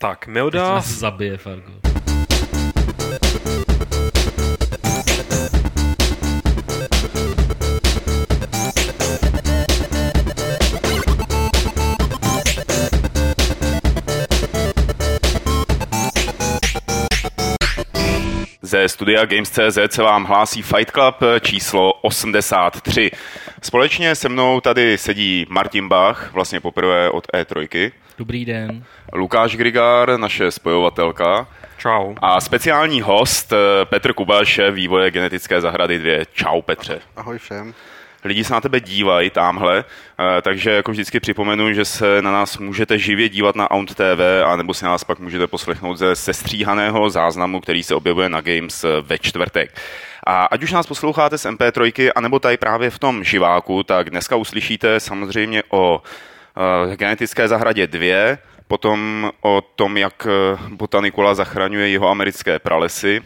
Tak, 0.00 0.26
Milda... 0.26 0.64
Teď 0.64 0.74
nás 0.74 0.88
zabije, 0.88 1.38
Fargo. 1.38 1.72
Ze 18.62 18.88
studia 18.88 19.24
Games.cz 19.24 19.94
se 19.94 20.02
vám 20.02 20.24
hlásí 20.24 20.62
Fight 20.62 20.90
Club 20.90 21.16
číslo 21.40 21.92
83. 21.92 23.10
Společně 23.62 24.14
se 24.14 24.28
mnou 24.28 24.60
tady 24.60 24.98
sedí 24.98 25.46
Martin 25.48 25.88
Bach, 25.88 26.32
vlastně 26.32 26.60
poprvé 26.60 27.10
od 27.10 27.26
E3. 27.34 27.92
Dobrý 28.18 28.44
den. 28.44 28.84
Lukáš 29.12 29.56
Grigár, 29.56 30.18
naše 30.18 30.50
spojovatelka. 30.50 31.48
Čau. 31.78 32.14
A 32.22 32.40
speciální 32.40 33.00
host 33.00 33.52
eh, 33.52 33.84
Petr 33.84 34.12
Kuba, 34.12 34.44
šéf 34.44 34.74
vývoje 34.74 35.10
genetické 35.10 35.60
zahrady 35.60 35.98
2. 35.98 36.24
Čau 36.32 36.62
Petře. 36.62 37.00
Ahoj 37.16 37.38
všem. 37.38 37.74
Lidi 38.24 38.44
se 38.44 38.52
na 38.52 38.60
tebe 38.60 38.80
dívají 38.80 39.30
tamhle, 39.30 39.84
eh, 40.38 40.42
takže 40.42 40.70
jako 40.70 40.90
vždycky 40.90 41.20
připomenu, 41.20 41.72
že 41.72 41.84
se 41.84 42.22
na 42.22 42.32
nás 42.32 42.58
můžete 42.58 42.98
živě 42.98 43.28
dívat 43.28 43.56
na 43.56 43.70
Aunt 43.70 43.94
TV, 43.94 44.44
anebo 44.46 44.74
si 44.74 44.84
nás 44.84 45.04
pak 45.04 45.18
můžete 45.18 45.46
poslechnout 45.46 45.96
ze 45.96 46.16
sestříhaného 46.16 47.10
záznamu, 47.10 47.60
který 47.60 47.82
se 47.82 47.94
objevuje 47.94 48.28
na 48.28 48.40
Games 48.40 48.84
eh, 48.84 48.88
ve 49.00 49.18
čtvrtek. 49.18 49.80
A 50.30 50.44
ať 50.44 50.62
už 50.62 50.72
nás 50.72 50.86
posloucháte 50.86 51.38
z 51.38 51.46
MP3, 51.46 52.10
anebo 52.14 52.38
tady 52.38 52.56
právě 52.56 52.90
v 52.90 52.98
tom 52.98 53.24
živáku, 53.24 53.82
tak 53.82 54.10
dneska 54.10 54.36
uslyšíte 54.36 55.00
samozřejmě 55.00 55.62
o 55.68 56.02
uh, 56.86 56.94
genetické 56.94 57.48
zahradě 57.48 57.86
2, 57.86 58.38
potom 58.68 59.30
o 59.40 59.60
tom, 59.60 59.96
jak 59.96 60.26
botanikula 60.68 61.34
zachraňuje 61.34 61.88
jeho 61.88 62.08
americké 62.08 62.58
pralesy, 62.58 63.22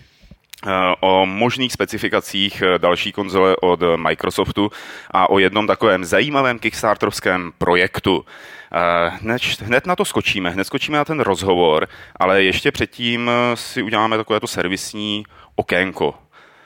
o 1.01 1.27
možných 1.27 1.73
specifikacích 1.73 2.63
další 2.79 3.13
konzole 3.13 3.57
od 3.57 3.81
Microsoftu 3.97 4.71
a 5.11 5.31
o 5.31 5.39
jednom 5.39 5.67
takovém 5.67 6.05
zajímavém 6.05 6.59
kickstarterovském 6.59 7.53
projektu. 7.59 8.25
Hned, 9.09 9.43
hned 9.63 9.87
na 9.87 9.97
to 9.97 10.05
skočíme, 10.05 10.51
hned 10.51 10.65
skočíme 10.65 10.99
na 10.99 11.05
ten 11.05 11.21
rozhovor, 11.21 11.89
ale 12.17 12.43
ještě 12.43 12.73
předtím 12.73 13.31
si 13.55 13.83
uděláme 13.83 14.17
takové 14.17 14.41
to 14.41 14.47
servisní 14.47 15.25
okénko. 15.57 16.15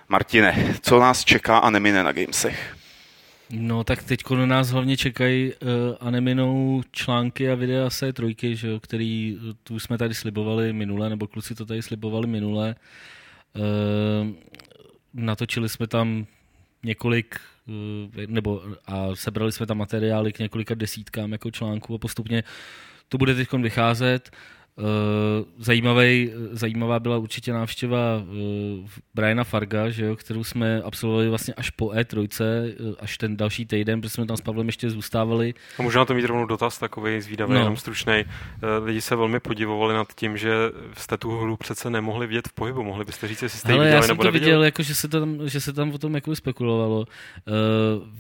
Martine, 0.09 0.75
co 0.81 1.01
nás 1.01 1.25
čeká 1.25 1.59
a 1.59 1.70
nemine 1.70 2.03
na 2.05 2.12
Gamesech? 2.12 2.77
No 3.51 3.84
tak 3.84 4.03
teď 4.03 4.31
na 4.31 4.47
nás 4.47 4.69
hlavně 4.69 4.97
čekají 4.97 5.53
uh, 5.53 5.69
a 6.00 6.11
neminou 6.11 6.83
články 6.92 7.50
a 7.50 7.55
videa 7.55 7.91
se 7.91 8.12
trojky, 8.12 8.56
že 8.56 8.69
jo, 8.69 8.81
který 8.81 9.39
tu 9.62 9.78
jsme 9.78 9.98
tady 9.98 10.15
slibovali 10.15 10.73
minule, 10.73 11.11
nebo 11.11 11.27
kluci 11.27 11.55
to 11.55 11.67
tady 11.67 11.83
slibovali 11.83 12.27
minule. 12.27 12.75
Uh, 13.55 14.28
natočili 15.15 15.69
jsme 15.69 15.87
tam 15.87 16.27
několik 16.83 17.41
uh, 17.67 18.27
nebo 18.27 18.62
a 18.87 19.06
sebrali 19.15 19.53
jsme 19.53 19.67
tam 19.67 19.78
materiály 19.78 20.33
k 20.33 20.39
několika 20.39 20.75
desítkám 20.75 21.33
jako 21.33 21.50
článků 21.50 21.95
a 21.95 21.98
postupně 21.98 22.45
to 23.09 23.19
bude 23.19 23.34
teď 23.34 23.53
vycházet. 23.53 24.31
Eh, 24.33 24.37
zajímavý, 25.59 26.33
zajímavá 26.51 27.01
byla 27.01 27.19
určitě 27.19 27.53
návštěva 27.53 27.98
uh, 28.17 28.89
Briana 29.15 29.45
Farga, 29.45 29.91
že 29.91 30.05
jo, 30.05 30.17
kterou 30.17 30.45
jsme 30.45 30.83
absolvovali 30.83 31.29
vlastně 31.29 31.55
až 31.55 31.71
po 31.71 31.87
E3, 31.87 32.29
uh, 32.81 32.95
až 33.01 33.19
ten 33.19 33.37
další 33.37 33.67
týden, 33.67 34.01
protože 34.01 34.11
jsme 34.11 34.27
tam 34.27 34.37
s 34.37 34.41
Pavlem 34.41 34.67
ještě 34.67 34.91
zůstávali. 34.91 35.55
A 35.79 35.83
na 35.83 36.05
to 36.05 36.15
mít 36.15 36.25
rovnou 36.25 36.47
dotaz 36.47 36.79
takový 36.79 37.21
zvídavý, 37.21 37.53
no. 37.53 37.59
jenom 37.59 37.77
stručný. 37.77 38.25
Lidi 38.84 39.01
se 39.01 39.17
velmi 39.17 39.41
podivovali 39.41 39.95
nad 39.95 40.09
tím, 40.15 40.37
že 40.37 40.55
jste 40.97 41.17
tu 41.17 41.39
hru 41.39 41.56
přece 41.56 41.91
nemohli 41.91 42.27
vidět 42.27 42.49
v 42.49 42.53
pohybu. 42.53 42.83
Mohli 42.83 43.05
byste 43.05 43.29
říct, 43.29 43.43
jestli 43.43 43.59
jste 43.59 43.73
ji 43.73 43.79
viděli 43.79 43.97
já 43.97 44.03
jsem 44.03 44.09
nebo 44.09 44.23
to 44.23 44.33
viděl, 44.33 44.65
jako, 44.65 44.83
že, 44.83 44.95
se 44.95 45.09
tam, 45.09 45.49
že 45.49 45.61
se 45.61 45.73
tam 45.73 45.91
o 45.91 45.99
tom 45.99 46.15
jako 46.15 46.37
spekulovalo. 46.37 46.99
Uh, 46.99 47.05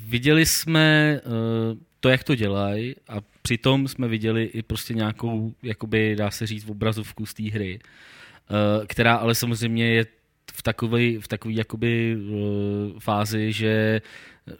viděli 0.06 0.46
jsme 0.46 1.20
uh, 1.26 1.78
to, 2.00 2.08
jak 2.08 2.24
to 2.24 2.34
dělají 2.34 2.94
a 3.08 3.16
přitom 3.42 3.88
jsme 3.88 4.08
viděli 4.08 4.44
i 4.44 4.62
prostě 4.62 4.94
nějakou, 4.94 5.54
jakoby 5.62 6.16
dá 6.16 6.30
se 6.30 6.46
říct, 6.46 6.68
obrazovku 6.68 7.26
z 7.26 7.34
té 7.34 7.42
hry, 7.42 7.78
uh, 7.80 8.86
která 8.86 9.14
ale 9.14 9.34
samozřejmě 9.34 9.86
je 9.86 10.06
v 10.52 10.62
takové 10.62 11.18
v 11.18 11.28
takový 11.28 11.54
jakoby 11.56 12.16
uh, 12.16 12.98
fázi, 12.98 13.52
že 13.52 14.02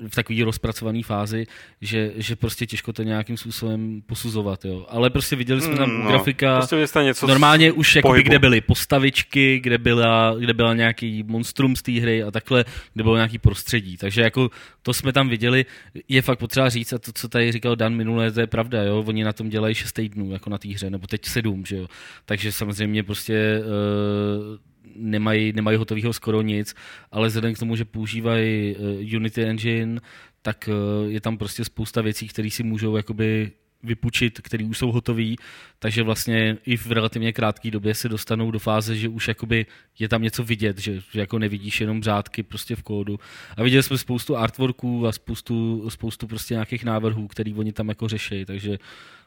v 0.09 0.15
takové 0.15 0.45
rozpracované 0.45 1.03
fázi, 1.03 1.47
že, 1.81 2.13
že 2.17 2.37
prostě 2.37 2.67
těžko 2.67 2.93
to 2.93 3.03
nějakým 3.03 3.37
způsobem 3.37 4.03
posuzovat. 4.07 4.65
Jo. 4.65 4.87
Ale 4.89 5.11
prostě 5.11 5.37
viděli 5.37 5.61
jsme 5.61 5.77
tam 5.77 5.91
mm, 5.91 6.05
no, 6.05 6.11
grafika, 6.11 6.67
prostě 6.69 7.03
něco 7.03 7.27
normálně 7.27 7.73
už 7.73 7.97
jakoby, 7.97 8.23
kde 8.23 8.39
byly 8.39 8.61
postavičky, 8.61 9.61
kde 9.61 9.79
byla, 9.79 10.35
kde 10.39 10.55
byla 10.55 10.75
nějaký 10.75 11.23
monstrum 11.23 11.77
z 11.77 11.83
té 11.83 11.93
hry 11.93 12.23
a 12.23 12.31
takhle, 12.31 12.65
kde 12.95 13.03
bylo 13.03 13.17
nějaký 13.17 13.39
prostředí. 13.39 13.97
Takže 13.97 14.21
jako 14.21 14.51
to 14.83 14.95
jsme 14.95 15.13
tam 15.13 15.29
viděli, 15.29 15.67
je 16.09 16.23
fakt 16.23 16.39
potřeba 16.39 16.69
říct, 16.69 16.93
a 16.93 16.99
to, 16.99 17.13
co 17.13 17.29
tady 17.29 17.53
říkal 17.53 17.77
Dan 17.77 17.95
minule, 17.95 18.33
to 18.33 18.41
je 18.41 18.47
pravda, 18.47 18.83
jo. 18.83 19.05
oni 19.07 19.25
na 19.25 19.33
tom 19.33 19.49
dělají 19.49 19.75
6 19.75 19.93
týdnů, 19.93 20.33
jako 20.33 20.51
na 20.51 20.59
té 20.59 20.69
hře, 20.69 20.91
nebo 20.91 21.07
teď 21.07 21.25
7, 21.25 21.65
že 21.67 21.77
jo. 21.77 21.87
Takže 22.25 22.53
samozřejmě 22.53 23.03
prostě 23.03 23.61
uh, 23.61 24.68
nemají, 24.99 25.53
nemají 25.53 25.77
hotového 25.77 26.13
skoro 26.13 26.43
nic, 26.43 26.75
ale 27.11 27.29
vzhledem 27.29 27.55
k 27.55 27.59
tomu, 27.59 27.77
že 27.77 27.85
používají 27.85 28.77
uh, 28.77 29.17
Unity 29.17 29.45
Engine, 29.45 30.01
tak 30.43 30.69
uh, 30.69 31.11
je 31.11 31.21
tam 31.21 31.39
prostě 31.39 31.65
spousta 31.65 32.03
věcí, 32.03 32.29
které 32.29 32.51
si 32.51 32.63
můžou 32.63 32.97
jakoby 32.97 33.53
vypučit, 33.83 34.41
které 34.41 34.65
už 34.65 34.79
jsou 34.79 34.93
hotové, 34.93 35.35
takže 35.79 36.03
vlastně 36.03 36.59
i 36.67 36.77
v 36.77 36.93
relativně 36.93 37.33
krátké 37.33 37.71
době 37.71 37.95
se 37.95 38.09
dostanou 38.09 38.51
do 38.51 38.59
fáze, 38.59 38.97
že 38.97 39.09
už 39.09 39.29
jakoby 39.29 39.67
je 39.99 40.09
tam 40.09 40.23
něco 40.23 40.45
vidět, 40.45 40.79
že, 40.79 41.01
že 41.13 41.21
jako 41.21 41.39
nevidíš 41.39 41.81
jenom 41.81 42.03
řádky 42.03 42.43
prostě 42.43 42.77
v 42.77 42.83
kódu. 42.83 43.21
A 43.57 43.63
viděli 43.63 43.83
jsme 43.83 43.99
spoustu 43.99 44.37
artworků 44.37 45.07
a 45.07 45.13
spoustu, 45.13 45.91
spoustu 45.91 46.27
prostě 46.27 46.55
nějakých 46.55 46.85
návrhů, 46.85 47.29
který 47.29 47.55
oni 47.55 47.73
tam 47.73 47.89
jako 47.89 48.09
řeší, 48.09 48.45
takže 48.45 48.79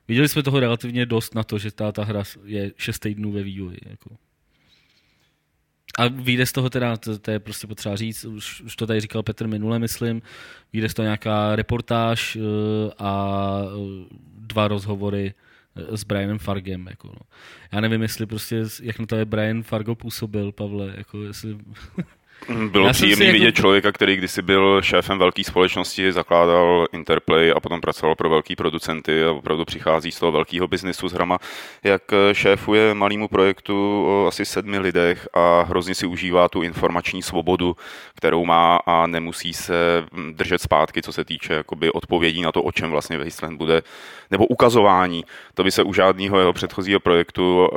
viděli 0.08 0.30
jsme 0.30 0.44
toho 0.44 0.60
relativně 0.60 1.06
dost 1.06 1.36
na 1.36 1.44
to, 1.44 1.58
že 1.58 1.72
ta, 1.72 1.92
ta 1.92 2.04
hra 2.04 2.24
je 2.46 2.72
6 2.78 3.00
týdnů 3.00 3.32
ve 3.32 3.44
vývoji. 3.44 3.78
Jako. 3.90 4.18
A 5.98 6.08
vyjde 6.08 6.46
z 6.46 6.52
toho 6.52 6.70
teda, 6.70 6.98
to, 6.98 7.20
to 7.20 7.32
je 7.32 7.40
prostě 7.40 7.68
potřeba 7.68 7.96
říct, 7.96 8.26
už, 8.26 8.62
už 8.62 8.76
to 8.76 8.88
tady 8.88 9.00
říkal 9.00 9.24
Petr 9.24 9.48
minule, 9.48 9.80
myslím, 9.80 10.22
vyjde 10.74 10.90
z 10.90 10.94
toho 10.94 11.04
nějaká 11.04 11.56
reportáž 11.56 12.36
uh, 12.36 12.44
a 12.98 13.62
uh, 13.76 14.06
dva 14.38 14.68
rozhovory 14.68 15.34
uh, 15.90 15.96
s 15.96 16.04
Brianem 16.04 16.40
Fargem. 16.40 16.88
Jako, 16.88 17.08
no. 17.08 17.22
Já 17.72 17.82
nevím, 17.82 18.02
jestli 18.02 18.26
prostě, 18.26 18.64
jak 18.82 19.00
na 19.00 19.06
to 19.06 19.16
je 19.16 19.26
Brian 19.26 19.64
Fargo 19.64 19.96
působil, 19.96 20.52
Pavle, 20.52 20.94
jako 20.98 21.24
jestli... 21.24 21.58
Bylo 22.72 22.90
příjemné 22.90 23.26
jako... 23.26 23.34
vidět 23.34 23.56
člověka, 23.56 23.92
který 23.92 24.16
kdysi 24.16 24.42
byl 24.42 24.82
šéfem 24.82 25.20
velké 25.20 25.44
společnosti, 25.44 26.12
zakládal 26.12 26.86
Interplay 26.94 27.52
a 27.56 27.60
potom 27.60 27.82
pracoval 27.82 28.16
pro 28.16 28.30
velký 28.30 28.56
producenty 28.56 29.24
a 29.24 29.32
opravdu 29.32 29.66
přichází 29.66 30.12
z 30.12 30.20
toho 30.20 30.32
velkého 30.32 30.68
biznisu 30.68 31.10
s 31.10 31.14
hrama, 31.14 31.38
jak 31.84 32.02
šéfuje 32.34 32.94
malému 32.94 33.28
projektu 33.28 34.06
o 34.08 34.28
asi 34.28 34.46
sedmi 34.46 34.80
lidech 34.80 35.28
a 35.34 35.62
hrozně 35.62 35.96
si 35.96 36.06
užívá 36.06 36.50
tu 36.50 36.62
informační 36.62 37.22
svobodu, 37.22 37.76
kterou 38.16 38.46
má 38.46 38.80
a 38.86 39.08
nemusí 39.08 39.54
se 39.54 40.06
držet 40.32 40.62
zpátky, 40.62 41.02
co 41.02 41.14
se 41.14 41.26
týče 41.26 41.54
jakoby 41.54 41.92
odpovědí 41.92 42.42
na 42.42 42.52
to, 42.52 42.64
o 42.64 42.72
čem 42.72 42.90
vlastně 42.90 43.18
Wasteland 43.18 43.58
bude, 43.58 43.82
nebo 44.32 44.46
ukazování. 44.46 45.26
To 45.54 45.64
by 45.64 45.72
se 45.72 45.84
u 45.84 45.94
žádného 45.94 46.40
jeho 46.40 46.54
předchozího 46.54 47.00
projektu, 47.00 47.70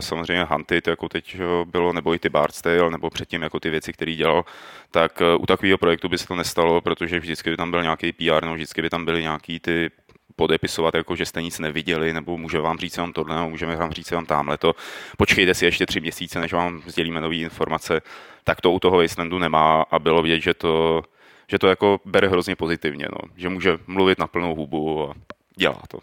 samozřejmě 0.00 0.44
Hunted, 0.44 0.86
jako 0.86 1.08
teď 1.08 1.36
bylo, 1.66 1.92
nebo 1.92 2.14
i 2.14 2.18
ty 2.18 2.28
Bard's 2.28 2.62
Tale, 2.62 2.90
nebo 2.90 3.10
předtím 3.10 3.42
jako 3.42 3.60
ty 3.60 3.70
věci, 3.70 3.92
které 3.92 4.11
který 4.12 4.16
dělal, 4.16 4.44
tak 4.90 5.22
eh, 5.22 5.36
u 5.36 5.46
takového 5.46 5.78
projektu 5.78 6.08
by 6.08 6.18
se 6.18 6.26
to 6.26 6.36
nestalo, 6.36 6.80
protože 6.80 7.18
vždycky 7.18 7.50
by 7.50 7.56
tam 7.56 7.70
byl 7.70 7.82
nějaký 7.82 8.12
PR, 8.12 8.42
nebo 8.42 8.54
vždycky 8.54 8.82
by 8.82 8.90
tam 8.90 9.04
byly 9.04 9.22
nějaký 9.22 9.60
ty 9.60 9.90
podepisovat, 10.36 10.94
jako 10.94 11.16
že 11.16 11.26
jste 11.26 11.42
nic 11.42 11.58
neviděli, 11.58 12.12
nebo 12.12 12.36
může 12.38 12.58
vám 12.58 12.78
říct 12.78 12.96
vám 12.96 13.12
tohle, 13.12 13.36
nebo 13.36 13.50
můžeme 13.50 13.76
vám 13.76 13.92
říct 13.92 14.10
vám 14.10 14.26
tamhle 14.26 14.58
to. 14.58 14.74
Počkejte 15.16 15.54
si 15.54 15.64
ještě 15.64 15.86
tři 15.86 16.00
měsíce, 16.00 16.40
než 16.40 16.52
vám 16.52 16.82
sdělíme 16.86 17.20
nové 17.20 17.36
informace. 17.36 18.00
Tak 18.44 18.60
to 18.60 18.72
u 18.72 18.78
toho 18.78 18.98
Wastelandu 18.98 19.38
nemá 19.38 19.84
a 19.90 19.98
bylo 19.98 20.22
vidět, 20.22 20.40
že 20.40 20.54
to, 20.54 21.02
že 21.48 21.58
to 21.58 21.68
jako 21.68 22.00
bere 22.04 22.28
hrozně 22.28 22.56
pozitivně, 22.56 23.06
no. 23.12 23.28
že 23.36 23.48
může 23.48 23.78
mluvit 23.86 24.18
na 24.18 24.26
plnou 24.26 24.54
hubu 24.54 25.10
a 25.10 25.14
dělá 25.56 25.82
to. 25.88 25.98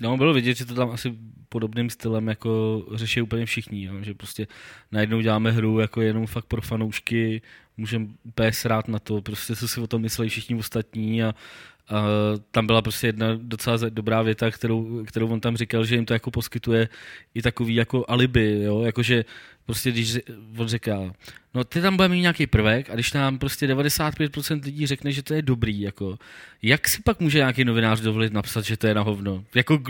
No, 0.00 0.16
bylo 0.16 0.34
vidět, 0.34 0.56
že 0.56 0.64
to 0.64 0.74
tam 0.74 0.90
asi 0.90 1.14
podobným 1.48 1.90
stylem 1.90 2.28
jako 2.28 2.82
řeší 2.94 3.22
úplně 3.22 3.46
všichni, 3.46 3.84
jo? 3.84 3.94
že 4.02 4.14
prostě 4.14 4.46
najednou 4.92 5.20
děláme 5.20 5.50
hru 5.50 5.78
jako 5.78 6.00
jenom 6.00 6.26
fakt 6.26 6.44
pro 6.44 6.62
fanoušky, 6.62 7.42
můžeme 7.76 8.06
úplně 8.24 8.52
srát 8.52 8.88
na 8.88 8.98
to, 8.98 9.22
prostě 9.22 9.56
co 9.56 9.68
si 9.68 9.80
o 9.80 9.86
tom 9.86 10.02
mysleli 10.02 10.28
všichni 10.28 10.56
ostatní 10.56 11.22
a, 11.22 11.34
a 11.88 12.04
tam 12.50 12.66
byla 12.66 12.82
prostě 12.82 13.06
jedna 13.06 13.26
docela 13.36 13.76
dobrá 13.88 14.22
věta, 14.22 14.50
kterou, 14.50 15.04
kterou 15.04 15.28
on 15.28 15.40
tam 15.40 15.56
říkal, 15.56 15.84
že 15.84 15.94
jim 15.94 16.06
to 16.06 16.12
jako 16.12 16.30
poskytuje 16.30 16.88
i 17.34 17.42
takový 17.42 17.74
jako 17.74 18.04
alibi, 18.08 18.62
jo? 18.62 18.82
Jakože 18.82 19.24
prostě 19.72 19.90
když 19.90 20.18
on 20.56 20.68
říká, 20.68 21.12
no 21.54 21.64
ty 21.64 21.80
tam 21.80 21.96
bude 21.96 22.08
mít 22.08 22.20
nějaký 22.20 22.46
prvek 22.46 22.90
a 22.90 22.94
když 22.94 23.12
nám 23.12 23.38
prostě 23.38 23.66
95% 23.66 24.64
lidí 24.64 24.86
řekne, 24.86 25.12
že 25.12 25.22
to 25.22 25.34
je 25.34 25.42
dobrý, 25.42 25.80
jako, 25.80 26.18
jak 26.62 26.88
si 26.88 27.02
pak 27.02 27.20
může 27.20 27.38
nějaký 27.38 27.64
novinář 27.64 28.00
dovolit 28.00 28.32
napsat, 28.32 28.64
že 28.64 28.76
to 28.76 28.86
je 28.86 28.94
na 28.94 29.02
hovno? 29.02 29.44
Jako, 29.54 29.82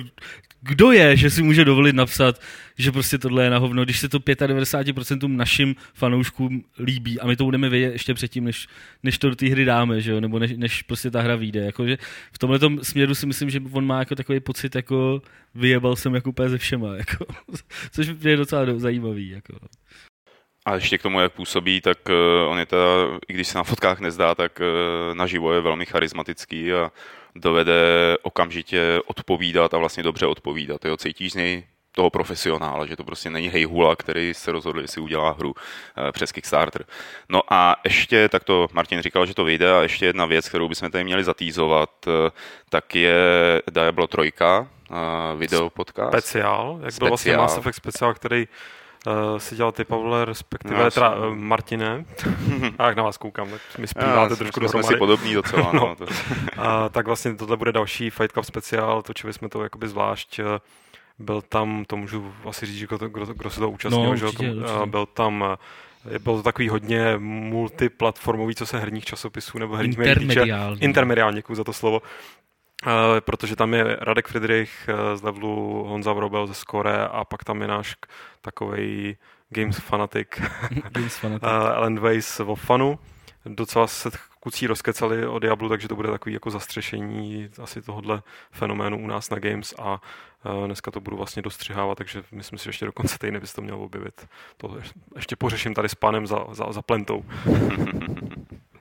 kdo 0.61 0.93
je, 0.93 1.17
že 1.17 1.31
si 1.31 1.43
může 1.43 1.65
dovolit 1.65 1.93
napsat, 1.93 2.41
že 2.79 2.93
prostě 2.93 3.19
tohle 3.19 3.45
je 3.45 3.51
na 3.51 3.59
hovno, 3.59 3.85
když 3.85 3.99
se 3.99 4.09
to 4.09 4.19
95% 4.19 5.37
našim 5.37 5.75
fanouškům 5.95 6.65
líbí 6.79 7.21
a 7.21 7.27
my 7.27 7.37
to 7.37 7.45
budeme 7.45 7.69
vědět 7.69 7.93
ještě 7.93 8.15
předtím, 8.15 8.45
než, 8.45 8.69
než 9.03 9.19
to 9.19 9.29
do 9.29 9.37
té 9.37 9.49
hry 9.49 9.65
dáme, 9.65 10.01
že 10.01 10.11
jo? 10.11 10.21
nebo 10.21 10.39
než, 10.39 10.53
než 10.57 10.83
prostě 10.83 11.11
ta 11.11 11.21
hra 11.21 11.37
vyjde. 11.37 11.61
Jako, 11.61 11.87
že 11.87 11.99
v 12.33 12.39
tomhle 12.39 12.59
směru 12.83 13.15
si 13.15 13.27
myslím, 13.27 13.51
že 13.51 13.61
on 13.73 13.87
má 13.87 13.99
jako 13.99 14.15
takový 14.15 14.41
pocit, 14.41 14.75
jako 14.75 15.23
vyjebal 15.55 15.97
jsem 15.97 16.15
jako 16.15 16.31
úplně 16.31 16.49
ze 16.49 16.59
všema, 16.59 16.97
jako, 16.97 17.27
což 17.93 18.07
je 18.21 18.37
docela 18.37 18.67
zajímavý. 18.77 19.29
Jako. 19.29 19.59
A 20.65 20.75
ještě 20.75 20.99
k 20.99 21.03
tomu, 21.03 21.21
jak 21.21 21.33
působí, 21.33 21.81
tak 21.81 21.99
uh, 22.09 22.51
on 22.51 22.59
je 22.59 22.67
teda, 22.67 22.83
i 23.29 23.33
když 23.33 23.49
se 23.49 23.59
na 23.59 23.65
fotkách 23.65 24.01
nezdá, 24.01 24.35
tak 24.35 24.61
uh, 24.61 25.15
naživo 25.15 25.53
je 25.53 25.61
velmi 25.61 25.87
charismatický 25.87 26.73
a 26.73 26.93
dovede 27.35 28.17
okamžitě 28.23 29.01
odpovídat 29.07 29.75
a 29.75 29.79
vlastně 29.79 30.03
dobře 30.03 30.27
odpovídat. 30.27 30.85
Jo? 30.85 30.97
Cítíš 30.97 31.33
z 31.33 31.35
něj 31.35 31.65
toho 31.95 32.11
profesionála, 32.11 32.87
že 32.87 32.97
to 32.97 33.05
prostě 33.05 33.31
není 33.31 33.49
hejhula, 33.49 33.97
který 33.97 34.35
se 34.35 34.53
rozhodl, 34.53 34.81
jestli 34.81 35.01
udělá 35.01 35.33
hru 35.33 35.51
uh, 35.51 36.11
přes 36.13 36.33
Kickstarter. 36.33 36.85
No 37.29 37.43
a 37.51 37.77
ještě, 37.85 38.29
tak 38.29 38.45
to 38.45 38.69
Martin 38.73 39.03
říkal, 39.03 39.27
že 39.27 39.35
to 39.35 39.45
vyjde, 39.45 39.73
a 39.73 39.83
ještě 39.83 40.07
jedna 40.07 40.27
věc, 40.27 40.49
kterou 40.49 40.69
bychom 40.69 40.91
tady 40.91 41.05
měli 41.05 41.25
zatýzovat, 41.25 41.91
tak 42.69 42.95
je 42.95 43.17
Diablo 43.71 44.07
3, 44.07 44.33
uh, 44.93 45.39
video 45.39 45.71
podcast. 45.71 46.13
Speciál, 46.13 46.81
jak 46.83 46.95
byl 46.99 47.09
vlastně 47.09 47.37
Mass 47.37 47.59
Effect 47.59 47.77
speciál, 47.77 48.15
který 48.15 48.49
uh, 49.07 49.39
si 49.39 49.57
dělal 49.57 49.73
ty, 49.73 49.85
Pavle, 49.85 50.25
respektive 50.25 50.85
no, 50.85 50.91
teda 50.91 51.17
uh, 51.17 51.35
Martine. 51.35 52.05
a 52.79 52.87
jak 52.87 52.97
na 52.97 53.03
vás 53.03 53.17
koukám, 53.17 53.51
tak 53.51 53.79
mi 53.79 53.87
zpíváte 53.87 54.37
trošku 54.37 54.61
do 54.61 54.69
Jsme 54.69 54.83
si 54.83 54.97
podobný 54.97 55.35
docela, 55.35 55.73
no. 55.73 55.81
no. 55.89 55.97
To. 55.97 56.07
a, 56.59 56.89
tak 56.89 57.07
vlastně 57.07 57.35
tohle 57.35 57.57
bude 57.57 57.73
další 57.73 58.11
Fight 58.11 58.33
Cup 58.33 58.45
speciál, 58.45 59.03
točili 59.03 59.33
jsme 59.33 59.49
to 59.49 59.63
jakoby 59.63 59.89
zvlášť. 59.89 60.39
Eh, 60.39 60.61
byl 61.19 61.43
tam, 61.43 61.85
to 61.85 61.97
můžu 61.97 62.35
asi 62.49 62.67
říct, 62.67 62.89
kdo, 62.89 63.09
kdo, 63.09 63.27
kdo 63.27 63.51
se 63.51 63.61
to 63.61 63.71
účastnil, 63.71 64.05
no, 64.05 64.17
že? 64.17 64.25
Určitě, 64.25 64.53
určitě. 64.53 64.87
byl 64.87 65.07
tam 65.07 65.57
bylo 66.19 66.37
to 66.37 66.43
takový 66.43 66.69
hodně 66.69 67.15
multiplatformový, 67.19 68.55
co 68.55 68.67
se 68.67 68.79
herních 68.79 69.05
časopisů 69.05 69.59
nebo 69.59 69.77
herních 69.77 69.99
Intermediální. 69.99 70.81
Intermediální, 70.81 71.37
děkuji 71.37 71.55
za 71.55 71.65
to 71.65 71.73
slovo. 71.73 72.03
Uh, 72.87 73.21
protože 73.21 73.57
tam 73.57 73.75
je 73.75 73.97
Radek 74.01 74.29
Friedrich 74.29 74.89
uh, 74.89 75.17
z 75.17 75.23
levelu 75.23 75.85
Honza 75.89 76.13
Vrobel 76.13 76.47
ze 76.47 76.55
Skore 76.55 77.07
a 77.07 77.25
pak 77.25 77.45
tam 77.45 77.63
je 77.63 77.69
náš 77.69 77.97
takový 78.41 79.17
games 79.49 79.79
fanatik, 79.79 80.43
games 80.91 81.17
fanatik. 81.17 81.43
uh, 81.43 81.49
Alan 81.49 82.01
Weiss 82.01 82.41
o 82.41 82.55
fanu. 82.55 82.99
Docela 83.47 83.87
se 83.87 84.11
kucí 84.41 84.67
rozkecali 84.67 85.27
o 85.27 85.39
Diablu, 85.39 85.69
takže 85.69 85.89
to 85.89 85.97
bude 85.97 86.11
takový 86.11 86.33
jako 86.33 86.51
zastřešení 86.51 87.49
asi 87.63 87.83
tohohle 87.83 88.23
fenoménu 88.51 88.99
u 88.99 89.07
nás 89.07 89.31
na 89.31 89.39
Games 89.39 89.75
a 89.79 90.01
dneska 90.67 90.91
to 90.91 91.01
budu 91.01 91.17
vlastně 91.17 91.43
dostřihávat, 91.43 91.99
takže 91.99 92.23
myslím 92.33 92.59
si, 92.59 92.65
že 92.65 92.69
ještě 92.69 92.87
do 92.87 92.93
konce 92.93 93.19
týdne 93.19 93.41
bys 93.41 93.53
to 93.53 93.63
měl 93.63 93.83
objevit. 93.83 94.29
To 94.57 94.79
ještě 95.17 95.37
pořeším 95.37 95.75
tady 95.75 95.89
s 95.89 95.95
panem 95.95 96.27
za, 96.27 96.47
za, 96.53 96.73
za 96.73 96.83
plentou. 96.83 97.25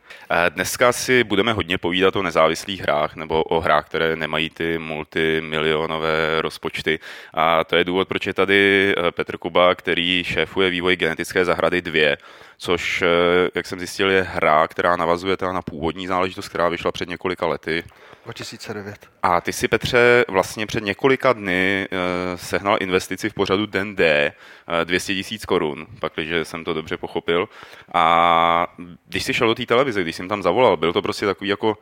Dneska 0.50 0.92
si 0.92 1.24
budeme 1.24 1.54
hodně 1.54 1.78
povídat 1.78 2.16
o 2.16 2.24
nezávislých 2.24 2.82
hrách 2.82 3.16
nebo 3.16 3.44
o 3.44 3.60
hrách, 3.60 3.86
které 3.86 4.16
nemají 4.16 4.50
ty 4.50 4.78
multimilionové 4.78 6.42
rozpočty. 6.42 7.00
A 7.34 7.64
to 7.64 7.76
je 7.76 7.84
důvod, 7.84 8.08
proč 8.08 8.28
je 8.28 8.34
tady 8.34 8.94
eh, 8.98 9.12
Petr 9.12 9.38
Kuba, 9.38 9.76
který 9.76 10.24
šéfuje 10.24 10.70
vývoj 10.70 10.96
genetické 10.96 11.46
zahrady 11.46 11.82
2, 11.82 12.18
což, 12.62 13.02
eh, 13.02 13.08
jak 13.56 13.66
jsem 13.66 13.80
zjistil, 13.80 14.12
je 14.12 14.22
hra, 14.22 14.68
která 14.68 14.96
navazuje 14.96 15.38
teda 15.38 15.52
na 15.52 15.62
původní 15.62 16.08
záležitost, 16.08 16.50
která 16.50 16.70
vyšla 16.70 16.92
před 16.92 17.10
několika 17.10 17.48
lety. 17.48 17.84
2009. 18.24 19.10
A 19.24 19.42
ty 19.42 19.54
si, 19.54 19.68
Petře, 19.68 20.26
vlastně 20.28 20.66
před 20.66 20.84
několika 20.84 21.34
dny 21.34 21.88
uh, 21.92 21.98
sehnal 22.36 22.78
investici 22.80 23.30
v 23.30 23.34
pořadu 23.34 23.66
Den 23.66 23.96
D, 23.96 24.34
uh, 24.68 24.86
200 24.86 25.14
tisíc 25.14 25.46
korun, 25.46 25.88
pakliže 26.00 26.46
jsem 26.46 26.64
to 26.64 26.74
dobře 26.74 26.98
pochopil. 26.98 27.50
A 27.94 28.68
když 29.08 29.24
jsi 29.24 29.34
šel 29.34 29.48
do 29.48 29.56
té 29.56 29.66
televize, 29.66 30.02
když 30.02 30.16
jsem 30.16 30.30
tam 30.30 30.44
zavolal, 30.44 30.78
byl 30.78 30.94
to 30.94 31.02
prostě 31.02 31.26
takový 31.26 31.50
jako 31.50 31.78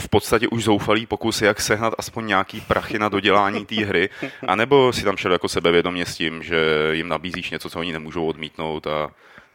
v 0.00 0.08
podstatě 0.08 0.48
už 0.48 0.64
zoufalý 0.64 1.06
pokus, 1.06 1.42
jak 1.42 1.60
sehnat 1.60 1.94
aspoň 1.98 2.26
nějaký 2.26 2.60
prachy 2.60 2.98
na 2.98 3.08
dodělání 3.08 3.66
té 3.66 3.74
hry, 3.74 4.08
anebo 4.46 4.92
si 4.92 5.04
tam 5.04 5.16
šel 5.16 5.32
jako 5.32 5.48
sebevědomě 5.48 6.06
s 6.06 6.16
tím, 6.16 6.42
že 6.42 6.56
jim 6.92 7.08
nabízíš 7.08 7.50
něco, 7.50 7.70
co 7.70 7.78
oni 7.78 7.92
nemůžou 7.92 8.26
odmítnout 8.26 8.86
a 8.86 9.10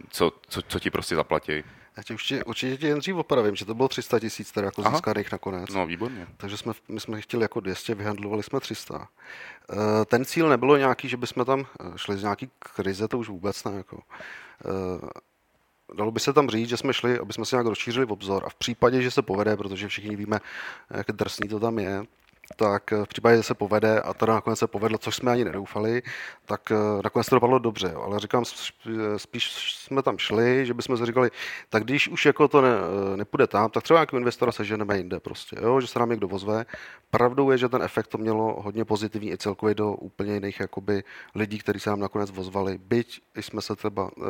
co, 0.10 0.32
co, 0.48 0.62
co 0.62 0.80
ti 0.80 0.90
prostě 0.90 1.16
zaplatí. 1.16 1.64
Já 1.98 2.04
tě 2.04 2.14
určitě, 2.14 2.44
určitě 2.44 2.78
tě 2.78 2.88
jen 2.88 3.00
dřív 3.00 3.16
opravím, 3.16 3.56
že 3.56 3.66
to 3.66 3.74
bylo 3.74 3.88
300 3.88 4.20
tisíc 4.20 4.52
teda 4.52 4.66
jako 4.66 4.84
získaných 4.84 5.32
nakonec. 5.32 5.70
No, 5.70 5.86
výborně. 5.86 6.28
Takže 6.38 6.58
jsme, 6.58 6.74
my 6.88 7.00
jsme 7.00 7.22
chtěli 7.22 7.44
jako 7.44 7.60
200, 7.60 7.96
vyhandlovali 7.96 8.44
jsme 8.44 8.60
300. 8.60 9.08
Eh, 9.72 10.06
ten 10.06 10.26
cíl 10.26 10.50
nebylo 10.50 10.78
nějaký, 10.78 11.10
že 11.10 11.18
bychom 11.18 11.46
tam 11.46 11.60
eh, 11.60 11.92
šli 11.96 12.18
z 12.18 12.22
nějaký 12.22 12.50
krize, 12.60 13.08
to 13.08 13.18
už 13.18 13.30
vůbec 13.30 13.64
ne. 13.64 13.72
Jako. 13.72 14.00
Eh, 14.66 15.10
dalo 15.96 16.12
by 16.12 16.20
se 16.20 16.34
tam 16.34 16.50
říct, 16.50 16.70
že 16.70 16.78
jsme 16.78 16.94
šli, 16.94 17.20
aby 17.20 17.34
jsme 17.34 17.46
si 17.46 17.56
nějak 17.56 17.68
rozšířili 17.68 18.06
obzor 18.06 18.44
a 18.46 18.50
v 18.50 18.56
případě, 18.56 19.02
že 19.02 19.12
se 19.12 19.22
povede, 19.22 19.58
protože 19.58 19.88
všichni 19.88 20.16
víme, 20.16 20.40
jak 20.90 21.08
drsný 21.08 21.50
to 21.50 21.60
tam 21.60 21.80
je, 21.80 22.04
tak 22.56 22.92
v 22.92 23.08
případě, 23.08 23.38
že 23.38 23.44
se 23.44 23.54
povede, 23.54 24.02
a 24.02 24.14
teda 24.14 24.34
nakonec 24.34 24.60
se 24.60 24.68
povedlo, 24.68 24.98
což 24.98 25.16
jsme 25.16 25.32
ani 25.32 25.46
nedoufali, 25.46 26.02
tak 26.46 26.72
eh, 26.72 27.02
nakonec 27.04 27.28
to 27.28 27.36
dopadlo 27.36 27.60
dobře. 27.60 27.90
Jo. 27.94 28.02
Ale 28.02 28.20
říkám, 28.20 28.44
spíš 29.18 29.74
jsme 29.74 30.02
tam 30.02 30.18
šli, 30.18 30.66
že 30.66 30.74
bychom 30.74 30.98
si 30.98 31.06
říkali, 31.06 31.32
tak 31.70 31.84
když 31.84 32.08
už 32.08 32.26
jako 32.26 32.48
to 32.48 32.62
ne, 32.62 32.70
eh, 33.14 33.18
nepůjde 33.18 33.48
tam, 33.48 33.70
tak 33.70 33.84
třeba 33.84 34.00
nějakého 34.00 34.20
investora 34.20 34.52
seženeme 34.52 34.98
jinde 34.98 35.20
prostě, 35.20 35.56
jo, 35.62 35.82
že 35.82 35.88
se 35.88 36.00
nám 36.00 36.10
někdo 36.10 36.28
vozve. 36.28 36.66
Pravdou 37.10 37.52
je, 37.52 37.58
že 37.58 37.70
ten 37.70 37.82
efekt 37.82 38.08
to 38.08 38.18
mělo 38.18 38.62
hodně 38.62 38.86
pozitivní 38.86 39.32
i 39.32 39.38
celkově 39.38 39.76
do 39.76 39.92
úplně 39.92 40.34
jiných 40.34 40.60
jakoby, 40.60 41.04
lidí, 41.36 41.60
kteří 41.60 41.80
se 41.80 41.90
nám 41.90 42.00
nakonec 42.00 42.32
vozvali, 42.32 42.78
byť 42.78 43.22
jsme 43.36 43.62
se 43.62 43.76
třeba 43.76 44.12
eh, 44.18 44.24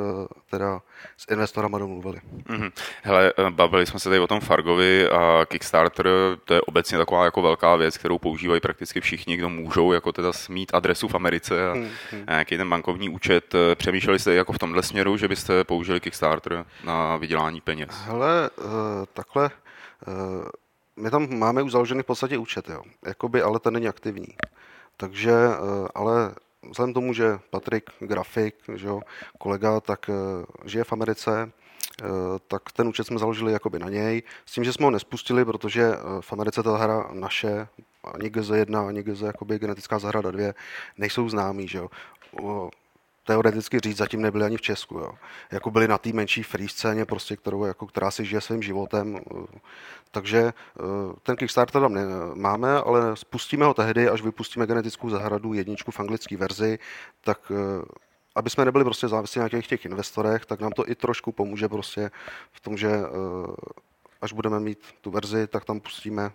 teda 0.50 0.82
s 1.18 1.32
investorama 1.32 1.78
domluvili. 1.80 2.22
Mm-hmm. 2.50 2.72
Hele, 3.04 3.34
bavili 3.50 3.86
jsme 3.86 4.00
se 4.00 4.10
tady 4.10 4.20
o 4.20 4.28
tom 4.28 4.40
Fargovi 4.40 5.10
a 5.10 5.46
Kickstarter, 5.46 6.08
to 6.46 6.54
je 6.54 6.62
obecně 6.62 6.98
taková 6.98 7.26
jako 7.26 7.42
velká 7.42 7.76
věc, 7.76 7.98
kterou 7.98 8.13
používají 8.20 8.62
prakticky 8.62 9.02
všichni, 9.02 9.38
kdo 9.38 9.50
můžou 9.50 9.92
jako 9.92 10.12
teda 10.12 10.32
mít 10.50 10.74
adresu 10.74 11.08
v 11.08 11.16
Americe 11.16 11.70
a, 11.70 11.74
hmm, 11.74 11.90
hmm. 12.12 12.24
nějaký 12.28 12.58
ten 12.58 12.70
bankovní 12.70 13.10
účet. 13.10 13.56
Přemýšleli 13.76 14.20
jste 14.20 14.34
jako 14.34 14.54
v 14.54 14.60
tomhle 14.60 14.84
směru, 14.84 15.18
že 15.18 15.28
byste 15.28 15.64
použili 15.64 16.00
Kickstarter 16.00 16.66
na 16.84 17.18
vydělání 17.18 17.62
peněz? 17.62 17.90
Hele, 18.06 18.50
uh, 18.58 18.66
takhle, 19.14 19.50
uh, 20.08 20.46
my 20.96 21.10
tam 21.10 21.38
máme 21.38 21.64
už 21.64 21.72
založený 21.72 22.02
v 22.04 22.06
podstatě 22.06 22.38
účet, 22.38 22.70
jo. 22.70 22.82
Jakoby, 23.06 23.42
ale 23.42 23.60
ten 23.60 23.74
není 23.74 23.88
aktivní. 23.88 24.28
Takže, 24.98 25.32
uh, 25.32 25.88
ale 25.96 26.36
vzhledem 26.70 26.94
tomu, 26.94 27.14
že 27.14 27.40
Patrik, 27.50 27.90
grafik, 28.00 28.56
že 28.76 28.88
jo, 28.88 29.02
kolega, 29.38 29.80
tak 29.80 30.10
žije 30.66 30.84
v 30.84 30.94
Americe, 30.94 31.52
tak 32.48 32.72
ten 32.72 32.88
účet 32.88 33.08
jsme 33.08 33.20
založili 33.20 33.54
jakoby 33.54 33.80
na 33.80 33.90
něj, 33.90 34.24
s 34.46 34.54
tím, 34.54 34.64
že 34.64 34.74
jsme 34.74 34.86
ho 34.86 34.92
nespustili, 34.92 35.46
protože 35.46 35.92
v 36.22 36.34
Americe 36.34 36.64
ta 36.64 36.78
hra 36.78 37.10
naše 37.14 37.68
ani 38.04 38.30
GZ1, 38.30 38.88
ani 38.88 39.04
GZ 39.04 39.22
jakoby 39.22 39.60
genetická 39.60 40.00
zahrada 40.00 40.32
2 40.32 40.54
nejsou 40.98 41.30
známí, 41.30 41.68
že 41.68 41.78
jo. 41.78 41.90
Teoreticky 43.26 43.80
říct, 43.80 43.98
zatím 43.98 44.22
nebyli 44.22 44.46
ani 44.46 44.58
v 44.58 44.62
Česku, 44.62 44.96
jo. 44.98 45.12
Jako 45.52 45.72
byli 45.72 45.88
na 45.88 45.98
té 45.98 46.14
menší 46.14 46.44
free 46.44 46.70
scéně, 46.70 47.06
prostě, 47.06 47.38
kterou, 47.38 47.66
jako, 47.66 47.88
která 47.88 48.12
si 48.12 48.26
žije 48.26 48.42
svým 48.42 48.62
životem. 48.62 49.20
Takže 50.12 50.40
eh, 50.40 50.82
ten 51.24 51.36
Kickstarter 51.36 51.82
tam 51.82 51.94
ne, 51.94 52.02
máme, 52.34 52.76
ale 52.78 53.16
spustíme 53.16 53.66
ho 53.66 53.74
tehdy, 53.74 54.10
až 54.10 54.22
vypustíme 54.22 54.68
genetickou 54.68 55.10
zahradu 55.10 55.54
jedničku 55.54 55.92
v 55.92 56.00
anglické 56.00 56.38
verzi, 56.38 56.80
tak 57.22 57.52
eh, 57.52 57.86
aby 58.36 58.50
jsme 58.50 58.66
nebyli 58.66 58.84
prostě 58.84 59.08
závislí 59.08 59.42
na 59.42 59.50
těch, 59.50 59.68
těch 59.68 59.86
investorech, 59.86 60.46
tak 60.46 60.62
nám 60.62 60.72
to 60.72 60.90
i 60.90 60.96
trošku 60.96 61.32
pomůže 61.32 61.70
prostě 61.70 62.12
v 62.52 62.60
tom, 62.60 62.78
že 62.78 62.90
eh, 62.90 63.04
až 64.22 64.34
budeme 64.34 64.60
mít 64.60 64.80
tu 65.02 65.12
verzi, 65.12 65.48
tak 65.48 65.66
tam 65.66 65.80
pustíme 65.80 66.32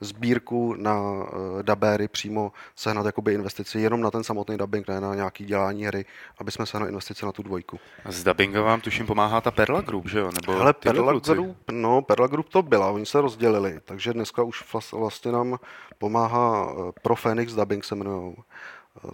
sbírku 0.00 0.74
na 0.78 1.00
uh, 1.00 1.26
dabéry 1.62 2.08
přímo 2.08 2.52
sehnat 2.76 3.06
jakoby 3.06 3.34
investici 3.34 3.80
jenom 3.80 4.00
na 4.00 4.10
ten 4.10 4.24
samotný 4.24 4.56
dubbing, 4.56 4.88
ne 4.88 5.00
na 5.00 5.14
nějaký 5.14 5.44
dělání 5.44 5.84
hry, 5.84 6.04
aby 6.38 6.50
jsme 6.50 6.66
sehnali 6.66 6.90
investici 6.90 7.26
na 7.26 7.32
tu 7.32 7.42
dvojku. 7.42 7.80
S 8.08 8.24
dubbingem 8.24 8.62
vám 8.62 8.80
tuším 8.80 9.06
pomáhá 9.06 9.40
ta 9.40 9.50
Perla 9.50 9.80
Group, 9.80 10.08
že 10.08 10.18
jo? 10.18 10.30
Nebo 10.40 10.60
Ale 10.60 10.72
Perla 10.72 11.12
kluci? 11.12 11.32
Group, 11.32 11.56
no, 11.70 12.02
Perla 12.02 12.26
Group 12.26 12.48
to 12.48 12.62
byla, 12.62 12.90
oni 12.90 13.06
se 13.06 13.20
rozdělili, 13.20 13.80
takže 13.84 14.12
dneska 14.12 14.42
už 14.42 14.64
vlastně 14.92 15.32
nám 15.32 15.58
pomáhá 15.98 16.72
eh, 16.72 16.92
Pro 17.02 17.16
Phoenix 17.16 17.54
Dubbing 17.54 17.84
se 17.84 17.94
jmenují. 17.94 18.36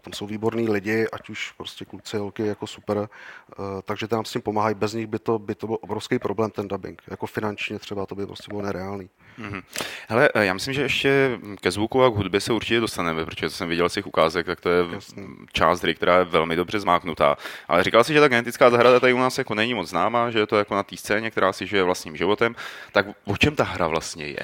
Tam 0.01 0.13
jsou 0.13 0.27
výborní 0.27 0.69
lidi, 0.69 1.07
ať 1.13 1.31
už 1.31 1.53
prostě 1.53 1.85
kluci, 1.85 2.17
holky, 2.17 2.47
jako 2.47 2.67
super, 2.67 3.09
takže 3.85 4.09
tam 4.09 4.25
s 4.25 4.33
tím 4.33 4.43
pomáhají, 4.43 4.75
bez 4.75 4.93
nich 4.93 5.07
by 5.07 5.19
to, 5.19 5.39
by 5.39 5.55
to 5.55 5.67
byl 5.67 5.79
obrovský 5.81 6.19
problém 6.19 6.51
ten 6.51 6.69
dubbing, 6.69 7.03
jako 7.11 7.27
finančně 7.27 7.79
třeba 7.79 8.07
to 8.07 8.15
by 8.15 8.27
prostě 8.27 8.49
bylo 8.49 8.63
nereálný. 8.63 9.11
Mm-hmm. 9.39 9.63
Hele, 10.09 10.29
já 10.35 10.53
myslím, 10.55 10.75
že 10.75 10.83
ještě 10.83 11.39
ke 11.61 11.71
zvuku 11.71 12.05
a 12.05 12.11
k 12.11 12.15
hudbě 12.15 12.41
se 12.41 12.53
určitě 12.53 12.81
dostaneme, 12.81 13.25
protože 13.25 13.51
jsem 13.51 13.69
viděl 13.69 13.89
z 13.89 13.93
těch 13.93 14.07
ukázek, 14.07 14.47
tak 14.47 14.61
to 14.61 14.69
je 14.69 14.85
Jasný. 14.93 15.27
část 15.53 15.83
hry, 15.83 15.95
která 15.95 16.19
je 16.19 16.25
velmi 16.25 16.57
dobře 16.57 16.81
zmáknutá. 16.81 17.37
Ale 17.69 17.85
říkal 17.85 18.05
si, 18.05 18.13
že 18.13 18.21
ta 18.21 18.29
genetická 18.29 18.71
zahrada 18.71 19.01
tady 19.01 19.13
u 19.13 19.19
nás 19.19 19.39
jako 19.39 19.55
není 19.55 19.75
moc 19.75 19.89
známá, 19.89 20.31
že 20.31 20.39
je 20.39 20.47
to 20.47 20.57
jako 20.59 20.75
na 20.75 20.83
té 20.83 20.97
scéně, 20.97 21.31
která 21.31 21.53
si 21.53 21.67
žije 21.67 21.83
vlastním 21.83 22.17
životem. 22.17 22.55
Tak 22.93 23.07
o 23.25 23.37
čem 23.37 23.57
ta 23.57 23.65
hra 23.65 23.89
vlastně 23.89 24.27
je? 24.27 24.39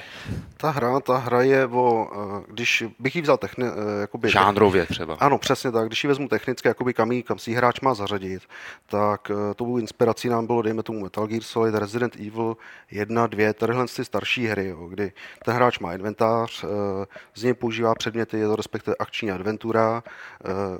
Ta 0.56 0.70
hra, 0.70 1.00
ta 1.00 1.16
hra 1.16 1.42
je 1.42 1.66
o, 1.66 2.08
eh, 2.12 2.44
když 2.48 2.84
bych 2.98 3.16
ji 3.16 3.22
vzal 3.22 3.36
techni, 3.36 3.64
eh, 3.64 4.00
jakoby, 4.00 4.30
Žánrově 4.30 4.86
třeba. 4.86 5.16
Ano, 5.20 5.38
přesně 5.38 5.72
tak. 5.72 5.86
Když 5.86 6.04
ji 6.04 6.08
vezmu 6.08 6.28
technicky, 6.28 6.68
jakoby 6.68 6.94
kam, 6.94 7.12
jí, 7.12 7.22
kam 7.22 7.38
si 7.38 7.52
hráč 7.52 7.80
má 7.80 7.94
zařadit, 7.94 8.42
tak 8.86 9.30
eh, 9.30 9.54
tou 9.54 9.78
inspirací 9.78 10.28
nám 10.28 10.46
bylo, 10.46 10.62
dejme 10.62 10.82
tomu 10.82 11.00
Metal 11.00 11.26
Gear 11.26 11.42
Solid, 11.42 11.74
Resident 11.74 12.16
Evil 12.16 12.56
1, 12.90 13.26
2, 13.26 13.52
tadyhle 13.52 13.86
ty 13.96 14.04
starší 14.04 14.46
hry, 14.46 14.74
jo, 14.76 14.88
kdy 14.88 15.12
ten 15.44 15.54
hráč 15.54 15.78
má 15.78 15.94
inventář, 15.94 16.64
z 17.34 17.42
něj 17.42 17.54
používá 17.54 17.94
předměty, 17.94 18.38
je 18.38 18.46
to 18.46 18.56
respektive 18.56 18.96
akční 18.98 19.30
adventura, 19.30 20.02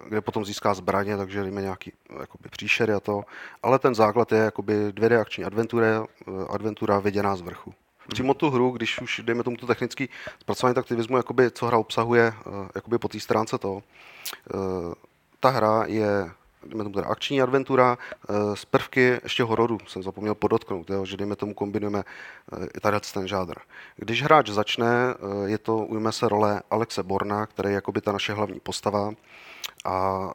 kde 0.09 0.21
potom 0.21 0.45
získá 0.45 0.75
zbraně, 0.75 1.17
takže 1.17 1.43
dejme 1.43 1.62
nějaký 1.62 1.93
jakoby, 2.21 2.49
příšery 2.49 2.93
a 2.93 3.00
to. 3.00 3.25
Ale 3.62 3.79
ten 3.79 3.95
základ 3.95 4.33
je 4.33 4.38
jakoby 4.38 4.75
2D 4.75 5.21
akční 5.21 5.45
adventura, 5.45 6.07
adventura 6.50 6.99
viděná 6.99 7.37
z 7.37 7.41
vrchu 7.41 7.75
přímo 8.09 8.35
tu 8.35 8.50
hru, 8.50 8.71
když 8.71 9.00
už 9.00 9.21
dejme 9.25 9.43
tomu 9.43 9.57
to 9.57 9.67
technický 9.67 10.09
zpracování, 10.41 10.75
tak 10.75 10.87
ty 10.87 10.95
vezmu, 10.95 11.17
jakoby, 11.17 11.50
co 11.50 11.67
hra 11.67 11.79
obsahuje 11.79 12.33
eh, 12.37 12.69
jakoby 12.75 12.99
po 12.99 13.09
té 13.09 13.21
stránce 13.21 13.59
toho. 13.59 13.83
Eh, 14.33 14.95
ta 15.41 15.50
hra 15.50 15.85
je 15.87 16.31
dejme 16.66 16.85
tomu 16.85 16.94
teda 16.94 17.06
akční 17.06 17.42
adventura 17.42 17.99
z 18.54 18.62
eh, 18.62 18.66
prvky 18.70 19.20
ještě 19.23 19.42
hororu, 19.42 19.78
jsem 19.87 20.02
zapomněl 20.02 20.35
podotknout, 20.35 20.90
jo, 20.90 21.04
že 21.04 21.16
dejme 21.16 21.37
tomu 21.37 21.54
kombinujeme 21.54 22.04
i 22.76 22.80
tady 22.80 22.96
ten 23.14 23.28
žádr. 23.28 23.54
Když 23.96 24.23
hráč 24.23 24.49
začne, 24.49 25.14
je 25.44 25.58
to, 25.58 25.76
ujme 25.76 26.12
se 26.12 26.28
role 26.28 26.62
Alexe 26.70 27.02
Borna, 27.02 27.46
který 27.46 27.68
je 27.68 27.75
jakoby 27.75 28.00
ta 28.00 28.12
naše 28.12 28.32
hlavní 28.32 28.61
postava 28.61 29.12
a 29.85 30.28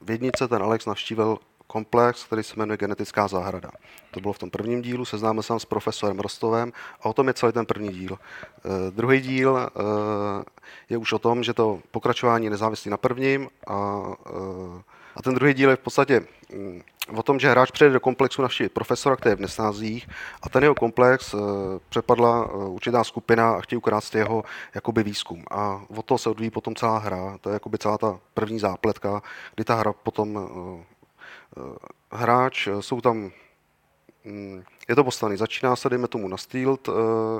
v 0.00 0.10
jednice 0.10 0.48
ten 0.48 0.62
Alex 0.62 0.86
navštívil 0.86 1.38
komplex, 1.70 2.24
který 2.24 2.42
se 2.42 2.54
jmenuje 2.56 2.76
Genetická 2.76 3.28
zahrada. 3.28 3.70
To 4.10 4.20
bylo 4.20 4.32
v 4.32 4.38
tom 4.38 4.50
prvním 4.50 4.82
dílu, 4.82 5.04
seznámil 5.04 5.42
jsem 5.42 5.60
s 5.60 5.64
profesorem 5.64 6.18
Rostovem 6.18 6.72
a 7.00 7.04
o 7.06 7.12
tom 7.12 7.28
je 7.28 7.34
celý 7.34 7.52
ten 7.52 7.66
první 7.66 7.88
díl. 7.88 8.12
Uh, 8.12 8.90
druhý 8.90 9.20
díl 9.20 9.50
uh, 9.52 9.60
je 10.88 10.96
už 10.96 11.12
o 11.12 11.18
tom, 11.18 11.42
že 11.42 11.54
to 11.54 11.80
pokračování 11.90 12.50
nezávislí 12.50 12.90
na 12.90 12.96
prvním 12.96 13.48
a, 13.66 13.74
uh, 13.74 14.16
a 15.20 15.22
ten 15.22 15.34
druhý 15.34 15.54
díl 15.54 15.70
je 15.70 15.76
v 15.76 15.80
podstatě 15.80 16.20
um, 16.52 16.82
o 17.16 17.22
tom, 17.22 17.40
že 17.40 17.50
hráč 17.50 17.70
přijde 17.70 17.92
do 17.92 18.00
komplexu 18.00 18.42
navštívit 18.42 18.72
profesora, 18.72 19.16
který 19.16 19.32
je 19.32 19.36
v 19.36 19.40
nesnázích 19.40 20.08
a 20.42 20.48
ten 20.48 20.62
jeho 20.62 20.74
komplex 20.74 21.34
uh, 21.34 21.40
přepadla 21.88 22.52
uh, 22.52 22.74
určitá 22.74 23.04
skupina 23.04 23.50
a 23.52 23.60
chtějí 23.60 23.76
ukrást 23.76 24.14
jeho 24.14 24.44
jakoby 24.74 25.02
výzkum. 25.02 25.44
A 25.50 25.82
o 25.96 26.02
to 26.02 26.18
se 26.18 26.30
odvíjí 26.30 26.50
potom 26.50 26.74
celá 26.74 26.98
hra. 26.98 27.38
To 27.40 27.48
je 27.48 27.52
jakoby 27.52 27.78
celá 27.78 27.98
ta 27.98 28.20
první 28.34 28.58
zápletka, 28.58 29.22
kdy 29.54 29.64
ta 29.64 29.74
hra 29.74 29.92
potom 29.92 30.48
Eh, 31.56 31.76
hráč, 32.12 32.66
eh, 32.66 32.82
jsou 32.82 33.00
tam 33.00 33.30
mm, 34.24 34.62
je 34.90 34.96
to 34.96 35.04
poslaný. 35.04 35.36
Začíná 35.36 35.76
se, 35.76 35.88
dejme 35.88 36.08
tomu, 36.08 36.28
na 36.28 36.36
steel 36.36 36.70
uh, 36.70 36.94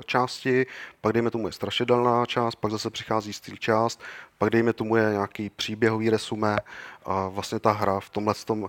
části, 0.07 0.67
pak 1.01 1.13
dejme 1.13 1.31
tomu 1.31 1.47
je 1.47 1.53
strašidelná 1.53 2.27
část, 2.27 2.55
pak 2.55 2.71
zase 2.71 2.91
přichází 2.91 3.33
steel 3.33 3.57
část, 3.57 4.01
pak 4.39 4.51
dejme 4.51 4.73
tomu 4.73 4.97
je 4.97 5.11
nějaký 5.13 5.51
příběhový 5.51 6.11
resume 6.11 6.57
a 7.05 7.29
vlastně 7.29 7.59
ta 7.59 7.73
hra 7.73 8.01
v 8.01 8.11
tomhle 8.11 8.35
tom 8.45 8.63
uh, 8.63 8.69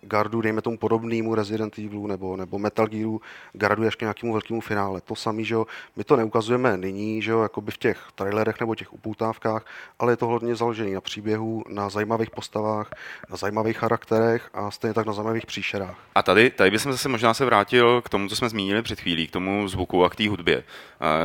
gardu, 0.00 0.40
dejme 0.40 0.62
tomu 0.62 0.78
podobnému 0.78 1.34
Resident 1.34 1.78
Evilu 1.78 2.06
nebo, 2.06 2.36
nebo 2.36 2.58
Metal 2.58 2.86
Gearu, 2.86 3.20
gardu 3.52 3.86
až 3.86 3.94
k 3.94 4.00
nějakému 4.00 4.32
velkému 4.32 4.60
finále. 4.60 5.00
To 5.00 5.14
samé, 5.14 5.44
že 5.44 5.54
jo, 5.54 5.66
my 5.96 6.04
to 6.04 6.16
neukazujeme 6.16 6.76
nyní, 6.76 7.22
že 7.22 7.30
jo, 7.30 7.42
jakoby 7.42 7.72
v 7.72 7.78
těch 7.78 7.98
trailerech 8.14 8.60
nebo 8.60 8.74
těch 8.74 8.92
upoutávkách, 8.92 9.64
ale 9.98 10.12
je 10.12 10.16
to 10.16 10.26
hodně 10.26 10.56
založené 10.56 10.94
na 10.94 11.00
příběhu, 11.00 11.64
na 11.68 11.88
zajímavých 11.88 12.30
postavách, 12.30 12.90
na 13.30 13.36
zajímavých 13.36 13.78
charakterech 13.78 14.50
a 14.54 14.70
stejně 14.70 14.94
tak 14.94 15.06
na 15.06 15.12
zajímavých 15.12 15.46
příšerách. 15.46 15.96
A 16.14 16.22
tady, 16.22 16.50
tady 16.50 16.70
bychom 16.70 16.92
zase 16.92 17.08
možná 17.08 17.34
se 17.34 17.44
vrátil 17.44 17.87
k 18.04 18.08
tomu, 18.08 18.28
co 18.28 18.36
jsme 18.36 18.48
zmínili 18.48 18.82
před 18.82 19.00
chvílí, 19.00 19.26
k 19.26 19.30
tomu 19.30 19.68
zvuku 19.68 20.04
a 20.04 20.10
k 20.10 20.16
té 20.16 20.28
hudbě. 20.28 20.64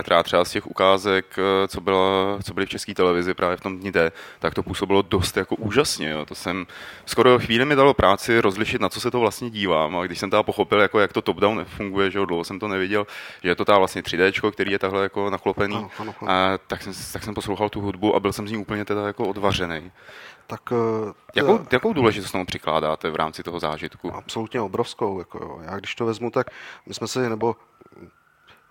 Třeba 0.03 0.23
třeba 0.23 0.45
z 0.45 0.51
těch 0.51 0.67
ukázek, 0.67 1.25
eh, 1.37 1.67
co, 1.67 1.81
byla, 1.81 2.39
co 2.43 2.53
byly 2.53 2.65
v 2.65 2.69
české 2.69 2.93
televizi 2.93 3.33
právě 3.33 3.57
v 3.57 3.61
tom 3.61 3.79
dní 3.79 3.91
D, 3.91 4.11
tak 4.39 4.53
to 4.53 4.63
působilo 4.63 5.01
dost 5.01 5.37
jako 5.37 5.55
úžasně. 5.55 6.09
Jo. 6.09 6.25
To 6.25 6.35
jsem 6.35 6.67
skoro 7.05 7.39
chvíli 7.39 7.65
mi 7.65 7.75
dalo 7.75 7.93
práci 7.93 8.39
rozlišit, 8.39 8.81
na 8.81 8.89
co 8.89 9.01
se 9.01 9.11
to 9.11 9.19
vlastně 9.19 9.49
dívám. 9.49 9.97
A 9.97 10.05
když 10.05 10.19
jsem 10.19 10.29
teda 10.29 10.43
pochopil, 10.43 10.79
jako 10.79 10.99
jak 10.99 11.13
to 11.13 11.21
top-down 11.21 11.65
funguje, 11.65 12.11
že 12.11 12.19
dlouho 12.25 12.43
jsem 12.43 12.59
to 12.59 12.67
neviděl, 12.67 13.07
že 13.43 13.49
je 13.49 13.55
to 13.55 13.65
ta 13.65 13.77
vlastně 13.77 14.01
3D, 14.01 14.51
který 14.51 14.71
je 14.71 14.79
takhle 14.79 15.03
jako 15.03 15.29
naklopený, 15.29 15.75
ano, 15.75 15.89
ano, 15.99 16.15
ano. 16.21 16.31
A, 16.31 16.57
tak, 16.67 16.81
jsem, 16.81 16.93
tak 17.13 17.23
jsem 17.23 17.33
poslouchal 17.33 17.69
tu 17.69 17.81
hudbu 17.81 18.15
a 18.15 18.19
byl 18.19 18.33
jsem 18.33 18.47
z 18.47 18.51
ní 18.51 18.57
úplně 18.57 18.85
teda 18.85 19.07
jako 19.07 19.27
odvařený. 19.27 19.91
Tak, 20.47 20.61
eh, 20.71 21.13
jakou, 21.35 21.59
jakou 21.71 21.93
důležitost 21.93 22.31
tomu 22.31 22.45
přikládáte 22.45 23.09
v 23.09 23.15
rámci 23.15 23.43
toho 23.43 23.59
zážitku? 23.59 24.13
Absolutně 24.13 24.61
obrovskou. 24.61 25.19
Jako 25.19 25.37
jo. 25.37 25.59
Já 25.63 25.77
když 25.77 25.95
to 25.95 26.05
vezmu, 26.05 26.31
tak 26.31 26.47
my 26.85 26.93
jsme 26.93 27.07
si, 27.07 27.29
nebo 27.29 27.55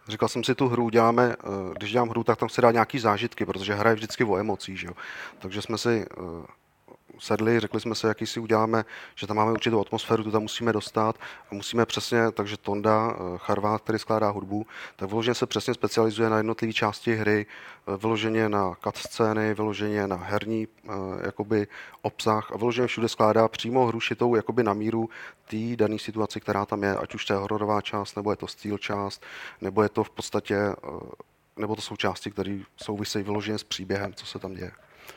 Říkal 0.08 0.28
jsem 0.28 0.44
si, 0.44 0.54
tu 0.54 0.68
hru 0.68 0.90
děláme, 0.90 1.36
eh, 1.38 1.74
když 1.78 1.92
dělám 1.92 2.08
hru, 2.08 2.24
tak 2.24 2.38
tam 2.38 2.48
se 2.48 2.60
dá 2.60 2.70
nějaký 2.70 2.98
zážitky, 2.98 3.44
protože 3.44 3.74
hra 3.74 3.90
je 3.90 3.96
vždycky 3.96 4.24
o 4.24 4.36
emocích, 4.36 4.80
že 4.80 4.86
jo. 4.86 4.92
Takže 5.38 5.62
jsme 5.62 5.78
si 5.78 6.06
eh, 6.10 6.46
sedli, 7.18 7.60
řekli 7.60 7.80
jsme 7.80 7.94
se, 7.94 8.08
jaký 8.08 8.26
si 8.26 8.40
uděláme, 8.40 8.84
že 9.14 9.26
tam 9.26 9.36
máme 9.36 9.52
určitou 9.52 9.80
atmosféru, 9.80 10.24
tu 10.24 10.30
tam 10.30 10.42
musíme 10.42 10.72
dostat 10.72 11.16
a 11.50 11.54
musíme 11.54 11.86
přesně, 11.86 12.30
takže 12.30 12.56
Tonda, 12.56 13.14
eh, 13.14 13.38
Charvát, 13.38 13.82
který 13.82 13.98
skládá 13.98 14.30
hudbu, 14.30 14.66
tak 14.96 15.08
vyloženě 15.08 15.34
se 15.34 15.46
přesně 15.46 15.74
specializuje 15.74 16.30
na 16.30 16.36
jednotlivé 16.36 16.72
části 16.72 17.14
hry, 17.14 17.46
eh, 17.46 17.96
vyloženě 17.96 18.48
na 18.48 18.76
scény, 18.94 19.54
vyloženě 19.54 20.06
na 20.06 20.16
herní 20.16 20.68
eh, 20.84 20.90
jakoby 21.26 21.66
obsah 22.02 22.52
a 22.52 22.56
vyloženě 22.56 22.86
všude 22.86 23.08
skládá 23.08 23.48
přímo 23.48 23.86
hru 23.86 24.00
šitou 24.00 24.34
jakoby 24.34 24.62
na 24.62 24.72
míru 24.72 25.08
té 25.48 25.76
dané 25.76 25.98
situaci, 25.98 26.40
která 26.40 26.66
tam 26.66 26.82
je, 26.82 26.96
ať 26.96 27.14
už 27.14 27.24
to 27.24 27.32
je 27.32 27.38
hororová 27.38 27.80
část, 27.80 28.16
nebo 28.16 28.30
je 28.30 28.36
to 28.36 28.46
steel 28.46 28.78
část, 28.78 29.22
nebo 29.60 29.82
je 29.82 29.88
to 29.88 30.04
v 30.04 30.10
podstatě 30.10 30.56
nebo 31.56 31.76
to 31.76 31.82
jsou 31.82 31.96
části, 31.96 32.30
které 32.30 32.58
souvisejí 32.76 33.24
vyloženě 33.24 33.58
s 33.58 33.64
příběhem, 33.64 34.14
co 34.14 34.26
se 34.26 34.38
tam 34.38 34.54
děje. 34.54 34.72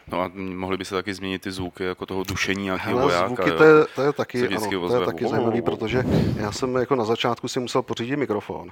No 0.08 0.22
a 0.22 0.32
mohli 0.36 0.78
by 0.78 0.86
se 0.86 0.96
taky 0.96 1.14
změnit 1.14 1.42
ty 1.42 1.52
zvuky, 1.52 1.84
jako 1.84 2.06
toho 2.06 2.24
dušení 2.24 2.64
nějakého 2.64 3.00
vojáka. 3.00 3.28
Zvuky, 3.28 3.52
to 3.52 3.64
je, 3.64 3.86
to 3.96 4.02
je 4.02 4.14
taky, 4.14 4.48
ano, 4.48 4.88
to 4.88 5.00
je 5.00 5.06
taky 5.06 5.28
zajímavý, 5.28 5.62
protože 5.62 6.04
já 6.38 6.52
jsem 6.52 6.75
jako 6.75 6.96
na 6.96 7.06
začátku 7.06 7.48
si 7.48 7.60
musel 7.60 7.82
pořídit 7.82 8.16
mikrofon 8.16 8.70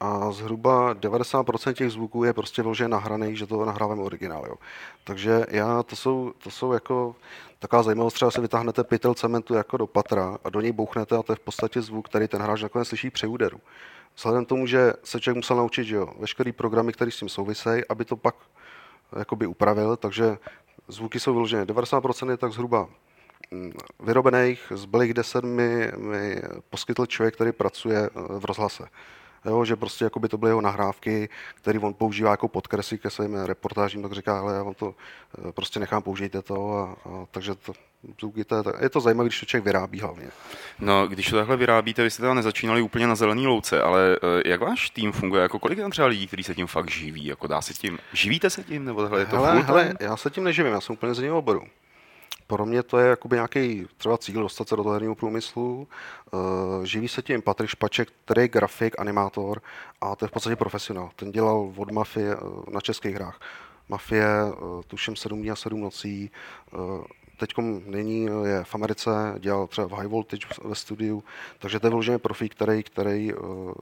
a 0.00 0.32
zhruba 0.32 0.94
90% 0.94 1.72
těch 1.72 1.90
zvuků 1.90 2.24
je 2.24 2.32
prostě 2.32 2.62
vložen 2.62 2.90
nahraný, 2.90 3.36
že 3.36 3.46
to 3.46 3.64
nahrávám 3.64 4.00
originál. 4.00 4.44
Jo. 4.46 4.54
Takže 5.04 5.46
já, 5.48 5.82
to 5.82 5.96
jsou, 5.96 6.32
to 6.42 6.50
jsou 6.50 6.72
jako 6.72 7.16
taková 7.58 7.82
zajímavost, 7.82 8.14
třeba 8.14 8.30
si 8.30 8.40
vytáhnete 8.40 8.84
pytel 8.84 9.14
cementu 9.14 9.54
jako 9.54 9.76
do 9.76 9.86
patra 9.86 10.38
a 10.44 10.50
do 10.50 10.60
něj 10.60 10.72
bouchnete 10.72 11.16
a 11.16 11.22
to 11.22 11.32
je 11.32 11.36
v 11.36 11.40
podstatě 11.40 11.82
zvuk, 11.82 12.08
který 12.08 12.28
ten 12.28 12.42
hráč 12.42 12.62
nakonec 12.62 12.88
slyší 12.88 13.10
při 13.10 13.26
úderu. 13.26 13.60
Vzhledem 14.16 14.44
tomu, 14.44 14.66
že 14.66 14.92
se 15.04 15.20
člověk 15.20 15.36
musel 15.36 15.56
naučit, 15.56 15.84
že 15.84 15.96
jo, 15.96 16.08
veškerý 16.18 16.52
programy, 16.52 16.92
které 16.92 17.10
s 17.10 17.16
tím 17.16 17.28
souvisejí, 17.28 17.82
aby 17.88 18.04
to 18.04 18.16
pak 18.16 18.34
jakoby 19.16 19.46
upravil, 19.46 19.96
takže 19.96 20.38
zvuky 20.88 21.20
jsou 21.20 21.32
vyložené. 21.32 21.64
90% 21.64 22.30
je 22.30 22.36
tak 22.36 22.52
zhruba 22.52 22.88
mm, 23.50 23.72
vyrobených, 24.00 24.72
zbylých 24.74 25.14
10 25.14 25.44
mi, 25.44 25.92
mi 25.96 26.36
poskytl 26.70 27.06
člověk, 27.06 27.34
který 27.34 27.52
pracuje 27.52 27.98
eh, 27.98 28.10
v 28.38 28.44
rozhlase. 28.44 28.88
Jo, 29.44 29.64
že 29.64 29.76
prostě 29.76 30.04
jako 30.04 30.20
by 30.20 30.28
to 30.28 30.38
byly 30.38 30.50
jeho 30.50 30.60
nahrávky, 30.60 31.28
které 31.54 31.78
on 31.78 31.94
používá 31.94 32.30
jako 32.30 32.48
podkresy 32.48 32.98
ke 32.98 33.10
svým 33.10 33.34
reportážím, 33.34 34.02
tak 34.02 34.12
říká, 34.12 34.40
ale 34.40 34.54
já 34.54 34.62
vám 34.62 34.74
to 34.74 34.94
eh, 35.48 35.52
prostě 35.52 35.80
nechám, 35.80 36.02
použijte 36.02 36.42
to. 36.42 36.72
A, 36.72 36.96
a, 37.10 37.26
takže 37.30 37.54
to, 37.54 37.72
je, 38.36 38.44
je 38.80 38.88
to 38.88 39.00
zajímavé, 39.00 39.28
když 39.28 39.40
to 39.40 39.46
člověk 39.46 39.64
vyrábí 39.64 40.00
hlavně. 40.00 40.26
No, 40.78 41.06
když 41.06 41.30
to 41.30 41.36
takhle 41.36 41.56
vyrábíte, 41.56 42.02
vy 42.02 42.10
jste 42.10 42.20
teda 42.20 42.34
nezačínali 42.34 42.82
úplně 42.82 43.06
na 43.06 43.14
zelený 43.14 43.46
louce, 43.46 43.82
ale 43.82 44.16
eh, 44.16 44.48
jak 44.48 44.60
váš 44.60 44.90
tým 44.90 45.12
funguje? 45.12 45.42
Jako 45.42 45.58
kolik 45.58 45.78
tam 45.78 45.90
třeba 45.90 46.08
lidí, 46.08 46.26
kteří 46.26 46.42
se 46.42 46.54
tím 46.54 46.66
fakt 46.66 46.90
živí? 46.90 47.24
Jako 47.24 47.46
dá 47.46 47.62
se 47.62 47.74
tím, 47.74 47.98
živíte 48.12 48.50
se 48.50 48.64
tím? 48.64 48.84
Nebo 48.84 49.02
tohle 49.02 49.20
je 49.20 49.26
to 49.26 49.36
hele, 49.36 49.62
hele, 49.62 49.94
já 50.00 50.16
se 50.16 50.30
tím 50.30 50.44
neživím, 50.44 50.72
já 50.72 50.80
jsem 50.80 50.92
úplně 50.92 51.14
z 51.14 51.18
jiného 51.18 51.38
oboru 51.38 51.62
pro 52.48 52.66
mě 52.66 52.82
to 52.82 52.98
je 52.98 53.08
jakoby 53.08 53.36
nějaký 53.36 53.86
třeba 53.96 54.18
cíl 54.18 54.42
dostat 54.42 54.68
se 54.68 54.76
do 54.76 54.82
toho 54.82 54.92
herního 54.92 55.14
průmyslu. 55.14 55.88
Uh, 56.32 56.84
živí 56.84 57.08
se 57.08 57.22
tím 57.22 57.42
Patrik 57.42 57.70
Špaček, 57.70 58.08
který 58.24 58.40
je 58.40 58.48
grafik, 58.48 59.00
animátor 59.00 59.62
a 60.00 60.16
to 60.16 60.24
je 60.24 60.28
v 60.28 60.32
podstatě 60.32 60.56
profesionál. 60.56 61.10
Ten 61.16 61.32
dělal 61.32 61.72
od 61.76 61.90
Mafie 61.90 62.36
uh, 62.36 62.62
na 62.72 62.80
českých 62.80 63.14
hrách. 63.14 63.40
Mafie, 63.88 64.26
uh, 64.44 64.82
tuším 64.82 65.16
7 65.16 65.40
dní 65.40 65.50
a 65.50 65.56
7 65.56 65.80
nocí. 65.80 66.30
Teď 67.38 67.54
není, 67.86 68.28
je 68.44 68.64
v 68.64 68.74
Americe, 68.74 69.10
dělal 69.38 69.66
třeba 69.66 69.86
v 69.86 69.92
High 69.92 70.06
Voltage 70.06 70.46
ve 70.64 70.74
studiu, 70.74 71.24
takže 71.58 71.80
to 71.80 71.86
je 71.86 71.90
vyloženě 71.90 72.18
profík, 72.18 72.54
který, 72.54 72.82
který 72.82 73.32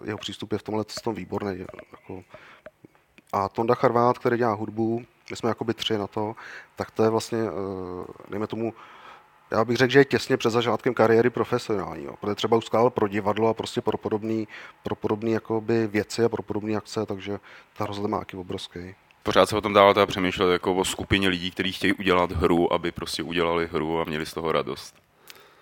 jeho 0.04 0.18
přístup 0.18 0.52
je 0.52 0.58
v 0.58 0.62
tomhle 0.62 0.84
tom 1.04 1.14
výborný. 1.14 1.58
Jako. 1.58 2.22
A 3.32 3.48
Tonda 3.48 3.74
Charvát, 3.74 4.18
který 4.18 4.36
dělá 4.36 4.54
hudbu, 4.54 5.04
my 5.30 5.36
jsme 5.36 5.48
jakoby 5.48 5.74
tři 5.74 5.98
na 5.98 6.06
to, 6.06 6.34
tak 6.76 6.90
to 6.90 7.02
je 7.02 7.10
vlastně, 7.10 7.38
dejme 8.28 8.46
tomu, 8.46 8.74
já 9.50 9.64
bych 9.64 9.76
řekl, 9.76 9.92
že 9.92 9.98
je 9.98 10.04
těsně 10.04 10.36
před 10.36 10.50
začátkem 10.50 10.94
kariéry 10.94 11.30
profesionální, 11.30 12.04
jo. 12.04 12.14
protože 12.20 12.34
třeba 12.34 12.56
uskál 12.56 12.90
pro 12.90 13.08
divadlo 13.08 13.48
a 13.48 13.54
prostě 13.54 13.80
pro 13.80 13.98
podobné 13.98 14.44
pro 14.82 14.94
podobný 14.94 15.32
jakoby 15.32 15.86
věci 15.86 16.24
a 16.24 16.28
pro 16.28 16.42
podobné 16.42 16.76
akce, 16.76 17.06
takže 17.06 17.38
ta 17.76 17.86
rozhled 17.86 18.10
má 18.10 18.22
obrovský. 18.36 18.94
Pořád 19.22 19.48
se 19.48 19.56
o 19.56 19.60
tom 19.60 19.72
dál 19.72 19.94
teda 19.94 20.06
přemýšlet 20.06 20.52
jako 20.52 20.74
o 20.74 20.84
skupině 20.84 21.28
lidí, 21.28 21.50
kteří 21.50 21.72
chtějí 21.72 21.92
udělat 21.92 22.32
hru, 22.32 22.72
aby 22.72 22.92
prostě 22.92 23.22
udělali 23.22 23.66
hru 23.66 24.00
a 24.00 24.04
měli 24.04 24.26
z 24.26 24.34
toho 24.34 24.52
radost. 24.52 25.05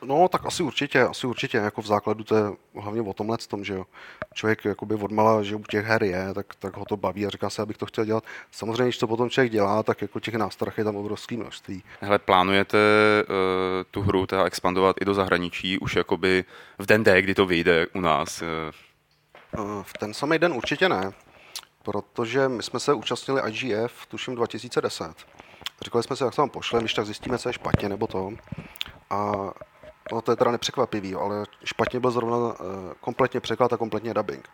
No, 0.04 0.28
tak 0.28 0.46
asi 0.46 0.62
určitě, 0.62 1.02
asi 1.02 1.26
určitě, 1.26 1.58
jako 1.58 1.82
v 1.82 1.87
základu 1.87 2.25
to 2.25 2.37
je 2.37 2.42
hlavně 2.80 3.00
o 3.00 3.12
tomhle 3.12 3.38
tom, 3.38 3.64
že 3.64 3.75
jo. 3.75 3.87
Člověk 4.34 4.64
jakoby 4.64 4.94
odmala, 4.94 5.42
že 5.42 5.56
u 5.56 5.62
těch 5.62 5.84
her 5.84 6.02
je, 6.02 6.34
tak, 6.34 6.54
tak 6.54 6.76
ho 6.76 6.84
to 6.84 6.96
baví 6.96 7.26
a 7.26 7.30
říká 7.30 7.50
se, 7.50 7.62
abych 7.62 7.76
to 7.76 7.87
chtěl 7.87 8.04
dělat. 8.04 8.25
Samozřejmě, 8.50 8.84
když 8.84 8.99
to 8.99 9.06
potom 9.06 9.30
člověk 9.30 9.52
dělá, 9.52 9.82
tak 9.82 10.02
jako 10.02 10.20
těch 10.20 10.34
nástrah 10.34 10.78
je 10.78 10.84
tam 10.84 10.96
obrovský 10.96 11.37
množství. 11.37 11.82
Hele, 12.00 12.18
plánujete 12.18 12.78
uh, 13.28 13.34
tu 13.90 14.02
hru 14.02 14.26
teda 14.26 14.44
expandovat 14.44 14.96
i 15.00 15.04
do 15.04 15.14
zahraničí 15.14 15.78
už 15.78 15.96
jakoby 15.96 16.44
v 16.78 16.87
den 16.87 17.04
D, 17.04 17.23
kdy 17.23 17.34
to 17.34 17.46
vyjde 17.46 17.87
u 17.94 18.00
nás? 18.00 18.42
Uh, 18.42 19.82
v 19.82 19.92
ten 19.92 20.14
samý 20.14 20.38
den 20.38 20.52
určitě 20.52 20.88
ne, 20.88 21.12
protože 21.82 22.49
my 22.49 22.62
jsme 22.62 22.80
se 22.80 22.94
účastnili 22.94 23.42
IGF, 23.50 24.06
tuším 24.06 24.34
2010. 24.34 25.14
Říkali 25.84 26.04
jsme 26.04 26.16
si, 26.16 26.25
jak 26.25 26.34
se 26.34 26.40
vám 26.40 26.50
pošle, 26.50 26.80
když 26.80 26.94
tak 26.94 27.06
zjistíme, 27.06 27.38
co 27.38 27.49
je 27.49 27.52
špatně 27.52 27.88
nebo 27.88 28.06
to. 28.06 28.32
A 29.11 29.32
no 30.12 30.23
to 30.23 30.32
je 30.32 30.37
teda 30.37 30.50
nepřekvapivý, 30.50 31.14
ale 31.14 31.44
špatně 31.64 32.00
byl 32.00 32.11
zrovna 32.11 32.37
uh, 32.37 32.54
kompletně 33.00 33.40
překlad 33.40 33.73
a 33.73 33.76
kompletně 33.76 34.14
dubbing. 34.14 34.49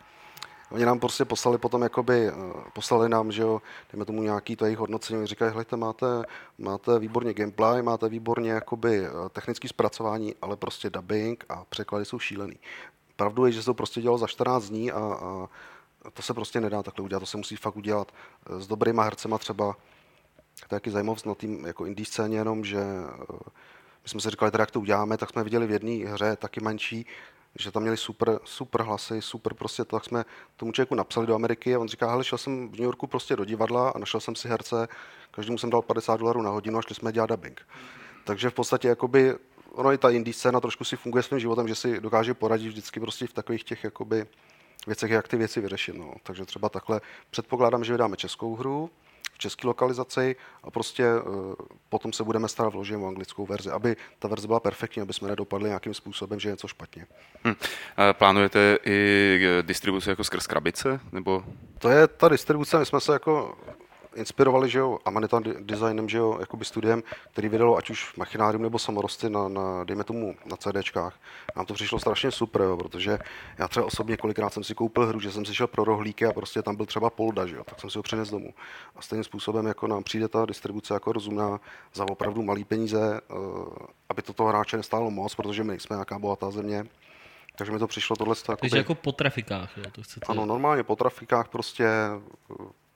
Oni 0.71 0.85
nám 0.85 0.99
prostě 0.99 1.25
poslali 1.25 1.57
potom, 1.57 1.81
jakoby, 1.81 2.31
uh, 2.31 2.53
poslali 2.73 3.09
nám, 3.09 3.31
že 3.31 3.41
jo, 3.41 3.61
dejme 3.91 4.05
tomu 4.05 4.23
nějaký 4.23 4.55
to 4.55 4.65
jejich 4.65 4.79
hodnocení, 4.79 5.19
oni 5.19 5.27
říkají, 5.27 5.51
hejte, 5.55 5.77
máte, 5.77 6.05
máte 6.57 6.99
výborně 6.99 7.33
gameplay, 7.33 7.81
máte 7.81 8.09
výborně 8.09 8.51
jakoby 8.51 9.09
uh, 9.09 9.29
technické 9.29 9.67
zpracování, 9.67 10.35
ale 10.41 10.57
prostě 10.57 10.89
dubbing 10.89 11.45
a 11.49 11.65
překlady 11.69 12.05
jsou 12.05 12.19
šílený. 12.19 12.55
Pravdu 13.15 13.45
je, 13.45 13.51
že 13.51 13.61
se 13.61 13.65
to 13.65 13.73
prostě 13.73 14.01
dělalo 14.01 14.17
za 14.17 14.27
14 14.27 14.69
dní 14.69 14.91
a, 14.91 14.99
a 14.99 15.47
to 16.13 16.21
se 16.21 16.33
prostě 16.33 16.61
nedá 16.61 16.83
takhle 16.83 17.05
udělat, 17.05 17.19
to 17.19 17.25
se 17.25 17.37
musí 17.37 17.55
fakt 17.55 17.75
udělat 17.75 18.11
s 18.57 18.67
dobrýma 18.67 19.03
hercema 19.03 19.37
třeba, 19.37 19.73
to 20.59 20.75
je 20.75 20.79
taky 20.79 20.91
zajímavost 20.91 21.25
na 21.25 21.35
tým 21.35 21.65
jako 21.65 21.85
indie 21.85 22.05
scéně 22.05 22.37
jenom, 22.37 22.65
že 22.65 22.83
my 24.03 24.09
jsme 24.09 24.21
si 24.21 24.29
říkali, 24.29 24.51
teda, 24.51 24.61
jak 24.61 24.71
to 24.71 24.79
uděláme, 24.79 25.17
tak 25.17 25.29
jsme 25.29 25.43
viděli 25.43 25.67
v 25.67 25.71
jedné 25.71 26.11
hře, 26.11 26.35
taky 26.35 26.61
menší, 26.61 27.05
že 27.59 27.71
tam 27.71 27.81
měli 27.81 27.97
super, 27.97 28.39
super 28.43 28.81
hlasy, 28.81 29.21
super 29.21 29.53
prostě, 29.53 29.85
tak 29.85 30.05
jsme 30.05 30.25
tomu 30.57 30.71
člověku 30.71 30.95
napsali 30.95 31.27
do 31.27 31.35
Ameriky 31.35 31.75
a 31.75 31.79
on 31.79 31.87
říká, 31.87 32.09
hele, 32.09 32.23
šel 32.23 32.37
jsem 32.37 32.69
v 32.69 32.71
New 32.71 32.83
Yorku 32.83 33.07
prostě 33.07 33.35
do 33.35 33.45
divadla 33.45 33.89
a 33.89 33.99
našel 33.99 34.19
jsem 34.19 34.35
si 34.35 34.47
herce, 34.47 34.87
každému 35.31 35.57
jsem 35.57 35.69
dal 35.69 35.81
50 35.81 36.19
dolarů 36.19 36.41
na 36.41 36.49
hodinu 36.49 36.79
a 36.79 36.81
šli 36.81 36.95
jsme 36.95 37.11
dělat 37.11 37.29
dubbing. 37.29 37.67
Takže 38.23 38.49
v 38.49 38.53
podstatě 38.53 38.87
jakoby, 38.87 39.35
ono 39.71 39.93
i 39.93 39.97
ta 39.97 40.09
indie 40.09 40.33
scéna 40.33 40.59
trošku 40.59 40.83
si 40.83 40.95
funguje 40.95 41.23
svým 41.23 41.39
životem, 41.39 41.67
že 41.67 41.75
si 41.75 41.99
dokáže 42.01 42.33
poradit 42.33 42.67
vždycky 42.67 42.99
prostě 42.99 43.27
v 43.27 43.33
takových 43.33 43.63
těch 43.63 43.83
jakoby 43.83 44.25
věcech, 44.87 45.11
jak 45.11 45.27
ty 45.27 45.37
věci 45.37 45.61
vyřešit. 45.61 45.95
No. 45.95 46.13
Takže 46.23 46.45
třeba 46.45 46.69
takhle 46.69 47.01
předpokládám, 47.29 47.83
že 47.83 47.93
vydáme 47.93 48.17
českou 48.17 48.55
hru, 48.55 48.89
české 49.41 49.67
lokalizaci 49.67 50.35
a 50.63 50.71
prostě 50.71 51.05
uh, 51.13 51.53
potom 51.89 52.13
se 52.13 52.23
budeme 52.23 52.47
starat 52.47 52.73
vložit 52.73 52.95
o 52.95 53.07
anglickou 53.07 53.45
verzi, 53.45 53.69
aby 53.69 53.95
ta 54.19 54.27
verze 54.27 54.47
byla 54.47 54.59
perfektní, 54.59 55.01
aby 55.01 55.13
jsme 55.13 55.27
nedopadli 55.27 55.69
nějakým 55.69 55.93
způsobem, 55.93 56.39
že 56.39 56.49
je 56.49 56.53
něco 56.53 56.67
špatně. 56.67 57.07
Hmm. 57.43 57.55
Plánujete 58.13 58.77
i 58.85 59.39
eh, 59.43 59.63
distribuci 59.63 60.09
jako 60.09 60.23
skrz 60.23 60.47
krabice? 60.47 60.99
Nebo? 61.11 61.43
To 61.79 61.89
je 61.89 62.07
ta 62.07 62.29
distribuce, 62.29 62.79
my 62.79 62.85
jsme 62.85 62.99
se 62.99 63.13
jako 63.13 63.57
inspirovali, 64.15 64.69
že 64.69 64.79
jo, 64.79 64.99
Amanita 65.05 65.41
designem, 65.59 66.09
že 66.09 66.17
jo, 66.17 66.37
jakoby 66.39 66.65
studiem, 66.65 67.03
který 67.31 67.49
vydalo 67.49 67.77
ať 67.77 67.89
už 67.89 68.15
Machinárium 68.15 68.63
nebo 68.63 68.79
Samorosty 68.79 69.29
na, 69.29 69.47
na, 69.47 69.83
dejme 69.83 70.03
tomu, 70.03 70.35
na 70.45 70.57
CDčkách. 70.57 71.19
Nám 71.55 71.65
to 71.65 71.73
přišlo 71.73 71.99
strašně 71.99 72.31
super, 72.31 72.61
jo, 72.61 72.77
protože 72.77 73.19
já 73.57 73.67
třeba 73.67 73.85
osobně 73.85 74.17
kolikrát 74.17 74.53
jsem 74.53 74.63
si 74.63 74.75
koupil 74.75 75.05
hru, 75.05 75.19
že 75.19 75.31
jsem 75.31 75.45
si 75.45 75.55
šel 75.55 75.67
pro 75.67 75.83
rohlíky 75.83 76.25
a 76.25 76.33
prostě 76.33 76.61
tam 76.61 76.75
byl 76.75 76.85
třeba 76.85 77.09
polda, 77.09 77.45
že 77.45 77.55
jo, 77.55 77.63
tak 77.63 77.79
jsem 77.79 77.89
si 77.89 77.99
ho 77.99 78.03
přinesl 78.03 78.31
domů. 78.31 78.53
A 78.95 79.01
stejným 79.01 79.23
způsobem, 79.23 79.65
jako 79.65 79.87
nám 79.87 80.03
přijde 80.03 80.27
ta 80.27 80.45
distribuce 80.45 80.93
jako 80.93 81.11
rozumná 81.11 81.59
za 81.93 82.05
opravdu 82.09 82.41
malý 82.41 82.63
peníze, 82.63 83.21
uh, 83.31 83.37
aby 84.09 84.21
to 84.21 84.33
toho 84.33 84.49
hráče 84.49 84.77
nestálo 84.77 85.11
moc, 85.11 85.35
protože 85.35 85.63
my 85.63 85.79
jsme 85.79 85.95
nějaká 85.95 86.19
bohatá 86.19 86.51
země, 86.51 86.85
takže 87.55 87.71
mi 87.71 87.79
to 87.79 87.87
přišlo 87.87 88.15
tohle. 88.15 88.35
Takže 88.59 88.77
jako 88.77 88.95
po 88.95 89.11
trafikách, 89.11 89.77
jo, 89.77 89.83
to 89.91 90.03
chcete... 90.03 90.25
Ano, 90.29 90.45
normálně 90.45 90.83
po 90.83 90.95
trafikách 90.95 91.47
prostě 91.47 91.89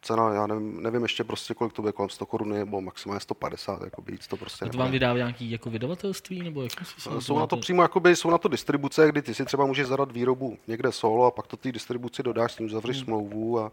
cena, 0.05 0.33
já 0.33 0.47
nevím, 0.47 0.83
nevím 0.83 1.03
ještě 1.03 1.23
prostě, 1.23 1.53
kolik 1.53 1.73
to 1.73 1.81
bude, 1.81 1.91
kolem 1.91 2.09
100 2.09 2.25
korun 2.25 2.49
nebo 2.49 2.81
maximálně 2.81 3.19
150, 3.19 3.81
jako 3.81 4.01
víc 4.01 4.27
to 4.27 4.37
prostě 4.37 4.65
A 4.65 4.69
to 4.69 4.77
vám 4.77 4.91
vydává 4.91 5.17
nějaký 5.17 5.51
jako 5.51 5.69
vydavatelství, 5.69 6.43
nebo 6.43 6.63
jak 6.63 6.71
si 6.71 7.09
Jsou 7.19 7.39
na 7.39 7.47
to 7.47 7.57
přímo, 7.57 7.81
jakoby, 7.81 8.15
jsou 8.15 8.29
na 8.29 8.37
to 8.37 8.47
distribuce, 8.47 9.07
kdy 9.07 9.21
ty 9.21 9.33
si 9.33 9.45
třeba 9.45 9.65
můžeš 9.65 9.87
zadat 9.87 10.11
výrobu 10.11 10.57
někde 10.67 10.91
solo 10.91 11.25
a 11.25 11.31
pak 11.31 11.47
to 11.47 11.57
té 11.57 11.71
distribuci 11.71 12.23
dodáš, 12.23 12.51
s 12.51 12.59
ním 12.59 12.69
zavřeš 12.69 12.97
hmm. 12.97 13.05
smlouvu 13.05 13.59
a 13.59 13.71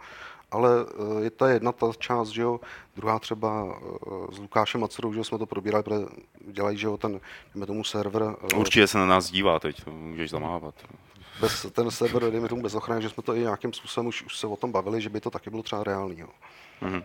ale 0.53 0.71
eh, 1.21 1.25
je 1.25 1.31
to 1.31 1.47
jedna 1.47 1.73
ta 1.73 1.93
část, 1.99 2.29
že 2.29 2.43
jo, 2.43 2.61
druhá 2.97 3.19
třeba 3.19 3.77
eh, 3.77 4.35
s 4.35 4.39
Lukášem 4.39 4.81
Macerou, 4.81 5.13
že 5.13 5.19
jo, 5.19 5.25
jsme 5.25 5.39
to 5.39 5.47
probírali, 5.47 5.85
protože 5.85 6.07
dělají, 6.53 6.79
že 6.79 6.87
jo, 6.87 6.97
ten, 6.97 7.21
tomu 7.67 7.85
server. 7.85 8.23
Eh, 8.53 8.57
Určitě 8.57 8.87
se 8.87 8.99
na 8.99 9.07
nás 9.07 9.31
dívá 9.31 9.59
teď, 9.59 9.87
můžeš 9.87 10.31
zamávat 10.31 10.75
bez, 11.43 11.67
ten 11.73 11.91
server, 11.91 12.31
dejme 12.31 12.49
tomu 12.49 12.63
bez 12.63 12.75
ochrany, 12.75 13.03
že 13.03 13.11
jsme 13.11 13.23
to 13.23 13.35
i 13.35 13.41
nějakým 13.41 13.73
způsobem 13.73 14.07
už, 14.07 14.23
už 14.23 14.37
se 14.37 14.47
o 14.47 14.57
tom 14.57 14.73
bavili, 14.73 15.01
že 15.01 15.09
by 15.09 15.21
to 15.21 15.31
taky 15.31 15.51
bylo 15.51 15.63
třeba 15.63 15.85
reálný. 15.85 16.19
Jo. 16.19 16.29
Mm-hmm. 16.83 17.03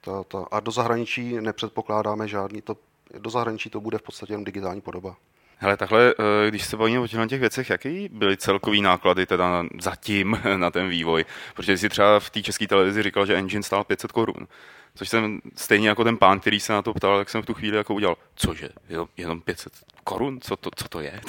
Ta, 0.00 0.24
ta, 0.24 0.46
a 0.50 0.60
do 0.60 0.70
zahraničí 0.70 1.40
nepředpokládáme 1.40 2.28
žádný, 2.28 2.62
to, 2.62 2.76
do 3.18 3.30
zahraničí 3.30 3.70
to 3.70 3.80
bude 3.80 3.98
v 3.98 4.02
podstatě 4.02 4.32
jen 4.32 4.44
digitální 4.44 4.80
podoba. 4.80 5.16
Hele, 5.56 5.76
takhle, 5.76 6.14
eh, 6.18 6.50
když 6.50 6.64
se 6.64 6.76
bavíme 6.76 7.00
o 7.00 7.26
těch 7.26 7.40
věcech, 7.40 7.70
jaký 7.70 8.08
byly 8.12 8.36
celkový 8.36 8.82
náklady 8.82 9.26
teda 9.26 9.64
zatím 9.80 10.40
na 10.56 10.70
ten 10.70 10.88
vývoj? 10.88 11.24
Protože 11.54 11.78
jsi 11.78 11.88
třeba 11.88 12.20
v 12.20 12.30
té 12.30 12.42
české 12.42 12.66
televizi 12.66 13.02
říkal, 13.02 13.26
že 13.26 13.36
engine 13.36 13.62
stál 13.62 13.84
500 13.84 14.12
korun. 14.12 14.48
Což 14.94 15.08
jsem 15.08 15.40
stejně 15.56 15.88
jako 15.88 16.04
ten 16.04 16.16
pán, 16.16 16.40
který 16.40 16.60
se 16.60 16.72
na 16.72 16.82
to 16.82 16.94
ptal, 16.94 17.18
tak 17.18 17.30
jsem 17.30 17.42
v 17.42 17.46
tu 17.46 17.54
chvíli 17.54 17.76
jako 17.76 17.94
udělal, 17.94 18.16
cože, 18.34 18.68
jenom, 18.88 19.08
jenom 19.16 19.40
500 19.40 19.72
korun, 20.04 20.40
co 20.40 20.56
to, 20.56 20.70
co 20.76 20.88
to 20.88 21.00
je? 21.00 21.20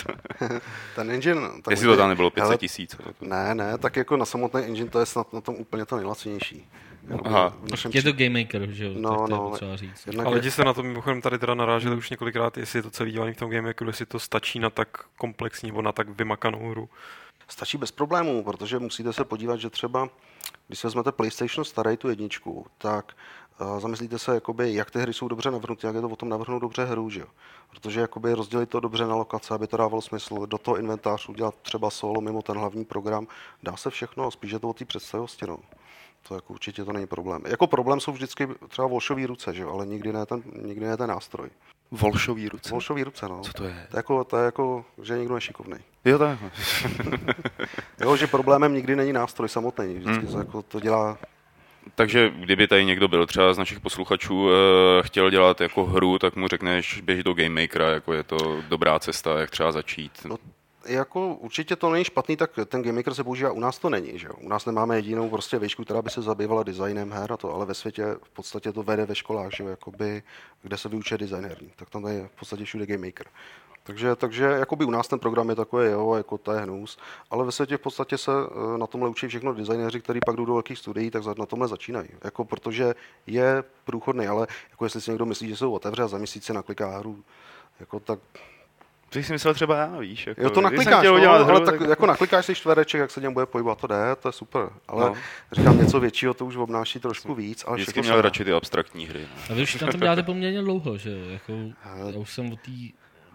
ten 0.95 1.11
engine... 1.11 1.41
Tak 1.63 1.71
Jestli 1.71 1.87
to 1.87 1.97
tam 1.97 2.09
nebylo 2.09 2.29
500 2.29 2.59
tisíc. 2.59 2.95
Ne, 3.21 3.55
ne, 3.55 3.77
tak 3.77 3.95
jako 3.95 4.17
na 4.17 4.25
samotný 4.25 4.61
engine 4.63 4.89
to 4.89 4.99
je 4.99 5.05
snad 5.05 5.33
na 5.33 5.41
tom 5.41 5.55
úplně 5.55 5.85
to 5.85 5.95
nejlacenější. 5.95 6.67
Aha. 7.23 7.53
Je 7.93 8.03
to 8.03 8.11
Game 8.11 8.41
Maker, 8.41 8.71
že 8.71 8.85
jo? 8.85 8.93
No, 8.97 9.27
no, 9.29 9.51
třeba 9.51 9.75
říct. 9.75 10.07
A 10.25 10.29
lidi 10.29 10.51
se 10.51 10.63
na 10.63 10.73
to 10.73 10.83
mimochodem 10.83 11.21
tady 11.21 11.39
teda 11.39 11.53
naráželi 11.53 11.95
už 11.95 12.09
několikrát, 12.09 12.57
jestli 12.57 12.79
je 12.79 12.83
to 12.83 12.91
celý 12.91 13.11
dělaný 13.11 13.33
v 13.33 13.37
tom 13.37 13.49
Game 13.49 13.61
Makeru, 13.67 13.89
jestli 13.89 14.05
to 14.05 14.19
stačí 14.19 14.59
na 14.59 14.69
tak 14.69 14.87
komplexní 15.17 15.69
nebo 15.69 15.81
na 15.81 15.91
tak 15.91 16.09
vymakanou 16.09 16.69
hru. 16.69 16.89
Stačí 17.47 17.77
bez 17.77 17.91
problémů, 17.91 18.43
protože 18.43 18.79
musíte 18.79 19.13
se 19.13 19.23
podívat, 19.23 19.59
že 19.59 19.69
třeba, 19.69 20.09
když 20.67 20.79
si 20.79 20.87
vezmete 20.87 21.11
PlayStation 21.11 21.65
starý 21.65 21.97
tu 21.97 22.09
jedničku, 22.09 22.65
tak 22.77 23.13
zamyslíte 23.79 24.19
se, 24.19 24.33
jakoby, 24.33 24.73
jak 24.73 24.91
ty 24.91 24.99
hry 24.99 25.13
jsou 25.13 25.27
dobře 25.27 25.51
navrhnuty, 25.51 25.87
jak 25.87 25.95
je 25.95 26.01
to 26.01 26.09
o 26.09 26.15
tom 26.15 26.29
navrhnout 26.29 26.59
dobře 26.59 26.85
hru, 26.85 27.09
že? 27.09 27.23
protože 27.73 27.99
jakoby 27.99 28.33
rozdělit 28.33 28.69
to 28.69 28.79
dobře 28.79 29.07
na 29.07 29.15
lokace, 29.15 29.53
aby 29.53 29.67
to 29.67 29.77
dávalo 29.77 30.01
smysl, 30.01 30.45
do 30.45 30.57
toho 30.57 30.77
inventář 30.77 31.29
udělat 31.29 31.55
třeba 31.61 31.89
solo 31.89 32.21
mimo 32.21 32.41
ten 32.41 32.57
hlavní 32.57 32.85
program, 32.85 33.27
dá 33.63 33.77
se 33.77 33.89
všechno, 33.89 34.31
spíš 34.31 34.51
je 34.51 34.59
to 34.59 34.69
o 34.69 34.73
té 34.73 34.85
představivosti. 34.85 35.47
No. 35.47 35.57
To 36.27 36.35
jako 36.35 36.53
určitě 36.53 36.85
to 36.85 36.93
není 36.93 37.07
problém. 37.07 37.41
Jako 37.47 37.67
problém 37.67 37.99
jsou 37.99 38.11
vždycky 38.11 38.47
třeba 38.67 38.87
volšový 38.87 39.25
ruce, 39.25 39.53
že? 39.53 39.63
ale 39.63 39.85
nikdy 39.85 40.13
ne, 40.13 40.25
ten, 40.25 40.43
nikdy 40.61 40.85
ne 40.85 40.97
ten 40.97 41.09
nástroj. 41.09 41.49
Volšový 41.91 42.49
ruce? 42.49 42.69
Volšový 42.71 43.03
ruce, 43.03 43.27
no. 43.29 43.41
Co 43.41 43.53
to 43.53 43.63
je? 43.63 43.87
To 43.91 43.97
je 43.97 43.99
jako, 43.99 44.23
to 44.23 44.37
je 44.37 44.45
jako 44.45 44.85
že 45.01 45.13
je 45.13 45.19
někdo 45.19 45.35
nešikovný. 45.35 45.77
Jo, 46.05 46.19
je. 46.23 46.37
jo, 48.01 48.15
že 48.15 48.27
problémem 48.27 48.73
nikdy 48.73 48.95
není 48.95 49.13
nástroj 49.13 49.49
samotný. 49.49 49.93
Vždycky 49.93 50.25
hmm. 50.25 50.33
to, 50.33 50.37
jako, 50.37 50.61
to 50.61 50.79
dělá 50.79 51.17
takže 51.95 52.31
kdyby 52.35 52.67
tady 52.67 52.85
někdo 52.85 53.07
byl 53.07 53.25
třeba 53.25 53.53
z 53.53 53.57
našich 53.57 53.79
posluchačů, 53.79 54.49
e, 54.49 54.53
chtěl 55.03 55.29
dělat 55.29 55.61
jako 55.61 55.85
hru, 55.85 56.19
tak 56.19 56.35
mu 56.35 56.47
řekneš, 56.47 57.01
běž 57.01 57.23
do 57.23 57.33
Game 57.33 57.61
Makera, 57.61 57.89
jako 57.89 58.13
je 58.13 58.23
to 58.23 58.61
dobrá 58.69 58.99
cesta, 58.99 59.39
jak 59.39 59.49
třeba 59.49 59.71
začít. 59.71 60.11
No, 60.25 60.37
jako 60.85 61.35
určitě 61.35 61.75
to 61.75 61.91
není 61.91 62.05
špatný, 62.05 62.37
tak 62.37 62.51
ten 62.65 62.81
Game 62.81 62.95
Maker 62.95 63.13
se 63.13 63.23
používá, 63.23 63.51
u 63.51 63.59
nás 63.59 63.79
to 63.79 63.89
není, 63.89 64.19
že 64.19 64.29
U 64.29 64.49
nás 64.49 64.65
nemáme 64.65 64.95
jedinou 64.95 65.29
prostě 65.29 65.59
výšku, 65.59 65.83
která 65.83 66.01
by 66.01 66.09
se 66.09 66.21
zabývala 66.21 66.63
designem 66.63 67.11
her 67.11 67.33
a 67.33 67.37
to, 67.37 67.53
ale 67.53 67.65
ve 67.65 67.73
světě 67.73 68.05
v 68.23 68.29
podstatě 68.29 68.71
to 68.71 68.83
vede 68.83 69.05
ve 69.05 69.15
školách, 69.15 69.51
že 69.55 69.63
jakoby, 69.63 70.23
kde 70.61 70.77
se 70.77 70.89
vyučuje 70.89 71.17
designer, 71.17 71.57
tak 71.75 71.89
tam 71.89 72.07
je 72.07 72.27
v 72.27 72.39
podstatě 72.39 72.65
všude 72.65 72.85
Game 72.85 73.05
Maker. 73.07 73.27
Takže, 73.83 74.15
takže 74.15 74.43
jakoby 74.43 74.85
u 74.85 74.91
nás 74.91 75.07
ten 75.07 75.19
program 75.19 75.49
je 75.49 75.55
takový, 75.55 75.91
jo, 75.91 76.13
jako 76.15 76.37
to 76.37 76.51
je 76.51 76.59
hnus, 76.59 76.97
ale 77.31 77.45
ve 77.45 77.51
světě 77.51 77.77
v 77.77 77.81
podstatě 77.81 78.17
se 78.17 78.31
eh, 78.31 78.77
na 78.77 78.87
tomhle 78.87 79.09
učí 79.09 79.27
všechno 79.27 79.53
designéři, 79.53 80.01
kteří 80.01 80.19
pak 80.25 80.35
jdou 80.35 80.45
do 80.45 80.53
velkých 80.53 80.79
studií, 80.79 81.11
tak 81.11 81.37
na 81.37 81.45
tomhle 81.45 81.67
začínají. 81.67 82.09
Jako 82.23 82.45
protože 82.45 82.95
je 83.27 83.63
průchodný, 83.85 84.27
ale 84.27 84.47
jako 84.71 84.85
jestli 84.85 85.01
si 85.01 85.11
někdo 85.11 85.25
myslí, 85.25 85.49
že 85.49 85.57
se 85.57 85.65
otevře 85.65 86.03
a 86.03 86.07
za 86.07 86.17
měsíc 86.17 86.43
se 86.43 86.53
nakliká 86.53 86.97
hru, 86.97 87.23
jako 87.79 87.99
tak 87.99 88.19
To 89.09 89.19
jsi 89.19 89.33
myslel 89.33 89.53
třeba 89.53 89.77
já, 89.77 89.97
víš. 89.99 90.27
Jako, 90.27 90.41
jo, 90.41 90.49
to 90.49 90.61
naklikáš, 90.61 91.05
no, 91.05 91.31
ale 91.31 91.43
hru, 91.43 91.59
tak, 91.59 91.79
tak, 91.79 91.89
jako 91.89 92.05
naklikáš 92.05 92.45
si 92.45 92.55
čtvereček, 92.55 93.01
jak 93.01 93.11
se 93.11 93.21
něm 93.21 93.33
bude 93.33 93.45
pohybovat, 93.45 93.77
to 93.77 93.87
jde, 93.87 94.15
to 94.19 94.27
je 94.29 94.31
super. 94.31 94.69
Ale 94.87 95.05
no. 95.05 95.15
říkám, 95.51 95.77
něco 95.77 95.99
většího 95.99 96.33
to 96.33 96.45
už 96.45 96.55
obnáší 96.55 96.99
trošku 96.99 97.35
víc. 97.35 97.63
Ale 97.67 97.77
Vždycky 97.77 98.01
měl 98.01 98.21
radši 98.21 98.45
ty 98.45 98.53
abstraktní 98.53 99.07
hry. 99.07 99.21
No. 99.21 99.27
A 99.49 99.53
vy 99.53 99.63
už 99.63 99.75
tam 99.75 99.89
to 99.89 99.97
děláte 99.97 100.23
poměrně 100.23 100.61
dlouho, 100.61 100.97
že 100.97 101.09
jo? 101.09 101.29
Jako, 101.29 101.53
já 101.85 102.19
už 102.19 102.33
jsem 102.33 102.53
o 102.53 102.55
té 102.55 102.71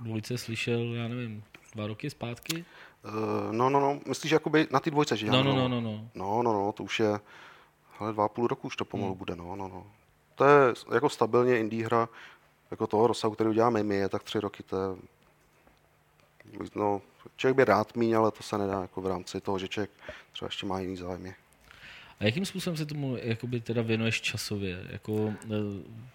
dvojce 0.00 0.38
slyšel, 0.38 0.94
já 0.94 1.08
nevím, 1.08 1.44
dva 1.74 1.86
roky 1.86 2.10
zpátky. 2.10 2.64
Uh, 3.04 3.52
no, 3.52 3.70
no, 3.70 3.80
no, 3.80 4.00
myslíš 4.06 4.32
jakoby 4.32 4.66
na 4.70 4.80
ty 4.80 4.90
dvojce, 4.90 5.16
že 5.16 5.26
no, 5.26 5.42
no, 5.42 5.56
no, 5.56 5.68
no, 5.68 5.80
no. 5.80 6.08
No, 6.14 6.42
no, 6.42 6.52
no, 6.52 6.72
to 6.72 6.84
už 6.84 7.00
je, 7.00 7.20
hele, 7.98 8.12
dva 8.12 8.24
a 8.24 8.28
půl 8.28 8.46
roku 8.46 8.66
už 8.66 8.76
to 8.76 8.84
pomalu 8.84 9.10
hmm. 9.10 9.18
bude, 9.18 9.36
no, 9.36 9.56
no, 9.56 9.68
no. 9.68 9.86
To 10.34 10.44
je 10.44 10.74
jako 10.94 11.08
stabilně 11.08 11.58
indie 11.58 11.86
hra, 11.86 12.08
jako 12.70 12.86
toho 12.86 13.06
rozsahu, 13.06 13.34
který 13.34 13.50
uděláme 13.50 13.82
my, 13.82 13.94
je 13.94 14.08
tak 14.08 14.22
tři 14.22 14.40
roky, 14.40 14.62
to 14.62 14.76
je, 14.76 14.96
no, 16.74 17.02
člověk 17.36 17.56
by 17.56 17.64
rád 17.64 17.96
míň, 17.96 18.16
ale 18.16 18.30
to 18.30 18.42
se 18.42 18.58
nedá 18.58 18.82
jako 18.82 19.00
v 19.00 19.06
rámci 19.06 19.40
toho, 19.40 19.58
že 19.58 19.68
člověk 19.68 19.90
třeba 20.32 20.46
ještě 20.46 20.66
má 20.66 20.80
jiný 20.80 20.96
zájmy. 20.96 21.34
A 22.20 22.24
jakým 22.24 22.44
způsobem 22.44 22.76
se 22.76 22.86
tomu 22.86 23.16
jakoby 23.22 23.60
teda 23.60 23.82
věnuješ 23.82 24.20
časově? 24.20 24.86
Jako, 24.90 25.34
eh, 25.44 25.48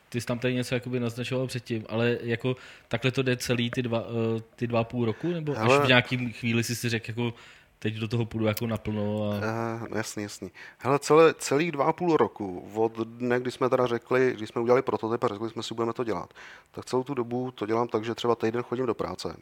ty 0.09 0.21
jsi 0.21 0.27
tam 0.27 0.39
tady 0.39 0.53
něco 0.53 0.75
jakoby 0.75 0.99
naznačoval 0.99 1.47
předtím, 1.47 1.85
ale 1.89 2.17
jako 2.21 2.55
takhle 2.87 3.11
to 3.11 3.23
jde 3.23 3.37
celý 3.37 3.69
ty 3.71 3.81
dva, 3.81 4.03
eh, 4.37 4.41
ty 4.55 4.67
dva 4.67 4.83
půl 4.83 5.05
roku? 5.05 5.27
Nebo 5.27 5.53
Hele, 5.53 5.77
až 5.77 5.85
v 5.85 5.87
nějakým 5.87 6.33
chvíli 6.33 6.63
si 6.63 6.75
si 6.75 6.89
řekl, 6.89 7.05
jako 7.09 7.33
teď 7.79 7.95
do 7.95 8.07
toho 8.07 8.25
půjdu 8.25 8.45
jako 8.45 8.67
naplno? 8.67 9.31
A... 9.31 9.81
Uh, 9.89 9.97
jasný, 9.97 10.23
jasný. 10.23 10.51
Hele, 10.77 10.99
celé, 10.99 11.33
celých 11.33 11.71
dva 11.71 11.85
a 11.85 11.93
půl 11.93 12.17
roku, 12.17 12.69
od 12.75 12.97
dne, 12.97 13.39
kdy 13.39 13.51
jsme 13.51 13.69
teda 13.69 13.87
řekli, 13.87 14.33
když 14.37 14.49
jsme 14.49 14.61
udělali 14.61 14.81
prototyp 14.81 15.23
a 15.23 15.27
řekli 15.27 15.49
jsme 15.49 15.63
si, 15.63 15.73
budeme 15.73 15.93
to 15.93 16.03
dělat, 16.03 16.33
tak 16.71 16.85
celou 16.85 17.03
tu 17.03 17.13
dobu 17.13 17.51
to 17.51 17.65
dělám 17.65 17.87
tak, 17.87 18.05
že 18.05 18.15
třeba 18.15 18.35
týden 18.35 18.63
chodím 18.63 18.85
do 18.85 18.93
práce. 18.93 19.35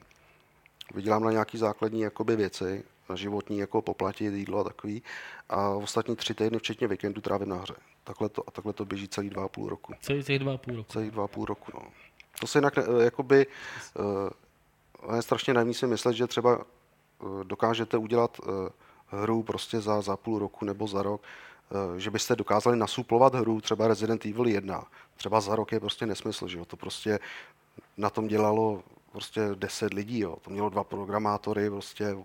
Vydělám 0.96 1.24
na 1.24 1.32
nějaký 1.32 1.58
základní 1.58 2.02
jakoby 2.02 2.36
věci, 2.36 2.84
životní, 3.16 3.58
jako 3.58 3.82
poplatit, 3.82 4.34
jídlo 4.34 4.60
a 4.60 4.64
takový. 4.64 5.04
A 5.50 5.70
ostatní 5.70 6.16
tři 6.16 6.34
týdny, 6.34 6.60
včetně 6.60 6.88
víkendu, 6.88 7.22
trávím 7.22 7.50
na 7.50 7.56
hře. 7.56 7.74
Takhle 8.04 8.30
to, 8.30 8.44
a 8.48 8.52
takhle 8.52 8.74
to 8.74 8.86
běží 8.86 9.08
celý 9.08 9.30
dva 9.30 9.46
a 9.46 9.48
půl 9.48 9.70
roku. 9.70 9.94
Celý 10.02 10.24
těch 10.24 10.40
dva 10.40 10.54
a 10.54 10.58
půl 10.58 10.76
roku. 10.76 10.92
Celý 10.92 11.12
dva 11.12 11.24
a 11.24 11.28
půl 11.28 11.46
roku, 11.46 11.72
no. 11.74 11.82
To 12.40 12.48
se 12.48 12.58
jinak, 12.58 12.74
jakoby, 13.04 13.48
uh, 15.08 15.16
je 15.16 15.22
strašně 15.22 15.54
naivní 15.54 15.74
si 15.74 15.88
myslet, 15.88 16.14
že 16.14 16.28
třeba 16.28 16.58
uh, 16.58 17.44
dokážete 17.44 17.98
udělat 17.98 18.40
uh, 18.40 18.48
hru 19.08 19.44
prostě 19.44 19.82
za, 19.82 20.02
za 20.02 20.18
půl 20.18 20.40
roku 20.40 20.66
nebo 20.66 20.88
za 20.88 21.04
rok, 21.04 21.22
uh, 21.70 21.98
že 21.98 22.12
byste 22.12 22.36
dokázali 22.36 22.78
nasuplovat 22.78 23.36
hru, 23.36 23.62
třeba 23.62 23.88
Resident 23.88 24.26
Evil 24.26 24.48
1. 24.48 24.84
Třeba 25.16 25.42
za 25.42 25.56
rok 25.56 25.72
je 25.72 25.80
prostě 25.80 26.06
nesmysl, 26.06 26.48
že 26.48 26.58
jo? 26.58 26.66
To 26.66 26.78
prostě 26.78 27.20
na 27.98 28.10
tom 28.10 28.28
dělalo 28.28 28.84
prostě 29.12 29.42
10 29.56 29.94
lidí, 29.94 30.20
jo. 30.20 30.38
To 30.42 30.50
mělo 30.50 30.70
dva 30.70 30.84
programátory, 30.84 31.70
prostě 31.70 32.16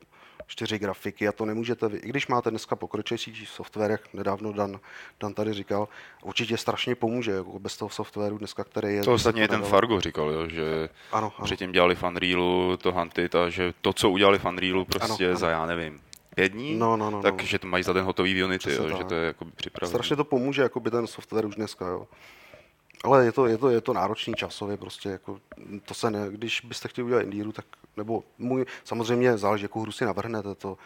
čtyři 0.47 0.79
grafiky 0.79 1.29
a 1.29 1.33
to 1.33 1.45
nemůžete 1.45 1.89
vy. 1.89 1.99
I 1.99 2.09
když 2.09 2.27
máte 2.27 2.51
dneska 2.51 2.77
pokročilejší 2.77 3.47
software, 3.47 3.91
jak 3.91 4.15
nedávno 4.15 4.53
Dan, 4.53 4.81
Dan 5.21 5.35
tady 5.35 5.53
říkal, 5.53 5.89
určitě 6.23 6.57
strašně 6.57 6.95
pomůže 6.95 7.31
jako 7.31 7.59
bez 7.59 7.77
toho 7.77 7.89
softwaru 7.89 8.39
dneska, 8.39 8.65
který 8.65 8.95
je... 8.95 9.03
To 9.03 9.13
ostatně 9.13 9.49
ten 9.49 9.63
Fargo 9.63 10.01
říkal, 10.01 10.31
jo, 10.31 10.49
že 10.49 10.89
ano, 11.13 11.33
ano. 11.39 11.45
předtím 11.45 11.73
dělali 11.73 11.95
v 11.95 12.03
Unrealu 12.03 12.77
to 12.77 12.93
Hunted 12.93 13.35
a 13.35 13.49
že 13.51 13.75
to, 13.81 13.93
co 13.93 14.11
udělali 14.11 14.39
v 14.39 14.45
Unrealu 14.45 14.85
prostě 14.85 15.25
ano, 15.25 15.31
ano. 15.31 15.39
za, 15.39 15.51
já 15.51 15.67
nevím, 15.67 16.01
pět 16.35 16.53
dní, 16.53 16.79
no, 16.79 16.97
no, 16.97 17.11
no, 17.11 17.23
takže 17.23 17.55
no. 17.55 17.59
to 17.59 17.67
mají 17.67 17.85
za 17.85 17.93
den 17.93 18.05
hotový 18.05 18.35
v 18.35 18.45
Unity, 18.45 18.73
jo, 18.73 18.89
že 18.99 19.05
to 19.05 19.15
je 19.15 19.27
jako 19.27 19.45
připravené. 19.57 19.91
Strašně 19.91 20.17
to 20.17 20.25
pomůže 20.25 20.63
jako 20.63 20.81
by 20.81 20.91
ten 20.91 21.07
software 21.07 21.47
už 21.47 21.55
dneska, 21.55 21.87
jo. 21.87 22.07
Ale 23.05 23.25
je 23.25 23.33
to, 23.33 23.47
je 23.47 23.59
to, 23.59 23.69
je 23.69 23.81
to 23.81 23.93
náročný 23.93 24.35
časově, 24.35 24.77
prostě 24.77 25.09
jako, 25.09 25.39
to 25.85 25.95
se 25.95 26.11
ne, 26.11 26.27
když 26.31 26.61
byste 26.61 26.89
chtěli 26.89 27.05
udělat 27.05 27.23
indíru, 27.23 27.53
tak, 27.53 27.65
nebo 27.97 28.25
můj, 28.39 28.65
samozřejmě 28.85 29.39
záleží, 29.39 29.63
jakou 29.63 29.81
hru 29.81 29.93
si 29.93 30.05
navrhnete, 30.05 30.55
to, 30.55 30.79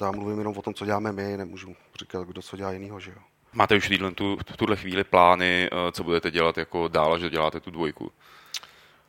já 0.00 0.10
mluvím 0.10 0.38
jenom 0.38 0.56
o 0.56 0.62
tom, 0.62 0.74
co 0.74 0.84
děláme 0.84 1.12
my, 1.12 1.36
nemůžu 1.36 1.76
říkat, 1.98 2.26
kdo 2.26 2.42
co 2.42 2.56
dělá 2.56 2.72
jinýho, 2.72 3.00
že 3.00 3.10
jo. 3.10 3.18
Máte 3.52 3.76
už 3.76 3.90
v, 3.90 4.14
tu, 4.14 4.38
v 4.52 4.56
tuhle 4.56 4.76
chvíli 4.76 5.04
plány, 5.04 5.68
eh, 5.72 5.92
co 5.92 6.04
budete 6.04 6.30
dělat 6.30 6.58
jako 6.58 6.88
dál, 6.88 7.18
že 7.18 7.30
děláte 7.30 7.60
tu 7.60 7.70
dvojku? 7.70 8.12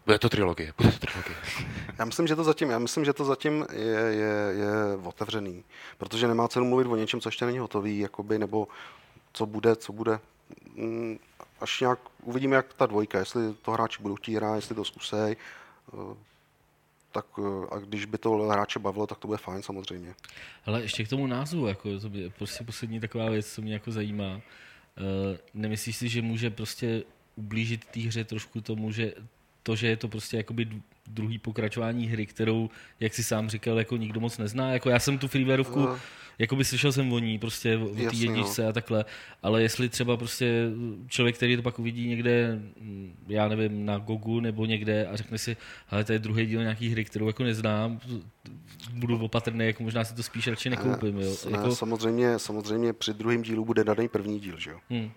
Bude 0.06 0.20
to 0.20 0.30
trilogie, 0.30 0.74
bude 0.78 0.92
to 0.92 1.00
trilogie. 1.00 1.36
Já 2.00 2.06
myslím, 2.06 2.28
že 2.28 2.36
to 2.36 2.44
zatím, 2.44 2.70
já 2.70 2.80
myslím, 2.80 3.06
že 3.06 3.14
to 3.14 3.26
zatím 3.26 3.66
je, 3.72 3.86
je, 3.90 4.54
je 4.54 4.98
otevřený, 5.04 5.64
protože 5.98 6.28
nemá 6.28 6.48
cenu 6.48 6.66
mluvit 6.66 6.88
o 6.88 6.96
něčem, 6.96 7.22
co 7.22 7.28
ještě 7.28 7.46
není 7.46 7.60
hotový, 7.60 8.00
jakoby, 8.00 8.40
nebo 8.40 8.68
co 9.34 9.46
bude, 9.46 9.76
co 9.76 9.94
bude. 9.94 10.20
Až 11.64 11.80
nějak 11.80 12.00
uvidíme, 12.24 12.56
jak 12.56 12.74
ta 12.74 12.86
dvojka, 12.86 13.20
jestli 13.20 13.54
to 13.54 13.72
hráči 13.72 14.02
budou 14.02 14.16
chtít 14.16 14.36
hrát, 14.36 14.56
jestli 14.56 14.76
to 14.76 14.86
zkusej, 14.86 15.36
eh, 15.94 16.16
tak 17.12 17.26
eh, 17.40 17.68
a 17.72 17.80
když 17.80 18.06
by 18.06 18.18
to 18.18 18.32
hráče 18.32 18.80
bavilo, 18.80 19.08
tak 19.08 19.18
to 19.18 19.28
bude 19.28 19.38
fajn 19.38 19.62
samozřejmě. 19.62 20.14
Ale 20.66 20.82
ještě 20.82 21.06
k 21.06 21.10
tomu 21.10 21.28
názvu, 21.28 21.68
jako 21.68 22.00
to 22.00 22.10
je 22.14 22.30
prostě 22.30 22.64
poslední 22.64 23.00
taková 23.00 23.30
věc, 23.30 23.54
co 23.54 23.62
mě 23.62 23.74
jako 23.74 23.92
zajímá. 23.92 24.42
Uh, 24.98 25.38
nemyslíš 25.54 25.98
si, 25.98 26.10
že 26.10 26.22
může 26.22 26.50
prostě 26.50 27.04
ublížit 27.36 27.86
té 27.86 28.00
hře 28.00 28.24
trošku 28.24 28.62
tomu, 28.62 28.92
že 28.92 29.14
to, 29.64 29.76
že 29.76 29.88
je 29.88 29.98
to 29.98 30.08
prostě 30.08 30.38
jakoby 30.38 30.82
druhý 31.08 31.38
pokračování 31.38 32.08
hry, 32.08 32.26
kterou, 32.26 32.70
jak 33.00 33.14
si 33.14 33.24
sám 33.24 33.50
říkal, 33.50 33.78
jako 33.80 33.98
nikdo 33.98 34.20
moc 34.20 34.38
nezná. 34.38 34.72
Jako 34.72 34.90
já 34.90 35.00
jsem 35.00 35.18
tu 35.18 35.28
freewareovku, 35.28 35.84
uh, 35.84 35.98
jakoby 36.40 36.66
slyšel 36.66 36.92
jsem 36.92 37.14
o 37.14 37.20
ní, 37.20 37.40
prostě 37.40 37.78
o 37.78 37.88
té 37.88 38.02
jedničce 38.02 38.64
no. 38.64 38.70
a 38.70 38.74
takhle, 38.74 39.06
ale 39.44 39.62
jestli 39.62 39.90
třeba 39.90 40.18
prostě 40.18 40.70
člověk, 41.08 41.36
který 41.36 41.56
to 41.56 41.62
pak 41.62 41.80
uvidí 41.80 42.08
někde, 42.08 42.62
já 43.28 43.48
nevím, 43.48 43.86
na 43.86 43.98
Gogu 43.98 44.40
nebo 44.40 44.66
někde 44.66 45.08
a 45.08 45.16
řekne 45.16 45.38
si, 45.38 45.58
ale 45.90 46.04
to 46.04 46.14
je 46.14 46.20
druhý 46.20 46.46
díl 46.46 46.62
nějaký 46.62 46.90
hry, 46.90 47.06
kterou 47.06 47.28
jako 47.28 47.44
neznám, 47.44 48.00
budu 48.94 49.18
opatrný, 49.18 49.66
jako 49.66 49.84
možná 49.84 50.04
si 50.04 50.16
to 50.16 50.24
spíš 50.24 50.48
radši 50.48 50.70
nekoupím. 50.70 51.20
Jo. 51.20 51.36
Ne, 51.46 51.58
jako... 51.58 51.76
samozřejmě, 51.76 52.40
samozřejmě 52.40 52.94
při 52.94 53.14
druhém 53.14 53.42
dílu 53.42 53.66
bude 53.66 53.84
daný 53.84 54.08
první 54.08 54.40
díl, 54.40 54.60
že 54.60 54.72
jo? 54.72 54.80
Hmm. 54.90 55.12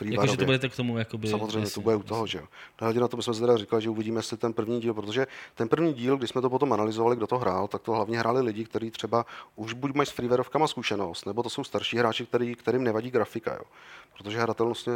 Jakože 0.00 0.36
to 0.36 0.44
budete 0.44 0.68
k 0.68 0.76
tomu 0.76 0.98
jakoby... 0.98 1.28
Samozřejmě, 1.28 1.58
jasný, 1.58 1.74
to 1.74 1.80
bude 1.80 1.96
u 1.96 2.02
toho, 2.02 2.26
že 2.26 2.38
jo. 2.38 2.44
Nehledě 2.80 3.00
na 3.00 3.08
to 3.08 3.16
bychom 3.16 3.34
teda 3.34 3.56
říkali, 3.56 3.82
že 3.82 3.90
uvidíme 3.90 4.22
si 4.22 4.36
ten 4.36 4.52
první 4.52 4.80
díl, 4.80 4.94
protože 4.94 5.26
ten 5.54 5.68
první 5.68 5.92
díl, 5.92 6.16
když 6.16 6.30
jsme 6.30 6.40
to 6.40 6.50
potom 6.50 6.72
analyzovali, 6.72 7.16
kdo 7.16 7.26
to 7.26 7.38
hrál, 7.38 7.68
tak 7.68 7.82
to 7.82 7.92
hlavně 7.92 8.18
hráli 8.18 8.42
lidi, 8.42 8.64
kteří 8.64 8.90
třeba 8.90 9.26
už 9.56 9.72
buď 9.72 9.94
mají 9.94 10.06
s 10.06 10.10
freewareovkama 10.10 10.66
zkušenost, 10.66 11.26
nebo 11.26 11.42
to 11.42 11.50
jsou 11.50 11.64
starší 11.64 11.96
hráči, 11.96 12.26
který, 12.26 12.54
kterým 12.54 12.84
nevadí 12.84 13.10
grafika, 13.10 13.54
jo. 13.54 13.64
Protože 14.18 14.40
hratelnostně 14.40 14.92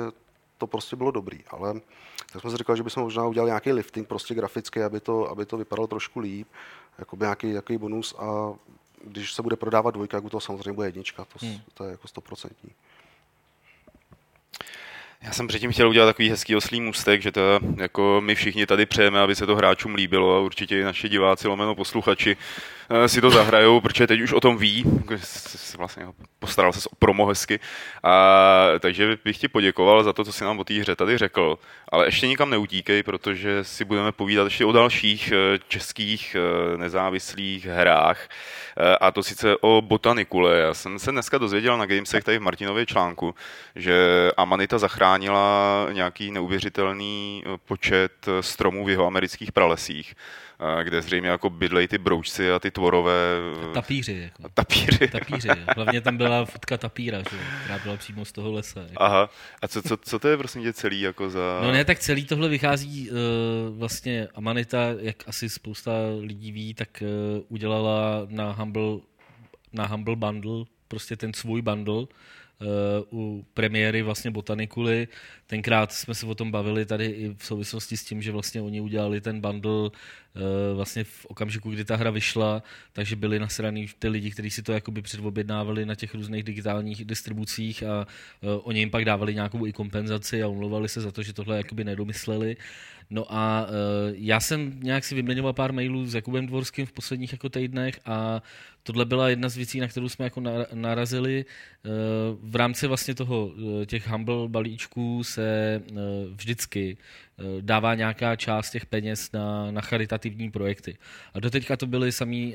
to 0.59 0.67
prostě 0.67 0.97
bylo 0.97 1.11
dobrý, 1.11 1.39
ale 1.51 1.81
tak 2.33 2.41
jsme 2.41 2.51
si 2.51 2.57
říkali, 2.57 2.77
že 2.77 2.83
bychom 2.83 3.03
možná 3.03 3.27
udělali 3.27 3.51
nějaký 3.51 3.73
lifting 3.73 4.09
prostě 4.09 4.35
grafický, 4.35 4.81
aby 4.81 5.01
to, 5.01 5.31
aby 5.31 5.47
to 5.47 5.57
vypadalo 5.57 5.87
trošku 5.87 6.21
líp, 6.21 6.49
jako 6.99 7.17
nějaký, 7.17 7.47
nějaký 7.47 7.79
bonus 7.79 8.15
a 8.19 8.53
když 9.05 9.33
se 9.33 9.43
bude 9.43 9.57
prodávat 9.57 9.95
dvojka, 9.95 10.17
jak 10.17 10.25
u 10.25 10.31
toho 10.31 10.41
samozřejmě 10.41 10.73
bude 10.73 10.89
jednička, 10.89 11.25
to, 11.25 11.47
hmm. 11.47 11.59
to 11.75 11.85
je 11.85 11.91
jako 11.91 12.09
stoprocentní. 12.09 12.71
Já 15.23 15.33
jsem 15.33 15.49
předtím 15.49 15.73
chtěl 15.73 15.89
udělat 15.89 16.07
takový 16.07 16.31
hezký 16.31 16.57
oslý 16.57 16.81
mustek, 16.81 17.23
že 17.23 17.33
to 17.33 17.41
jako 17.77 18.21
my 18.25 18.35
všichni 18.35 18.67
tady 18.67 18.87
přejeme, 18.87 19.21
aby 19.21 19.35
se 19.35 19.47
to 19.47 19.57
hráčům 19.57 19.95
líbilo 19.95 20.37
a 20.37 20.41
určitě 20.41 20.81
i 20.81 20.85
naši 20.85 21.09
diváci, 21.09 21.49
lomeno 21.49 21.75
posluchači 21.75 22.37
eh, 22.91 23.09
si 23.09 23.21
to 23.21 23.31
zahrajou, 23.31 23.81
protože 23.81 24.07
teď 24.07 24.21
už 24.21 24.33
o 24.33 24.41
tom 24.41 24.59
ví, 24.59 24.85
vlastně 25.77 26.07
postaral 26.39 26.73
se 26.73 26.89
o 26.89 26.97
promo 26.99 27.27
hezky. 27.27 27.61
A, 28.03 28.67
takže 28.81 29.19
bych 29.25 29.39
ti 29.39 29.49
poděkoval 29.49 30.05
za 30.05 30.13
to, 30.13 30.25
co 30.25 30.33
jsi 30.33 30.45
nám 30.45 30.59
o 30.59 30.65
té 30.65 30.75
hře 30.75 30.97
tady 30.97 31.19
řekl, 31.19 31.59
ale 31.89 32.07
ještě 32.07 32.27
nikam 32.27 32.51
neutíkej, 32.51 33.03
protože 33.03 33.65
si 33.65 33.85
budeme 33.85 34.13
povídat 34.13 34.45
ještě 34.45 34.65
o 34.65 34.73
dalších 34.73 35.33
eh, 35.33 35.59
českých 35.69 36.37
eh, 36.39 36.77
nezávislých 36.77 37.67
hrách, 37.67 38.29
a 39.01 39.11
to 39.11 39.23
sice 39.23 39.57
o 39.61 39.83
botanikule. 39.83 40.59
Já 40.59 40.75
jsem 40.75 40.99
se 40.99 41.11
dneska 41.11 41.39
dozvěděl 41.39 41.79
na 41.79 41.87
Gamesech 41.87 42.25
tady 42.25 42.39
v 42.39 42.43
Martinově 42.43 42.87
článku, 42.87 43.35
že 43.77 44.31
Amanita 44.37 44.79
zachránila 44.79 45.08
nějaký 45.93 46.31
neuvěřitelný 46.31 47.45
počet 47.65 48.27
stromů 48.41 48.85
v 48.85 48.91
jeho 48.91 49.07
amerických 49.07 49.53
pralesích 49.53 50.15
kde 50.83 51.03
zřejmě 51.03 51.29
jako 51.29 51.51
bydlej 51.51 51.89
ty 51.89 51.99
broučci 51.99 52.53
a 52.53 52.59
ty 52.59 52.71
tvorové... 52.71 53.15
Tapíři. 53.75 54.21
Jako. 54.23 54.49
Tapíři. 54.55 55.09
Tapíři. 55.13 55.49
Hlavně 55.77 56.01
tam 56.01 56.17
byla 56.17 56.45
fotka 56.45 56.77
tapíra, 56.77 57.19
že? 57.19 57.39
která 57.65 57.79
byla 57.79 57.97
přímo 57.97 58.25
z 58.25 58.33
toho 58.33 58.53
lesa. 58.53 58.81
Jako. 58.81 59.03
Aha. 59.03 59.31
A 59.63 59.69
co, 59.69 59.83
co, 59.83 59.97
co 59.97 60.19
to 60.19 60.29
je 60.29 60.37
prostě 60.37 60.61
tě 60.61 60.73
celý 60.73 61.01
jako 61.01 61.31
za... 61.31 61.61
No 61.63 61.73
ne, 61.73 61.85
tak 61.85 61.99
celý 61.99 62.25
tohle 62.25 62.49
vychází 62.49 63.11
uh, 63.11 63.17
vlastně 63.79 64.29
Amanita, 64.35 64.79
jak 65.01 65.17
asi 65.27 65.49
spousta 65.49 65.93
lidí 66.21 66.53
ví, 66.53 66.75
tak 66.75 66.89
uh, 67.03 67.09
udělala 67.49 68.27
na 68.29 68.53
Humble, 68.53 68.99
na 69.73 69.87
Humble 69.87 70.17
Bundle 70.17 70.65
prostě 70.89 71.17
ten 71.17 71.35
svůj 71.35 71.63
bundle, 71.63 72.07
u 73.13 73.47
premiéry 73.55 74.03
vlastně 74.03 74.31
Botanikuly. 74.31 75.09
Tenkrát 75.47 75.93
jsme 75.93 76.15
se 76.15 76.27
o 76.27 76.35
tom 76.35 76.51
bavili 76.51 76.87
tady 76.87 77.07
i 77.07 77.35
v 77.37 77.45
souvislosti 77.45 77.97
s 77.97 78.05
tím, 78.05 78.23
že 78.23 78.33
vlastně 78.33 78.63
oni 78.63 78.81
udělali 78.81 79.21
ten 79.21 79.41
bundle 79.41 79.73
uh, 79.73 79.91
vlastně 80.75 81.05
v 81.05 81.27
okamžiku, 81.27 81.71
kdy 81.71 81.85
ta 81.85 81.97
hra 81.97 82.11
vyšla, 82.11 82.63
takže 82.93 83.17
byli 83.17 83.39
nasraný 83.39 83.87
ty 83.99 84.09
lidi, 84.09 84.31
kteří 84.31 84.51
si 84.51 84.63
to 84.63 84.73
jakoby 84.73 85.03
předobjednávali 85.03 85.87
na 85.87 85.95
těch 85.95 86.15
různých 86.15 86.43
digitálních 86.43 87.05
distribucích 87.05 87.83
a 87.83 88.07
oni 88.63 88.81
jim 88.81 88.91
pak 88.91 89.05
dávali 89.05 89.35
nějakou 89.35 89.67
i 89.67 89.73
kompenzaci 89.73 90.43
a 90.43 90.49
omlouvali 90.49 90.89
se 90.89 91.01
za 91.01 91.13
to, 91.13 91.23
že 91.23 91.33
tohle 91.33 91.57
jakoby 91.57 91.85
nedomysleli. 91.85 92.57
No 93.11 93.35
a 93.35 93.67
já 94.13 94.41
jsem 94.41 94.81
nějak 94.83 95.05
si 95.05 95.15
vyměňoval 95.15 95.53
pár 95.53 95.73
mailů 95.73 96.07
s 96.07 96.15
Jakubem 96.15 96.47
Dvorským 96.47 96.87
v 96.87 96.93
posledních 96.93 97.33
jako 97.33 97.49
týdnech 97.49 98.01
a 98.05 98.43
tohle 98.83 99.05
byla 99.05 99.29
jedna 99.29 99.49
z 99.49 99.57
věcí, 99.57 99.81
na 99.81 99.89
kterou 99.89 100.09
jsme 100.09 100.25
jako 100.25 100.43
narazili. 100.73 101.45
Uh, 101.85 102.51
v 102.51 102.57
rámci 102.57 102.87
vlastně 102.87 103.15
toho 103.15 103.47
uh, 103.47 103.85
těch 103.85 104.09
Humble 104.09 104.49
balíčků 104.49 105.25
se 105.25 105.83
vždycky 106.35 106.97
Eh, 107.41 107.63
dává 107.63 107.95
nějaká 107.95 108.37
část 108.37 108.71
těch 108.71 108.87
peněz 108.87 109.33
na, 109.33 109.71
na 109.71 109.81
charitativní 109.81 110.51
projekty. 110.51 110.97
A 111.35 111.41
doteďka 111.41 111.77
to 111.77 111.87
byly 111.87 112.13
samý, 112.13 112.55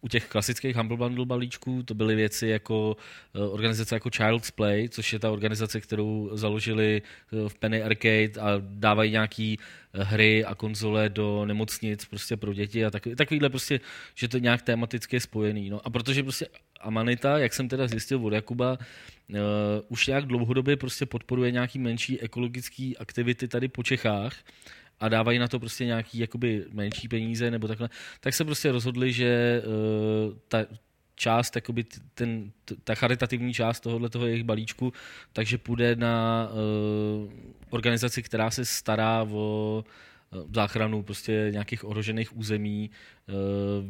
u 0.00 0.08
těch 0.08 0.26
klasických 0.28 0.76
Humble 0.76 0.96
Bundle 0.96 1.26
balíčků, 1.26 1.82
to 1.82 1.94
byly 1.94 2.14
věci 2.14 2.46
jako 2.46 2.96
organizace 3.32 3.94
jako 3.94 4.10
Child's 4.16 4.50
Play, 4.50 4.88
což 4.88 5.12
je 5.12 5.18
ta 5.18 5.30
organizace, 5.30 5.80
kterou 5.80 6.30
založili 6.32 7.02
v 7.48 7.54
Penny 7.58 7.82
Arcade 7.82 8.40
a 8.40 8.48
dávají 8.60 9.10
nějaký 9.10 9.58
hry 9.94 10.44
a 10.44 10.54
konzole 10.54 11.08
do 11.08 11.44
nemocnic 11.44 12.04
prostě 12.04 12.36
pro 12.36 12.54
děti 12.54 12.84
a 12.84 12.90
takový, 12.90 13.14
takovýhle 13.14 13.48
prostě, 13.48 13.80
že 14.14 14.28
to 14.28 14.38
nějak 14.38 14.62
tematicky 14.62 15.16
je 15.16 15.20
spojený. 15.20 15.70
No 15.70 15.86
a 15.86 15.90
protože 15.90 16.22
prostě 16.22 16.46
Amanita, 16.80 17.38
jak 17.38 17.54
jsem 17.54 17.68
teda 17.68 17.86
zjistil 17.86 18.26
od 18.26 18.32
Jakuba, 18.32 18.78
uh, 19.30 19.36
už 19.88 20.06
nějak 20.06 20.26
dlouhodobě 20.26 20.76
prostě 20.76 21.06
podporuje 21.06 21.50
nějaký 21.50 21.78
menší 21.78 22.20
ekologické 22.20 22.92
aktivity 22.98 23.48
tady 23.48 23.68
po 23.68 23.82
Čechách 23.82 24.36
a 25.00 25.08
dávají 25.08 25.38
na 25.38 25.48
to 25.48 25.58
prostě 25.58 25.84
nějaký 25.84 26.18
jakoby 26.18 26.64
menší 26.72 27.08
peníze 27.08 27.50
nebo 27.50 27.68
takhle, 27.68 27.88
tak 28.20 28.34
se 28.34 28.44
prostě 28.44 28.72
rozhodli, 28.72 29.12
že 29.12 29.62
uh, 29.66 30.34
ta, 30.48 30.66
část, 31.20 31.56
jakoby 31.56 31.84
ten, 32.14 32.50
ta 32.84 32.94
charitativní 32.94 33.54
část 33.54 33.80
tohohle 33.80 34.08
toho 34.08 34.26
jejich 34.26 34.44
balíčku, 34.44 34.92
takže 35.32 35.58
půjde 35.58 35.96
na 35.96 36.48
uh, 36.52 37.32
organizaci, 37.70 38.22
která 38.22 38.50
se 38.50 38.64
stará 38.64 39.26
o 39.30 39.84
záchranu 40.54 41.02
prostě 41.02 41.48
nějakých 41.50 41.84
ohrožených 41.84 42.36
území 42.36 42.90
uh, 42.90 43.34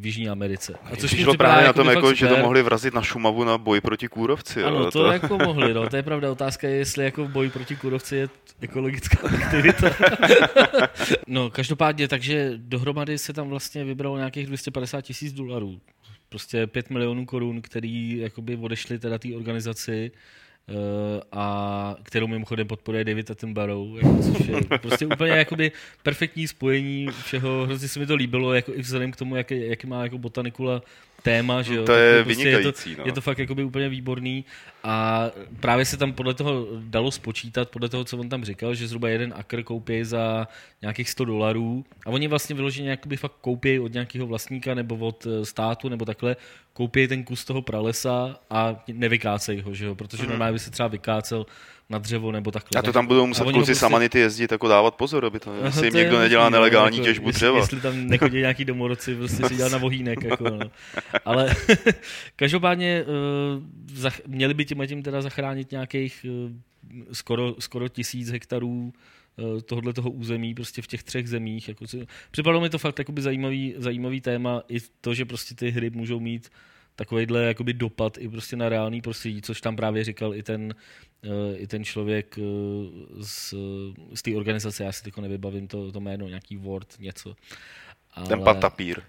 v 0.01 0.07
Jižní 0.07 0.29
Americe. 0.29 0.75
A 0.85 0.97
což 0.97 1.11
šlo 1.11 1.35
právě 1.35 1.67
na 1.67 1.73
tom, 1.73 1.89
jako, 1.89 2.15
že 2.15 2.29
to 2.29 2.37
mohli 2.37 2.63
vrazit 2.63 2.95
na 2.95 3.03
Šumavu 3.03 3.45
na 3.45 3.59
boj 3.59 3.81
proti 3.81 4.09
kůrovci. 4.09 4.65
Ano, 4.65 4.85
to, 4.85 4.91
to 4.91 5.13
jako 5.13 5.39
mohli, 5.39 5.75
no, 5.75 5.89
to 5.89 5.97
je 5.97 6.03
pravda. 6.03 6.33
Otázka 6.33 6.69
je, 6.69 6.77
jestli 6.77 7.05
jako 7.05 7.29
boj 7.29 7.51
proti 7.51 7.77
kůrovci 7.77 8.17
je 8.17 8.29
ekologická 8.61 9.29
aktivita. 9.29 9.91
no, 11.27 11.51
každopádně, 11.51 12.09
takže 12.09 12.53
dohromady 12.57 13.19
se 13.19 13.33
tam 13.33 13.49
vlastně 13.49 13.85
vybralo 13.85 14.17
nějakých 14.17 14.47
250 14.47 15.01
tisíc 15.01 15.33
dolarů. 15.33 15.81
Prostě 16.31 16.67
5 16.67 16.91
milionů 16.91 17.27
korun, 17.27 17.63
který 17.63 18.19
jakoby 18.19 18.57
odešli 18.57 18.99
teda 18.99 19.19
té 19.19 19.37
organizaci 19.37 20.11
Eh, 20.71 21.21
a 21.33 21.97
kterou 22.03 22.27
mimochodem 22.27 22.67
podporuje 22.67 23.05
David 23.05 23.31
Attenborough, 23.31 23.97
jako, 23.97 24.23
což 24.23 24.47
je 24.49 24.57
prostě 24.79 25.07
úplně 25.07 25.33
jakoby 25.33 25.73
perfektní 26.03 26.49
spojení 26.49 27.09
všeho, 27.25 27.67
hrozně 27.67 27.89
se 27.89 27.99
mi 27.99 28.07
to 28.07 28.15
líbilo, 28.15 28.55
jako 28.55 28.75
i 28.75 28.83
vzhledem 28.83 29.13
k 29.13 29.17
tomu, 29.17 29.37
jak, 29.37 29.51
jak 29.51 29.85
má 29.85 30.03
jako 30.03 30.19
botanikula 30.19 30.83
téma, 31.23 31.63
že 31.63 31.75
jo. 31.75 31.85
To 31.85 31.93
je 31.93 32.25
prostě 32.25 32.45
vynikající, 32.45 32.91
je 32.91 32.97
to, 32.97 33.03
no. 33.03 33.07
je 33.07 33.13
to 33.13 33.21
fakt 33.21 33.39
jakoby 33.39 33.65
úplně 33.65 33.89
výborný 33.89 34.45
a 34.85 35.27
právě 35.61 35.85
se 35.85 35.97
tam 35.97 36.13
podle 36.13 36.35
toho 36.35 36.67
dalo 36.79 37.11
spočítat, 37.11 37.69
podle 37.69 37.89
toho, 37.89 38.05
co 38.05 38.19
on 38.19 38.29
tam 38.29 38.45
říkal, 38.45 38.75
že 38.75 38.89
zhruba 38.89 39.09
jeden 39.09 39.35
akr 39.37 39.63
koupí 39.63 40.05
za 40.05 40.49
nějakých 40.83 41.11
100 41.11 41.25
dolarů 41.25 41.85
a 42.07 42.11
oni 42.11 42.29
vlastně 42.29 42.57
vyloženě 42.57 42.91
jakoby 42.91 43.17
fakt 43.17 43.35
koupí 43.41 43.81
od 43.81 43.93
nějakého 43.93 44.27
vlastníka 44.27 44.75
nebo 44.75 44.97
od 44.97 45.27
eh, 45.27 45.45
státu 45.45 45.89
nebo 45.89 46.05
takhle, 46.05 46.37
koupí 46.73 47.09
ten 47.09 47.25
kus 47.25 47.45
toho 47.45 47.63
pralesa 47.63 48.41
a 48.51 48.85
nevykácej 48.93 49.61
ho, 49.61 49.75
že 49.75 49.87
jo, 49.87 49.95
protože 49.95 50.23
mm. 50.23 50.29
normálně 50.29 50.53
by 50.53 50.59
se 50.59 50.71
třeba 50.71 50.89
vykácel 50.89 51.47
na 51.91 51.99
dřevo 51.99 52.33
nebo 52.33 52.51
takhle. 52.51 52.79
A 52.79 52.83
to 52.83 52.93
tam 52.93 53.07
budou 53.07 53.27
muset 53.27 53.43
kluci 53.43 53.57
prostě... 53.57 53.75
samanity 53.75 54.19
jezdit 54.19 54.53
jako 54.53 54.69
dávat 54.69 54.95
pozor, 54.95 55.25
aby 55.25 55.41
to, 55.41 55.55
jestli 55.65 55.87
jim 55.87 55.95
někdo 55.95 56.19
nedělá 56.19 56.45
no, 56.45 56.51
nelegální 56.51 56.97
jako, 56.97 57.05
těžbu 57.05 57.29
jestli, 57.29 57.39
dřeva. 57.39 57.59
Jestli 57.59 57.81
tam 57.81 58.07
nechodí 58.09 58.37
nějaký 58.37 58.65
domorodci, 58.65 59.15
prostě 59.15 59.49
si 59.49 59.57
dělat 59.57 59.73
na 59.73 59.79
vohýnek. 59.79 60.23
Jako, 60.23 60.45
no. 60.45 60.71
Ale 61.25 61.55
každopádně 62.37 63.05
uh, 63.05 63.63
zach, 63.95 64.21
měli 64.27 64.55
by 64.55 64.65
tím 64.65 64.87
tím 64.87 65.03
teda 65.03 65.23
zachránit 65.23 65.71
nějakých 65.71 66.27
uh, 66.29 66.51
skoro, 67.13 67.55
skoro 67.59 67.89
tisíc 67.89 68.31
hektarů 68.31 68.93
uh, 69.37 69.61
tohohle 69.61 69.93
toho 69.93 70.11
území 70.11 70.55
prostě 70.55 70.83
v 70.83 70.87
těch 70.87 71.03
třech 71.03 71.29
zemích. 71.29 71.69
Jako, 71.69 71.85
připadalo 72.31 72.61
mi 72.61 72.71
to 72.71 72.79
fakt 72.79 73.01
zajímavý, 73.19 73.75
zajímavý 73.77 74.21
téma 74.21 74.63
i 74.69 74.79
to, 75.01 75.15
že 75.15 75.25
prostě 75.25 75.55
ty 75.55 75.71
hry 75.71 75.91
můžou 75.91 76.21
mít 76.21 76.51
takovýhle 76.97 77.45
jakoby 77.45 77.73
dopad 77.73 78.19
i 78.19 78.29
prostě 78.29 78.57
na 78.57 78.69
reálný 78.69 79.01
prostředí, 79.01 79.43
což 79.43 79.61
tam 79.61 79.77
právě 79.77 80.05
říkal 80.05 80.35
i 80.35 80.43
ten, 80.43 80.75
uh, 81.25 81.31
i 81.57 81.67
ten 81.67 81.85
člověk 81.85 82.39
uh, 82.39 82.45
z, 83.21 83.55
z 84.15 84.23
té 84.23 84.37
organizace, 84.37 84.85
já 84.85 84.93
si 84.93 85.03
teď 85.03 85.17
nevybavím 85.17 85.69
to, 85.69 85.93
to 85.93 86.01
jméno, 86.01 86.29
nějaký 86.29 86.57
Word, 86.57 86.95
něco. 86.99 87.35
Ale... 88.15 88.29
Ten 88.29 88.43
patapír. 88.43 89.01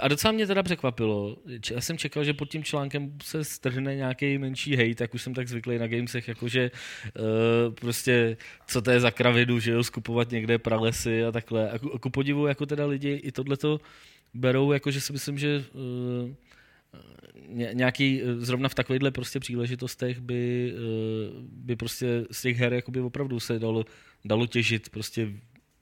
A 0.00 0.08
docela 0.08 0.32
mě 0.32 0.46
teda 0.46 0.62
překvapilo. 0.62 1.36
Já 1.70 1.80
jsem 1.80 1.98
čekal, 1.98 2.24
že 2.24 2.32
pod 2.32 2.50
tím 2.50 2.64
článkem 2.64 3.18
se 3.22 3.44
strhne 3.44 3.96
nějaký 3.96 4.38
menší 4.38 4.76
hate, 4.76 4.94
tak 4.94 5.14
už 5.14 5.22
jsem 5.22 5.34
tak 5.34 5.48
zvyklý 5.48 5.78
na 5.78 5.86
gamesech, 5.86 6.28
jakože 6.28 6.70
uh, 7.18 7.74
prostě 7.74 8.36
co 8.66 8.82
to 8.82 8.90
je 8.90 9.00
za 9.00 9.10
kravidu, 9.10 9.60
že 9.60 9.72
jo, 9.72 9.84
skupovat 9.84 10.30
někde 10.30 10.58
pralesy 10.58 11.24
a 11.24 11.32
takhle. 11.32 11.70
A 11.70 11.78
ku, 11.78 11.98
ku 11.98 12.10
podivu, 12.10 12.46
jako 12.46 12.66
teda 12.66 12.86
lidi 12.86 13.20
i 13.24 13.32
tohleto 13.32 13.80
berou, 14.34 14.72
jakože 14.72 15.00
si 15.00 15.12
myslím, 15.12 15.38
že 15.38 15.64
uh, 15.74 16.30
nějaký, 17.72 18.22
eh, 18.22 18.36
zrovna 18.36 18.68
v 18.68 18.74
takovýchhle 18.74 19.10
prostě 19.10 19.40
příležitostech 19.40 20.20
by, 20.20 20.74
eh, 20.76 20.80
by 21.42 21.76
prostě 21.76 22.24
z 22.30 22.42
těch 22.42 22.56
her 22.56 22.72
jakoby 22.72 23.00
opravdu 23.00 23.40
se 23.40 23.58
dalo, 23.58 23.84
dalo 24.24 24.46
těžit 24.46 24.88
prostě 24.88 25.32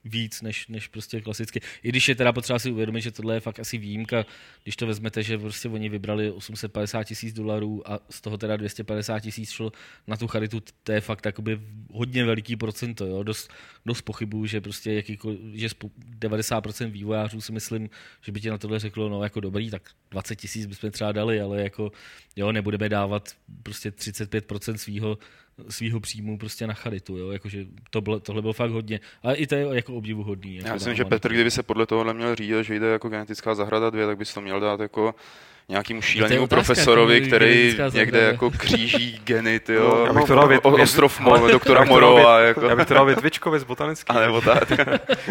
víc 0.04 0.42
než, 0.42 0.66
než 0.68 0.88
prostě 0.88 1.20
klasicky. 1.20 1.60
I 1.82 1.88
když 1.88 2.08
je 2.08 2.14
teda 2.14 2.32
potřeba 2.32 2.58
si 2.58 2.70
uvědomit, 2.70 3.00
že 3.00 3.10
tohle 3.10 3.34
je 3.34 3.40
fakt 3.40 3.60
asi 3.60 3.78
výjimka, 3.78 4.26
když 4.62 4.76
to 4.76 4.86
vezmete, 4.86 5.22
že 5.22 5.38
prostě 5.38 5.68
oni 5.68 5.88
vybrali 5.88 6.30
850 6.30 7.04
tisíc 7.04 7.34
dolarů 7.34 7.90
a 7.90 8.00
z 8.10 8.20
toho 8.20 8.38
teda 8.38 8.56
250 8.56 9.20
tisíc 9.20 9.50
šlo 9.50 9.72
na 10.06 10.16
tu 10.16 10.26
charitu, 10.26 10.62
to 10.82 10.92
je 10.92 11.00
fakt 11.00 11.26
jakoby 11.26 11.60
hodně 11.92 12.24
veliký 12.24 12.56
procento, 12.56 13.06
jo? 13.06 13.22
Dost, 13.22 13.50
dost 13.86 14.02
pochybuju, 14.02 14.46
že 14.46 14.60
prostě 14.60 14.92
jakýko, 14.92 15.32
že 15.52 15.68
90% 15.68 16.90
vývojářů 16.90 17.40
si 17.40 17.52
myslím, 17.52 17.90
že 18.20 18.32
by 18.32 18.40
ti 18.40 18.50
na 18.50 18.58
tohle 18.58 18.78
řeklo, 18.78 19.08
no 19.08 19.22
jako 19.22 19.40
dobrý, 19.40 19.70
tak 19.70 19.90
20 20.10 20.36
tisíc 20.36 20.66
bychom 20.66 20.90
třeba 20.90 21.12
dali, 21.12 21.40
ale 21.40 21.62
jako 21.62 21.92
jo, 22.36 22.52
nebudeme 22.52 22.88
dávat 22.88 23.32
prostě 23.62 23.90
35% 23.90 24.74
svýho 24.74 25.18
svého 25.68 26.00
příjmu 26.00 26.38
prostě 26.38 26.66
na 26.66 26.74
charitu, 26.74 27.16
jo? 27.16 27.30
Jakože 27.30 27.64
to 27.90 28.00
bylo, 28.00 28.20
tohle 28.20 28.42
bylo 28.42 28.52
fakt 28.52 28.70
hodně. 28.70 29.00
Ale 29.22 29.34
i 29.34 29.46
to 29.46 29.54
je 29.54 29.66
jako 29.72 29.94
obdivuhodný. 29.94 30.56
Jako 30.56 30.68
Já 30.68 30.74
myslím, 30.74 30.94
že 30.94 31.04
Petr, 31.04 31.32
kdyby 31.32 31.50
se 31.50 31.62
podle 31.62 31.86
toho 31.86 32.04
neměl 32.04 32.34
řídit, 32.34 32.64
že 32.64 32.74
jde 32.74 32.86
jako 32.86 33.08
genetická 33.08 33.54
zahrada 33.54 33.90
dvě, 33.90 34.06
tak 34.06 34.18
bys 34.18 34.34
to 34.34 34.40
měl 34.40 34.60
dát 34.60 34.80
jako 34.80 35.14
nějakému 35.68 36.02
šílenému 36.02 36.46
profesorovi, 36.46 37.20
který 37.20 37.78
někde 37.94 38.20
jako 38.20 38.50
kříží 38.50 39.20
geny, 39.24 39.60
jo. 39.68 40.08
No, 40.12 40.26
to 40.26 40.34
dal 40.34 40.60
ostrov 40.62 41.20
Mo, 41.20 41.48
doktora 41.52 41.84
Morova. 41.84 42.40
Jako. 42.40 42.66
Já 42.66 42.76
bych 42.76 42.86
to 42.86 42.94
dal 42.94 43.06
Větvičkovi 43.06 43.60
z 43.60 43.64
botanický. 43.64 44.10
A 44.16 44.20
nebo 44.20 44.40
tak. 44.40 44.72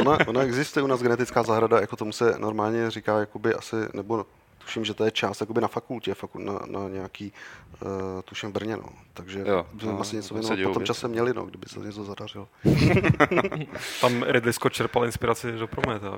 ona, 0.01 0.17
ona, 0.27 0.41
existuje 0.41 0.83
u 0.83 0.87
nás 0.87 1.01
genetická 1.01 1.43
zahrada, 1.43 1.79
jako 1.79 1.95
tomu 1.95 2.11
se 2.11 2.35
normálně 2.37 2.91
říká, 2.91 3.19
jakoby 3.19 3.53
asi, 3.53 3.75
nebo 3.93 4.25
tuším, 4.63 4.85
že 4.85 4.93
to 4.93 5.05
je 5.05 5.11
část 5.11 5.41
jakoby 5.41 5.61
na 5.61 5.67
fakultě, 5.67 6.13
fakult, 6.13 6.45
na, 6.45 6.59
na 6.67 6.89
nějaký, 6.89 7.33
uh, 7.81 7.89
tuším 8.25 8.49
v 8.49 8.53
Brně, 8.53 8.77
no. 8.77 8.89
Takže 9.13 9.43
jo, 9.47 9.65
no, 9.83 9.99
asi 9.99 10.15
něco 10.15 10.33
věnovat 10.33 10.59
po 10.63 10.73
tom 10.73 10.85
čase 10.85 11.07
měli, 11.07 11.33
no, 11.33 11.45
kdyby 11.45 11.65
se 11.69 11.79
něco 11.79 12.03
zadařilo. 12.03 12.47
Tam 14.01 14.23
Ridley 14.23 14.53
Scott 14.53 14.73
čerpal 14.73 15.05
inspiraci 15.05 15.51
do 15.51 15.67
Prometa, 15.67 16.17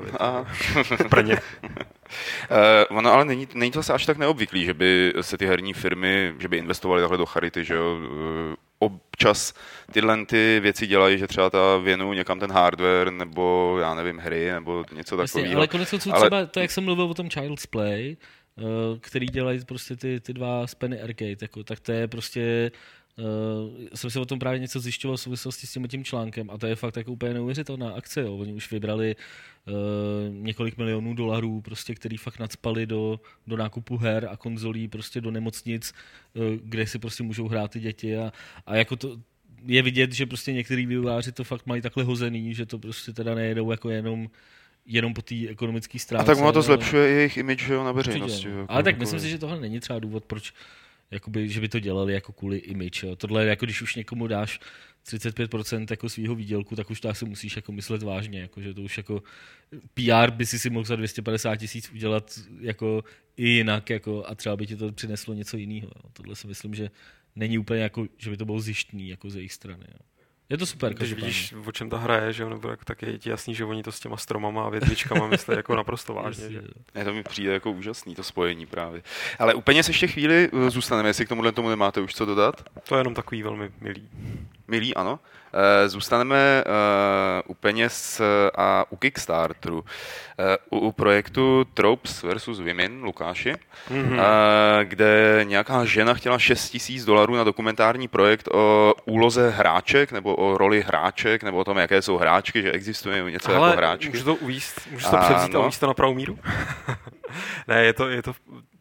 v 1.05 1.10
Brně. 1.10 1.41
Uh, 2.89 2.97
ono 2.97 3.12
ale 3.12 3.25
není, 3.25 3.47
není 3.53 3.71
to 3.71 3.79
asi 3.79 3.93
až 3.93 4.05
tak 4.05 4.17
neobvyklý, 4.17 4.65
že 4.65 4.73
by 4.73 5.13
se 5.21 5.38
ty 5.38 5.45
herní 5.45 5.73
firmy, 5.73 6.34
že 6.39 6.47
by 6.47 6.58
investovaly 6.58 7.01
takhle 7.01 7.17
do 7.17 7.25
charity, 7.25 7.63
že 7.63 7.75
jo, 7.75 7.95
uh, 7.95 8.55
občas 8.79 9.53
tyhle 9.91 10.25
ty 10.25 10.59
věci 10.59 10.88
dělají, 10.88 11.17
že 11.17 11.27
třeba 11.27 11.49
ta 11.49 11.77
věnují 11.77 12.17
někam 12.17 12.39
ten 12.39 12.51
hardware, 12.51 13.11
nebo 13.11 13.77
já 13.81 13.93
nevím, 13.93 14.17
hry, 14.17 14.51
nebo 14.51 14.85
něco 14.91 15.17
takového. 15.17 15.57
Ale 15.57 15.67
konec 15.67 15.89
konců 15.89 16.11
ale... 16.11 16.19
třeba 16.21 16.45
to, 16.45 16.59
jak 16.59 16.71
jsem 16.71 16.83
mluvil 16.83 17.05
o 17.05 17.13
tom 17.13 17.29
Child's 17.29 17.65
Play, 17.65 18.17
eh, 18.57 18.63
který 18.99 19.25
dělají 19.25 19.65
prostě 19.65 19.95
ty, 19.95 20.19
ty 20.19 20.33
dva 20.33 20.67
Spenny 20.67 21.01
Arcade, 21.01 21.35
jako, 21.41 21.63
tak 21.63 21.79
to 21.79 21.91
je 21.91 22.07
prostě 22.07 22.71
Uh, 23.17 23.88
jsem 23.93 24.10
si 24.10 24.19
o 24.19 24.25
tom 24.25 24.39
právě 24.39 24.60
něco 24.60 24.80
zjišťoval 24.80 25.17
v 25.17 25.21
souvislosti 25.21 25.67
s 25.67 25.73
tím, 25.73 25.88
tím 25.88 26.04
článkem 26.04 26.49
a 26.49 26.58
to 26.58 26.67
je 26.67 26.75
fakt 26.75 26.97
jako 26.97 27.12
úplně 27.12 27.34
neuvěřitelná 27.34 27.89
akce. 27.91 28.21
Jo. 28.21 28.38
Oni 28.38 28.54
už 28.54 28.71
vybrali 28.71 29.15
uh, 29.67 29.73
několik 30.34 30.78
milionů 30.78 31.13
dolarů, 31.13 31.62
prostě, 31.62 31.95
který 31.95 32.17
fakt 32.17 32.39
nadspali 32.39 32.86
do, 32.86 33.19
do 33.47 33.58
nákupu 33.58 33.97
her 33.97 34.28
a 34.32 34.38
konzolí, 34.38 34.88
prostě 34.88 35.21
do 35.21 35.32
nemocnic, 35.32 35.93
uh, 36.34 36.43
kde 36.63 36.88
si 36.88 36.99
prostě 36.99 37.23
můžou 37.23 37.47
hrát 37.47 37.71
ty 37.71 37.80
děti 37.80 38.17
a, 38.17 38.34
a 38.65 38.75
jako 38.75 38.95
to, 38.95 39.17
je 39.65 39.82
vidět, 39.82 40.13
že 40.13 40.25
prostě 40.25 40.54
některý 40.54 40.86
vývojáři 40.86 41.32
to 41.32 41.43
fakt 41.43 41.65
mají 41.65 41.82
takhle 41.82 42.04
hozený, 42.04 42.54
že 42.54 42.65
to 42.65 42.80
prostě 42.80 43.13
teda 43.13 43.36
nejedou 43.36 43.71
jako 43.71 43.89
jenom 43.89 44.30
jenom 44.86 45.13
po 45.13 45.21
té 45.21 45.36
ekonomické 45.49 45.99
stránce. 45.99 46.32
A 46.32 46.36
tak 46.36 46.43
ono 46.43 46.51
to 46.51 46.62
zlepšuje 46.62 47.10
jejich 47.10 47.38
image 47.38 47.73
jo, 47.73 47.84
na 47.84 47.91
veřejnosti. 47.91 48.49
Jo. 48.49 48.65
Ale 48.67 48.84
tak 48.84 48.99
myslím 48.99 49.19
si, 49.19 49.30
že 49.30 49.38
tohle 49.38 49.60
není 49.60 49.80
třeba 49.80 49.99
důvod, 49.99 50.25
proč 50.25 50.54
jakoby, 51.15 51.49
že 51.49 51.62
by 51.62 51.69
to 51.69 51.80
dělali 51.80 52.13
jako 52.13 52.34
kvůli 52.34 52.58
image. 52.58 53.04
Jo. 53.04 53.15
Tohle 53.15 53.45
jako 53.45 53.65
když 53.65 53.82
už 53.82 53.95
někomu 53.95 54.28
dáš 54.28 54.60
35% 55.06 55.86
jako 55.89 56.10
svého 56.10 56.36
výdělku, 56.36 56.75
tak 56.75 56.89
už 56.89 57.01
to 57.01 57.10
asi 57.10 57.25
musíš 57.25 57.56
jako 57.56 57.71
myslet 57.71 58.04
vážně, 58.04 58.39
jako, 58.39 58.62
že 58.62 58.73
to 58.73 58.82
už 58.82 58.97
jako 58.97 59.23
PR 59.93 60.32
by 60.32 60.45
si 60.45 60.60
si 60.60 60.69
mohl 60.69 60.86
za 60.86 60.95
250 60.95 61.56
tisíc 61.56 61.91
udělat 61.91 62.39
jako 62.60 63.04
i 63.38 63.49
jinak 63.49 63.89
jako, 63.89 64.25
a 64.28 64.36
třeba 64.36 64.56
by 64.56 64.67
ti 64.67 64.75
to 64.75 64.91
přineslo 64.91 65.34
něco 65.34 65.58
jiného. 65.58 65.91
Tohle 66.13 66.36
si 66.36 66.47
myslím, 66.47 66.75
že 66.75 66.91
není 67.36 67.58
úplně 67.58 67.82
jako, 67.82 68.08
že 68.17 68.30
by 68.30 68.38
to 68.38 68.45
bylo 68.45 68.60
zjištný 68.60 69.10
jako 69.10 69.30
z 69.30 69.36
jejich 69.36 69.54
strany. 69.54 69.86
Jo. 69.91 70.14
Je 70.49 70.58
to 70.58 70.65
super. 70.65 70.93
Když 70.93 71.13
vidíš, 71.13 71.53
o 71.65 71.71
čem 71.71 71.89
ta 71.89 71.97
hra 71.97 72.17
je, 72.17 72.34
že 72.34 72.45
nebo 72.45 72.69
jako, 72.69 72.86
tak 72.86 73.01
je 73.01 73.17
ti 73.19 73.29
jasný, 73.29 73.55
že 73.55 73.65
oni 73.65 73.84
to 73.84 73.91
s 73.91 73.99
těma 73.99 74.17
stromama 74.17 74.65
a 74.65 74.69
větvičkama 74.69 75.27
myslí 75.27 75.55
jako 75.55 75.75
naprosto 75.75 76.13
vážně. 76.23 76.49
že? 76.49 76.62
Ne, 76.95 77.05
to 77.05 77.13
mi 77.13 77.23
přijde 77.23 77.53
jako 77.53 77.71
úžasný, 77.71 78.15
to 78.15 78.23
spojení 78.23 78.65
právě. 78.65 79.01
Ale 79.39 79.53
úplně 79.53 79.84
se 79.84 79.89
ještě 79.89 80.08
chvíli 80.08 80.49
eh, 80.67 80.69
zůstaneme, 80.69 81.10
jestli 81.10 81.25
k 81.25 81.29
tomuhle 81.29 81.51
tomu 81.51 81.69
nemáte 81.69 82.01
už 82.01 82.13
co 82.15 82.25
dodat. 82.25 82.63
To 82.88 82.95
je 82.95 82.99
jenom 82.99 83.13
takový 83.13 83.43
velmi 83.43 83.71
milý. 83.81 84.10
Milý, 84.67 84.95
ano. 84.95 85.19
Eh, 85.58 85.89
zůstaneme 85.89 86.63
uh, 86.65 87.51
u 87.51 87.54
peněz 87.54 88.21
a 88.58 88.86
u 88.89 88.95
Kickstarteru. 88.95 89.86
U, 90.69 90.91
projektu 90.91 91.65
Tropes 91.73 92.23
versus 92.23 92.60
Women, 92.60 93.04
Lukáši, 93.04 93.54
mm-hmm. 93.89 94.19
kde 94.84 95.41
nějaká 95.43 95.86
žena 95.86 96.13
chtěla 96.13 96.39
6 96.39 96.69
tisíc 96.69 97.06
dolarů 97.06 97.36
na 97.36 97.43
dokumentární 97.43 98.08
projekt 98.08 98.47
o 98.54 98.93
úloze 99.06 99.49
hráček, 99.49 100.12
nebo 100.12 100.36
o 100.36 100.58
roli 100.58 100.82
hráček, 100.82 101.43
nebo 101.43 101.58
o 101.58 101.63
tom, 101.63 101.78
jaké 101.78 102.01
jsou 102.01 102.17
hráčky, 102.17 102.62
že 102.62 102.71
existuje 102.71 103.32
něco 103.32 103.56
Ale 103.56 103.69
jako 103.69 103.78
hráčky. 103.78 104.10
Můžu 104.10 104.23
to 104.23 104.36
uvíst, 104.36 104.82
můžu 104.91 105.10
to 105.10 105.17
převzít 105.17 105.54
no. 105.54 105.60
a 105.60 105.63
uvíst 105.63 105.80
to 105.80 105.88
na 105.88 105.93
pravou 105.93 106.13
míru? 106.13 106.39
ne, 107.67 107.84
je 107.84 107.93
to, 107.93 108.10
je 108.10 108.21
to 108.21 108.34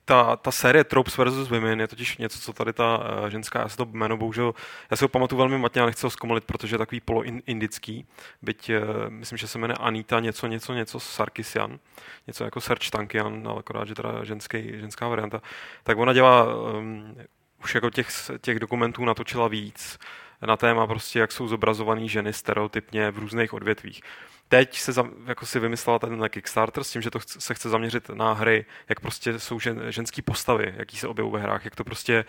ta, 0.04 0.36
ta 0.36 0.50
série 0.50 0.84
Tropes 0.84 1.18
vs. 1.18 1.48
Women 1.48 1.80
je 1.80 1.88
totiž 1.88 2.18
něco, 2.18 2.38
co 2.38 2.52
tady 2.52 2.72
ta 2.72 2.98
uh, 2.98 3.26
ženská, 3.26 3.60
já 3.60 3.68
si 3.68 3.76
to 3.76 3.84
jméno 3.84 4.16
bohužel, 4.16 4.54
já 4.90 4.96
si 4.96 5.04
ho 5.04 5.08
pamatuju 5.08 5.38
velmi 5.38 5.58
matně 5.58 5.82
a 5.82 5.86
nechci 5.86 6.06
ho 6.06 6.10
zkomolit, 6.10 6.44
protože 6.44 6.74
je 6.74 6.78
takový 6.78 7.00
polo-indický, 7.00 8.06
byť 8.42 8.70
uh, 8.70 8.76
myslím, 9.08 9.38
že 9.38 9.48
se 9.48 9.58
jmenuje 9.58 9.76
Anita 9.80 10.20
něco, 10.20 10.46
něco, 10.46 10.74
něco 10.74 11.00
Sarkisian, 11.00 11.78
něco 12.26 12.44
jako 12.44 12.60
Serge 12.60 12.90
Tankian, 12.90 13.48
ale 13.48 13.58
akorát, 13.58 13.88
že 13.88 13.94
teda 13.94 14.24
ženský, 14.24 14.80
ženská 14.80 15.08
varianta, 15.08 15.42
tak 15.82 15.98
ona 15.98 16.12
dělá 16.12 16.54
um, 16.54 17.16
už 17.64 17.74
jako 17.74 17.90
těch, 17.90 18.08
těch 18.40 18.58
dokumentů 18.58 19.04
natočila 19.04 19.48
víc 19.48 19.98
na 20.46 20.56
téma 20.56 20.86
prostě, 20.86 21.18
jak 21.18 21.32
jsou 21.32 21.48
zobrazované 21.48 22.08
ženy 22.08 22.32
stereotypně 22.32 23.10
v 23.10 23.18
různých 23.18 23.52
odvětvích 23.54 24.02
teď 24.48 24.78
se 24.78 24.92
jako 25.26 25.46
si 25.46 25.60
vymyslela 25.60 25.98
ten 25.98 26.28
Kickstarter 26.28 26.84
s 26.84 26.90
tím, 26.90 27.02
že 27.02 27.10
to 27.10 27.18
se 27.20 27.54
chce 27.54 27.68
zaměřit 27.68 28.08
na 28.08 28.32
hry, 28.32 28.64
jak 28.88 29.00
prostě 29.00 29.38
jsou 29.38 29.60
žen, 29.60 29.82
ženský 29.88 30.22
postavy, 30.22 30.74
jaký 30.76 30.96
se 30.96 31.08
objevují 31.08 31.32
ve 31.32 31.40
hrách, 31.40 31.64
jak 31.64 31.76
to 31.76 31.84
prostě 31.84 32.24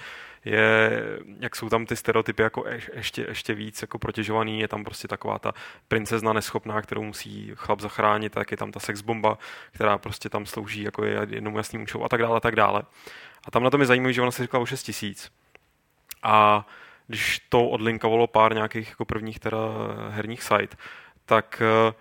je, 0.45 0.91
jak 1.39 1.55
jsou 1.55 1.69
tam 1.69 1.85
ty 1.85 1.95
stereotypy 1.95 2.43
jako 2.43 2.65
ještě, 2.93 3.25
ještě 3.29 3.53
víc 3.53 3.81
jako 3.81 3.99
protěžovaný, 3.99 4.59
je 4.59 4.67
tam 4.67 4.83
prostě 4.83 5.07
taková 5.07 5.39
ta 5.39 5.53
princezna 5.87 6.33
neschopná, 6.33 6.81
kterou 6.81 7.03
musí 7.03 7.51
chlap 7.55 7.79
zachránit, 7.79 8.33
tak 8.33 8.51
je 8.51 8.57
tam 8.57 8.71
ta 8.71 8.79
sexbomba, 8.79 9.37
která 9.71 9.97
prostě 9.97 10.29
tam 10.29 10.45
slouží 10.45 10.83
jako 10.83 11.05
je 11.05 11.27
jednomu 11.29 11.57
jasným 11.57 11.81
účelu 11.81 12.03
a 12.03 12.09
tak 12.09 12.21
dále, 12.21 12.37
a 12.37 12.39
tak 12.39 12.55
dále. 12.55 12.83
A 13.47 13.51
tam 13.51 13.63
na 13.63 13.69
tom 13.69 13.81
je 13.81 13.87
zajímavé, 13.87 14.13
že 14.13 14.21
ona 14.21 14.31
se 14.31 14.43
říkala 14.43 14.61
o 14.61 14.65
6 14.65 14.83
tisíc. 14.83 15.31
A 16.23 16.65
když 17.07 17.39
to 17.49 17.67
odlinkovalo 17.69 18.27
pár 18.27 18.53
nějakých 18.53 18.89
jako 18.89 19.05
prvních 19.05 19.39
teda 19.39 19.57
herních 20.09 20.43
site, 20.43 20.77
tak 21.25 21.61
uh, 21.87 21.93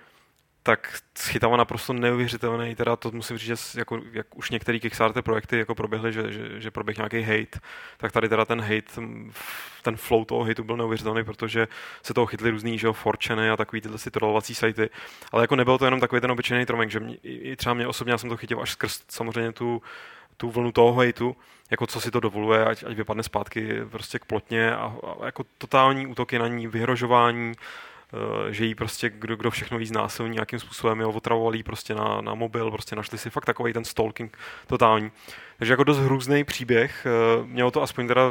tak 0.67 0.99
schytává 1.19 1.57
naprosto 1.57 1.93
neuvěřitelný, 1.93 2.75
teda 2.75 2.97
to 2.97 3.11
musím 3.11 3.39
říct, 3.39 3.49
že 3.49 3.79
jako, 3.79 4.01
jak 4.13 4.37
už 4.37 4.51
některé 4.51 4.79
Kickstarter 4.79 5.23
projekty 5.23 5.59
jako 5.59 5.75
proběhly, 5.75 6.13
že, 6.13 6.33
že, 6.33 6.61
že 6.61 6.71
proběh 6.71 6.97
nějaký 6.97 7.21
hate, 7.23 7.61
tak 7.97 8.13
tady 8.13 8.29
teda 8.29 8.45
ten 8.45 8.61
hate, 8.61 9.01
ten 9.83 9.97
flow 9.97 10.25
toho 10.25 10.45
hateu 10.45 10.65
byl 10.65 10.77
neuvěřitelný, 10.77 11.25
protože 11.25 11.69
se 12.03 12.15
toho 12.15 12.27
chytli 12.27 12.51
různý, 12.51 12.79
že 12.79 12.87
jo, 12.87 12.93
forčeny 12.93 13.51
a 13.51 13.57
takový 13.57 13.81
tyhle 13.81 13.99
si 13.99 14.11
trolovací 14.11 14.55
sajty, 14.55 14.91
ale 15.33 15.43
jako 15.43 15.57
nebyl 15.57 15.79
to 15.79 15.85
jenom 15.85 16.01
takový 16.01 16.21
ten 16.21 16.31
obyčejný 16.31 16.67
tromek, 16.67 16.91
že 16.91 17.01
mě, 17.01 17.17
i 17.23 17.57
třeba 17.57 17.75
mě 17.75 17.87
osobně, 17.87 18.13
já 18.13 18.19
jsem 18.19 18.31
to 18.31 18.37
chytil 18.37 18.63
až 18.63 18.71
skrz 18.71 19.03
samozřejmě 19.09 19.53
tu, 19.53 19.83
tu 20.37 20.51
vlnu 20.51 20.73
toho 20.73 20.93
hateu, 20.93 21.37
jako 21.71 21.87
co 21.87 22.01
si 22.01 22.11
to 22.11 22.21
dovoluje, 22.21 22.65
ať, 22.65 22.85
ať 22.85 22.97
vypadne 22.97 23.23
zpátky 23.23 23.81
prostě 23.91 24.19
k 24.19 24.25
plotně 24.25 24.75
a, 24.75 24.97
a 25.21 25.27
jako 25.27 25.45
totální 25.59 26.07
útoky 26.07 26.39
na 26.39 26.49
ní, 26.49 26.67
vyhrožování, 26.67 27.53
Eh, 28.15 28.53
že 28.53 28.65
jí 28.65 28.75
prostě 28.75 29.11
kdo, 29.11 29.37
kdo 29.37 29.51
všechno 29.51 29.79
jí 29.79 29.87
znásilní 29.87 30.33
nějakým 30.33 30.59
způsobem, 30.59 31.01
jo, 31.01 31.11
otravovali 31.11 31.63
prostě 31.63 31.95
na, 31.95 32.21
na 32.21 32.35
mobil, 32.35 32.71
prostě 32.71 32.97
našli 32.97 33.19
si 33.19 33.31
fakt 33.31 33.45
takový 33.45 33.73
ten 33.73 33.85
stalking 33.85 34.39
totální. 34.67 35.13
Takže 35.59 35.73
jako 35.73 35.85
dost 35.85 35.99
hrůzný 35.99 36.45
příběh, 36.45 37.07
eh, 37.07 37.47
mělo 37.47 37.71
to 37.71 37.83
aspoň 37.83 38.09
teda 38.09 38.23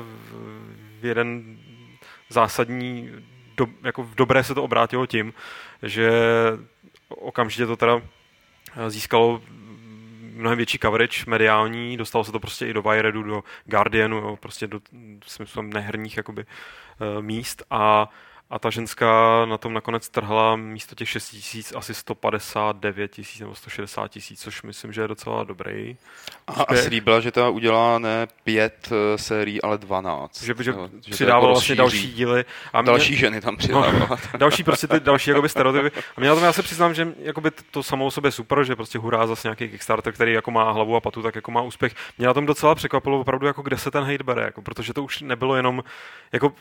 jeden 1.02 1.58
zásadní, 2.30 3.10
do, 3.58 3.68
jako 3.84 4.04
v 4.04 4.16
dobré 4.16 4.44
se 4.44 4.56
to 4.56 4.64
obrátilo 4.64 5.06
tím, 5.06 5.34
že 5.84 6.12
okamžitě 7.10 7.66
to 7.66 7.76
teda 7.76 8.02
eh, 8.76 8.90
získalo 8.90 9.42
mnohem 10.34 10.58
větší 10.58 10.80
coverage 10.80 11.24
mediální, 11.28 11.98
dostalo 11.98 12.24
se 12.24 12.32
to 12.32 12.40
prostě 12.40 12.68
i 12.68 12.74
do 12.74 12.82
Wiredu, 12.82 13.24
do 13.24 13.44
Guardianu, 13.66 14.18
jo, 14.18 14.38
prostě 14.40 14.68
do 14.68 14.80
smyslu 15.26 15.62
neherních 15.62 16.18
jakoby, 16.18 16.46
míst 17.22 17.64
a 17.70 18.10
a 18.54 18.60
ta 18.60 18.70
ženská 18.70 19.46
na 19.46 19.58
tom 19.58 19.74
nakonec 19.74 20.10
trhla 20.10 20.56
místo 20.56 20.96
těch 20.96 21.10
6 21.10 21.30
tisíc 21.30 21.74
asi 21.76 21.94
159 21.94 23.12
tisíc 23.12 23.40
nebo 23.40 23.56
160 23.56 24.08
tisíc, 24.08 24.42
což 24.42 24.64
myslím, 24.64 24.94
že 24.94 25.02
je 25.02 25.08
docela 25.08 25.44
dobrý. 25.44 25.98
A, 26.48 26.64
a 26.64 26.76
slíbila, 26.76 27.20
že 27.20 27.32
ta 27.32 27.50
udělá 27.50 28.00
ne 28.00 28.28
pět 28.44 28.90
uh, 28.92 28.98
sérií, 29.16 29.62
ale 29.62 29.78
12. 29.78 30.44
Že, 30.44 30.54
že, 30.60 30.72
no, 30.72 30.90
že 31.06 31.12
přidával 31.12 31.44
jako 31.44 31.54
vlastně 31.54 31.76
další 31.76 32.12
díly. 32.12 32.46
A 32.74 32.82
mě, 32.82 32.88
další 32.88 33.16
ženy 33.16 33.42
tam 33.42 33.58
přidával. 33.58 33.94
No, 33.94 34.18
další 34.38 34.64
prostě 34.64 34.88
ty 34.88 35.00
další 35.00 35.30
jakoby 35.30 35.50
stereotypy. 35.50 35.92
A 36.18 36.20
mě 36.20 36.30
na 36.30 36.36
tom 36.36 36.44
já 36.44 36.54
se 36.54 36.64
přiznám, 36.64 36.94
že 36.94 37.08
jakoby 37.20 37.52
to 37.72 37.84
samo 37.84 38.06
o 38.06 38.12
sobě 38.12 38.32
super, 38.32 38.64
že 38.64 38.76
prostě 38.76 39.00
hurá 39.00 39.28
zase 39.28 39.48
nějaký 39.48 39.70
Kickstarter, 39.70 40.14
který 40.14 40.34
jako 40.34 40.52
má 40.52 40.72
hlavu 40.72 40.96
a 40.96 41.02
patu, 41.02 41.22
tak 41.22 41.36
jako 41.36 41.52
má 41.52 41.62
úspěch. 41.62 41.96
Mě 42.18 42.28
na 42.28 42.34
tom 42.34 42.46
docela 42.46 42.76
překvapilo 42.76 43.20
opravdu, 43.20 43.48
jako 43.48 43.62
kde 43.62 43.78
se 43.78 43.92
ten 43.92 44.04
hate 44.04 44.24
bere, 44.24 44.44
jako, 44.44 44.62
protože 44.62 44.94
to 44.94 45.04
už 45.04 45.22
nebylo 45.22 45.56
jenom, 45.56 45.84
jako 46.32 46.54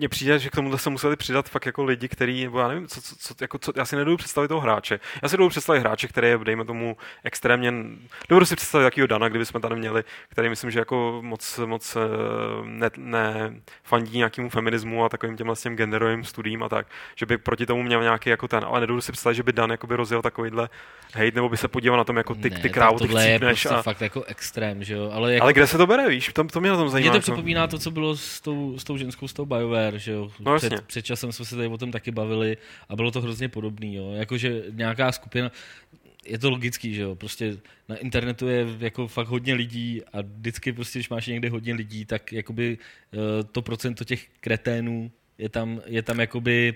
mně 0.00 0.08
přijde, 0.08 0.38
že 0.38 0.50
k 0.50 0.54
tomu 0.54 0.78
se 0.78 0.90
museli 0.90 1.16
přidat 1.16 1.48
fakt 1.48 1.66
jako 1.66 1.84
lidi, 1.84 2.08
kteří, 2.08 2.44
nebo 2.44 2.60
já 2.60 2.68
nevím, 2.68 2.86
co, 2.86 3.02
co, 3.02 3.16
co, 3.18 3.34
jako, 3.40 3.58
co, 3.58 3.72
já 3.76 3.84
si 3.84 3.96
nedovedu 3.96 4.16
představit 4.16 4.48
toho 4.48 4.60
hráče. 4.60 5.00
Já 5.22 5.28
si 5.28 5.36
dovedu 5.36 5.50
představit 5.50 5.80
hráče, 5.80 6.08
který 6.08 6.28
je, 6.28 6.38
dejme 6.38 6.64
tomu, 6.64 6.96
extrémně, 7.24 7.72
dovedu 8.28 8.46
si 8.46 8.56
představit 8.56 8.84
takového 8.84 9.06
Dana, 9.06 9.28
kdyby 9.28 9.46
jsme 9.46 9.60
tady 9.60 9.76
měli, 9.76 10.04
který 10.28 10.48
myslím, 10.48 10.70
že 10.70 10.78
jako 10.78 11.18
moc, 11.22 11.60
moc 11.64 11.96
eh, 11.96 12.00
ne, 12.64 12.90
ne 12.96 13.54
fandí 13.84 14.18
nějakému 14.18 14.48
feminismu 14.48 15.04
a 15.04 15.08
takovým 15.08 15.36
těm 15.36 15.76
genderovým 15.76 16.24
studiím 16.24 16.62
a 16.62 16.68
tak, 16.68 16.86
že 17.16 17.26
by 17.26 17.38
proti 17.38 17.66
tomu 17.66 17.82
měl 17.82 18.02
nějaký 18.02 18.30
jako 18.30 18.48
ten, 18.48 18.64
ale 18.64 18.80
nedovedu 18.80 19.00
si 19.00 19.12
představit, 19.12 19.34
že 19.34 19.42
by 19.42 19.52
Dan 19.52 19.70
jako 19.70 19.86
by 19.86 19.96
rozjel 19.96 20.22
takovýhle 20.22 20.68
hate, 21.14 21.32
nebo 21.34 21.48
by 21.48 21.56
se 21.56 21.68
podíval 21.68 21.98
na 21.98 22.04
tom, 22.04 22.16
jako 22.16 22.34
ty, 22.34 22.50
ne, 22.50 22.58
ty 22.58 22.70
krávo, 22.70 22.98
ty 22.98 23.08
je 23.18 23.38
prostě 23.38 23.68
a... 23.68 23.82
fakt 23.82 24.00
jako 24.00 24.24
extrém, 24.24 24.84
že 24.84 24.94
jo? 24.94 25.10
Ale, 25.12 25.34
jako... 25.34 25.44
ale 25.44 25.52
kde 25.52 25.66
se 25.66 25.78
to 25.78 25.86
bere, 25.86 26.08
víš? 26.08 26.30
To, 26.32 26.44
to 26.44 26.60
mě 26.60 26.70
na 26.70 26.76
tom 26.76 26.88
zajímá. 26.88 27.04
Mě 27.04 27.10
to 27.10 27.16
jako- 27.16 27.32
připomíná 27.32 27.66
to, 27.66 27.78
co 27.78 27.90
bylo 27.90 28.16
s 28.16 28.40
tou, 28.40 28.78
s 28.78 28.84
tou 28.84 28.96
ženskou, 28.96 29.28
s 29.28 29.32
tou 29.32 29.46
BioWare, 29.90 29.98
že 29.98 30.12
jo? 30.12 30.30
No, 30.40 30.56
před, 30.56 30.80
před, 30.86 31.02
časem 31.02 31.32
jsme 31.32 31.44
se 31.44 31.56
tady 31.56 31.68
o 31.68 31.78
tom 31.78 31.90
taky 31.92 32.10
bavili 32.10 32.56
a 32.88 32.96
bylo 32.96 33.10
to 33.10 33.20
hrozně 33.20 33.48
podobný, 33.48 33.94
jo? 33.94 34.12
Jakože 34.12 34.62
nějaká 34.70 35.12
skupina, 35.12 35.52
je 36.26 36.38
to 36.38 36.50
logický, 36.50 36.94
že 36.94 37.02
jo, 37.02 37.14
prostě 37.14 37.56
na 37.88 37.96
internetu 37.96 38.48
je 38.48 38.66
jako 38.78 39.08
fakt 39.08 39.28
hodně 39.28 39.54
lidí 39.54 40.02
a 40.12 40.20
vždycky 40.20 40.72
prostě, 40.72 40.98
když 40.98 41.08
máš 41.08 41.26
někde 41.26 41.50
hodně 41.50 41.74
lidí, 41.74 42.04
tak 42.04 42.32
jakoby 42.32 42.78
eh, 43.12 43.44
to 43.52 43.62
procento 43.62 44.04
těch 44.04 44.28
kreténů 44.40 45.10
je 45.38 45.48
tam, 45.48 45.80
je 45.86 46.02
tam 46.02 46.20
jakoby 46.20 46.74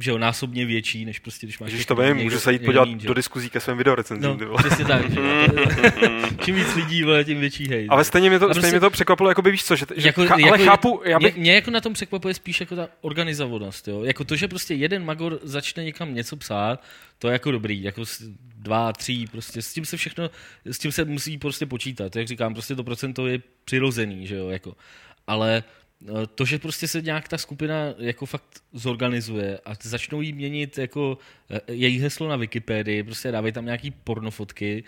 že 0.00 0.10
jo, 0.10 0.18
násobně 0.18 0.66
větší, 0.66 1.04
než 1.04 1.18
prostě, 1.18 1.46
když 1.46 1.58
máš... 1.58 1.72
Když 1.72 1.86
to 1.86 1.96
vím, 1.96 2.16
můžu 2.16 2.38
se 2.38 2.52
jít 2.52 2.64
podívat 2.64 2.88
jiný, 2.88 3.00
do 3.00 3.14
diskuzí 3.14 3.50
ke 3.50 3.60
svým 3.60 3.76
videorecenzím. 3.76 4.38
No, 4.40 4.56
přesně 4.56 4.84
tak. 4.84 5.10
Že 5.10 5.20
Čím 6.44 6.54
víc 6.54 6.74
lidí, 6.74 7.02
vole, 7.02 7.24
tím 7.24 7.40
větší 7.40 7.68
hej. 7.68 7.86
Ale 7.90 8.04
stejně 8.04 8.28
mě 8.28 8.38
to, 8.38 8.46
prostě, 8.46 8.60
stejně 8.60 8.72
mě 8.72 8.80
to 8.80 8.90
překvapilo, 8.90 9.28
jako 9.28 9.42
by 9.42 9.50
víš 9.50 9.64
co, 9.64 9.76
že, 9.76 9.86
že 9.96 10.08
jako, 10.08 10.26
ch- 10.26 10.30
ale 10.30 10.42
jako, 10.42 10.64
chápu... 10.64 11.02
Já 11.04 11.18
bych... 11.18 11.34
mě, 11.34 11.40
mě, 11.40 11.54
jako 11.54 11.70
na 11.70 11.80
tom 11.80 11.92
překvapuje 11.92 12.34
spíš 12.34 12.60
jako 12.60 12.76
ta 12.76 12.88
organizovanost, 13.00 13.88
jo. 13.88 14.04
Jako 14.04 14.24
to, 14.24 14.36
že 14.36 14.48
prostě 14.48 14.74
jeden 14.74 15.04
magor 15.04 15.38
začne 15.42 15.84
někam 15.84 16.14
něco 16.14 16.36
psát, 16.36 16.84
to 17.18 17.28
je 17.28 17.32
jako 17.32 17.50
dobrý, 17.50 17.82
jako 17.82 18.04
dva, 18.56 18.92
tři, 18.92 19.24
prostě 19.32 19.62
s 19.62 19.72
tím 19.72 19.84
se 19.84 19.96
všechno, 19.96 20.30
s 20.64 20.78
tím 20.78 20.92
se 20.92 21.04
musí 21.04 21.38
prostě 21.38 21.66
počítat, 21.66 22.16
jak 22.16 22.26
říkám, 22.26 22.54
prostě 22.54 22.76
to 22.76 22.84
procento 22.84 23.26
je 23.26 23.40
přirozený, 23.64 24.26
že 24.26 24.36
jo, 24.36 24.48
jako. 24.48 24.76
Ale 25.26 25.62
to, 26.34 26.44
že 26.44 26.58
prostě 26.58 26.88
se 26.88 27.02
nějak 27.02 27.28
ta 27.28 27.38
skupina 27.38 27.74
jako 27.98 28.26
fakt 28.26 28.62
zorganizuje 28.72 29.58
a 29.64 29.70
začnou 29.82 30.20
jí 30.20 30.32
měnit 30.32 30.78
jako 30.78 31.18
eh, 31.50 31.60
její 31.68 31.98
heslo 31.98 32.28
na 32.28 32.36
Wikipedii, 32.36 33.02
prostě 33.02 33.32
dávají 33.32 33.52
tam 33.52 33.64
nějaký 33.64 33.90
pornofotky, 33.90 34.84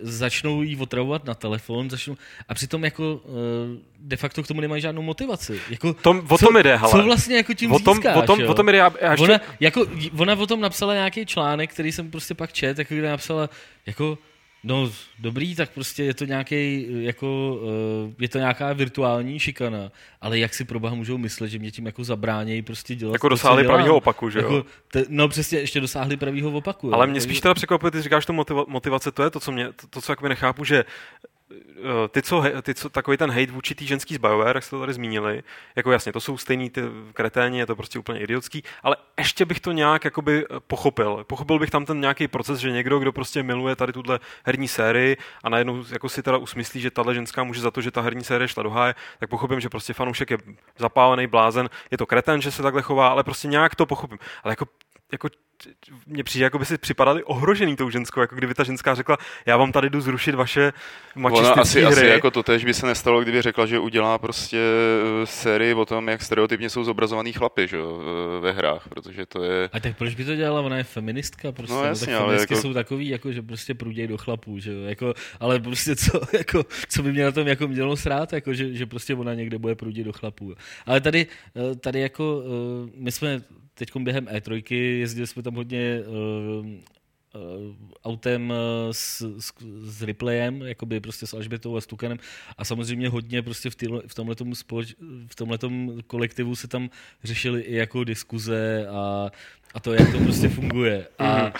začnou 0.00 0.62
jí 0.62 0.76
otravovat 0.76 1.24
na 1.24 1.34
telefon, 1.34 1.90
začnou, 1.90 2.16
a 2.48 2.54
přitom 2.54 2.84
jako 2.84 3.20
eh, 3.24 3.80
de 3.98 4.16
facto 4.16 4.42
k 4.42 4.46
tomu 4.46 4.60
nemají 4.60 4.82
žádnou 4.82 5.02
motivaci. 5.02 5.60
Jako, 5.70 5.94
tom, 5.94 6.18
o 6.28 6.38
tom 6.38 6.54
co, 6.54 6.62
jde, 6.62 6.76
hele. 6.76 6.90
Co 6.90 7.02
vlastně 7.02 7.36
jako 7.36 7.54
tím 7.54 7.72
o 7.72 7.78
tom, 7.78 7.94
získáš, 7.94 8.16
o 8.16 8.22
tom, 8.22 8.40
jo? 8.40 8.50
o 8.50 8.54
tom 8.54 8.66
jde, 8.66 8.78
já, 8.78 8.92
já 9.00 9.10
ještě... 9.10 9.24
ona, 9.24 9.40
jako, 9.60 9.86
ona 10.18 10.34
o 10.34 10.46
tom 10.46 10.60
napsala 10.60 10.94
nějaký 10.94 11.26
článek, 11.26 11.72
který 11.72 11.92
jsem 11.92 12.10
prostě 12.10 12.34
pak 12.34 12.52
čet, 12.52 12.78
jako 12.78 12.94
kde 12.94 13.10
napsala, 13.10 13.50
jako 13.86 14.18
No, 14.66 14.90
dobrý, 15.18 15.54
tak 15.54 15.70
prostě 15.70 16.04
je 16.04 16.14
to 16.14 16.24
nějaký, 16.24 16.86
jako, 16.88 17.58
uh, 18.06 18.12
je 18.18 18.28
to 18.28 18.38
nějaká 18.38 18.72
virtuální 18.72 19.38
šikana, 19.38 19.92
ale 20.20 20.38
jak 20.38 20.54
si 20.54 20.64
pro 20.64 20.80
boha 20.80 20.94
můžou 20.94 21.18
myslet, 21.18 21.48
že 21.48 21.58
mě 21.58 21.70
tím 21.70 21.86
jako 21.86 22.04
zabránějí 22.04 22.62
prostě 22.62 22.94
dělat 22.94 23.12
Jako 23.12 23.28
dosáhli 23.28 23.64
pravýho 23.64 23.96
opaku, 23.96 24.30
že 24.30 24.38
jako, 24.38 24.54
jo? 24.54 24.64
Te, 24.92 25.04
no 25.08 25.28
přesně, 25.28 25.58
ještě 25.58 25.80
dosáhli 25.80 26.16
pravýho 26.16 26.50
opaku. 26.50 26.94
Ale 26.94 27.06
mě 27.06 27.20
spíš 27.20 27.40
teda 27.40 27.54
překvapuje, 27.54 27.90
ty 27.90 28.02
říkáš 28.02 28.26
to 28.26 28.32
motivace, 28.68 29.12
to 29.12 29.22
je 29.22 29.30
to, 29.30 29.40
co 29.40 29.52
mě, 29.52 29.72
to, 29.72 29.86
to 29.86 30.00
co 30.00 30.12
jako 30.12 30.28
nechápu, 30.28 30.64
že 30.64 30.84
Eh, 30.84 31.35
ty, 32.08 32.22
co, 32.22 32.44
ty, 32.62 32.74
co, 32.74 32.90
takový 32.90 33.16
ten 33.16 33.30
hate 33.30 33.52
vůči 33.52 33.74
té 33.74 33.84
ženský 33.84 34.14
z 34.14 34.18
BioWare, 34.18 34.56
jak 34.56 34.64
jste 34.64 34.70
to 34.70 34.80
tady 34.80 34.92
zmínili, 34.92 35.42
jako 35.76 35.92
jasně, 35.92 36.12
to 36.12 36.20
jsou 36.20 36.38
stejný 36.38 36.70
ty 36.70 36.80
kreténi, 37.12 37.58
je 37.58 37.66
to 37.66 37.76
prostě 37.76 37.98
úplně 37.98 38.20
idiotský, 38.20 38.62
ale 38.82 38.96
ještě 39.18 39.44
bych 39.44 39.60
to 39.60 39.72
nějak 39.72 40.04
jakoby 40.04 40.44
eh, 40.44 40.60
pochopil. 40.66 41.24
Pochopil 41.26 41.58
bych 41.58 41.70
tam 41.70 41.84
ten 41.84 42.00
nějaký 42.00 42.28
proces, 42.28 42.58
že 42.58 42.70
někdo, 42.70 42.98
kdo 42.98 43.12
prostě 43.12 43.42
miluje 43.42 43.76
tady 43.76 43.92
tuhle 43.92 44.20
herní 44.44 44.68
sérii 44.68 45.16
a 45.44 45.48
najednou 45.48 45.84
jako 45.90 46.08
si 46.08 46.22
teda 46.22 46.36
usmyslí, 46.36 46.80
že 46.80 46.90
tahle 46.90 47.14
ženská 47.14 47.44
může 47.44 47.60
za 47.60 47.70
to, 47.70 47.80
že 47.80 47.90
ta 47.90 48.00
herní 48.00 48.24
série 48.24 48.48
šla 48.48 48.62
do 48.62 48.70
háje, 48.70 48.94
tak 49.18 49.30
pochopím, 49.30 49.60
že 49.60 49.68
prostě 49.68 49.92
fanoušek 49.92 50.30
je 50.30 50.38
zapálený 50.78 51.26
blázen, 51.26 51.70
je 51.90 51.98
to 51.98 52.06
kreten, 52.06 52.40
že 52.40 52.50
se 52.50 52.62
takhle 52.62 52.82
chová, 52.82 53.08
ale 53.08 53.24
prostě 53.24 53.48
nějak 53.48 53.74
to 53.74 53.86
pochopím. 53.86 54.18
Ale 54.44 54.52
jako 54.52 54.66
jako 55.12 55.28
mně 56.06 56.24
přijde, 56.24 56.44
jako 56.44 56.58
by 56.58 56.64
si 56.64 56.78
připadali 56.78 57.24
ohrožený 57.24 57.76
tou 57.76 57.90
ženskou, 57.90 58.20
jako 58.20 58.34
kdyby 58.34 58.54
ta 58.54 58.64
ženská 58.64 58.94
řekla, 58.94 59.18
já 59.46 59.56
vám 59.56 59.72
tady 59.72 59.90
jdu 59.90 60.00
zrušit 60.00 60.34
vaše 60.34 60.72
mačistické 61.14 61.60
asi, 61.60 61.80
hry. 61.80 61.86
Asi 61.86 62.06
jako 62.06 62.30
to 62.30 62.42
tež 62.42 62.64
by 62.64 62.74
se 62.74 62.86
nestalo, 62.86 63.22
kdyby 63.22 63.42
řekla, 63.42 63.66
že 63.66 63.78
udělá 63.78 64.18
prostě 64.18 64.58
eh, 65.22 65.26
sérii 65.26 65.74
o 65.74 65.84
tom, 65.84 66.08
jak 66.08 66.22
stereotypně 66.22 66.70
jsou 66.70 66.84
zobrazovaný 66.84 67.32
chlapy 67.32 67.68
že, 67.68 67.78
eh, 67.78 68.40
ve 68.40 68.52
hrách, 68.52 68.88
protože 68.88 69.26
to 69.26 69.44
je... 69.44 69.68
A 69.72 69.80
tak 69.80 69.96
proč 69.96 70.14
by 70.14 70.24
to 70.24 70.36
dělala? 70.36 70.60
Ona 70.60 70.76
je 70.76 70.84
feministka 70.84 71.52
prostě. 71.52 71.74
No, 71.74 71.84
jasně, 71.84 72.06
tak 72.06 72.20
feministky 72.20 72.54
jako... 72.54 72.62
jsou 72.62 72.74
takový, 72.74 73.08
jako, 73.08 73.32
že 73.32 73.42
prostě 73.42 73.74
průdějí 73.74 74.08
do 74.08 74.18
chlapů, 74.18 74.58
že 74.58 74.72
jo? 74.72 74.82
Jako, 74.82 75.14
ale 75.40 75.60
prostě 75.60 75.96
co, 75.96 76.20
jako, 76.32 76.64
co 76.88 77.02
by 77.02 77.12
mě 77.12 77.24
na 77.24 77.32
tom 77.32 77.46
jako 77.46 77.68
mělo 77.68 77.96
srát, 77.96 78.32
jako, 78.32 78.54
že, 78.54 78.74
že 78.74 78.86
prostě 78.86 79.14
ona 79.14 79.34
někde 79.34 79.58
bude 79.58 79.74
průdět 79.74 80.06
do 80.06 80.12
chlapů. 80.12 80.54
Ale 80.86 81.00
tady, 81.00 81.26
eh, 81.56 81.76
tady 81.76 82.00
jako, 82.00 82.42
my 82.94 83.12
jsme 83.12 83.42
teď 83.78 83.96
během 83.96 84.24
E3 84.26 84.74
jezdili 84.74 85.26
jsme 85.26 85.42
tam 85.42 85.54
hodně 85.54 86.00
uh, 86.00 86.66
uh, 86.66 87.76
autem 88.04 88.52
s, 88.90 89.18
s, 89.40 89.52
s 89.82 90.02
replayem, 90.02 90.62
jakoby 90.62 91.00
prostě 91.00 91.26
s 91.26 91.34
Alžbětou 91.34 91.76
a 91.76 91.80
Stukanem 91.80 92.18
a 92.58 92.64
samozřejmě 92.64 93.08
hodně 93.08 93.42
prostě 93.42 93.70
v, 93.70 93.74
týhle, 93.74 94.02
v 94.06 94.14
tomhletom, 94.14 94.54
společ, 94.54 94.94
v 95.26 95.34
tomhletom 95.34 95.92
kolektivu 96.06 96.56
se 96.56 96.68
tam 96.68 96.90
řešily 97.24 97.60
i 97.60 97.74
jako 97.74 98.04
diskuze 98.04 98.86
a, 98.86 99.30
a 99.74 99.80
to, 99.80 99.92
jak 99.92 100.12
to 100.12 100.18
prostě 100.18 100.48
funguje. 100.48 101.06
A 101.18 101.42
mhm. 101.42 101.52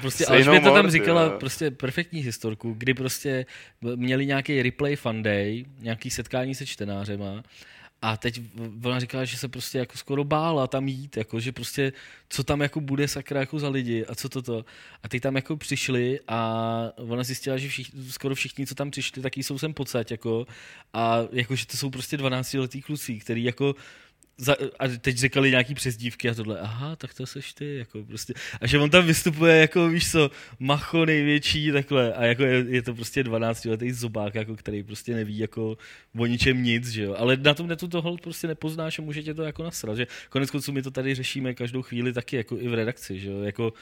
prostě 0.00 0.26
Alžběta 0.26 0.72
tam 0.72 0.90
říkala 0.90 1.30
prostě 1.30 1.70
perfektní 1.70 2.20
historku, 2.20 2.74
kdy 2.78 2.94
prostě 2.94 3.46
měli 3.96 4.26
nějaký 4.26 4.62
replay 4.62 4.96
fun 4.96 5.22
day, 5.22 5.64
nějaký 5.78 6.10
setkání 6.10 6.54
se 6.54 6.66
čtenářema 6.66 7.42
a 8.02 8.16
teď 8.16 8.40
ona 8.84 9.00
říkala, 9.00 9.24
že 9.24 9.36
se 9.36 9.48
prostě 9.48 9.78
jako 9.78 9.96
skoro 9.96 10.24
bála 10.24 10.66
tam 10.66 10.88
jít, 10.88 11.16
jako, 11.16 11.40
že 11.40 11.52
prostě 11.52 11.92
co 12.28 12.44
tam 12.44 12.60
jako 12.60 12.80
bude 12.80 13.08
sakra 13.08 13.40
jako 13.40 13.58
za 13.58 13.68
lidi 13.68 14.06
a 14.06 14.14
co 14.14 14.28
toto. 14.28 14.64
A 15.02 15.08
ty 15.08 15.20
tam 15.20 15.36
jako 15.36 15.56
přišli 15.56 16.20
a 16.28 16.92
ona 16.96 17.22
zjistila, 17.22 17.56
že 17.56 17.68
všichni, 17.68 18.12
skoro 18.12 18.34
všichni, 18.34 18.66
co 18.66 18.74
tam 18.74 18.90
přišli, 18.90 19.22
taky 19.22 19.42
jsou 19.42 19.58
sem 19.58 19.74
pocať, 19.74 20.10
jako, 20.10 20.46
a 20.92 21.18
jako, 21.32 21.56
že 21.56 21.66
to 21.66 21.76
jsou 21.76 21.90
prostě 21.90 22.16
12 22.16 22.54
letý 22.54 22.82
kluci, 22.82 23.18
který 23.18 23.44
jako 23.44 23.74
za, 24.40 24.56
a 24.78 24.88
teď 24.88 25.16
říkali 25.16 25.50
nějaký 25.50 25.74
přezdívky 25.74 26.28
a 26.28 26.34
tohle, 26.34 26.60
aha, 26.60 26.96
tak 26.96 27.14
to 27.14 27.26
seš 27.26 27.52
ty, 27.52 27.76
jako 27.76 28.04
prostě. 28.04 28.34
A 28.60 28.66
že 28.66 28.78
on 28.78 28.90
tam 28.90 29.06
vystupuje 29.06 29.56
jako, 29.56 29.88
víš 29.88 30.10
co, 30.10 30.30
macho 30.58 31.04
největší, 31.04 31.72
takhle. 31.72 32.14
A 32.14 32.24
jako 32.24 32.42
je, 32.42 32.64
je 32.68 32.82
to 32.82 32.94
prostě 32.94 33.22
12 33.22 33.64
letý 33.64 33.92
zobák, 33.92 34.34
jako, 34.34 34.56
který 34.56 34.82
prostě 34.82 35.14
neví 35.14 35.38
jako 35.38 35.78
o 36.18 36.26
ničem 36.26 36.62
nic, 36.62 36.88
že 36.88 37.02
jo. 37.02 37.14
Ale 37.18 37.36
na 37.36 37.54
tom 37.54 37.66
netu 37.66 37.88
toho 37.88 38.16
prostě 38.16 38.46
nepoznáš 38.46 38.98
a 38.98 39.02
může 39.02 39.22
tě 39.22 39.34
to 39.34 39.42
jako 39.42 39.62
nasrat, 39.62 39.96
že 39.96 40.06
konec 40.30 40.50
konců 40.50 40.72
my 40.72 40.82
to 40.82 40.90
tady 40.90 41.14
řešíme 41.14 41.54
každou 41.54 41.82
chvíli 41.82 42.12
taky, 42.12 42.36
jako 42.36 42.58
i 42.58 42.68
v 42.68 42.74
redakci, 42.74 43.20
že 43.20 43.30
jo. 43.30 43.42
Jako 43.42 43.72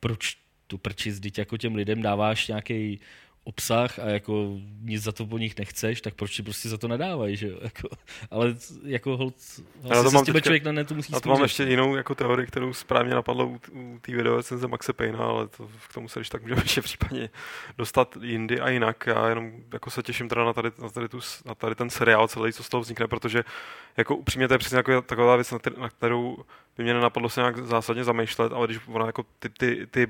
proč 0.00 0.36
tu 0.66 0.78
prčit, 0.78 1.38
jako 1.38 1.56
těm 1.56 1.74
lidem 1.74 2.02
dáváš 2.02 2.48
nějaký 2.48 3.00
obsah 3.44 3.98
a 3.98 4.06
jako 4.06 4.58
nic 4.80 5.02
za 5.02 5.12
to 5.12 5.26
po 5.26 5.38
nich 5.38 5.58
nechceš, 5.58 6.00
tak 6.00 6.14
proč 6.14 6.36
ti 6.36 6.42
prostě 6.42 6.68
za 6.68 6.78
to 6.78 6.88
nadávají, 6.88 7.36
že 7.36 7.48
jo? 7.48 7.58
Jako, 7.62 7.88
ale 8.30 8.54
jako 8.84 9.16
hold, 9.16 9.34
já 9.84 10.02
to 10.02 10.10
mám 10.10 10.24
teďka, 10.24 10.40
člověk 10.40 10.64
na 10.64 10.72
netu 10.72 10.94
musí 10.94 11.14
A 11.14 11.20
to 11.20 11.28
mám 11.28 11.42
ještě 11.42 11.62
jinou 11.62 11.96
jako 11.96 12.14
teorii, 12.14 12.46
kterou 12.46 12.72
správně 12.72 13.14
napadlo 13.14 13.46
u, 13.46 13.60
u 13.72 13.98
té 13.98 14.12
videorecenze 14.16 14.68
Maxe 14.68 14.92
Payna, 14.92 15.18
ale 15.18 15.48
to, 15.48 15.70
k 15.88 15.94
tomu 15.94 16.08
se 16.08 16.20
když 16.20 16.28
tak 16.28 16.42
můžeme 16.42 16.62
ještě 16.64 16.82
případně 16.82 17.30
dostat 17.78 18.16
jindy 18.22 18.60
a 18.60 18.68
jinak. 18.68 19.04
Já 19.06 19.28
jenom 19.28 19.52
jako 19.72 19.90
se 19.90 20.02
těším 20.02 20.28
teda 20.28 20.44
na 20.44 20.52
tady, 20.52 20.70
na 20.82 20.88
tady, 20.88 21.08
tu, 21.08 21.20
na 21.44 21.54
tady 21.54 21.74
ten 21.74 21.90
seriál 21.90 22.28
celý, 22.28 22.52
co 22.52 22.62
z 22.62 22.68
toho 22.68 22.80
vznikne, 22.80 23.06
protože 23.06 23.44
jako 23.96 24.16
upřímně 24.16 24.48
to 24.48 24.54
je 24.54 24.58
přesně 24.58 24.76
jako 24.76 25.02
taková 25.02 25.36
věc, 25.36 25.54
na 25.78 25.88
kterou 25.88 26.36
by 26.76 26.82
mě 26.82 26.94
nenapadlo 26.94 27.28
se 27.28 27.40
nějak 27.40 27.58
zásadně 27.58 28.04
zamýšlet, 28.04 28.52
ale 28.52 28.66
když 28.66 28.78
ona 28.86 29.06
jako 29.06 29.24
ty, 29.38 29.48
ty, 29.48 29.86
ty 29.86 30.08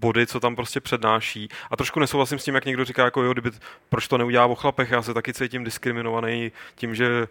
body, 0.00 0.26
co 0.26 0.40
tam 0.40 0.56
prostě 0.56 0.80
přednáší. 0.80 1.48
A 1.70 1.76
trošku 1.76 2.00
nesouhlasím 2.00 2.38
s 2.38 2.44
tím, 2.44 2.54
jak 2.54 2.64
někdo 2.64 2.84
říká, 2.84 3.04
jako 3.04 3.22
jo, 3.22 3.32
kdyby, 3.32 3.50
proč 3.88 4.08
to 4.08 4.18
neudělá 4.18 4.46
o 4.46 4.54
chlapech, 4.54 4.90
já 4.90 5.02
se 5.02 5.14
taky 5.14 5.32
cítím 5.32 5.64
diskriminovaný 5.64 6.52
tím, 6.74 6.94
že 6.94 7.26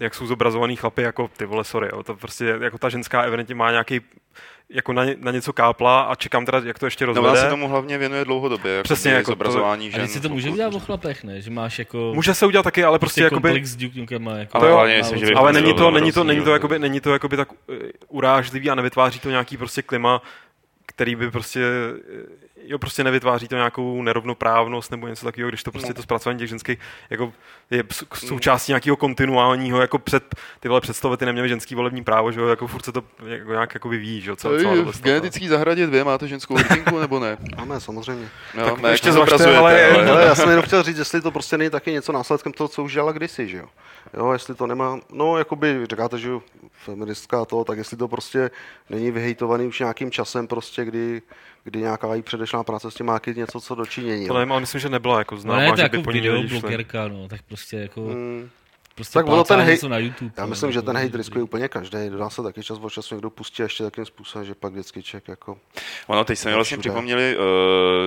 jak 0.00 0.14
jsou 0.14 0.26
zobrazovaný 0.26 0.76
chlapy, 0.76 1.02
jako 1.02 1.30
ty 1.36 1.46
vole, 1.46 1.64
sorry, 1.64 1.88
jo, 1.92 2.02
to 2.02 2.16
prostě 2.16 2.56
jako 2.60 2.78
ta 2.78 2.88
ženská 2.88 3.22
evidentně 3.22 3.54
má 3.54 3.70
nějaký 3.70 4.00
jako 4.70 4.92
na, 4.92 5.04
ně, 5.04 5.16
na 5.18 5.32
něco 5.32 5.52
kápla 5.52 6.00
a 6.00 6.14
čekám 6.14 6.46
teda, 6.46 6.60
jak 6.64 6.78
to 6.78 6.86
ještě 6.86 7.06
rozvede. 7.06 7.28
No, 7.28 7.36
se 7.36 7.48
tomu 7.48 7.68
hlavně 7.68 7.98
věnuje 7.98 8.24
dlouhodobě, 8.24 8.72
jako 8.72 8.82
Přesně, 8.82 9.12
jako 9.12 9.30
zobrazování 9.30 9.90
to, 9.90 9.96
žen. 9.96 10.08
si 10.08 10.20
to 10.20 10.28
může 10.28 10.50
udělat 10.50 10.74
o 10.74 10.80
chlapech, 10.80 11.24
ne? 11.24 11.40
Že 11.40 11.50
máš 11.50 11.78
jako... 11.78 12.12
Může 12.14 12.34
se 12.34 12.46
udělat 12.46 12.62
taky, 12.62 12.84
ale 12.84 12.98
prostě, 12.98 13.20
prostě 13.20 13.48
jakoby... 13.48 13.66
s 13.66 13.76
Duke 13.76 14.14
jako... 14.14 14.56
Ale, 14.56 14.70
ale, 14.70 14.96
myslím, 14.96 15.18
že 15.18 15.34
ale 15.34 15.52
není 15.52 15.74
to, 15.74 15.90
není 15.90 16.12
to, 16.12 16.24
není 16.24 16.44
to, 16.44 16.52
jakoby, 16.52 16.78
není 16.78 17.00
to 17.00 17.12
jakoby 17.12 17.36
tak 17.36 17.52
uh, 17.52 17.56
urážlivý 18.08 18.70
a 18.70 18.74
nevytváří 18.74 19.20
to 19.20 19.30
nějaký 19.30 19.56
prostě 19.56 19.82
klima, 19.82 20.22
který 20.96 21.16
by 21.16 21.30
prostě 21.30 21.60
jo, 22.62 22.78
prostě 22.78 23.04
nevytváří 23.04 23.48
to 23.48 23.54
nějakou 23.54 24.02
nerovnoprávnost 24.02 24.90
nebo 24.90 25.08
něco 25.08 25.26
takového, 25.26 25.48
když 25.48 25.62
to 25.62 25.72
prostě 25.72 25.88
no. 25.88 25.94
to 25.94 26.02
zpracování 26.02 26.38
těch 26.38 26.48
ženských 26.48 26.78
jako 27.10 27.32
je 27.70 27.84
součástí 28.14 28.72
nějakého 28.72 28.96
kontinuálního, 28.96 29.80
jako 29.80 29.98
před 29.98 30.34
ty 30.60 30.68
vole 30.68 30.80
představety 30.80 31.26
neměly 31.26 31.48
ženský 31.48 31.74
volební 31.74 32.04
právo, 32.04 32.32
že 32.32 32.40
jo, 32.40 32.46
jako 32.46 32.66
furt 32.66 32.84
se 32.84 32.92
to 32.92 33.02
jako 33.26 33.50
nějak 33.50 33.74
jako 33.74 33.88
vyvíjí, 33.88 34.20
že 34.20 34.30
jo, 34.30 34.36
celá, 34.36 34.58
celá 34.58 34.92
V 34.92 35.02
genetický 35.02 35.48
zahradě 35.48 35.86
dvě 35.86 36.04
máte 36.04 36.28
ženskou 36.28 36.54
hrdinku, 36.54 36.98
nebo 36.98 37.20
ne? 37.20 37.36
Máme, 37.56 37.80
samozřejmě. 37.80 38.28
No, 38.54 38.64
tak 38.64 38.80
ne, 38.80 38.90
ještě 38.90 39.12
zvažte, 39.12 39.56
ale, 39.56 39.90
ale, 39.90 40.10
ale, 40.10 40.24
já 40.24 40.34
jsem 40.34 40.48
jenom 40.48 40.64
chtěl 40.64 40.82
říct, 40.82 40.98
jestli 40.98 41.20
to 41.20 41.30
prostě 41.30 41.58
není 41.58 41.70
taky 41.70 41.92
něco 41.92 42.12
následkem 42.12 42.52
toho, 42.52 42.68
co 42.68 42.82
už 42.82 42.92
dělala 42.92 43.12
kdysi, 43.12 43.48
že 43.48 43.58
jo. 43.58 43.66
Jo, 44.16 44.32
jestli 44.32 44.54
to 44.54 44.66
nemá, 44.66 45.00
no, 45.12 45.38
jakoby 45.38 45.86
říkáte, 45.90 46.18
že 46.18 46.30
feministka 46.84 47.44
to, 47.44 47.64
tak 47.64 47.78
jestli 47.78 47.96
to 47.96 48.08
prostě 48.08 48.50
není 48.90 49.10
vyhejtovaný 49.10 49.66
už 49.66 49.80
nějakým 49.80 50.10
časem 50.10 50.46
prostě, 50.46 50.84
kdy 50.84 51.22
kdy 51.66 51.80
nějaká 51.80 52.14
její 52.14 52.22
předešlá 52.22 52.64
práce 52.64 52.90
s 52.90 52.94
tím 52.94 53.06
má 53.06 53.20
něco 53.36 53.60
co 53.60 53.74
dočinění. 53.74 54.26
To 54.26 54.34
nevím, 54.34 54.52
ale 54.52 54.60
myslím, 54.60 54.80
že 54.80 54.88
nebyla 54.88 55.18
jako 55.18 55.36
známá, 55.36 55.62
no 55.62 55.70
ne, 55.70 55.76
že 55.76 55.82
jako 55.82 55.96
by 55.96 56.02
po 56.02 56.12
ní 56.12 56.48
blogerka, 56.48 57.08
no, 57.08 57.28
tak 57.28 57.40
prostě 57.42 57.76
jako... 57.76 58.00
Hmm. 58.00 58.48
Prostě 58.96 59.18
tak 59.18 59.26
ono 59.26 59.44
ten 59.44 59.60
hejt, 59.60 59.82
na 59.82 59.98
YouTube. 59.98 60.30
Já 60.36 60.46
myslím, 60.46 60.72
že 60.72 60.82
ten 60.82 60.96
hejt 60.96 61.14
riskuje 61.14 61.42
úplně 61.42 61.68
každý. 61.68 61.98
Dodá 62.10 62.30
se 62.30 62.42
taky 62.42 62.62
čas 62.62 62.78
od 62.78 62.92
času 62.92 63.14
někdo 63.14 63.30
pustí 63.30 63.62
ještě 63.62 63.84
takým 63.84 64.04
způsobem, 64.04 64.46
že 64.46 64.54
pak 64.54 64.72
vždycky 64.72 65.02
ček 65.02 65.28
jako... 65.28 65.58
Ono, 66.06 66.24
teď 66.24 66.38
jsme 66.38 66.54
vlastně 66.54 66.78
připomněli, 66.78 67.36
uh, 67.36 67.42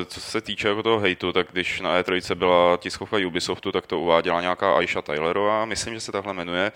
co 0.06 0.20
se 0.20 0.42
týče 0.42 0.68
jako 0.68 0.84
toho 0.84 1.00
hejtu, 1.00 1.32
tak 1.32 1.48
když 1.52 1.82
na 1.82 2.02
E3 2.02 2.36
byla 2.36 2.78
tiskovka 2.78 3.18
Ubisoftu, 3.28 3.72
tak 3.72 3.88
to 3.88 4.00
uváděla 4.00 4.42
nějaká 4.42 4.76
Aisha 4.76 5.02
Tylerová, 5.02 5.66
myslím, 5.66 5.94
že 5.94 6.00
se 6.00 6.12
takhle 6.12 6.34
jmenuje. 6.34 6.72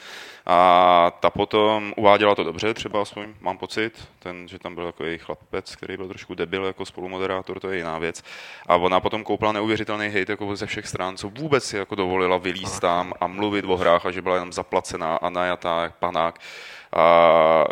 A 0.45 1.11
ta 1.20 1.30
potom 1.30 1.93
uváděla 1.97 2.36
to 2.36 2.43
dobře, 2.43 2.74
třeba 2.74 3.01
aspoň 3.01 3.26
mám 3.41 3.57
pocit, 3.57 4.07
ten, 4.20 4.47
že 4.47 4.59
tam 4.59 4.76
byl 4.76 4.86
takový 4.86 5.18
chlapec, 5.18 5.76
který 5.76 5.97
byl 5.97 6.07
trošku 6.07 6.36
debil 6.36 6.66
jako 6.66 6.86
spolumoderátor, 6.86 7.59
to 7.59 7.70
je 7.70 7.78
jiná 7.78 7.97
věc. 7.97 8.24
A 8.68 8.76
ona 8.76 8.99
potom 8.99 9.24
koupila 9.24 9.51
neuvěřitelný 9.51 10.07
hejt 10.07 10.30
jako 10.30 10.55
ze 10.55 10.66
všech 10.66 10.88
stran, 10.88 11.18
co 11.18 11.30
vůbec 11.30 11.64
si 11.64 11.78
jako 11.78 11.95
dovolila 11.95 12.38
vylíst 12.38 12.80
tam 12.80 13.14
a 13.20 13.28
mluvit 13.28 13.66
o 13.66 13.78
hrách 13.78 14.03
a 14.06 14.12
že 14.12 14.22
byla 14.22 14.36
jenom 14.36 14.54
zaplacená 14.54 15.16
a 15.16 15.30
najatá 15.30 15.84
jak 15.84 15.95
panák 15.95 16.39
a 16.95 17.66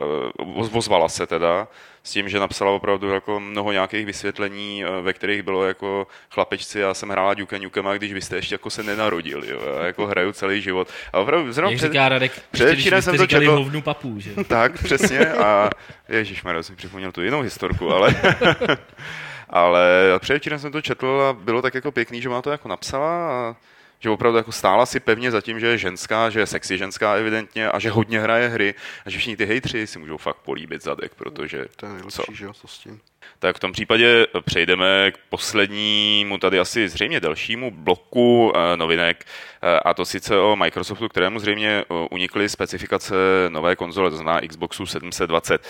ozvala 0.74 1.10
se 1.10 1.28
teda, 1.28 1.68
s 2.04 2.12
tím, 2.12 2.30
že 2.30 2.40
napsala 2.40 2.72
opravdu 2.72 3.10
jako 3.10 3.40
mnoho 3.40 3.72
nějakých 3.72 4.06
vysvětlení, 4.06 4.84
eh, 4.84 5.02
ve 5.02 5.14
kterých 5.14 5.44
bylo 5.44 5.66
jako 5.66 6.08
chlapečci, 6.30 6.80
já 6.80 6.94
jsem 6.94 7.10
hrála 7.10 7.34
Duke 7.34 7.60
Nukem, 7.60 7.88
a 7.88 7.94
když 7.94 8.14
vy 8.14 8.22
jste 8.22 8.36
ještě 8.36 8.56
jako 8.56 8.70
se 8.70 8.84
nenarodili, 8.84 9.50
jo, 9.50 9.60
já 9.78 9.86
jako 9.86 10.08
hraju 10.08 10.32
celý 10.32 10.62
život. 10.62 10.88
A 11.14 11.20
opravdu 11.20 11.52
zrovna 11.52 11.78
před, 11.78 11.92
říká 11.92 12.10
Radek, 12.10 12.42
předevčírem 12.52 13.02
jsem 13.02 13.18
to 13.18 13.28
četl. 13.28 13.52
Hovnu 13.52 13.82
papu, 13.82 14.20
že? 14.20 14.32
Tak, 14.48 14.84
přesně. 14.84 15.34
A 15.34 15.70
ježišmarja, 16.10 16.64
jsem 16.64 16.76
připomněl 16.76 17.12
tu 17.12 17.22
jinou 17.22 17.42
historku, 17.42 17.94
ale 17.94 18.16
ale 19.50 19.82
předevčírem 20.20 20.60
jsem 20.60 20.72
to 20.72 20.82
četl 20.82 21.22
a 21.30 21.34
bylo 21.34 21.62
tak 21.62 21.74
jako 21.74 21.92
pěkný, 21.92 22.22
že 22.22 22.30
má 22.30 22.42
to 22.42 22.52
jako 22.52 22.68
napsala 22.68 23.32
a 23.32 23.56
že 24.02 24.10
opravdu 24.10 24.38
jako 24.38 24.52
stála 24.52 24.86
si 24.86 25.00
pevně 25.00 25.32
za 25.32 25.42
tím, 25.42 25.60
že 25.60 25.68
je 25.68 25.78
ženská, 25.78 26.30
že 26.30 26.40
je 26.40 26.48
sexy 26.48 26.78
ženská 26.78 27.14
evidentně 27.14 27.70
a 27.70 27.80
že 27.80 27.90
hodně 27.90 28.20
hraje 28.20 28.48
hry 28.48 28.76
a 29.06 29.10
že 29.10 29.18
všichni 29.18 29.38
ty 29.38 29.46
hejtři 29.46 29.88
si 29.88 30.00
můžou 30.00 30.18
fakt 30.18 30.38
políbit 30.38 30.84
zadek, 30.84 31.16
protože... 31.16 31.66
To 31.76 31.86
je 31.86 31.94
nejlepší, 31.94 32.16
co? 32.16 32.24
že 32.34 32.46
jo, 32.46 32.54
co 32.54 32.68
s 32.68 32.80
tím. 32.80 33.02
Tak 33.40 33.56
v 33.56 33.60
tom 33.60 33.72
případě 33.72 34.28
přejdeme 34.46 35.12
k 35.12 35.18
poslednímu, 35.30 36.38
tady 36.38 36.60
asi 36.60 36.90
zřejmě 36.90 37.20
dalšímu 37.20 37.72
bloku 37.72 38.54
eh, 38.56 38.78
novinek, 38.78 39.26
eh, 39.62 39.80
a 39.80 39.94
to 39.94 40.06
sice 40.06 40.38
o 40.38 40.56
Microsoftu, 40.56 41.10
kterému 41.10 41.40
zřejmě 41.40 41.70
eh, 41.70 42.08
unikly 42.12 42.50
specifikace 42.50 43.16
nové 43.50 43.76
konzole, 43.76 44.10
to 44.10 44.16
znamená 44.16 44.48
Xboxu 44.48 44.86
720. 44.86 45.68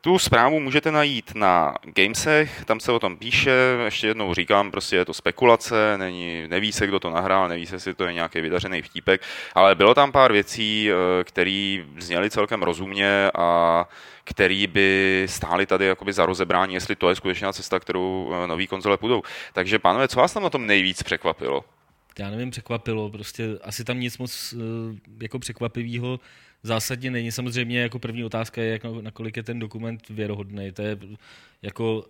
Tu 0.00 0.18
zprávu 0.18 0.60
můžete 0.60 0.92
najít 0.92 1.34
na 1.34 1.74
Gamesech, 1.82 2.64
tam 2.64 2.80
se 2.80 2.92
o 2.92 2.98
tom 2.98 3.16
píše, 3.16 3.50
ještě 3.84 4.06
jednou 4.06 4.34
říkám, 4.34 4.70
prostě 4.70 4.96
je 4.96 5.04
to 5.04 5.14
spekulace, 5.14 5.98
není, 5.98 6.48
neví 6.48 6.72
se, 6.72 6.86
kdo 6.86 7.00
to 7.00 7.10
nahrál, 7.10 7.48
neví 7.48 7.66
se, 7.66 7.74
jestli 7.74 7.94
to 7.94 8.04
je 8.04 8.12
nějaký 8.12 8.40
vydařený 8.40 8.82
vtípek, 8.82 9.22
ale 9.54 9.74
bylo 9.74 9.94
tam 9.94 10.12
pár 10.12 10.32
věcí, 10.32 10.90
které 11.24 11.78
zněly 11.98 12.30
celkem 12.30 12.62
rozumně 12.62 13.30
a 13.34 13.88
který 14.28 14.66
by 14.66 15.26
stály 15.28 15.66
tady 15.66 15.86
jakoby 15.86 16.12
za 16.12 16.26
rozebrání, 16.26 16.74
jestli 16.74 16.96
to 16.96 17.08
je 17.08 17.14
skutečná 17.14 17.52
cesta, 17.52 17.80
kterou 17.80 18.32
eh, 18.32 18.46
nový 18.46 18.66
konzole 18.66 18.96
půjdou. 18.96 19.22
Takže 19.52 19.78
pánové, 19.78 20.08
co 20.08 20.18
vás 20.18 20.32
tam 20.32 20.42
na 20.42 20.50
tom 20.50 20.66
nejvíc 20.66 21.02
překvapilo? 21.02 21.64
Já 22.18 22.30
nevím, 22.30 22.50
překvapilo, 22.50 23.10
prostě 23.10 23.48
asi 23.62 23.84
tam 23.84 24.00
nic 24.00 24.18
moc 24.18 24.54
eh, 24.56 24.60
jako 25.22 25.38
překvapivého 25.38 26.20
zásadně 26.62 27.10
není. 27.10 27.32
Samozřejmě 27.32 27.80
jako 27.80 27.98
první 27.98 28.24
otázka 28.24 28.62
je, 28.62 28.72
jak, 28.72 28.82
nakolik 29.00 29.36
je 29.36 29.42
ten 29.42 29.58
dokument 29.58 30.08
věrohodný. 30.08 30.72
To 30.72 30.82
je 30.82 30.98
jako 31.62 32.04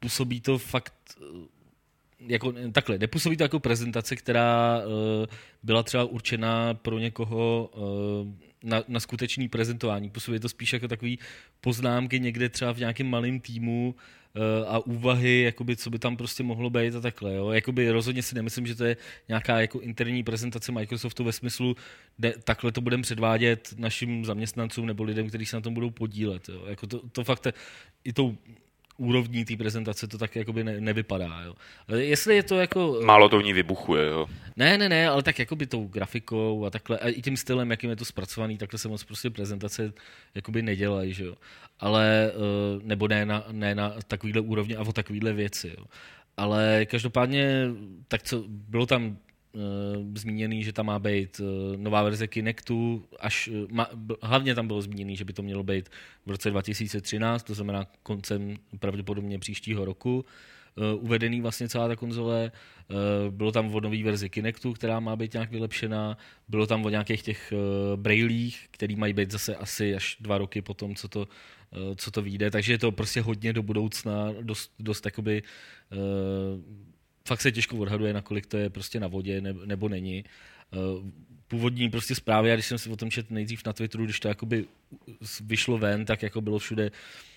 působí 0.00 0.40
to 0.40 0.58
fakt 0.58 0.94
eh, 1.20 1.24
jako, 2.20 2.52
takhle, 2.72 2.98
nepůsobí 2.98 3.36
to 3.36 3.44
jako 3.44 3.60
prezentace, 3.60 4.16
která 4.16 4.80
uh, 4.86 5.26
byla 5.62 5.82
třeba 5.82 6.04
určená 6.04 6.74
pro 6.74 6.98
někoho 6.98 7.70
uh, 7.74 8.45
na, 8.66 8.82
na 8.88 9.00
skutečný 9.00 9.48
prezentování. 9.48 10.10
Působí 10.10 10.38
to 10.38 10.48
spíš 10.48 10.72
jako 10.72 10.88
takový 10.88 11.18
poznámky 11.60 12.20
někde 12.20 12.48
třeba 12.48 12.72
v 12.72 12.78
nějakém 12.78 13.06
malém 13.06 13.40
týmu 13.40 13.94
uh, 14.36 14.42
a 14.68 14.86
úvahy, 14.86 15.42
jakoby, 15.42 15.76
co 15.76 15.90
by 15.90 15.98
tam 15.98 16.16
prostě 16.16 16.42
mohlo 16.42 16.70
být 16.70 16.94
a 16.94 17.00
takhle. 17.00 17.34
Jo. 17.34 17.50
Jakoby 17.50 17.90
rozhodně 17.90 18.22
si 18.22 18.34
nemyslím, 18.34 18.66
že 18.66 18.74
to 18.74 18.84
je 18.84 18.96
nějaká 19.28 19.60
jako 19.60 19.80
interní 19.80 20.22
prezentace 20.22 20.72
Microsoftu 20.72 21.24
ve 21.24 21.32
smyslu, 21.32 21.76
de, 22.18 22.34
takhle 22.44 22.72
to 22.72 22.80
budeme 22.80 23.02
předvádět 23.02 23.74
našim 23.78 24.24
zaměstnancům 24.24 24.86
nebo 24.86 25.02
lidem, 25.02 25.28
kteří 25.28 25.46
se 25.46 25.56
na 25.56 25.60
tom 25.60 25.74
budou 25.74 25.90
podílet. 25.90 26.48
Jo. 26.48 26.64
Jako 26.66 26.86
to, 26.86 27.08
to 27.08 27.24
fakt 27.24 27.46
i 28.04 28.12
tou 28.12 28.36
úrovní 28.96 29.44
té 29.44 29.56
prezentace 29.56 30.06
to 30.08 30.18
tak 30.18 30.36
jakoby 30.36 30.64
ne, 30.64 30.80
nevypadá. 30.80 31.42
Jo. 31.44 31.54
Jestli 31.96 32.36
je 32.36 32.42
to 32.42 32.58
jako... 32.58 33.00
Málo 33.04 33.28
to 33.28 33.38
v 33.38 33.42
ní 33.42 33.52
vybuchuje, 33.52 34.06
jo. 34.06 34.26
Ne, 34.56 34.78
ne, 34.78 34.88
ne, 34.88 35.08
ale 35.08 35.22
tak 35.22 35.38
jakoby 35.38 35.66
tou 35.66 35.86
grafikou 35.86 36.64
a 36.64 36.70
takhle, 36.70 36.98
a 36.98 37.08
i 37.08 37.22
tím 37.22 37.36
stylem, 37.36 37.70
jakým 37.70 37.90
je 37.90 37.96
to 37.96 38.04
zpracovaný, 38.04 38.58
takhle 38.58 38.78
se 38.78 38.88
moc 38.88 39.04
prostě 39.04 39.30
prezentace 39.30 39.92
jakoby 40.34 40.62
nedělají, 40.62 41.14
že 41.14 41.24
jo. 41.24 41.34
Ale, 41.80 42.32
eh, 42.34 42.80
nebo 42.82 43.08
ne 43.08 43.26
na, 43.26 43.44
ne 43.52 43.74
na 43.74 43.94
takovýhle 44.08 44.40
úrovni 44.40 44.76
a 44.76 44.82
o 44.82 44.92
takovýhle 44.92 45.32
věci, 45.32 45.74
jo. 45.78 45.84
Ale 46.36 46.86
každopádně, 46.86 47.68
tak 48.08 48.22
co, 48.22 48.44
bylo 48.48 48.86
tam 48.86 49.16
zmíněný, 50.14 50.64
že 50.64 50.72
tam 50.72 50.86
má 50.86 50.98
být 50.98 51.40
uh, 51.40 51.76
nová 51.76 52.02
verze 52.02 52.26
Kinectu, 52.26 53.04
až, 53.20 53.48
uh, 53.48 53.70
ma, 53.70 53.88
hlavně 54.22 54.54
tam 54.54 54.66
bylo 54.66 54.82
zmíněný, 54.82 55.16
že 55.16 55.24
by 55.24 55.32
to 55.32 55.42
mělo 55.42 55.62
být 55.62 55.88
v 56.26 56.30
roce 56.30 56.50
2013, 56.50 57.42
to 57.42 57.54
znamená 57.54 57.86
koncem 58.02 58.56
pravděpodobně 58.78 59.38
příštího 59.38 59.84
roku, 59.84 60.24
uvedený 60.96 61.40
vlastně 61.40 61.68
celá 61.68 61.88
ta 61.88 61.96
konzole. 61.96 62.52
Bylo 63.30 63.52
tam 63.52 63.74
o 63.74 63.80
nový 63.80 64.02
verzi 64.02 64.30
Kinectu, 64.30 64.72
která 64.72 65.00
má 65.00 65.16
být 65.16 65.32
nějak 65.32 65.50
vylepšená. 65.50 66.18
Bylo 66.48 66.66
tam 66.66 66.84
o 66.84 66.88
nějakých 66.88 67.22
těch 67.22 67.52
brailích, 67.96 68.68
který 68.70 68.96
mají 68.96 69.12
být 69.12 69.30
zase 69.30 69.56
asi 69.56 69.94
až 69.94 70.16
dva 70.20 70.38
roky 70.38 70.62
po 70.62 70.74
tom, 70.74 70.94
co 70.94 71.08
to, 71.08 71.28
co 71.96 72.10
to 72.10 72.22
vyjde. 72.22 72.50
Takže 72.50 72.72
je 72.72 72.78
to 72.78 72.92
prostě 72.92 73.20
hodně 73.20 73.52
do 73.52 73.62
budoucna, 73.62 74.34
dost, 74.42 74.72
dost 74.78 75.04
jakoby 75.04 75.42
fakt 77.26 77.40
se 77.40 77.52
těžko 77.52 77.76
odhaduje, 77.76 78.12
nakolik 78.12 78.46
to 78.46 78.56
je 78.56 78.70
prostě 78.70 79.00
na 79.00 79.06
vodě 79.06 79.40
nebo 79.40 79.88
není. 79.88 80.24
Eh, 80.72 80.76
původní 81.48 81.90
prostě 81.90 82.14
zprávy, 82.14 82.52
a 82.52 82.54
když 82.54 82.66
jsem 82.66 82.78
si 82.78 82.90
o 82.90 82.96
tom 82.96 83.10
četl 83.10 83.34
nejdřív 83.34 83.62
na 83.66 83.72
Twitteru, 83.72 84.04
když 84.04 84.20
to 84.20 84.28
jakoby 84.28 84.64
vyšlo 85.40 85.78
ven, 85.78 86.04
tak 86.04 86.22
jako 86.22 86.40
bylo 86.40 86.58
všude 86.58 86.90
Uh, 86.90 87.35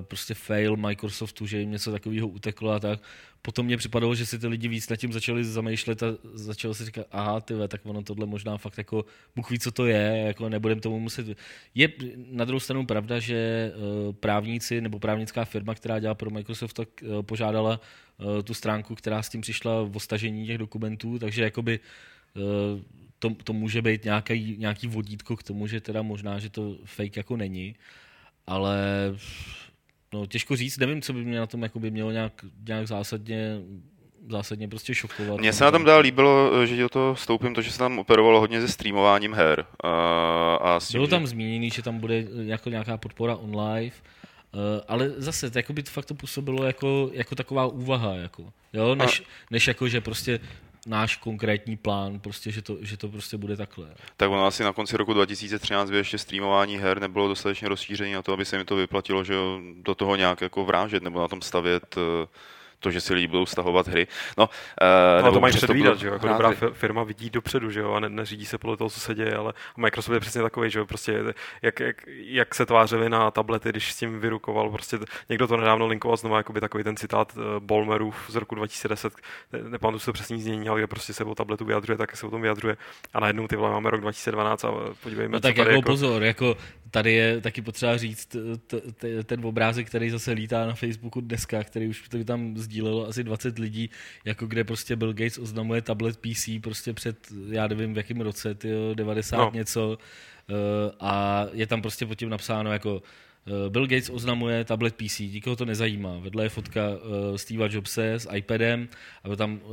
prostě 0.00 0.34
fail 0.34 0.76
Microsoftu, 0.76 1.46
že 1.46 1.58
jim 1.58 1.70
něco 1.70 1.92
takového 1.92 2.28
uteklo 2.28 2.70
a 2.70 2.80
tak. 2.80 3.00
Potom 3.42 3.66
mě 3.66 3.76
připadalo, 3.76 4.14
že 4.14 4.26
si 4.26 4.38
ty 4.38 4.46
lidi 4.46 4.68
víc 4.68 4.88
nad 4.88 4.96
tím 4.96 5.12
začali 5.12 5.44
zamýšlet 5.44 6.02
a 6.02 6.06
začalo 6.34 6.74
si 6.74 6.84
říkat, 6.84 7.06
aha, 7.12 7.40
ty 7.40 7.54
tak 7.68 7.80
ono 7.86 8.02
tohle 8.02 8.26
možná 8.26 8.56
fakt 8.56 8.78
jako, 8.78 9.04
Bůh 9.36 9.50
ví, 9.50 9.58
co 9.58 9.70
to 9.70 9.86
je, 9.86 10.22
jako 10.26 10.48
nebudem 10.48 10.80
tomu 10.80 11.00
muset. 11.00 11.26
Je 11.74 11.92
na 12.30 12.44
druhou 12.44 12.60
stranu 12.60 12.86
pravda, 12.86 13.18
že 13.18 13.72
uh, 13.76 14.12
právníci 14.12 14.80
nebo 14.80 14.98
právnická 14.98 15.44
firma, 15.44 15.74
která 15.74 15.98
dělá 15.98 16.14
pro 16.14 16.30
Microsoft, 16.30 16.72
tak 16.72 16.88
uh, 17.02 17.22
požádala 17.22 17.80
tu 18.44 18.54
stránku, 18.54 18.94
která 18.94 19.22
s 19.22 19.28
tím 19.28 19.40
přišla 19.40 19.82
v 19.82 19.98
stažení 19.98 20.46
těch 20.46 20.58
dokumentů, 20.58 21.18
takže 21.18 21.42
jakoby 21.42 21.80
to, 23.18 23.30
to 23.44 23.52
může 23.52 23.82
být 23.82 24.04
nějaký, 24.04 24.56
nějaký 24.58 24.86
vodítko 24.86 25.36
k 25.36 25.42
tomu, 25.42 25.66
že 25.66 25.80
teda 25.80 26.02
možná, 26.02 26.38
že 26.38 26.50
to 26.50 26.78
fake 26.84 27.16
jako 27.16 27.36
není 27.36 27.74
ale 28.46 28.78
no, 30.14 30.26
těžko 30.26 30.56
říct, 30.56 30.78
nevím, 30.78 31.02
co 31.02 31.12
by 31.12 31.24
mě 31.24 31.38
na 31.38 31.46
tom 31.46 31.62
jako 31.62 31.80
by 31.80 31.90
mělo 31.90 32.10
nějak, 32.10 32.32
nějak 32.68 32.86
zásadně 32.88 33.58
zásadně 34.30 34.68
prostě 34.68 34.94
šokovat. 34.94 35.40
Mně 35.40 35.52
se 35.52 35.64
na 35.64 35.70
tom 35.70 35.84
dál 35.84 36.00
líbilo, 36.00 36.66
že 36.66 36.76
do 36.76 36.88
toho 36.88 37.14
vstoupím, 37.14 37.54
to, 37.54 37.62
že 37.62 37.70
se 37.70 37.78
tam 37.78 37.98
operovalo 37.98 38.40
hodně 38.40 38.60
se 38.60 38.68
streamováním 38.68 39.34
her. 39.34 39.64
A, 39.84 40.54
a 40.54 40.80
s 40.80 40.88
tím, 40.88 40.98
Bylo 40.98 41.06
tam 41.06 41.22
že... 41.22 41.26
zmíněný, 41.26 41.70
že 41.70 41.82
tam 41.82 41.98
bude 41.98 42.24
jako 42.42 42.70
nějaká 42.70 42.96
podpora 42.96 43.36
online, 43.36 43.90
Uh, 44.54 44.80
ale 44.88 45.10
zase, 45.16 45.50
to, 45.50 45.58
jako 45.58 45.72
by 45.72 45.82
to 45.82 45.90
fakt 45.90 46.04
to 46.04 46.14
působilo 46.14 46.64
jako, 46.64 47.10
jako 47.12 47.34
taková 47.34 47.66
úvaha, 47.66 48.14
jako, 48.14 48.52
jo? 48.72 48.94
Než, 48.94 49.20
a... 49.20 49.24
než 49.50 49.66
jako, 49.66 49.88
že 49.88 50.00
prostě 50.00 50.40
náš 50.86 51.16
konkrétní 51.16 51.76
plán, 51.76 52.20
prostě, 52.20 52.50
že, 52.50 52.62
to, 52.62 52.76
že 52.80 52.96
to 52.96 53.08
prostě 53.08 53.36
bude 53.36 53.56
takhle. 53.56 53.88
Tak 54.16 54.30
ono 54.30 54.46
asi 54.46 54.64
na 54.64 54.72
konci 54.72 54.96
roku 54.96 55.12
2013 55.12 55.90
by 55.90 55.96
ještě 55.96 56.18
streamování 56.18 56.78
her 56.78 57.00
nebylo 57.00 57.28
dostatečně 57.28 57.68
rozšíření 57.68 58.12
na 58.12 58.22
to, 58.22 58.32
aby 58.32 58.44
se 58.44 58.58
mi 58.58 58.64
to 58.64 58.76
vyplatilo, 58.76 59.24
že 59.24 59.34
do 59.82 59.94
toho 59.94 60.16
nějak 60.16 60.40
jako 60.40 60.64
vrážet 60.64 61.02
nebo 61.02 61.20
na 61.20 61.28
tom 61.28 61.42
stavět 61.42 61.96
uh, 61.96 62.02
to, 62.80 62.90
že 62.90 63.00
si 63.00 63.14
lidi 63.14 63.26
budou 63.26 63.46
stahovat 63.46 63.88
hry. 63.88 64.06
No, 64.38 64.48
uh, 65.18 65.24
no 65.24 65.32
to 65.32 65.40
mají 65.40 65.54
předvídat, 65.54 65.98
že 65.98 66.06
jo? 66.06 66.12
Jako 66.12 66.28
dobrá 66.28 66.52
firma 66.72 67.04
vidí 67.04 67.30
dopředu, 67.30 67.70
že 67.70 67.80
jo? 67.80 67.92
A 67.92 68.00
ne, 68.00 68.08
neřídí 68.08 68.46
se 68.46 68.58
podle 68.58 68.76
toho, 68.76 68.90
co 68.90 69.00
se 69.00 69.14
děje, 69.14 69.36
ale 69.36 69.52
Microsoft 69.76 70.14
je 70.14 70.20
přesně 70.20 70.42
takový, 70.42 70.70
že 70.70 70.78
jo? 70.78 70.86
Prostě 70.86 71.22
jak, 71.62 71.80
jak, 71.80 71.96
jak 72.16 72.54
se 72.54 72.66
tvářili 72.66 73.08
na 73.08 73.30
tablety, 73.30 73.68
když 73.68 73.92
s 73.92 73.96
tím 73.96 74.20
vyrukoval, 74.20 74.70
prostě 74.70 74.98
někdo 75.28 75.46
to 75.46 75.56
nedávno 75.56 75.86
linkoval 75.86 76.16
znovu, 76.16 76.36
jako 76.36 76.52
by 76.52 76.60
takový 76.60 76.84
ten 76.84 76.96
citát 76.96 77.36
uh, 77.36 77.42
Bolmerův 77.58 78.16
z 78.28 78.34
roku 78.34 78.54
2010, 78.54 79.12
nepamatuji 79.68 79.98
se 79.98 80.06
to 80.06 80.12
přesně 80.12 80.38
znění, 80.38 80.68
ale 80.68 80.80
kde 80.80 80.86
prostě 80.86 81.12
se 81.12 81.24
o 81.24 81.34
tabletu 81.34 81.64
vyjadřuje, 81.64 81.98
tak 81.98 82.16
se 82.16 82.26
o 82.26 82.30
tom 82.30 82.42
vyjadřuje. 82.42 82.76
A 83.14 83.20
najednou 83.20 83.48
ty 83.48 83.56
vole 83.56 83.70
máme 83.70 83.90
rok 83.90 84.00
2012 84.00 84.64
a 84.64 84.70
podívejme, 85.02 85.32
no, 85.32 85.40
tak 85.40 85.56
jako, 85.56 85.70
jako 85.70 85.82
pozor, 85.82 86.22
jako 86.22 86.56
tady 86.90 87.12
je 87.12 87.40
taky 87.40 87.62
potřeba 87.62 87.96
říct 87.96 88.26
t, 88.26 88.38
t, 88.92 89.24
ten 89.24 89.46
obrázek, 89.46 89.86
který 89.86 90.10
zase 90.10 90.32
lítá 90.32 90.66
na 90.66 90.74
Facebooku 90.74 91.20
dneska, 91.20 91.64
který 91.64 91.88
už 91.88 92.08
tam 92.24 92.56
sdílelo 92.66 93.08
asi 93.08 93.24
20 93.24 93.58
lidí, 93.58 93.90
jako 94.24 94.46
kde 94.46 94.64
prostě 94.64 94.96
Bill 94.96 95.12
Gates 95.12 95.38
oznamuje 95.38 95.82
tablet 95.82 96.16
PC 96.16 96.48
prostě 96.60 96.92
před, 96.92 97.16
já 97.50 97.66
nevím 97.66 97.94
v 97.94 97.96
jakém 97.96 98.20
roce, 98.20 98.54
tyjo, 98.54 98.94
90 98.94 99.36
no. 99.36 99.50
něco 99.54 99.98
uh, 100.50 100.56
a 101.00 101.44
je 101.52 101.66
tam 101.66 101.82
prostě 101.82 102.06
pod 102.06 102.14
tím 102.14 102.28
napsáno 102.28 102.72
jako 102.72 102.94
uh, 102.94 103.68
Bill 103.68 103.86
Gates 103.86 104.10
oznamuje 104.10 104.64
tablet 104.64 104.94
PC, 104.94 105.18
nikoho 105.18 105.56
to 105.56 105.64
nezajímá. 105.64 106.18
Vedle 106.18 106.44
je 106.44 106.48
fotka 106.48 106.82
uh, 106.90 107.36
Steve 107.36 107.68
Jobse 107.70 108.12
s 108.12 108.28
iPadem 108.34 108.88
a 109.24 109.36
tam 109.36 109.60
uh, 109.64 109.70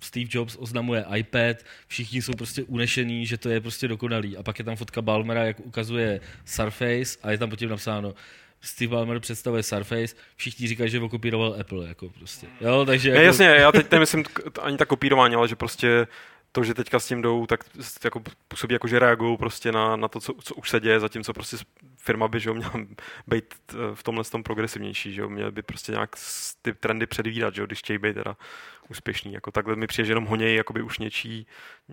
Steve 0.00 0.30
Jobs 0.30 0.56
oznamuje 0.56 1.04
iPad, 1.16 1.56
všichni 1.86 2.22
jsou 2.22 2.32
prostě 2.32 2.62
unešení, 2.62 3.26
že 3.26 3.36
to 3.36 3.48
je 3.48 3.60
prostě 3.60 3.88
dokonalý. 3.88 4.36
A 4.36 4.42
pak 4.42 4.58
je 4.58 4.64
tam 4.64 4.76
fotka 4.76 5.02
Balmera, 5.02 5.44
jak 5.44 5.60
ukazuje 5.60 6.20
Surface 6.44 7.18
a 7.22 7.30
je 7.30 7.38
tam 7.38 7.50
potom 7.50 7.68
napsáno 7.68 8.14
Steve 8.60 8.90
Ballmer 8.90 9.20
představuje 9.20 9.62
Surface, 9.62 10.16
všichni 10.36 10.68
říkají, 10.68 10.90
že 10.90 11.00
okopíroval 11.00 11.56
Apple, 11.60 11.88
jako 11.88 12.08
prostě. 12.08 12.46
Jo, 12.60 12.84
takže... 12.86 13.08
Jako... 13.08 13.18
Ne, 13.18 13.24
jasně, 13.24 13.46
já 13.46 13.72
teď 13.72 13.90
nemyslím 13.90 14.24
ani 14.62 14.76
tak 14.76 14.88
kopírování, 14.88 15.34
ale 15.34 15.48
že 15.48 15.56
prostě 15.56 16.06
to, 16.52 16.64
že 16.64 16.74
teďka 16.74 16.98
s 16.98 17.06
tím 17.06 17.22
jdou, 17.22 17.46
tak 17.46 17.64
jako 18.04 18.22
působí 18.48 18.72
jako, 18.72 18.88
že 18.88 18.98
reagují 18.98 19.36
prostě 19.36 19.72
na, 19.72 19.96
na 19.96 20.08
to, 20.08 20.20
co, 20.20 20.34
co, 20.34 20.54
už 20.54 20.70
se 20.70 20.80
děje, 20.80 21.00
zatímco 21.00 21.32
prostě 21.32 21.56
firma 21.96 22.28
by 22.28 22.40
že 22.40 22.52
měla 22.52 22.72
být 23.26 23.54
eh, 23.72 23.74
v 23.94 24.02
tomhle 24.02 24.24
tom 24.24 24.42
progresivnější, 24.42 25.12
že 25.12 25.26
měl 25.26 25.52
by 25.52 25.62
prostě 25.62 25.92
nějak 25.92 26.16
ty 26.62 26.74
trendy 26.74 27.06
předvídat, 27.06 27.54
že 27.54 27.66
když 27.66 27.78
chtějí 27.78 27.98
být 27.98 28.14
teda 28.14 28.36
úspěšný. 28.88 29.32
Jako 29.32 29.50
takhle 29.50 29.76
mi 29.76 29.86
přijde, 29.86 30.06
že 30.06 30.10
jenom 30.10 30.24
honějí 30.24 30.56
jakoby 30.56 30.82
už 30.82 30.98
něčí 30.98 31.46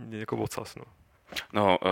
jako 0.10 0.38
ocas. 0.38 0.76
No. 0.76 0.84
No, 1.54 1.78
uh, 1.86 1.90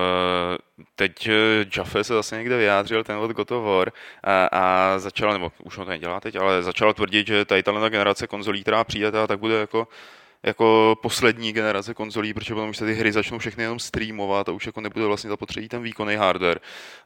teď 0.95 1.27
eh, 1.27 1.65
Jaffe 1.77 2.03
se 2.03 2.13
zase 2.13 2.37
někde 2.37 2.57
vyjádřil, 2.57 3.03
ten 3.03 3.17
od 3.17 3.31
God 3.31 3.51
of 3.51 3.65
War, 3.65 3.91
a, 4.23 4.45
a 4.51 4.99
začal, 4.99 5.33
nebo 5.33 5.51
už 5.63 5.77
ho 5.77 5.85
to 5.85 5.91
nedělá 5.91 6.19
teď, 6.19 6.35
ale 6.35 6.63
začal 6.63 6.93
tvrdit, 6.93 7.27
že 7.27 7.45
tady 7.45 7.63
ta 7.63 7.89
generace 7.89 8.27
konzolí, 8.27 8.61
která 8.61 8.83
přijde, 8.83 9.11
tak 9.27 9.39
bude 9.39 9.55
jako 9.59 9.87
jako 10.43 10.95
poslední 11.01 11.53
generace 11.53 11.93
konzolí, 11.93 12.33
protože 12.33 12.53
potom 12.53 12.69
už 12.69 12.77
se 12.77 12.85
ty 12.85 12.93
hry 12.93 13.11
začnou 13.11 13.39
všechny 13.39 13.63
jenom 13.63 13.79
streamovat 13.79 14.49
a 14.49 14.51
už 14.51 14.65
jako 14.65 14.81
nebude 14.81 15.05
vlastně 15.05 15.29
zapotřebí 15.29 15.69
ten 15.69 15.83
výkonný 15.83 16.15
hardware. 16.15 16.59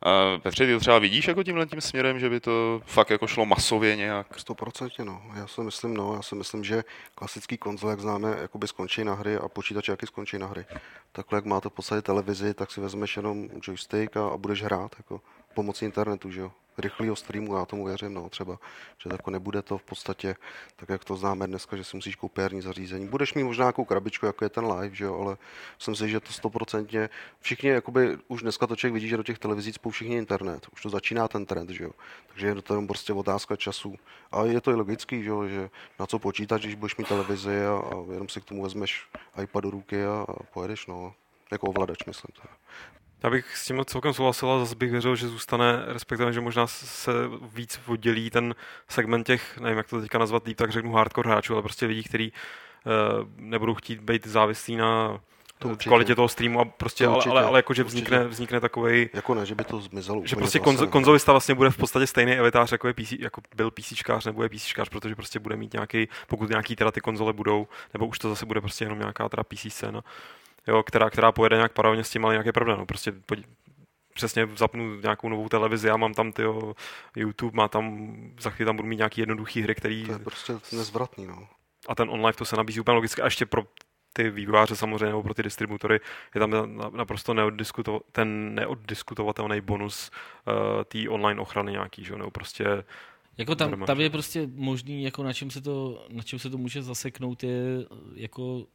A 0.03 0.38
Petře, 0.38 0.65
ty 0.65 0.73
to 0.73 0.79
třeba 0.79 0.99
vidíš 0.99 1.27
jako 1.27 1.43
tímhle 1.43 1.65
tím 1.65 1.81
směrem, 1.81 2.19
že 2.19 2.29
by 2.29 2.39
to 2.39 2.81
fakt 2.85 3.09
jako 3.09 3.27
šlo 3.27 3.45
masově 3.45 3.95
nějak? 3.95 4.38
100% 4.38 5.05
no. 5.05 5.21
Já 5.35 5.47
si 5.47 5.61
myslím, 5.61 5.93
no, 5.93 6.13
já 6.15 6.21
si 6.21 6.35
myslím, 6.35 6.63
že 6.63 6.83
klasický 7.15 7.57
konzole, 7.57 7.93
jak 7.93 7.99
známe, 7.99 8.38
jakoby 8.41 8.67
skončí 8.67 9.03
na 9.03 9.13
hry 9.13 9.35
a 9.35 9.47
počítače 9.47 9.91
jaký 9.91 10.05
skončí 10.05 10.38
na 10.38 10.47
hry. 10.47 10.65
Takhle, 11.11 11.38
jak 11.38 11.45
máte 11.45 11.69
v 11.69 11.73
podstatě 11.73 12.01
televizi, 12.01 12.53
tak 12.53 12.71
si 12.71 12.81
vezmeš 12.81 13.15
jenom 13.15 13.49
joystick 13.67 14.17
a, 14.17 14.27
a 14.27 14.38
budeš 14.38 14.63
hrát 14.63 14.95
jako 14.97 15.21
pomocí 15.53 15.85
internetu, 15.85 16.31
že 16.31 16.41
jo 16.41 16.51
rychlého 16.78 17.15
streamu, 17.15 17.55
já 17.55 17.65
tomu 17.65 17.86
věřím, 17.86 18.13
no, 18.13 18.30
třeba, 18.30 18.59
že 18.97 19.09
jako 19.11 19.32
nebude 19.32 19.61
to 19.61 19.78
v 19.78 19.84
podstatě 19.84 20.36
tak, 20.75 20.89
jak 20.89 21.05
to 21.05 21.15
známe 21.15 21.47
dneska, 21.47 21.78
že 21.78 21.84
si 21.84 21.97
musíš 21.97 22.15
koupit 22.15 22.41
herní 22.41 22.61
zařízení. 22.61 23.07
Budeš 23.07 23.34
mít 23.34 23.43
možná 23.43 23.63
nějakou 23.63 23.86
krabičku, 23.86 24.25
jako 24.25 24.45
je 24.45 24.49
ten 24.49 24.71
live, 24.71 24.95
že 24.95 25.05
jo, 25.05 25.19
ale 25.19 25.38
myslím 25.78 25.95
si, 25.95 26.09
že 26.09 26.19
to 26.19 26.34
stoprocentně, 26.34 27.09
všichni, 27.39 27.69
jakoby, 27.69 28.17
už 28.28 28.41
dneska 28.41 28.67
to 28.67 28.75
člověk 28.75 28.93
vidí, 28.93 29.07
že 29.07 29.17
do 29.17 29.23
těch 29.23 29.39
televizí 29.39 29.73
spou 29.73 29.89
všichni 29.89 30.17
internet, 30.17 30.67
už 30.73 30.82
to 30.82 30.89
začíná 30.89 31.28
ten 31.28 31.45
trend, 31.45 31.69
že 31.69 31.84
jo, 31.84 31.91
takže 32.28 32.47
je 32.47 32.61
to 32.61 32.73
jenom 32.73 32.88
prostě 32.88 33.13
otázka 33.13 33.55
času. 33.55 33.95
A 34.32 34.43
je 34.43 34.61
to 34.61 34.71
i 34.71 34.75
logický, 34.75 35.23
že 35.23 35.30
jo, 35.30 35.47
že 35.47 35.69
na 35.99 36.05
co 36.05 36.19
počítat, 36.19 36.61
když 36.61 36.75
budeš 36.75 36.97
mít 36.97 37.07
televizi 37.07 37.65
a, 37.65 37.71
a 37.71 38.13
jenom 38.13 38.30
si 38.30 38.41
k 38.41 38.45
tomu 38.45 38.63
vezmeš 38.63 39.07
iPad 39.43 39.63
do 39.63 39.69
ruky 39.69 40.05
a, 40.05 40.25
a 40.30 40.43
pojedeš, 40.53 40.88
no, 40.88 41.13
jako 41.51 41.67
ovladač, 41.67 42.05
myslím. 42.05 42.32
To. 42.34 42.41
Já 43.24 43.30
bych 43.30 43.57
s 43.57 43.65
tím 43.65 43.86
celkem 43.86 44.13
souhlasil 44.13 44.51
a 44.51 44.59
zase 44.59 44.76
bych 44.76 44.91
věřil, 44.91 45.15
že 45.15 45.28
zůstane, 45.28 45.84
respektive, 45.86 46.34
že 46.34 46.41
možná 46.41 46.68
se 46.68 47.11
víc 47.53 47.80
oddělí 47.88 48.30
ten 48.30 48.55
segment 48.89 49.28
těch, 49.28 49.57
nevím, 49.57 49.78
jak 49.78 49.88
to 49.88 50.01
teďka 50.01 50.18
nazvat 50.18 50.47
líp, 50.47 50.57
tak 50.57 50.72
řeknu 50.72 50.91
hardcore 50.91 51.30
hráčů, 51.30 51.53
ale 51.53 51.61
prostě 51.61 51.86
lidí, 51.86 52.03
kteří 52.03 52.34
uh, 52.86 53.28
nebudou 53.38 53.76
chtít 53.76 53.99
být 53.99 54.28
závislí 54.28 54.76
na 54.76 55.20
to 55.59 55.68
určitě. 55.68 55.89
kvalitě 55.89 56.15
toho 56.15 56.28
streamu 56.28 56.59
a 56.59 56.65
prostě, 56.65 57.03
to 57.03 57.11
ale, 57.13 57.24
ale, 57.30 57.43
ale 57.43 57.59
jako, 57.59 57.74
že 57.74 57.84
vznikne, 57.84 58.28
vznikne 58.28 58.59
takový. 58.59 59.09
Jako 59.13 59.34
ne, 59.34 59.45
že 59.45 59.55
by 59.55 59.63
to 59.63 59.80
zmizelo. 59.82 60.22
Že 60.26 60.36
prostě 60.36 60.59
konzo, 60.59 60.88
konzolista 60.88 61.32
vlastně 61.32 61.55
bude 61.55 61.70
v 61.70 61.78
podstatě 61.78 62.07
stejný 62.07 62.32
evitář, 62.32 62.72
jako, 62.72 62.88
je 62.88 62.93
PC, 62.93 63.11
jako 63.11 63.41
byl 63.55 63.72
PCčkář 63.72 64.26
nebo 64.26 64.43
je 64.43 64.49
PCčkář, 64.49 64.89
protože 64.89 65.15
prostě 65.15 65.39
bude 65.39 65.55
mít 65.55 65.74
nějaký, 65.74 66.09
pokud 66.28 66.49
nějaký 66.49 66.76
teda 66.76 66.91
ty 66.91 67.01
konzole 67.01 67.34
budou, 67.34 67.68
nebo 67.93 68.07
už 68.07 68.20
to 68.20 68.30
zase 68.30 68.45
bude 68.45 68.61
prostě 68.61 68.86
jenom 68.86 68.99
nějaká 68.99 69.30
teda 69.30 69.43
PC 69.43 69.65
scéna, 69.70 70.03
jo, 70.68 70.84
která, 70.84 71.09
která 71.09 71.32
pojede 71.32 71.55
nějak 71.55 71.74
paralelně 71.74 72.03
s 72.03 72.09
tím, 72.09 72.26
ale 72.26 72.34
nějaké 72.34 72.51
pravda. 72.51 72.76
No. 72.76 72.86
Prostě 72.86 73.11
podí, 73.11 73.45
přesně 74.13 74.47
zapnu 74.55 74.95
nějakou 75.01 75.30
novou 75.30 75.49
televizi 75.49 75.89
a 75.89 75.97
mám 75.97 76.13
tam 76.13 76.32
ty 76.32 76.43
YouTube, 77.15 77.57
má 77.57 77.68
tam, 77.68 78.15
za 78.39 78.49
chvíli 78.49 78.65
tam 78.65 78.76
budu 78.76 78.88
mít 78.88 78.97
nějaký 78.97 79.22
jednoduchý 79.22 79.61
hry, 79.61 79.76
který... 79.76 80.05
To 80.05 80.11
je 80.11 80.20
prostě 80.20 80.53
nezvratný, 80.72 81.28
no. 81.28 81.47
A 81.88 81.95
ten 81.95 82.09
online 82.09 82.34
to 82.34 82.45
se 82.45 82.55
nabízí 82.55 82.80
úplně 82.80 82.95
logicky. 82.95 83.22
A 83.22 83.26
ještě 83.26 83.45
pro 83.45 83.63
ty 84.13 84.30
vývojáře 84.30 84.76
samozřejmě, 84.76 85.05
nebo 85.05 85.24
pro 85.24 85.34
ty 85.34 85.43
distributory, 85.43 85.99
je 86.36 86.39
tam 86.39 86.51
naprosto 86.95 87.34
neoddiskuto, 87.34 88.01
ten 88.11 88.55
neoddiskutovatelný 88.55 89.61
bonus 89.61 90.11
uh, 90.47 90.84
té 90.84 91.09
online 91.09 91.41
ochrany 91.41 91.72
nějaký, 91.72 92.03
že? 92.03 92.15
nebo 92.15 92.32
prostě 92.32 92.84
jako 93.38 93.55
tam, 93.55 93.86
tam 93.86 93.99
je 93.99 94.09
prostě 94.09 94.47
možný, 94.55 95.03
jako 95.03 95.24
na 95.24 95.34
čem 95.34 95.51
se 95.51 95.61
to, 95.61 96.05
na 96.09 96.24
čem 96.24 96.39
se 96.39 96.49
to 96.49 96.57
může 96.57 96.82
zaseknout, 96.82 97.43
je 97.43 97.61
jako 98.15 98.65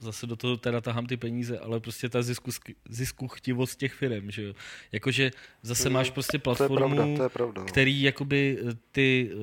zase 0.00 0.26
do 0.26 0.36
toho 0.36 0.56
teda 0.56 0.80
tahám 0.80 1.06
ty 1.06 1.16
peníze, 1.16 1.58
ale 1.58 1.80
prostě 1.80 2.08
ta 2.08 2.22
zisku, 2.22 2.50
zisku 2.88 3.28
chtivost 3.28 3.78
těch 3.78 3.94
firm, 3.94 4.30
že 4.30 4.42
jo. 4.42 4.54
Jakože 4.92 5.30
zase 5.62 5.90
máš 5.90 6.10
prostě 6.10 6.38
platformu, 6.38 6.76
to 6.76 6.82
je 6.82 6.96
pravda, 6.96 7.16
to 7.16 7.22
je 7.22 7.28
pravda, 7.28 7.60
no. 7.62 7.66
který 7.66 8.02
jakoby 8.02 8.58
eh, 8.60 8.72
ty 8.92 9.30
uh, 9.34 9.42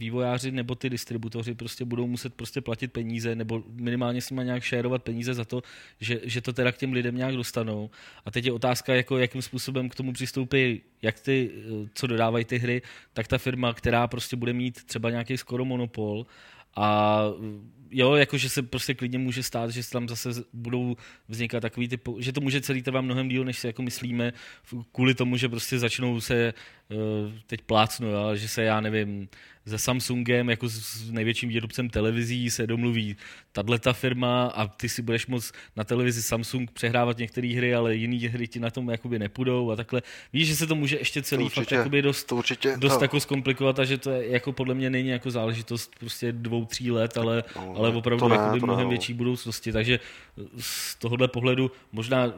vývojáři 0.00 0.50
nebo 0.50 0.74
ty 0.74 0.90
distributoři 0.90 1.54
prostě 1.54 1.84
budou 1.84 2.06
muset 2.06 2.34
prostě 2.34 2.60
platit 2.60 2.92
peníze 2.92 3.34
nebo 3.34 3.62
minimálně 3.68 4.22
s 4.22 4.30
nimi 4.30 4.44
nějak 4.44 4.62
šérovat 4.62 5.02
peníze 5.02 5.34
za 5.34 5.44
to, 5.44 5.62
že, 6.00 6.20
že 6.24 6.40
to 6.40 6.52
teda 6.52 6.72
k 6.72 6.76
těm 6.76 6.92
lidem 6.92 7.16
nějak 7.16 7.34
dostanou. 7.34 7.90
A 8.24 8.30
teď 8.30 8.44
je 8.44 8.52
otázka, 8.52 8.94
jako 8.94 9.18
jakým 9.18 9.42
způsobem 9.42 9.88
k 9.88 9.94
tomu 9.94 10.12
přistoupí 10.12 10.80
jak 11.02 11.20
ty, 11.20 11.50
eh, 11.54 11.88
co 11.94 12.06
dodávají 12.06 12.44
ty 12.44 12.58
hry, 12.58 12.82
tak 13.12 13.28
ta 13.28 13.38
firma, 13.38 13.74
která 13.74 14.06
prostě 14.06 14.36
bude 14.36 14.52
mít 14.52 14.84
třeba 14.84 15.10
nějaký 15.10 15.36
skoro 15.36 15.64
monopol 15.64 16.26
a 16.76 17.22
jo, 17.90 18.14
jakože 18.14 18.48
se 18.48 18.62
prostě 18.62 18.94
klidně 18.94 19.18
může 19.18 19.42
stát, 19.42 19.70
že 19.70 19.90
tam 19.90 20.08
zase 20.08 20.28
budou 20.52 20.96
vznikat 21.28 21.60
takový 21.60 21.88
ty, 21.88 21.98
že 22.18 22.32
to 22.32 22.40
může 22.40 22.60
celý 22.60 22.82
trvat 22.82 23.00
mnohem 23.00 23.28
díl, 23.28 23.44
než 23.44 23.58
si 23.58 23.66
jako 23.66 23.82
myslíme, 23.82 24.32
kvůli 24.92 25.14
tomu, 25.14 25.36
že 25.36 25.48
prostě 25.48 25.78
začnou 25.78 26.20
se, 26.20 26.54
teď 27.46 27.60
plácnu, 27.60 28.08
jo, 28.08 28.36
že 28.36 28.48
se, 28.48 28.62
já 28.62 28.80
nevím, 28.80 29.28
se 29.66 29.78
Samsungem, 29.78 30.50
jako 30.50 30.68
s 30.68 31.10
největším 31.10 31.48
výrobcem 31.48 31.90
televizí, 31.90 32.50
se 32.50 32.66
domluví 32.66 33.16
tahle 33.52 33.78
ta 33.78 33.92
firma 33.92 34.46
a 34.46 34.66
ty 34.66 34.88
si 34.88 35.02
budeš 35.02 35.26
moc 35.26 35.52
na 35.76 35.84
televizi 35.84 36.22
Samsung 36.22 36.70
přehrávat 36.70 37.18
některé 37.18 37.54
hry, 37.56 37.74
ale 37.74 37.94
jiné 37.94 38.28
hry 38.28 38.48
ti 38.48 38.60
na 38.60 38.70
tom 38.70 38.90
jakoby 38.90 39.18
nepůjdou 39.18 39.70
a 39.70 39.76
takhle. 39.76 40.02
Víš, 40.32 40.48
že 40.48 40.56
se 40.56 40.66
to 40.66 40.74
může 40.74 40.98
ještě 40.98 41.22
celý 41.22 41.44
určitě, 41.44 41.60
fakt 41.60 41.72
jakoby 41.72 42.02
dost, 42.02 42.24
to 42.24 42.36
určitě, 42.36 42.76
dost 42.76 42.96
to... 42.96 43.04
jako 43.04 43.20
zkomplikovat 43.20 43.78
a 43.78 43.84
že 43.84 43.98
to 43.98 44.10
je, 44.10 44.30
jako 44.30 44.52
podle 44.52 44.74
mě 44.74 44.90
není 44.90 45.08
jako 45.08 45.30
záležitost 45.30 45.92
prostě 45.98 46.32
dvou, 46.32 46.64
tří 46.64 46.90
let, 46.90 47.18
ale, 47.18 47.44
no, 47.56 47.74
ale 47.76 47.88
opravdu 47.88 48.28
ne, 48.28 48.36
jakoby 48.36 48.60
mnohem 48.60 48.84
ne, 48.84 48.90
větší 48.90 49.14
budoucnosti. 49.14 49.72
Takže 49.72 50.00
z 50.58 50.96
tohohle 50.96 51.28
pohledu 51.28 51.70
možná 51.92 52.32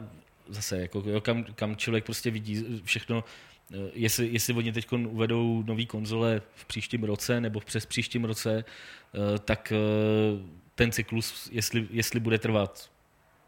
zase, 0.49 0.77
jako, 0.77 1.03
jo, 1.05 1.21
kam, 1.21 1.43
kam 1.55 1.75
člověk 1.75 2.05
prostě 2.05 2.31
vidí 2.31 2.81
všechno, 2.83 3.23
Eh, 3.23 3.52
jestli, 3.93 4.27
jestli 4.31 4.53
oni 4.53 4.71
teď 4.71 4.91
uvedou 4.91 5.63
nové 5.67 5.85
konzole 5.85 6.41
v 6.55 6.65
příštím 6.65 7.03
roce 7.03 7.41
nebo 7.41 7.59
přes 7.59 7.85
příštím 7.85 8.25
roce, 8.25 8.65
eh, 8.65 9.39
tak 9.39 9.73
eh, 9.75 10.47
ten 10.75 10.91
cyklus, 10.91 11.49
jestli, 11.51 11.87
jestli 11.91 12.19
bude 12.19 12.39
trvat 12.39 12.89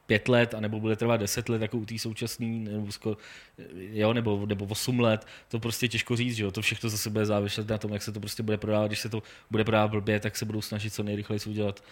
pět 0.05 0.27
let, 0.27 0.53
anebo 0.53 0.79
bude 0.79 0.95
trvat 0.95 1.17
deset 1.17 1.49
let, 1.49 1.61
jako 1.61 1.77
u 1.77 1.85
té 1.85 1.99
současné, 1.99 2.45
nebo, 2.47 2.91
sko, 2.91 3.17
jo, 3.75 4.13
nebo, 4.13 4.45
nebo 4.45 4.65
osm 4.65 4.99
let, 4.99 5.27
to 5.47 5.59
prostě 5.59 5.87
těžko 5.87 6.15
říct, 6.15 6.35
že 6.35 6.43
jo, 6.43 6.51
to 6.51 6.61
všechno 6.61 6.89
zase 6.89 7.09
bude 7.09 7.25
záviset 7.25 7.67
na 7.67 7.77
tom, 7.77 7.93
jak 7.93 8.01
se 8.01 8.11
to 8.11 8.19
prostě 8.19 8.43
bude 8.43 8.57
prodávat, 8.57 8.87
když 8.87 8.99
se 8.99 9.09
to 9.09 9.23
bude 9.51 9.63
prodávat 9.63 9.91
blbě, 9.91 10.19
tak 10.19 10.37
se 10.37 10.45
budou 10.45 10.61
snažit 10.61 10.93
co 10.93 11.03
nejrychleji 11.03 11.39
udělat 11.47 11.83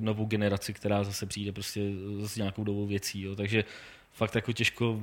novou 0.00 0.24
generaci, 0.26 0.74
která 0.74 1.04
zase 1.04 1.26
přijde 1.26 1.52
prostě 1.52 1.80
s 2.26 2.36
nějakou 2.36 2.64
novou 2.64 2.86
věcí, 2.86 3.22
jo, 3.22 3.36
takže 3.36 3.64
fakt 4.12 4.34
jako 4.34 4.52
těžko 4.52 5.00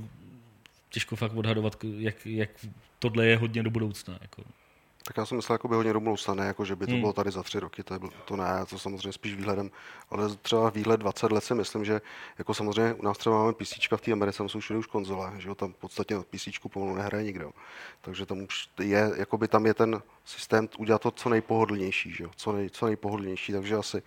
těžko 0.96 1.16
fakt 1.16 1.36
odhadovat, 1.36 1.78
jak, 1.84 2.26
jak 2.26 2.50
tohle 3.00 3.28
je 3.28 3.38
hodně 3.38 3.64
do 3.64 3.70
budoucna. 3.70 4.18
Jako. 4.22 4.44
Tak 5.08 5.18
já 5.18 5.26
jsem 5.26 5.36
myslel 5.36 5.54
jako 5.54 5.68
by 5.68 5.76
hodně 5.76 5.94
do 5.94 6.00
budoucna, 6.00 6.34
ne 6.34 6.46
jako, 6.46 6.66
že 6.66 6.76
by 6.76 6.86
to 6.86 6.92
hmm. 6.92 7.02
bylo 7.02 7.14
tady 7.14 7.32
za 7.32 7.44
tři 7.44 7.60
roky, 7.60 7.84
to, 7.84 7.94
je, 7.94 8.00
to 8.26 8.36
ne, 8.36 8.66
to 8.70 8.80
samozřejmě 8.80 9.12
spíš 9.12 9.36
výhledem, 9.36 9.72
ale 10.10 10.36
třeba 10.36 10.70
výhled 10.70 10.98
20 10.98 11.32
let 11.32 11.44
si 11.44 11.54
myslím, 11.56 11.86
že 11.86 12.02
jako 12.38 12.54
samozřejmě 12.54 12.94
u 12.94 13.04
nás 13.04 13.18
třeba 13.18 13.36
máme 13.38 13.54
PC 13.54 13.92
v 13.96 14.02
té 14.02 14.12
Americe, 14.12 14.38
tam 14.38 14.50
jsou 14.50 14.60
všude 14.60 14.80
už 14.80 14.88
konzole, 14.88 15.34
že 15.38 15.48
jo, 15.48 15.56
tam 15.56 15.74
v 15.74 15.78
podstatě 15.78 16.16
PC 16.30 16.48
pomalu 16.74 16.96
nehraje 16.96 17.24
nikdo, 17.24 17.52
takže 18.02 18.26
tam 18.26 18.42
už 18.42 18.70
je, 18.80 19.12
jako 19.16 19.38
by 19.38 19.48
tam 19.48 19.66
je 19.66 19.74
ten 19.74 20.02
systém 20.26 20.70
udělat 20.78 21.02
to 21.02 21.12
co 21.12 21.30
nejpohodlnější, 21.30 22.12
že 22.12 22.24
jo, 22.24 22.30
co, 22.36 22.52
nej, 22.52 22.70
co 22.70 22.86
nejpohodlnější, 22.86 23.54
takže 23.54 23.76
asi 23.76 24.04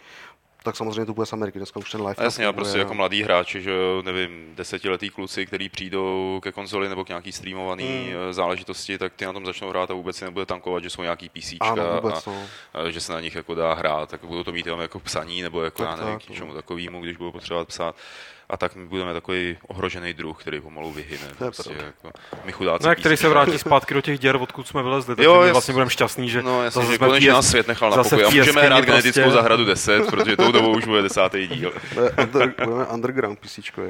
tak 0.62 0.76
samozřejmě 0.76 1.06
to 1.06 1.14
bude 1.14 1.26
z 1.26 1.32
Ameriky, 1.32 1.59
dneska 1.59 1.80
už 1.80 1.90
ten 1.90 2.00
live. 2.00 2.24
Jasně, 2.24 2.46
a 2.46 2.52
prostě 2.52 2.78
jako 2.78 2.94
mladí 2.94 3.22
hráči, 3.22 3.62
že 3.62 3.72
nevím, 4.02 4.54
desetiletí 4.54 5.11
kluci, 5.11 5.46
kteří 5.46 5.68
přijdou 5.68 6.40
ke 6.42 6.52
konzoli 6.52 6.88
nebo 6.88 7.04
k 7.04 7.09
nějaký 7.09 7.32
streamovaný. 7.32 8.12
Eh, 8.12 8.32
záležitosti, 8.32 8.98
tak 8.98 9.12
ty 9.14 9.26
na 9.26 9.32
tom 9.32 9.46
začnou 9.46 9.68
hrát 9.68 9.90
a 9.90 9.94
vůbec 9.94 10.16
si 10.16 10.24
nebude 10.24 10.46
tankovat, 10.46 10.82
že 10.82 10.90
jsou 10.90 11.02
nějaký 11.02 11.28
PC 11.28 11.52
a, 11.61 11.74
no. 11.74 12.02
a, 12.74 12.90
že 12.90 13.00
se 13.00 13.12
na 13.12 13.20
nich 13.20 13.34
jako 13.34 13.54
dá 13.54 13.74
hrát, 13.74 14.11
tak 14.11 14.24
budou 14.24 14.44
to 14.44 14.52
mít 14.52 14.66
jenom 14.66 14.80
jako 14.80 15.00
psaní 15.00 15.42
nebo 15.42 15.62
jako 15.62 15.82
tak, 15.82 15.98
já 15.98 16.04
nevím, 16.04 16.18
tak, 16.18 16.28
k 16.28 16.34
čemu 16.34 16.54
takovýmu, 16.54 17.00
když 17.00 17.16
budou 17.16 17.32
potřebovat 17.32 17.68
psát 17.68 17.96
a 18.51 18.57
tak 18.57 18.76
my 18.76 18.86
budeme 18.86 19.12
takový 19.12 19.57
ohrožený 19.66 20.14
druh, 20.14 20.40
který 20.40 20.61
pomalu 20.61 20.92
vyhyne. 20.92 21.28
Prostě, 21.38 21.70
jako, 21.86 22.11
my 22.44 22.53
chudáci 22.53 22.86
no, 22.86 22.94
který 22.94 23.16
se 23.16 23.28
vrátí 23.28 23.59
zpátky 23.59 23.94
do 23.94 24.01
těch 24.01 24.18
děr, 24.18 24.36
odkud 24.36 24.68
jsme 24.68 24.82
vylezli, 24.82 25.16
takže 25.16 25.26
jo, 25.26 25.42
my 25.42 25.53
vlastně 25.53 25.72
budeme 25.72 25.90
šťastní, 25.90 26.28
že, 26.28 26.42
no, 26.42 26.64
jasně, 26.64 26.84
že 26.86 26.99
konečně 26.99 27.32
nás 27.32 27.46
svět 27.46 27.68
nechal 27.68 27.90
na 27.90 28.03
pokoji 28.03 28.24
a 28.24 28.30
můžeme 28.30 28.62
hrát 28.62 28.76
prostě... 28.76 28.90
genetickou 28.90 29.30
zahradu 29.30 29.64
10, 29.64 30.07
protože 30.07 30.36
tou 30.36 30.53
dobou 30.53 30.76
už 30.76 30.84
bude 30.84 31.03
desátý 31.03 31.46
díl. 31.46 31.72
budeme 32.64 32.86
underground 32.86 33.38
písíčko. 33.38 33.82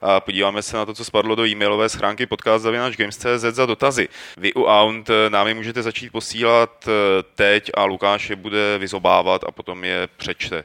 A 0.00 0.20
podíváme 0.20 0.62
se 0.62 0.76
na 0.76 0.86
to, 0.86 0.94
co 0.94 1.04
spadlo 1.04 1.34
do 1.34 1.46
e-mailové 1.46 1.88
schránky 1.88 2.26
podcast 2.26 2.64
Games.cz 2.96 3.54
za 3.54 3.66
dotazy. 3.66 4.08
Vy 4.36 4.54
u 4.54 4.64
Aunt 4.64 5.10
eh, 5.10 5.30
nám 5.30 5.48
je 5.48 5.54
můžete 5.54 5.82
začít 5.82 6.10
posílat 6.10 6.88
eh, 6.88 6.92
teď 7.34 7.70
a 7.74 7.84
Lukáš 7.84 8.30
je 8.30 8.36
bude 8.36 8.78
vyzobávat 8.78 9.44
a 9.44 9.50
potom 9.50 9.84
je 9.84 10.08
přečte. 10.16 10.64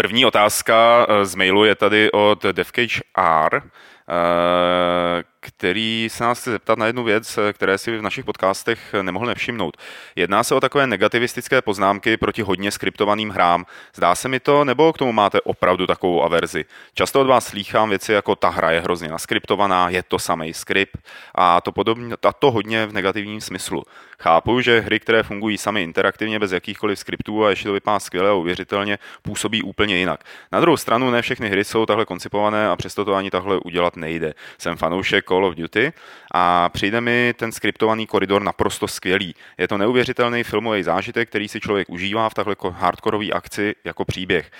První 0.00 0.24
otázka 0.24 1.06
z 1.22 1.34
mailu 1.34 1.64
je 1.64 1.74
tady 1.74 2.12
od 2.12 2.42
Devcage 2.44 3.00
R 3.48 3.62
který 5.46 6.08
se 6.10 6.24
nás 6.24 6.40
chce 6.40 6.50
zeptat 6.50 6.78
na 6.78 6.86
jednu 6.86 7.04
věc, 7.04 7.38
které 7.52 7.78
si 7.78 7.98
v 7.98 8.02
našich 8.02 8.24
podcastech 8.24 8.94
nemohl 9.02 9.26
nevšimnout. 9.26 9.76
Jedná 10.16 10.42
se 10.42 10.54
o 10.54 10.60
takové 10.60 10.86
negativistické 10.86 11.62
poznámky 11.62 12.16
proti 12.16 12.42
hodně 12.42 12.70
skriptovaným 12.70 13.30
hrám. 13.30 13.66
Zdá 13.94 14.14
se 14.14 14.28
mi 14.28 14.40
to, 14.40 14.64
nebo 14.64 14.92
k 14.92 14.98
tomu 14.98 15.12
máte 15.12 15.40
opravdu 15.40 15.86
takovou 15.86 16.22
averzi? 16.22 16.64
Často 16.94 17.20
od 17.20 17.26
vás 17.26 17.46
slýchám 17.46 17.88
věci 17.88 18.12
jako 18.12 18.36
ta 18.36 18.48
hra 18.48 18.70
je 18.70 18.80
hrozně 18.80 19.08
naskriptovaná, 19.08 19.90
je 19.90 20.02
to 20.02 20.18
samý 20.18 20.54
skript 20.54 20.98
a 21.34 21.60
to, 21.60 21.72
podobně, 21.72 22.14
a 22.22 22.32
to 22.32 22.50
hodně 22.50 22.86
v 22.86 22.92
negativním 22.92 23.40
smyslu. 23.40 23.82
Chápu, 24.18 24.60
že 24.60 24.80
hry, 24.80 25.00
které 25.00 25.22
fungují 25.22 25.58
sami 25.58 25.82
interaktivně 25.82 26.38
bez 26.38 26.52
jakýchkoliv 26.52 26.98
skriptů 26.98 27.44
a 27.44 27.50
ještě 27.50 27.68
to 27.68 27.72
vypadá 27.72 28.00
skvěle 28.00 28.30
a 28.30 28.34
uvěřitelně, 28.34 28.98
působí 29.22 29.62
úplně 29.62 29.96
jinak. 29.96 30.24
Na 30.52 30.60
druhou 30.60 30.76
stranu 30.76 31.10
ne 31.10 31.22
všechny 31.22 31.48
hry 31.48 31.64
jsou 31.64 31.86
takhle 31.86 32.04
koncipované 32.04 32.68
a 32.68 32.76
přesto 32.76 33.04
to 33.04 33.14
ani 33.14 33.30
takhle 33.30 33.58
udělat 33.58 33.96
nejde. 33.96 34.34
Jsem 34.58 34.76
fanoušek 34.76 35.30
Call 35.36 35.44
of 35.44 35.54
Duty 35.54 35.92
a 36.34 36.68
přijde 36.68 37.00
mi 37.00 37.34
ten 37.36 37.52
skriptovaný 37.52 38.06
koridor 38.06 38.42
naprosto 38.42 38.88
skvělý. 38.88 39.34
Je 39.58 39.68
to 39.68 39.78
neuvěřitelný 39.78 40.44
filmový 40.44 40.82
zážitek, 40.82 41.28
který 41.28 41.48
si 41.48 41.60
člověk 41.60 41.88
užívá 41.90 42.28
v 42.28 42.34
takhle 42.34 42.56
hardkorové 42.70 43.26
akci 43.26 43.74
jako 43.84 44.04
příběh. 44.04 44.50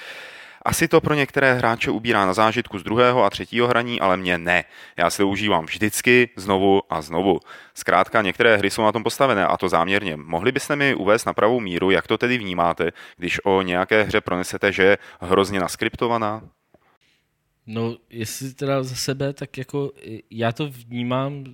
Asi 0.62 0.88
to 0.88 1.00
pro 1.00 1.14
některé 1.14 1.54
hráče 1.54 1.90
ubírá 1.90 2.26
na 2.26 2.34
zážitku 2.34 2.78
z 2.78 2.82
druhého 2.82 3.24
a 3.24 3.30
třetího 3.30 3.68
hraní, 3.68 4.00
ale 4.00 4.16
mě 4.16 4.38
ne. 4.38 4.64
Já 4.96 5.10
si 5.10 5.16
to 5.16 5.28
užívám 5.28 5.66
vždycky, 5.66 6.28
znovu 6.36 6.82
a 6.90 7.02
znovu. 7.02 7.40
Zkrátka, 7.74 8.22
některé 8.22 8.56
hry 8.56 8.70
jsou 8.70 8.82
na 8.82 8.92
tom 8.92 9.02
postavené 9.02 9.46
a 9.46 9.56
to 9.56 9.68
záměrně. 9.68 10.16
Mohli 10.16 10.52
byste 10.52 10.76
mi 10.76 10.94
uvést 10.94 11.24
na 11.24 11.32
pravou 11.32 11.60
míru, 11.60 11.90
jak 11.90 12.06
to 12.06 12.18
tedy 12.18 12.38
vnímáte, 12.38 12.90
když 13.16 13.44
o 13.44 13.62
nějaké 13.62 14.02
hře 14.02 14.20
pronesete, 14.20 14.72
že 14.72 14.82
je 14.82 14.98
hrozně 15.20 15.60
naskriptovaná? 15.60 16.42
No, 17.66 17.96
jestli 18.10 18.54
teda 18.54 18.82
za 18.82 18.94
sebe, 18.94 19.32
tak 19.32 19.58
jako 19.58 19.92
já 20.30 20.52
to 20.52 20.68
vnímám 20.68 21.44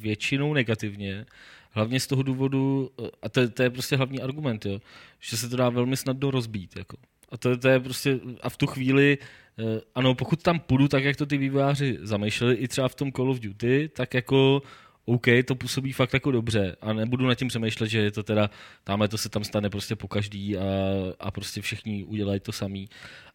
většinou 0.00 0.54
negativně. 0.54 1.26
Hlavně 1.70 2.00
z 2.00 2.06
toho 2.06 2.22
důvodu, 2.22 2.90
a 3.22 3.28
to, 3.28 3.48
to 3.48 3.62
je 3.62 3.70
prostě 3.70 3.96
hlavní 3.96 4.20
argument, 4.20 4.66
jo, 4.66 4.80
že 5.20 5.36
se 5.36 5.48
to 5.48 5.56
dá 5.56 5.68
velmi 5.68 5.96
snadno 5.96 6.30
rozbít. 6.30 6.76
Jako. 6.76 6.96
A 7.28 7.36
to, 7.36 7.56
to 7.56 7.68
je 7.68 7.80
prostě, 7.80 8.20
a 8.40 8.48
v 8.48 8.56
tu 8.56 8.66
chvíli, 8.66 9.18
eh, 9.58 9.80
ano, 9.94 10.14
pokud 10.14 10.42
tam 10.42 10.60
půjdu 10.60 10.88
tak, 10.88 11.04
jak 11.04 11.16
to 11.16 11.26
ty 11.26 11.36
vývojáři 11.36 11.98
zamýšleli, 12.02 12.54
i 12.54 12.68
třeba 12.68 12.88
v 12.88 12.94
tom 12.94 13.12
Call 13.12 13.30
of 13.30 13.40
Duty, 13.40 13.90
tak 13.96 14.14
jako 14.14 14.62
OK, 15.04 15.26
to 15.44 15.54
působí 15.54 15.92
fakt 15.92 16.14
jako 16.14 16.30
dobře 16.30 16.76
a 16.80 16.92
nebudu 16.92 17.26
nad 17.26 17.34
tím 17.34 17.48
přemýšlet, 17.48 17.88
že 17.88 17.98
je 17.98 18.10
to 18.10 18.22
teda, 18.22 18.50
tamhle 18.84 19.08
to 19.08 19.18
se 19.18 19.28
tam 19.28 19.44
stane 19.44 19.70
prostě 19.70 19.96
po 19.96 20.08
každý 20.08 20.56
a, 20.56 20.62
a 21.20 21.30
prostě 21.30 21.62
všichni 21.62 22.04
udělají 22.04 22.40
to 22.40 22.52
samý. 22.52 22.88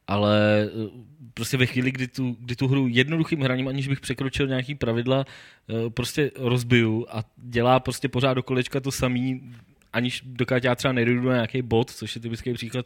Ale 0.07 0.63
eh, 0.65 0.89
prostě 1.33 1.57
ve 1.57 1.65
chvíli, 1.65 1.91
kdy 1.91 2.07
tu, 2.07 2.37
kdy 2.39 2.55
tu 2.55 2.67
hru 2.67 2.87
jednoduchým 2.87 3.41
hraním, 3.41 3.67
aniž 3.67 3.87
bych 3.87 3.99
překročil 3.99 4.47
nějaký 4.47 4.75
pravidla, 4.75 5.25
eh, 5.69 5.89
prostě 5.89 6.31
rozbiju 6.35 7.05
a 7.09 7.23
dělá 7.37 7.79
prostě 7.79 8.09
pořád 8.09 8.33
do 8.33 8.43
kolečka 8.43 8.79
to 8.79 8.91
samý, 8.91 9.53
aniž 9.93 10.21
dokud 10.25 10.63
já 10.63 10.75
třeba 10.75 10.91
nejdu 10.91 11.21
na 11.21 11.33
nějaký 11.33 11.61
bod, 11.61 11.91
což 11.91 12.15
je 12.15 12.21
typický 12.21 12.53
příklad 12.53 12.85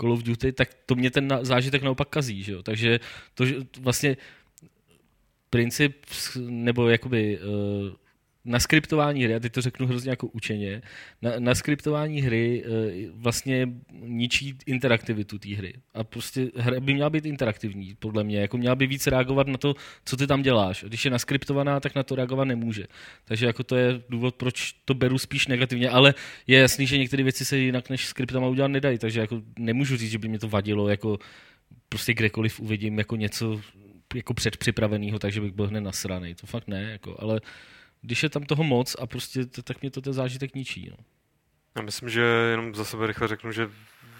Call 0.00 0.12
of 0.12 0.22
Duty, 0.22 0.52
tak 0.52 0.68
to 0.86 0.94
mě 0.94 1.10
ten 1.10 1.38
zážitek 1.42 1.82
naopak 1.82 2.08
kazí. 2.08 2.42
Že 2.42 2.52
jo? 2.52 2.62
Takže 2.62 3.00
to, 3.34 3.46
že 3.46 3.56
vlastně 3.80 4.16
princip, 5.50 5.96
nebo 6.38 6.88
jakoby 6.88 7.38
uh, 7.38 8.01
na 8.44 8.60
skriptování 8.60 9.24
hry, 9.24 9.34
a 9.34 9.38
teď 9.38 9.52
to 9.52 9.62
řeknu 9.62 9.86
hrozně 9.86 10.10
jako 10.10 10.26
učeně, 10.26 10.82
na, 11.22 11.30
na 11.38 11.54
skriptování 11.54 12.22
hry 12.22 12.64
e, 12.64 12.68
vlastně 13.14 13.68
ničí 14.00 14.54
interaktivitu 14.66 15.38
té 15.38 15.54
hry. 15.54 15.74
A 15.94 16.04
prostě 16.04 16.50
hra 16.56 16.80
by 16.80 16.94
měla 16.94 17.10
být 17.10 17.26
interaktivní, 17.26 17.94
podle 17.98 18.24
mě. 18.24 18.40
Jako 18.40 18.58
měla 18.58 18.74
by 18.74 18.86
víc 18.86 19.06
reagovat 19.06 19.46
na 19.46 19.58
to, 19.58 19.74
co 20.04 20.16
ty 20.16 20.26
tam 20.26 20.42
děláš. 20.42 20.84
A 20.84 20.88
když 20.88 21.04
je 21.04 21.10
naskriptovaná, 21.10 21.80
tak 21.80 21.94
na 21.94 22.02
to 22.02 22.14
reagovat 22.14 22.44
nemůže. 22.44 22.84
Takže 23.24 23.46
jako 23.46 23.62
to 23.64 23.76
je 23.76 24.02
důvod, 24.08 24.34
proč 24.34 24.72
to 24.84 24.94
beru 24.94 25.18
spíš 25.18 25.46
negativně. 25.46 25.90
Ale 25.90 26.14
je 26.46 26.58
jasný, 26.58 26.86
že 26.86 26.98
některé 26.98 27.22
věci 27.22 27.44
se 27.44 27.58
jinak 27.58 27.90
než 27.90 28.06
skriptama 28.06 28.46
udělat 28.46 28.68
nedají. 28.68 28.98
Takže 28.98 29.20
jako 29.20 29.42
nemůžu 29.58 29.96
říct, 29.96 30.10
že 30.10 30.18
by 30.18 30.28
mě 30.28 30.38
to 30.38 30.48
vadilo, 30.48 30.88
jako 30.88 31.18
prostě 31.88 32.14
kdekoliv 32.14 32.60
uvidím 32.60 32.98
jako 32.98 33.16
něco 33.16 33.60
jako 34.14 34.34
předpřipraveného, 34.34 35.18
takže 35.18 35.40
bych 35.40 35.52
byl 35.52 35.68
hned 35.68 35.80
nasraný. 35.80 36.34
To 36.34 36.46
fakt 36.46 36.68
ne, 36.68 36.82
jako, 36.82 37.16
ale 37.18 37.40
když 38.02 38.22
je 38.22 38.30
tam 38.30 38.42
toho 38.42 38.64
moc 38.64 38.96
a 38.98 39.06
prostě 39.06 39.46
tak 39.46 39.80
mě 39.80 39.90
to 39.90 40.00
ten 40.00 40.12
zážitek 40.12 40.54
ničí. 40.54 40.88
No. 40.90 40.96
Já 41.76 41.82
myslím, 41.82 42.08
že 42.08 42.20
jenom 42.20 42.74
za 42.74 42.84
sebe 42.84 43.06
rychle 43.06 43.28
řeknu, 43.28 43.52
že 43.52 43.70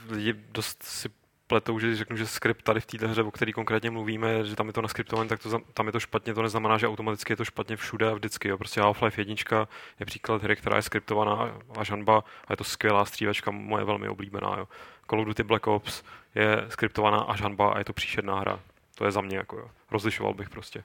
lidi 0.09 0.35
dost 0.53 0.83
si 0.83 1.09
pletou, 1.47 1.79
že 1.79 1.97
řeknu, 1.97 2.17
že 2.17 2.27
skript 2.27 2.63
tady 2.63 2.81
v 2.81 2.87
této 2.87 3.09
hře, 3.09 3.23
o 3.23 3.31
který 3.31 3.53
konkrétně 3.53 3.91
mluvíme, 3.91 4.45
že 4.45 4.57
tam 4.57 4.67
je 4.67 4.73
to 4.73 4.83
naskriptované, 4.83 5.29
tak 5.29 5.43
to, 5.43 5.59
tam 5.59 5.87
je 5.87 5.93
to 5.93 6.01
špatně, 6.01 6.35
to 6.35 6.43
neznamená, 6.43 6.79
že 6.79 6.89
automaticky 6.89 7.33
je 7.33 7.37
to 7.37 7.45
špatně 7.45 7.77
všude 7.77 8.09
a 8.11 8.15
vždycky. 8.15 8.49
Jo. 8.49 8.59
Prostě 8.59 8.81
Half-Life 8.81 9.19
1 9.19 9.67
je 10.01 10.07
příklad 10.07 10.43
hry, 10.43 10.57
která 10.57 10.77
je 10.77 10.83
skriptovaná 10.83 11.61
a 11.79 11.85
žanba 11.85 12.25
a 12.49 12.53
je 12.53 12.57
to 12.57 12.65
skvělá 12.65 13.05
střívačka, 13.05 13.51
moje 13.51 13.85
velmi 13.85 14.09
oblíbená. 14.09 14.55
Jo. 14.59 14.69
Call 15.11 15.21
of 15.21 15.27
Duty 15.27 15.43
Black 15.43 15.67
Ops 15.67 16.03
je 16.35 16.67
skriptovaná 16.69 17.19
a 17.19 17.37
žanba 17.37 17.73
a 17.73 17.79
je 17.79 17.85
to 17.85 17.93
příšerná 17.93 18.41
hra. 18.41 18.61
To 18.95 19.05
je 19.05 19.11
za 19.11 19.21
mě 19.21 19.37
jako 19.37 19.59
jo. 19.59 19.71
Rozlišoval 19.91 20.35
bych 20.35 20.51
prostě. 20.51 20.85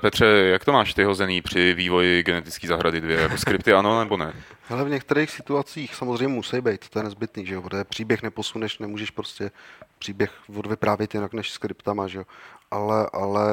Petře, 0.00 0.26
jak 0.26 0.64
to 0.64 0.72
máš 0.72 0.94
ty 0.94 1.04
hozený 1.04 1.42
při 1.42 1.74
vývoji 1.74 2.22
genetické 2.22 2.68
zahrady 2.68 3.00
dvě? 3.00 3.20
Jako 3.20 3.38
skripty 3.38 3.72
ano 3.72 4.00
nebo 4.00 4.16
ne? 4.16 4.32
Ale 4.70 4.84
v 4.84 4.88
některých 4.88 5.30
situacích 5.30 5.94
samozřejmě 5.94 6.28
musí 6.28 6.60
být, 6.60 6.88
to 6.88 6.98
je 6.98 7.02
nezbytný, 7.02 7.46
že 7.46 7.54
jo, 7.54 7.62
protože 7.62 7.84
příběh 7.84 8.22
neposuneš, 8.22 8.78
nemůžeš 8.78 9.10
prostě 9.10 9.50
příběh 9.98 10.30
odvyprávět 10.56 11.14
jinak 11.14 11.32
než 11.32 11.50
skriptama, 11.50 12.06
že 12.06 12.18
jo. 12.18 12.24
Ale, 12.70 13.08
ale 13.12 13.50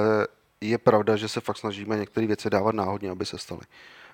je 0.61 0.77
pravda, 0.77 1.15
že 1.15 1.27
se 1.27 1.41
fakt 1.41 1.57
snažíme 1.57 1.97
některé 1.97 2.27
věci 2.27 2.49
dávat 2.49 2.75
náhodně, 2.75 3.09
aby 3.09 3.25
se 3.25 3.37
staly. 3.37 3.61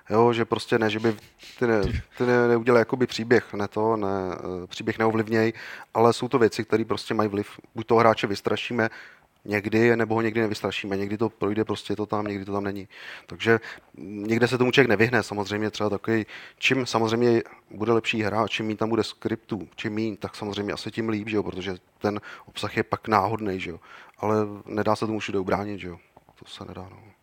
Jo, 0.09 0.33
že 0.33 0.45
prostě 0.45 0.79
ne, 0.79 0.89
že 0.89 0.99
by 0.99 1.15
ty, 1.59 1.67
ne, 1.67 1.81
ty 2.17 2.25
ne, 2.25 2.47
neudělali 2.47 2.81
jakoby 2.81 3.07
příběh, 3.07 3.53
ne 3.53 3.67
to, 3.67 3.95
ne, 3.97 4.07
eh, 4.33 4.67
příběh 4.67 4.99
neovlivněj, 4.99 5.53
ale 5.93 6.13
jsou 6.13 6.27
to 6.27 6.39
věci, 6.39 6.65
které 6.65 6.85
prostě 6.85 7.13
mají 7.13 7.29
vliv. 7.29 7.59
Buď 7.75 7.87
toho 7.87 7.99
hráče 7.99 8.27
vystrašíme, 8.27 8.89
někdy, 9.45 9.95
nebo 9.95 10.15
ho 10.15 10.21
někdy 10.21 10.41
nevystrašíme. 10.41 10.97
Někdy 10.97 11.17
to 11.17 11.29
projde, 11.29 11.65
prostě 11.65 11.95
to 11.95 12.05
tam, 12.05 12.27
někdy 12.27 12.45
to 12.45 12.53
tam 12.53 12.63
není. 12.63 12.87
Takže 13.25 13.59
někde 13.97 14.47
se 14.47 14.57
tomu 14.57 14.71
člověk 14.71 14.89
nevyhne. 14.89 15.23
Samozřejmě 15.23 15.71
třeba 15.71 15.89
takový, 15.89 16.25
čím 16.57 16.85
samozřejmě 16.85 17.43
bude 17.71 17.93
lepší 17.93 18.21
hra, 18.21 18.47
čím 18.47 18.65
méně 18.65 18.77
tam 18.77 18.89
bude 18.89 19.03
skriptů, 19.03 19.67
čím 19.75 19.93
méně, 19.93 20.17
tak 20.17 20.35
samozřejmě 20.35 20.73
asi 20.73 20.91
tím 20.91 21.09
líp, 21.09 21.29
že 21.29 21.35
jo? 21.35 21.43
protože 21.43 21.75
ten 21.97 22.21
obsah 22.45 22.77
je 22.77 22.83
pak 22.83 23.07
náhodný, 23.07 23.59
že 23.59 23.69
jo? 23.69 23.79
ale 24.17 24.35
nedá 24.65 24.95
se 24.95 25.07
tomu 25.07 25.19
všude 25.19 25.39
ubránit, 25.39 25.79
že 25.79 25.87
jo? 25.87 25.97
to 26.39 26.45
se 26.45 26.65
nedá. 26.65 26.87
No. 26.91 27.14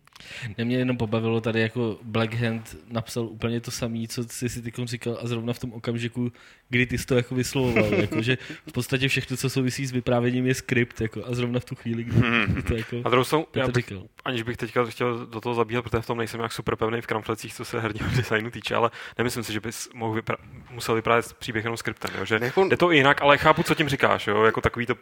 Mě 0.64 0.76
jenom 0.76 0.96
pobavilo 0.96 1.40
tady 1.40 1.60
jako 1.60 1.98
Black 2.02 2.34
Hand 2.34 2.76
napsal 2.88 3.24
úplně 3.24 3.60
to 3.60 3.70
samé, 3.70 3.98
co 4.08 4.24
jsi 4.24 4.48
si 4.48 4.62
teď 4.62 4.74
říkal 4.84 5.18
a 5.22 5.26
zrovna 5.26 5.52
v 5.52 5.58
tom 5.58 5.72
okamžiku, 5.72 6.32
kdy 6.68 6.86
ty 6.86 6.98
jsi 6.98 7.06
to 7.06 7.14
jako 7.14 7.34
vyslovoval. 7.34 7.94
jako, 8.00 8.22
že 8.22 8.38
v 8.66 8.72
podstatě 8.72 9.08
všechno, 9.08 9.36
co 9.36 9.50
souvisí 9.50 9.86
s 9.86 9.92
vyprávěním, 9.92 10.46
je 10.46 10.54
skript 10.54 11.00
jako, 11.00 11.26
a 11.26 11.34
zrovna 11.34 11.60
v 11.60 11.64
tu 11.64 11.74
chvíli, 11.74 12.04
kdy 12.04 12.62
to 12.62 12.74
jako, 12.74 12.96
a 13.04 13.08
druhou 13.08 13.24
jsou, 13.24 13.46
já 13.54 13.66
bych, 13.66 13.74
říkal. 13.74 14.02
Aniž 14.24 14.42
bych 14.42 14.56
teďka 14.56 14.84
chtěl 14.84 15.26
do 15.26 15.40
toho 15.40 15.54
zabíhat, 15.54 15.82
protože 15.82 16.00
v 16.00 16.06
tom 16.06 16.18
nejsem 16.18 16.40
jak 16.40 16.52
super 16.52 16.76
pevný 16.76 17.00
v 17.00 17.06
kramflecích, 17.06 17.54
co 17.54 17.64
se 17.64 17.80
herního 17.80 18.10
designu 18.16 18.50
týče, 18.50 18.74
ale 18.74 18.90
nemyslím 19.18 19.44
si, 19.44 19.52
že 19.52 19.60
bys 19.60 19.88
mohl 19.94 20.20
vypra- 20.20 20.36
musel 20.70 20.94
vyprávět 20.94 21.32
příběh 21.32 21.64
jenom 21.64 21.76
skriptem. 21.76 22.10
Jo? 22.18 22.24
Že 22.24 22.38
jako, 22.42 22.68
je 22.70 22.76
to 22.76 22.90
jinak, 22.90 23.22
ale 23.22 23.38
chápu, 23.38 23.62
co 23.62 23.74
tím 23.74 23.88
říkáš. 23.88 24.26
Jo? 24.26 24.44
Jako 24.44 24.60
takový 24.60 24.86
to 24.86 24.94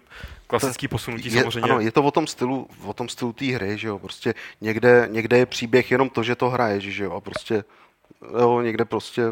klasický 0.46 0.88
posunutí 0.88 1.32
je, 1.32 1.40
samozřejmě. 1.40 1.70
Ano, 1.70 1.80
je 1.80 1.92
to 1.92 2.02
o 2.02 2.10
tom 2.10 2.26
stylu, 2.26 2.68
o 2.84 2.92
tom 2.92 3.08
stylu 3.08 3.32
té 3.32 3.44
hry, 3.44 3.78
že 3.78 3.88
jo? 3.88 3.98
Prostě 3.98 4.34
někde, 4.60 4.79
někde 5.10 5.38
je 5.38 5.46
příběh 5.46 5.90
jenom 5.90 6.10
to, 6.10 6.22
že 6.22 6.34
to 6.34 6.48
hraje, 6.48 6.80
že 6.80 7.04
jo? 7.04 7.12
A 7.12 7.20
prostě 7.20 7.64
jo, 8.40 8.60
někde 8.60 8.84
prostě 8.84 9.22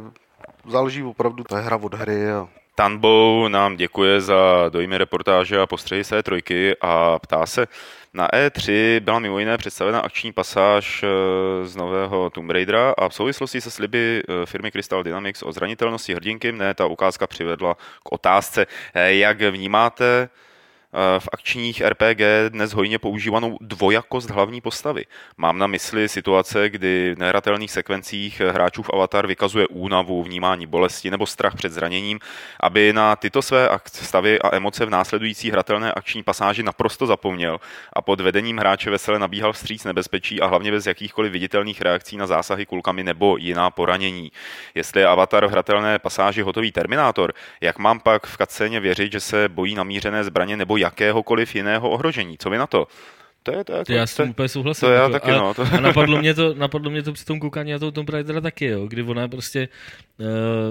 záleží 0.69 1.03
opravdu, 1.03 1.45
to 1.45 1.57
je 1.57 1.63
hra 1.63 1.77
od 1.77 1.95
hry 1.95 2.31
a 2.31 2.49
Tanbou 2.75 3.49
nám 3.49 3.77
děkuje 3.77 4.21
za 4.21 4.69
dojmy 4.69 4.99
reportáže 4.99 5.61
a 5.61 5.67
postřehy 5.67 6.05
své 6.05 6.23
trojky 6.23 6.77
a 6.81 7.19
ptá 7.19 7.47
se, 7.47 7.67
na 8.15 8.29
E3 8.29 9.01
byla 9.01 9.19
mimo 9.19 9.39
jiné 9.39 9.59
představena 9.59 10.01
akční 10.01 10.33
pasáž 10.33 11.03
eh, 11.03 11.67
z 11.67 11.77
nového 11.77 12.31
Tomb 12.31 12.51
Raidera 12.51 12.95
a 12.99 13.09
v 13.09 13.15
souvislosti 13.15 13.61
se 13.61 13.71
sliby 13.71 14.23
eh, 14.23 14.47
firmy 14.47 14.71
Crystal 14.71 15.03
Dynamics 15.03 15.43
o 15.43 15.53
zranitelnosti 15.53 16.15
hrdinky 16.15 16.53
mne 16.53 16.75
ta 16.75 16.87
ukázka 16.87 17.27
přivedla 17.27 17.75
k 17.75 18.13
otázce, 18.13 18.67
eh, 18.95 19.15
jak 19.15 19.41
vnímáte 19.41 20.29
v 21.19 21.29
akčních 21.33 21.81
RPG 21.81 22.21
dnes 22.49 22.73
hojně 22.73 22.99
používanou 22.99 23.59
dvojakost 23.61 24.31
hlavní 24.31 24.61
postavy. 24.61 25.05
Mám 25.37 25.59
na 25.59 25.67
mysli 25.67 26.09
situace, 26.09 26.69
kdy 26.71 27.15
v 27.15 27.19
nehratelných 27.19 27.71
sekvencích 27.71 28.41
hráčů 28.41 28.83
v 28.83 28.91
Avatar 28.93 29.27
vykazuje 29.27 29.67
únavu, 29.67 30.23
vnímání 30.23 30.67
bolesti 30.67 31.11
nebo 31.11 31.27
strach 31.27 31.55
před 31.55 31.73
zraněním, 31.73 32.19
aby 32.61 32.93
na 32.93 33.17
tyto 33.17 33.43
své 33.43 33.69
stavy 33.85 34.39
a 34.41 34.57
emoce 34.57 34.87
v 34.87 34.91
následující 34.91 35.51
hratelné 35.51 35.93
akční 35.93 36.23
pasáži 36.23 36.63
naprosto 36.63 37.07
zapomněl 37.07 37.61
a 37.93 38.03
pod 38.03 38.21
vedením 38.21 38.59
hráče 38.59 38.91
vesele 38.91 39.19
nabíhal 39.19 39.53
vstříc 39.53 39.85
nebezpečí 39.85 40.41
a 40.41 40.47
hlavně 40.47 40.71
bez 40.71 40.87
jakýchkoliv 40.87 41.33
viditelných 41.33 41.81
reakcí 41.83 42.17
na 42.17 42.27
zásahy 42.27 42.67
kulkami 42.67 43.05
nebo 43.05 43.37
jiná 43.37 43.71
poranění. 43.71 44.33
Jestli 44.75 45.01
je 45.01 45.07
Avatar 45.07 45.47
v 45.47 45.51
hratelné 45.51 45.99
pasáži 45.99 46.43
hotový 46.43 46.73
Terminátor, 46.73 47.33
jak 47.61 47.79
mám 47.79 48.01
pak 48.01 48.27
v 48.27 48.37
kacéně 48.37 48.81
věřit, 48.81 49.13
že 49.13 49.21
se 49.21 49.49
bojí 49.49 49.75
namířené 49.75 50.25
zbraně 50.25 50.57
nebo 50.57 50.78
jakéhokoliv 50.79 51.55
jiného 51.55 51.91
ohrožení. 51.91 52.39
Co 52.39 52.51
vy 52.51 52.59
na 52.59 52.67
to? 52.67 52.87
To 53.43 53.53
je, 53.53 53.65
to 53.65 53.73
je, 53.73 53.79
jako, 53.79 53.93
já 53.93 54.07
s 54.07 54.17
tím 54.17 54.31
úplně 54.31 54.49
souhlasím. 54.49 54.89
To 54.89 54.93
já 54.93 55.03
jako, 55.03 55.13
taky, 55.13 55.31
a, 55.31 55.37
no. 55.37 55.55
To... 55.55 55.63
A 55.73 55.81
napadlo 55.81 56.19
mě, 56.21 56.35
to, 56.35 56.55
napadlo 56.55 56.91
mě 56.91 57.03
to 57.03 57.13
při 57.13 57.25
tom 57.25 57.41
koukání 57.41 57.73
na 57.73 57.79
to 57.79 57.93
Tomb 57.93 58.09
Raidera 58.09 58.41
taky, 58.41 58.67
jo, 58.67 58.87
kdy 58.87 59.03
ona 59.03 59.29
prostě 59.29 59.69
uh, 60.19 60.27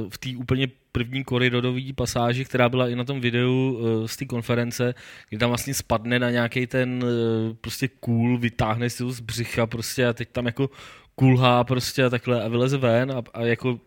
v 0.09 0.17
té 0.17 0.29
úplně 0.37 0.67
první 0.91 1.23
koridorové 1.23 1.93
pasáži, 1.95 2.45
která 2.45 2.69
byla 2.69 2.89
i 2.89 2.95
na 2.95 3.03
tom 3.03 3.21
videu 3.21 3.79
uh, 3.79 4.07
z 4.07 4.17
té 4.17 4.25
konference, 4.25 4.95
kdy 5.29 5.37
tam 5.37 5.49
vlastně 5.49 5.73
spadne 5.73 6.19
na 6.19 6.29
nějaký 6.29 6.67
ten 6.67 7.03
uh, 7.03 7.55
prostě 7.61 7.87
kůl, 7.87 8.37
vytáhne 8.37 8.89
si 8.89 9.03
ho 9.03 9.11
z 9.11 9.19
břicha 9.19 9.67
prostě 9.67 10.07
a 10.07 10.13
teď 10.13 10.29
tam 10.31 10.45
jako 10.45 10.69
kulhá 11.15 11.63
prostě 11.63 12.03
a 12.03 12.09
takhle 12.09 12.43
a 12.43 12.47
vyleze 12.47 12.77
ven 12.77 13.11
a, 13.11 13.21
a 13.33 13.41
jako 13.41 13.79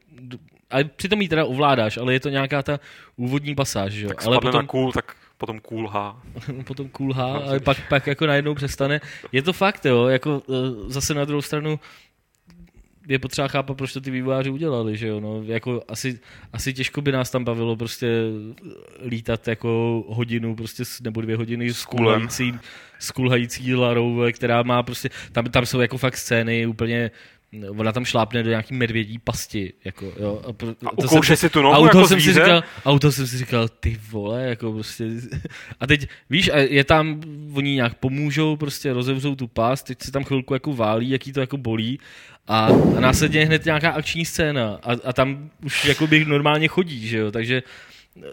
a 0.70 0.76
přitom 0.96 1.22
ji 1.22 1.28
teda 1.28 1.44
ovládáš, 1.44 1.96
ale 1.96 2.12
je 2.12 2.20
to 2.20 2.28
nějaká 2.28 2.62
ta 2.62 2.80
úvodní 3.16 3.54
pasáž, 3.54 3.94
jo. 3.94 4.08
Tak 4.08 4.26
ale 4.26 4.36
potom, 4.36 4.60
na 4.60 4.66
kůl, 4.66 4.92
tak 4.92 5.16
potom 5.41 5.61
kulhá. 5.61 6.22
potom 6.64 6.88
kulhá, 6.88 7.38
ale 7.38 7.61
pak, 7.61 7.88
pak 7.88 8.07
jako 8.07 8.26
najednou 8.26 8.55
přestane. 8.55 9.01
Je 9.32 9.43
to 9.43 9.53
fakt, 9.53 9.86
jo, 9.86 10.07
jako 10.07 10.43
e, 10.49 10.93
zase 10.93 11.14
na 11.14 11.24
druhou 11.24 11.43
stranu 11.43 11.80
je 13.09 13.18
potřeba 13.18 13.49
chápat, 13.49 13.76
proč 13.76 13.93
to 13.93 14.01
ty 14.01 14.11
vývojáři 14.11 14.51
udělali, 14.51 14.97
že 14.97 15.07
jo, 15.07 15.20
no, 15.20 15.43
jako 15.43 15.82
asi, 15.88 16.20
asi 16.53 16.74
těžko 16.74 17.01
by 17.01 17.12
nás 17.12 17.30
tam 17.30 17.45
bavilo 17.45 17.76
prostě 17.76 18.22
lítat 19.05 19.49
jako 19.49 20.05
hodinu, 20.09 20.57
prostě, 20.57 20.82
nebo 21.03 21.20
dvě 21.20 21.36
hodiny 21.36 21.74
s 21.74 21.84
kulhající, 21.84 22.55
s 22.99 23.11
kulhající 23.11 23.74
larou, 23.74 24.22
která 24.32 24.62
má 24.62 24.82
prostě, 24.82 25.11
tam, 25.32 25.45
tam 25.45 25.66
jsou 25.66 25.80
jako 25.80 25.99
fakt 25.99 26.16
scény 26.16 26.66
úplně 26.66 27.11
ona 27.76 27.92
tam 27.92 28.05
šlápne 28.05 28.42
do 28.42 28.51
nějaký 28.51 28.74
medvědí 28.74 29.18
pasti. 29.18 29.72
Jako, 29.84 30.12
jo, 30.20 30.42
a, 30.48 30.53
pro, 30.53 30.68
a 30.68 30.96
to 31.03 31.09
jsem, 31.22 31.36
si 31.36 31.51
tu 31.51 31.62
nohu 31.62 31.84
jako 31.84 32.09
jsem 32.09 32.20
si 32.20 32.32
říkal, 32.32 32.62
auto 32.84 33.12
jsem 33.12 33.26
si 33.26 33.38
říkal, 33.38 33.68
ty 33.68 34.01
vole, 34.11 34.42
jako 34.42 34.72
prostě. 34.72 35.05
A 35.80 35.86
teď, 35.86 36.09
víš, 36.30 36.51
a 36.53 36.57
je 36.57 36.84
tam, 36.84 37.20
oni 37.55 37.74
nějak 37.74 37.94
pomůžou, 37.94 38.57
prostě 38.57 38.92
rozevřou 38.92 39.34
tu 39.34 39.46
past, 39.46 39.86
teď 39.86 40.03
se 40.03 40.12
tam 40.12 40.24
chvilku 40.24 40.55
jako 40.55 40.72
válí, 40.74 41.11
jaký 41.11 41.32
to 41.32 41.40
jako 41.40 41.57
bolí 41.57 41.98
a, 42.46 42.66
a 42.96 43.01
následně 43.01 43.46
hned 43.46 43.64
nějaká 43.64 43.90
akční 43.90 44.24
scéna 44.24 44.78
a, 44.82 44.92
a 45.05 45.12
tam 45.12 45.51
už 45.64 45.84
jako 45.84 46.07
bych 46.07 46.26
normálně 46.26 46.68
chodí, 46.68 47.09
že 47.09 47.18
jo, 47.18 47.32
takže 47.32 47.62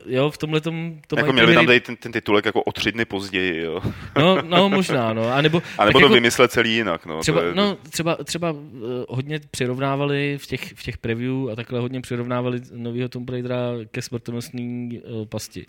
jo, 0.05 0.31
v 0.31 0.37
tomhle 0.37 0.61
tom... 0.61 0.99
To 1.07 1.19
jako 1.19 1.33
měli 1.33 1.55
tam 1.55 1.65
dát 1.65 1.83
ten, 1.83 1.95
ten 1.95 2.11
titulek 2.11 2.45
jako 2.45 2.63
o 2.63 2.71
tři 2.71 2.91
dny 2.91 3.05
později, 3.05 3.63
jo. 3.63 3.81
No, 4.17 4.41
no 4.41 4.69
možná, 4.69 5.13
no. 5.13 5.33
A 5.33 5.41
nebo, 5.41 5.61
a 5.77 5.85
nebo 5.85 5.99
to 5.99 6.05
jako, 6.05 6.13
vymyslet 6.13 6.51
celý 6.51 6.73
jinak, 6.73 7.05
no. 7.05 7.19
Třeba, 7.19 7.43
je... 7.43 7.55
no, 7.55 7.77
třeba, 7.89 8.15
třeba 8.15 8.51
uh, 8.51 8.61
hodně 9.09 9.39
přirovnávali 9.51 10.37
v 10.41 10.47
těch, 10.47 10.73
v 10.73 10.83
těch 10.83 10.97
preview 10.97 11.49
a 11.51 11.55
takhle 11.55 11.79
hodně 11.79 12.01
přirovnávali 12.01 12.61
novýho 12.73 13.09
Tomb 13.09 13.29
Raidera 13.29 13.71
ke 13.91 14.01
smrtonosný 14.01 15.01
uh, 15.05 15.25
pasti. 15.25 15.65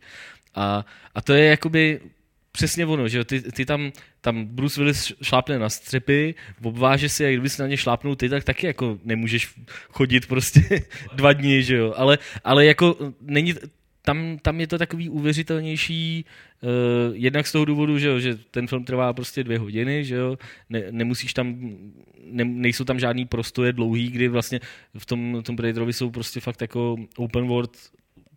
A, 0.54 0.84
a 1.14 1.22
to 1.22 1.32
je 1.32 1.44
jakoby 1.44 2.00
přesně 2.52 2.86
ono, 2.86 3.09
že 3.09 3.24
ty, 3.24 3.42
ty 3.42 3.64
tam, 3.64 3.92
tam 4.20 4.44
Bruce 4.44 4.80
Willis 4.80 5.12
šlápne 5.22 5.59
na 5.59 5.68
střepy, 5.68 6.34
obváže 6.62 7.09
si 7.09 7.26
a 7.26 7.30
kdyby 7.30 7.48
si 7.48 7.62
na 7.62 7.68
ně 7.68 7.76
šlápnul 7.76 8.16
ty, 8.16 8.28
tak 8.28 8.44
taky 8.44 8.66
jako 8.66 8.98
nemůžeš 9.04 9.54
chodit 9.90 10.26
prostě 10.26 10.61
dva 11.14 11.32
dny, 11.32 11.62
že 11.62 11.76
jo. 11.76 11.94
Ale, 11.96 12.18
ale 12.44 12.66
jako 12.66 12.96
není, 13.20 13.54
tam, 14.09 14.38
tam 14.42 14.61
je 14.61 14.66
to 14.66 14.78
takový 14.78 15.09
uvěřitelnější, 15.09 16.24
uh, 16.62 16.70
jednak 17.16 17.46
z 17.46 17.52
toho 17.52 17.64
důvodu, 17.64 17.98
že, 17.98 18.09
jo, 18.09 18.20
že 18.20 18.38
ten 18.50 18.66
film 18.66 18.84
trvá 18.84 19.12
prostě 19.12 19.44
dvě 19.44 19.59
hodiny, 19.59 20.04
že 20.04 20.14
jo, 20.14 20.38
ne, 20.70 20.82
nemusíš 20.90 21.34
tam, 21.34 21.76
ne, 22.24 22.44
nejsou 22.44 22.84
tam 22.84 22.98
žádný 22.98 23.24
prostoje 23.24 23.72
dlouhý, 23.72 24.11
kdy 24.11 24.28
vlastně 24.28 24.61
v 24.98 25.06
tom, 25.06 25.42
tom 25.44 25.56
Raiderovi 25.56 25.92
jsou 25.92 26.11
prostě 26.11 26.40
fakt 26.40 26.61
jako 26.61 26.96
open 27.16 27.46
world 27.46 27.76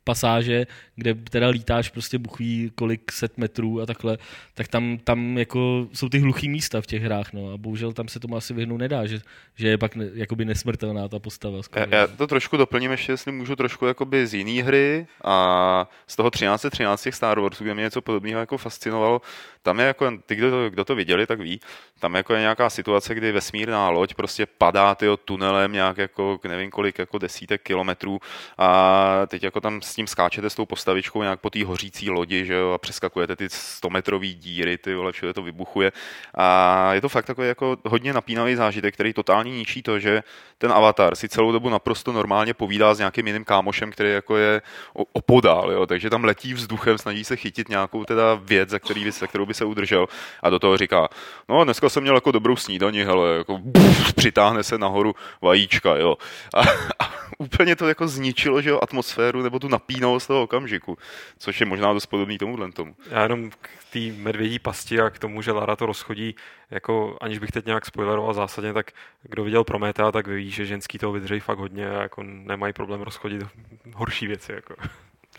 pasáže, 0.03 0.67
kde 0.95 1.13
teda 1.13 1.47
lítáš 1.47 1.89
prostě 1.89 2.17
buchví 2.17 2.71
kolik 2.75 3.11
set 3.11 3.37
metrů 3.37 3.81
a 3.81 3.85
takhle, 3.85 4.17
tak 4.53 4.67
tam, 4.67 4.97
tam 5.03 5.37
jako 5.37 5.87
jsou 5.93 6.09
ty 6.09 6.19
hluchý 6.19 6.49
místa 6.49 6.81
v 6.81 6.85
těch 6.85 7.03
hrách, 7.03 7.33
no 7.33 7.53
a 7.53 7.57
bohužel 7.57 7.93
tam 7.93 8.07
se 8.07 8.19
tomu 8.19 8.37
asi 8.37 8.53
vyhnout 8.53 8.79
nedá, 8.79 9.05
že, 9.05 9.19
že 9.55 9.67
je 9.67 9.77
pak 9.77 9.95
ne, 9.95 10.05
jakoby 10.13 10.45
nesmrtelná 10.45 11.07
ta 11.07 11.19
postava. 11.19 11.63
Skoro. 11.63 11.85
Já, 11.91 11.97
já, 11.97 12.07
to 12.07 12.27
trošku 12.27 12.57
doplním 12.57 12.91
ještě, 12.91 13.11
jestli 13.11 13.31
můžu 13.31 13.55
trošku 13.55 13.85
jakoby 13.85 14.27
z 14.27 14.33
jiné 14.33 14.63
hry 14.63 15.07
a 15.23 15.89
z 16.07 16.15
toho 16.15 16.31
13. 16.31 16.65
13 16.69 17.07
Star 17.11 17.39
Warsu, 17.39 17.63
kde 17.63 17.73
mě 17.73 17.83
něco 17.83 18.01
podobného 18.01 18.39
jako 18.39 18.57
fascinovalo, 18.57 19.21
tam 19.63 19.79
je 19.79 19.85
jako, 19.85 20.11
ty, 20.25 20.35
kdo 20.35 20.51
to, 20.51 20.69
kdo 20.69 20.85
to 20.85 20.95
viděli, 20.95 21.27
tak 21.27 21.39
ví, 21.39 21.59
tam 21.99 22.15
jako 22.15 22.33
je 22.33 22.39
nějaká 22.39 22.69
situace, 22.69 23.15
kdy 23.15 23.31
vesmírná 23.31 23.89
loď 23.89 24.13
prostě 24.13 24.45
padá 24.45 24.95
tyjo, 24.95 25.17
tunelem 25.17 25.71
nějak 25.71 25.97
jako, 25.97 26.39
nevím 26.47 26.71
kolik, 26.71 26.99
jako 26.99 27.17
desítek 27.17 27.61
kilometrů 27.61 28.19
a 28.57 29.25
teď 29.27 29.43
jako 29.43 29.61
tam 29.61 29.81
s 29.91 29.95
tím 29.95 30.07
skáčete 30.07 30.49
s 30.49 30.55
tou 30.55 30.65
postavičkou 30.65 31.21
nějak 31.21 31.39
po 31.39 31.49
té 31.49 31.65
hořící 31.65 32.09
lodi, 32.09 32.45
že 32.45 32.53
jo, 32.53 32.71
a 32.71 32.77
přeskakujete 32.77 33.35
ty 33.35 33.49
100 33.49 33.89
metrový 33.89 34.33
díry, 34.33 34.77
ty 34.77 34.95
vole, 34.95 35.11
všude 35.11 35.33
to 35.33 35.41
vybuchuje 35.41 35.91
a 36.35 36.93
je 36.93 37.01
to 37.01 37.09
fakt 37.09 37.25
takový 37.25 37.47
jako 37.47 37.77
hodně 37.85 38.13
napínavý 38.13 38.55
zážitek, 38.55 38.93
který 38.93 39.13
totálně 39.13 39.51
ničí 39.51 39.83
to, 39.83 39.99
že 39.99 40.23
ten 40.57 40.71
avatar 40.71 41.15
si 41.15 41.29
celou 41.29 41.51
dobu 41.51 41.69
naprosto 41.69 42.11
normálně 42.11 42.53
povídá 42.53 42.93
s 42.93 42.97
nějakým 42.97 43.27
jiným 43.27 43.45
kámošem, 43.45 43.91
který 43.91 44.11
jako 44.11 44.37
je 44.37 44.61
opodál, 44.93 45.71
jo, 45.71 45.85
takže 45.85 46.09
tam 46.09 46.23
letí 46.23 46.53
vzduchem, 46.53 46.97
snaží 46.97 47.23
se 47.23 47.35
chytit 47.35 47.69
nějakou 47.69 48.05
teda 48.05 48.33
věc, 48.33 48.69
za, 48.69 48.79
který 48.79 49.03
by, 49.03 49.11
za 49.11 49.27
kterou 49.27 49.45
by 49.45 49.53
se 49.53 49.65
udržel 49.65 50.07
a 50.43 50.49
do 50.49 50.59
toho 50.59 50.77
říká, 50.77 51.07
no 51.49 51.63
dneska 51.63 51.89
jsem 51.89 52.03
měl 52.03 52.15
jako 52.15 52.31
dobrou 52.31 52.55
snídani, 52.55 53.03
hele, 53.03 53.37
jako 53.37 53.57
buf, 53.57 54.13
přitáhne 54.13 54.63
se 54.63 54.77
nahoru 54.77 55.15
vajíčka, 55.41 55.95
jo. 55.95 56.17
A, 56.53 56.61
a 57.05 57.20
úplně 57.37 57.75
to 57.75 57.87
jako 57.87 58.07
zničilo, 58.07 58.61
že 58.61 58.69
jo, 58.69 58.79
atmosféru 58.81 59.41
nebo 59.41 59.59
tu 59.59 59.67
napínavost 59.67 60.27
toho 60.27 60.43
okamžiku, 60.43 60.97
což 61.37 61.59
je 61.59 61.65
možná 61.65 61.93
dost 61.93 62.05
podobný 62.05 62.37
tomuhle 62.37 62.71
tomu. 62.71 62.95
Já 63.09 63.23
jenom 63.23 63.49
k 63.49 63.69
té 63.93 63.99
medvědí 63.99 64.59
pasti 64.59 65.01
a 65.01 65.09
k 65.09 65.19
tomu, 65.19 65.41
že 65.41 65.51
Lara 65.51 65.75
to 65.75 65.85
rozchodí, 65.85 66.35
jako 66.71 67.17
aniž 67.21 67.39
bych 67.39 67.51
teď 67.51 67.65
nějak 67.65 67.85
spoileroval 67.85 68.33
zásadně, 68.33 68.73
tak 68.73 68.91
kdo 69.23 69.43
viděl 69.43 69.63
Prometea, 69.63 70.11
tak 70.11 70.27
ví, 70.27 70.51
že 70.51 70.65
ženský 70.65 70.97
toho 70.97 71.13
vydrží 71.13 71.39
fakt 71.39 71.59
hodně 71.59 71.89
a 71.89 72.01
jako 72.01 72.23
nemají 72.23 72.73
problém 72.73 73.01
rozchodit 73.01 73.43
horší 73.93 74.27
věci. 74.27 74.51
Jako. 74.51 74.75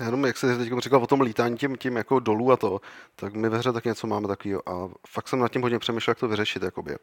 Já 0.01 0.07
jenom, 0.07 0.25
jak 0.27 0.37
jsi 0.37 0.59
teď 0.59 0.73
říkal 0.79 1.03
o 1.03 1.07
tom 1.07 1.21
lítání 1.21 1.57
tím, 1.57 1.77
tím 1.77 1.97
jako 1.97 2.21
dolů 2.21 2.53
a 2.53 2.57
to, 2.57 2.81
tak 3.17 3.35
my 3.35 3.49
ve 3.49 3.59
hře 3.59 3.73
tak 3.73 3.85
něco 3.85 4.07
máme 4.07 4.29
takového. 4.29 4.69
A 4.69 4.89
fakt 5.09 5.29
jsem 5.29 5.39
nad 5.39 5.53
tím 5.53 5.63
hodně 5.63 5.79
přemýšlel, 5.79 6.11
jak 6.11 6.19
to 6.19 6.29
vyřešit, 6.29 6.63
jakoby, 6.63 6.97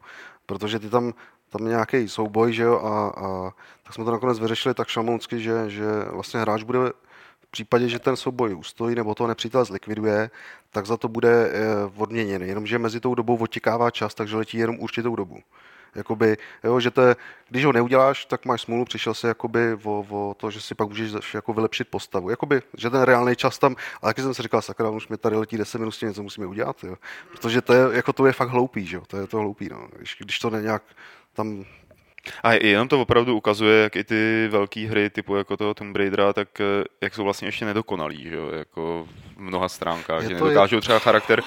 protože 0.46 0.78
ty 0.78 0.90
tam, 0.90 1.14
tam 1.48 1.68
nějaký 1.68 2.08
souboj, 2.08 2.52
že 2.52 2.62
jo, 2.62 2.78
a, 2.78 3.08
a 3.08 3.50
tak 3.82 3.94
jsme 3.94 4.04
to 4.04 4.10
nakonec 4.10 4.38
vyřešili 4.38 4.74
tak 4.74 4.88
šamounsky, 4.88 5.40
že, 5.40 5.70
že 5.70 5.86
vlastně 6.10 6.40
hráč 6.40 6.62
bude 6.62 6.78
v 7.40 7.50
případě, 7.50 7.88
že 7.88 7.98
ten 7.98 8.16
souboj 8.16 8.54
ustojí 8.54 8.94
nebo 8.94 9.14
toho 9.14 9.28
nepřítel 9.28 9.64
zlikviduje, 9.64 10.30
tak 10.70 10.86
za 10.86 10.96
to 10.96 11.08
bude 11.08 11.50
eh, 11.52 11.62
odměněn. 11.96 12.42
Jenomže 12.42 12.78
mezi 12.78 13.00
tou 13.00 13.14
dobou 13.14 13.36
otěkává 13.36 13.90
čas, 13.90 14.14
takže 14.14 14.36
letí 14.36 14.58
jenom 14.58 14.78
určitou 14.78 15.16
dobu. 15.16 15.38
Jakoby, 15.94 16.36
jo, 16.64 16.80
že 16.80 16.90
to 16.90 17.02
je, 17.02 17.16
když 17.48 17.64
ho 17.64 17.72
neuděláš, 17.72 18.24
tak 18.24 18.44
máš 18.44 18.60
smůlu, 18.60 18.84
přišel 18.84 19.14
se 19.14 19.28
jakoby 19.28 19.78
o, 19.84 20.06
o, 20.10 20.34
to, 20.34 20.50
že 20.50 20.60
si 20.60 20.74
pak 20.74 20.88
můžeš 20.88 21.34
jako 21.34 21.52
vylepšit 21.52 21.88
postavu. 21.88 22.30
Jakoby, 22.30 22.62
že 22.76 22.90
ten 22.90 23.02
reálný 23.02 23.36
čas 23.36 23.58
tam, 23.58 23.76
a 24.02 24.06
taky 24.06 24.22
jsem 24.22 24.34
si 24.34 24.42
říkal, 24.42 24.62
sakra, 24.62 24.90
už 24.90 25.08
mi 25.08 25.16
tady 25.16 25.36
letí 25.36 25.56
10 25.56 25.78
minut, 25.78 26.02
něco 26.02 26.22
musíme 26.22 26.46
udělat, 26.46 26.84
jo. 26.84 26.96
protože 27.30 27.62
to 27.62 27.72
je, 27.72 27.96
jako 27.96 28.12
to 28.12 28.26
je 28.26 28.32
fakt 28.32 28.50
hloupý, 28.50 28.86
že 28.86 28.96
jo? 28.96 29.02
to 29.06 29.16
je 29.16 29.26
to 29.26 29.38
hloupý, 29.38 29.68
no. 29.68 29.88
když, 29.96 30.16
když 30.20 30.38
to 30.38 30.50
nějak 30.50 30.82
tam 31.32 31.64
a 32.42 32.52
jenom 32.52 32.88
to 32.88 33.00
opravdu 33.00 33.36
ukazuje, 33.36 33.82
jak 33.82 33.96
i 33.96 34.04
ty 34.04 34.48
velké 34.50 34.80
hry 34.80 35.10
typu 35.10 35.36
jako 35.36 35.56
toho 35.56 35.74
Tomb 35.74 35.96
Raidera, 35.96 36.32
tak 36.32 36.60
eh, 36.60 36.84
jak 37.00 37.14
jsou 37.14 37.24
vlastně 37.24 37.48
ještě 37.48 37.64
nedokonalý, 37.64 38.22
že 38.22 38.34
jo? 38.34 38.50
jako 38.50 39.08
v 39.36 39.40
mnoha 39.40 39.68
stránkách, 39.68 40.22
je 40.22 40.28
že 40.28 40.34
nedokážou 40.34 40.76
je... 40.76 40.80
třeba 40.80 40.98
charakter 40.98 41.42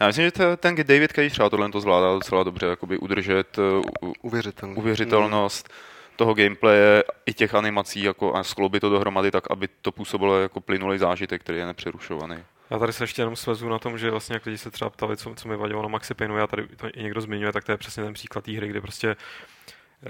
já 0.00 0.06
myslím, 0.06 0.24
že 0.24 0.56
ten 0.56 0.74
David 0.76 1.12
Cage 1.12 1.30
třeba 1.30 1.50
tohle 1.50 1.70
to 1.70 1.80
zvládá 1.80 2.12
docela 2.12 2.42
dobře, 2.42 2.66
jakoby 2.66 2.98
udržet 2.98 3.58
uh, 3.58 4.10
Uvěřitelnost, 4.22 4.78
uvěřitelnost 4.78 5.68
toho 6.16 6.34
gameplaye 6.34 7.04
i 7.26 7.34
těch 7.34 7.54
animací 7.54 8.02
jako 8.02 8.36
a 8.36 8.44
skloubit 8.44 8.80
to 8.80 8.90
dohromady 8.90 9.30
tak, 9.30 9.44
aby 9.50 9.68
to 9.82 9.92
působilo 9.92 10.40
jako 10.40 10.60
plynulý 10.60 10.98
zážitek, 10.98 11.40
který 11.40 11.58
je 11.58 11.66
nepřerušovaný. 11.66 12.36
Já 12.70 12.78
tady 12.78 12.92
se 12.92 13.04
ještě 13.04 13.22
jenom 13.22 13.36
svezu 13.36 13.68
na 13.68 13.78
tom, 13.78 13.98
že 13.98 14.10
vlastně 14.10 14.34
jak 14.34 14.46
lidi 14.46 14.58
se 14.58 14.70
třeba 14.70 14.90
ptali, 14.90 15.16
co, 15.16 15.34
co 15.34 15.48
mi 15.48 15.56
vadilo 15.56 15.82
na 15.82 15.88
Maxi 15.88 16.14
Painu, 16.14 16.36
já 16.36 16.46
tady 16.46 16.66
to 16.66 16.88
i 16.94 17.02
někdo 17.02 17.20
zmiňuje, 17.20 17.52
tak 17.52 17.64
to 17.64 17.72
je 17.72 17.78
přesně 17.78 18.04
ten 18.04 18.14
příklad 18.14 18.44
té 18.44 18.52
hry, 18.52 18.68
kdy 18.68 18.80
prostě 18.80 19.16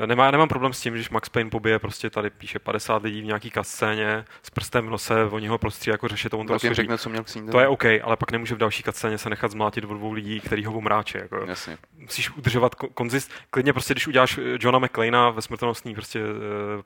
Nemá, 0.06 0.30
nemám 0.30 0.48
problém 0.48 0.72
s 0.72 0.80
tím, 0.80 0.94
když 0.94 1.10
Max 1.10 1.28
Payne 1.28 1.50
pobije, 1.50 1.78
prostě 1.78 2.10
tady 2.10 2.30
píše 2.30 2.58
50 2.58 3.02
lidí 3.02 3.22
v 3.22 3.24
nějaký 3.24 3.50
kascéně 3.50 4.24
s 4.42 4.50
prstem 4.50 4.86
v 4.86 4.90
nose, 4.90 5.24
oni 5.24 5.48
ho 5.48 5.58
prostří 5.58 5.90
jako 5.90 6.08
řešit, 6.08 6.34
on 6.34 6.46
to 6.46 6.52
rozhodí. 6.52 6.74
řekne, 6.74 6.98
co 6.98 7.10
měl 7.10 7.24
To 7.50 7.60
je 7.60 7.68
OK, 7.68 7.84
ale 8.02 8.16
pak 8.16 8.32
nemůže 8.32 8.54
v 8.54 8.58
další 8.58 8.82
kascéně 8.82 9.18
se 9.18 9.30
nechat 9.30 9.50
zmlátit 9.50 9.84
od 9.84 9.94
dvou 9.94 10.12
lidí, 10.12 10.40
který 10.40 10.64
ho 10.64 10.72
omráče. 10.72 11.18
Jako. 11.18 11.44
Jasně. 11.46 11.78
Musíš 11.98 12.30
udržovat 12.30 12.74
konzist. 12.74 13.32
Klidně 13.50 13.72
prostě, 13.72 13.94
když 13.94 14.06
uděláš 14.06 14.38
eh, 14.38 14.42
Johna 14.60 14.78
McClaina 14.78 15.30
ve 15.30 15.42
smrtelnostní 15.42 15.94
prostě 15.94 16.20
uh, 16.20 16.26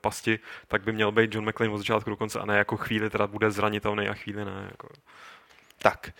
pasti, 0.01 0.39
tak 0.67 0.83
by 0.83 0.91
měl 0.91 1.11
být 1.11 1.35
John 1.35 1.49
McClane 1.49 1.73
od 1.73 1.77
začátku 1.77 2.09
do 2.09 2.15
konce 2.15 2.39
a 2.39 2.45
ne 2.45 2.57
jako 2.57 2.77
chvíli 2.77 3.09
teda 3.09 3.27
bude 3.27 3.51
zranitelný 3.51 4.07
a 4.07 4.13
chvíli 4.13 4.45
ne. 4.45 4.67
Jako. 4.71 4.87
Tak. 5.77 6.11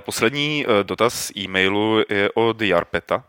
Poslední 0.00 0.66
dotaz 0.82 1.14
z 1.14 1.32
e-mailu 1.36 2.02
je 2.08 2.30
od 2.34 2.62
Jarpeta 2.62 3.24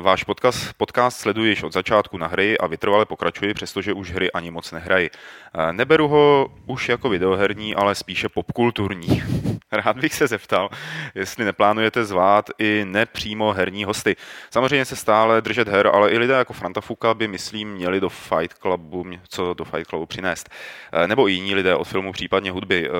váš 0.00 0.24
podcast, 0.24 0.72
podcast 0.76 1.20
sleduji 1.20 1.50
již 1.50 1.62
od 1.62 1.72
začátku 1.72 2.18
na 2.18 2.26
hry 2.26 2.58
a 2.58 2.66
vytrvale 2.66 3.04
pokračuji, 3.04 3.54
přestože 3.54 3.92
už 3.92 4.12
hry 4.12 4.32
ani 4.32 4.50
moc 4.50 4.72
nehraji. 4.72 5.10
Uh, 5.10 5.72
neberu 5.72 6.08
ho 6.08 6.48
už 6.66 6.88
jako 6.88 7.08
videoherní, 7.08 7.74
ale 7.74 7.94
spíše 7.94 8.28
popkulturní. 8.28 9.22
Rád 9.72 9.98
bych 9.98 10.14
se 10.14 10.26
zeptal, 10.26 10.70
jestli 11.14 11.44
neplánujete 11.44 12.04
zvát 12.04 12.50
i 12.58 12.84
nepřímo 12.88 13.52
herní 13.52 13.84
hosty. 13.84 14.16
Samozřejmě 14.50 14.84
se 14.84 14.96
stále 14.96 15.40
držet 15.40 15.68
her, 15.68 15.86
ale 15.86 16.10
i 16.10 16.18
lidé 16.18 16.34
jako 16.34 16.52
Franta 16.52 16.80
Fuka 16.80 17.14
by, 17.14 17.28
myslím, 17.28 17.72
měli 17.72 18.00
do 18.00 18.08
Fight 18.08 18.58
Clubu 18.58 19.04
co 19.28 19.54
do 19.54 19.64
Fight 19.64 19.86
Clubu 19.86 20.06
přinést. 20.06 20.50
Uh, 20.94 21.06
nebo 21.06 21.28
i 21.28 21.32
jiní 21.32 21.54
lidé 21.54 21.74
od 21.74 21.84
filmu, 21.84 22.12
případně 22.12 22.50
hudby. 22.50 22.90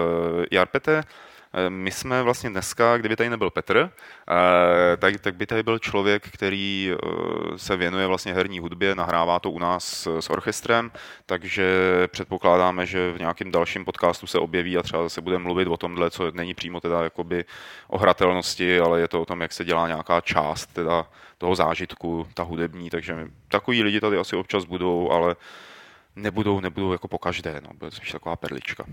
Jarpete, 0.51 0.99
Eh, 0.99 1.26
my 1.69 1.91
jsme 1.91 2.23
vlastně 2.23 2.51
dneska, 2.51 2.99
kdyby 2.99 3.17
tady 3.17 3.31
nebyl 3.31 3.51
Petr, 3.51 3.91
eh, 4.31 4.97
tak, 4.97 5.21
tak 5.21 5.35
by 5.35 5.47
tady 5.47 5.63
byl 5.63 5.79
člověk, 5.79 6.29
který 6.31 6.93
eh, 6.93 6.99
se 7.59 7.77
věnuje 7.77 8.07
vlastně 8.07 8.35
herní 8.35 8.59
hudbě, 8.59 8.95
nahrává 8.95 9.39
to 9.39 9.51
u 9.51 9.59
nás 9.59 10.09
s 10.21 10.31
orchestrem, 10.31 10.91
takže 11.27 11.65
předpokládáme, 12.07 12.87
že 12.87 13.13
v 13.13 13.19
nějakém 13.19 13.51
dalším 13.51 13.85
podcastu 13.85 14.27
se 14.27 14.39
objeví 14.39 14.79
a 14.79 14.83
třeba 14.83 15.09
se 15.09 15.21
bude 15.21 15.39
mluvit 15.39 15.69
o 15.69 15.77
tomhle, 15.77 16.11
co 16.11 16.31
není 16.31 16.55
přímo 16.55 16.81
teda 16.81 17.03
jakoby 17.03 17.45
o 17.89 17.99
hratelnosti, 17.99 18.81
ale 18.81 19.01
je 19.01 19.09
to 19.09 19.23
o 19.23 19.27
tom, 19.27 19.41
jak 19.41 19.53
se 19.53 19.65
dělá 19.65 19.87
nějaká 19.89 20.21
část 20.21 20.67
teda 20.67 21.07
toho 21.39 21.55
zážitku, 21.55 22.29
ta 22.35 22.43
hudební, 22.43 22.91
takže 22.91 23.29
takový 23.49 23.83
lidi 23.83 24.01
tady 24.01 24.19
asi 24.19 24.37
občas 24.37 24.65
budou, 24.65 25.11
ale 25.11 25.37
nebudou, 26.17 26.61
nebudou 26.61 26.93
jako 26.93 27.09
po 27.09 27.19
každé, 27.19 27.61
no, 27.61 27.71
bude 27.79 27.91
to 27.91 27.97
taková 28.13 28.37
perlička. 28.37 28.85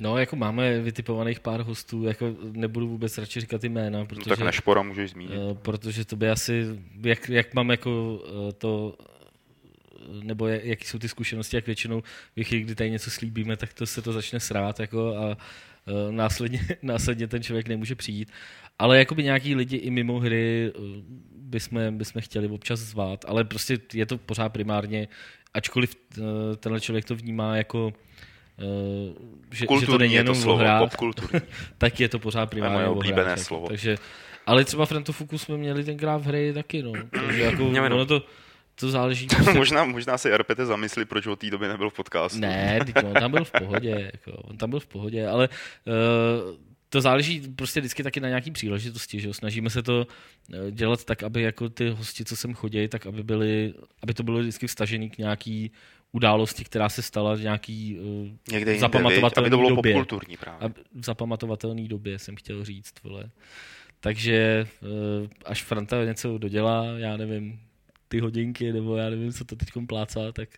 No, 0.00 0.18
jako 0.18 0.36
máme 0.36 0.80
vytipovaných 0.80 1.40
pár 1.40 1.60
hostů, 1.62 2.04
jako 2.04 2.36
nebudu 2.52 2.88
vůbec 2.88 3.18
radši 3.18 3.40
říkat 3.40 3.64
jména, 3.64 4.04
protože... 4.04 4.30
No, 4.30 4.36
tak 4.36 4.46
Nešpora 4.46 4.82
můžeš 4.82 5.10
zmínit. 5.10 5.36
Uh, 5.36 5.54
protože 5.54 6.04
to 6.04 6.16
by 6.16 6.30
asi, 6.30 6.66
jak, 7.04 7.28
jak 7.28 7.54
mám 7.54 7.70
jako 7.70 8.14
uh, 8.14 8.52
to 8.52 8.96
nebo 10.22 10.46
jaký 10.46 10.84
jsou 10.84 10.98
ty 10.98 11.08
zkušenosti, 11.08 11.56
jak 11.56 11.66
většinou 11.66 12.02
v 12.36 12.44
chvíli, 12.44 12.62
kdy 12.62 12.74
tady 12.74 12.90
něco 12.90 13.10
slíbíme, 13.10 13.56
tak 13.56 13.72
to 13.72 13.86
se 13.86 14.02
to 14.02 14.12
začne 14.12 14.40
srát 14.40 14.80
jako 14.80 15.16
a 15.16 15.26
uh, 15.26 16.12
následně, 16.12 16.60
následně 16.82 17.28
ten 17.28 17.42
člověk 17.42 17.68
nemůže 17.68 17.94
přijít. 17.94 18.30
Ale 18.78 18.98
jakoby 18.98 19.22
nějaký 19.22 19.54
lidi 19.54 19.76
i 19.76 19.90
mimo 19.90 20.20
hry 20.20 20.72
bychom, 21.36 21.98
bychom 21.98 22.22
chtěli 22.22 22.48
občas 22.48 22.80
zvát, 22.80 23.24
ale 23.28 23.44
prostě 23.44 23.78
je 23.94 24.06
to 24.06 24.18
pořád 24.18 24.48
primárně, 24.48 25.08
ačkoliv 25.54 25.94
uh, 26.18 26.24
tenhle 26.56 26.80
člověk 26.80 27.04
to 27.04 27.16
vnímá 27.16 27.56
jako 27.56 27.86
Uh, 27.86 27.92
že, 29.50 29.66
že 29.80 29.86
to 29.86 29.98
není 29.98 30.14
jenom 30.14 30.36
to 30.36 30.42
slovo, 30.42 30.58
hrách, 30.58 30.90
tak 31.78 32.00
je 32.00 32.08
to 32.08 32.18
pořád 32.18 32.46
primárně 32.46 32.74
moje 32.74 32.88
oblíbené 32.88 33.22
hrách, 33.22 33.38
slovo. 33.38 33.68
Takže, 33.68 33.96
ale 34.46 34.64
třeba 34.64 34.86
Fuku 35.10 35.38
jsme 35.38 35.56
měli 35.56 35.84
tenkrát 35.84 36.18
v 36.18 36.24
hry 36.24 36.52
taky, 36.52 36.82
no. 36.82 36.92
Takže 37.10 37.42
jako, 37.42 37.66
ono 37.66 38.06
to, 38.06 38.22
to 38.74 38.90
záleží. 38.90 39.26
Prostě... 39.36 39.58
možná, 39.58 39.84
možná 39.84 40.18
se 40.18 40.36
RPT 40.36 40.58
zamyslí, 40.58 41.04
proč 41.04 41.26
od 41.26 41.38
té 41.38 41.50
doby 41.50 41.68
nebyl 41.68 41.90
v 41.90 41.94
podcastu. 41.94 42.40
Ne, 42.40 42.78
on 43.04 43.14
tam 43.14 43.30
byl 43.30 43.44
v 43.44 43.50
pohodě, 43.50 44.10
jako, 44.12 44.32
on 44.42 44.56
tam 44.56 44.70
byl 44.70 44.80
v 44.80 44.86
pohodě, 44.86 45.26
ale 45.26 45.48
uh, 45.86 46.56
to 46.92 47.00
záleží 47.00 47.40
prostě 47.56 47.80
vždycky 47.80 48.02
taky 48.02 48.20
na 48.20 48.28
nějaký 48.28 48.50
příležitosti, 48.50 49.20
že 49.20 49.28
jo? 49.28 49.34
Snažíme 49.34 49.70
se 49.70 49.82
to 49.82 50.06
eh, 50.52 50.70
dělat 50.70 51.04
tak, 51.04 51.22
aby 51.22 51.42
jako 51.42 51.68
ty 51.68 51.90
hosti, 51.90 52.24
co 52.24 52.36
sem 52.36 52.54
chodí, 52.54 52.88
tak 52.88 53.06
aby, 53.06 53.22
byli, 53.22 53.74
aby 54.02 54.14
to 54.14 54.22
bylo 54.22 54.38
vždycky 54.38 54.66
vstažený 54.66 55.10
k 55.10 55.18
nějaký 55.18 55.70
události, 56.12 56.64
která 56.64 56.88
se 56.88 57.02
stala 57.02 57.34
v 57.34 57.40
nějaký 57.40 57.98
uh, 57.98 58.28
Někde 58.52 58.78
zapamatovatelný 58.78 59.46
aby 59.46 59.50
to 59.50 59.56
bylo 59.56 59.68
době. 59.68 59.92
popkulturní 59.92 60.36
právě. 60.36 60.68
A 60.68 60.72
v 60.94 61.04
zapamatovatelné 61.04 61.88
době 61.88 62.18
jsem 62.18 62.36
chtěl 62.36 62.64
říct, 62.64 62.94
vole. 63.04 63.30
Takže 64.00 64.66
uh, 64.82 65.28
až 65.44 65.62
Franta 65.62 66.04
něco 66.04 66.38
dodělá, 66.38 66.84
já 66.96 67.16
nevím, 67.16 67.60
ty 68.08 68.20
hodinky, 68.20 68.72
nebo 68.72 68.96
já 68.96 69.10
nevím, 69.10 69.32
co 69.32 69.44
to 69.44 69.56
teď 69.56 69.68
plácá, 69.86 70.32
tak, 70.32 70.48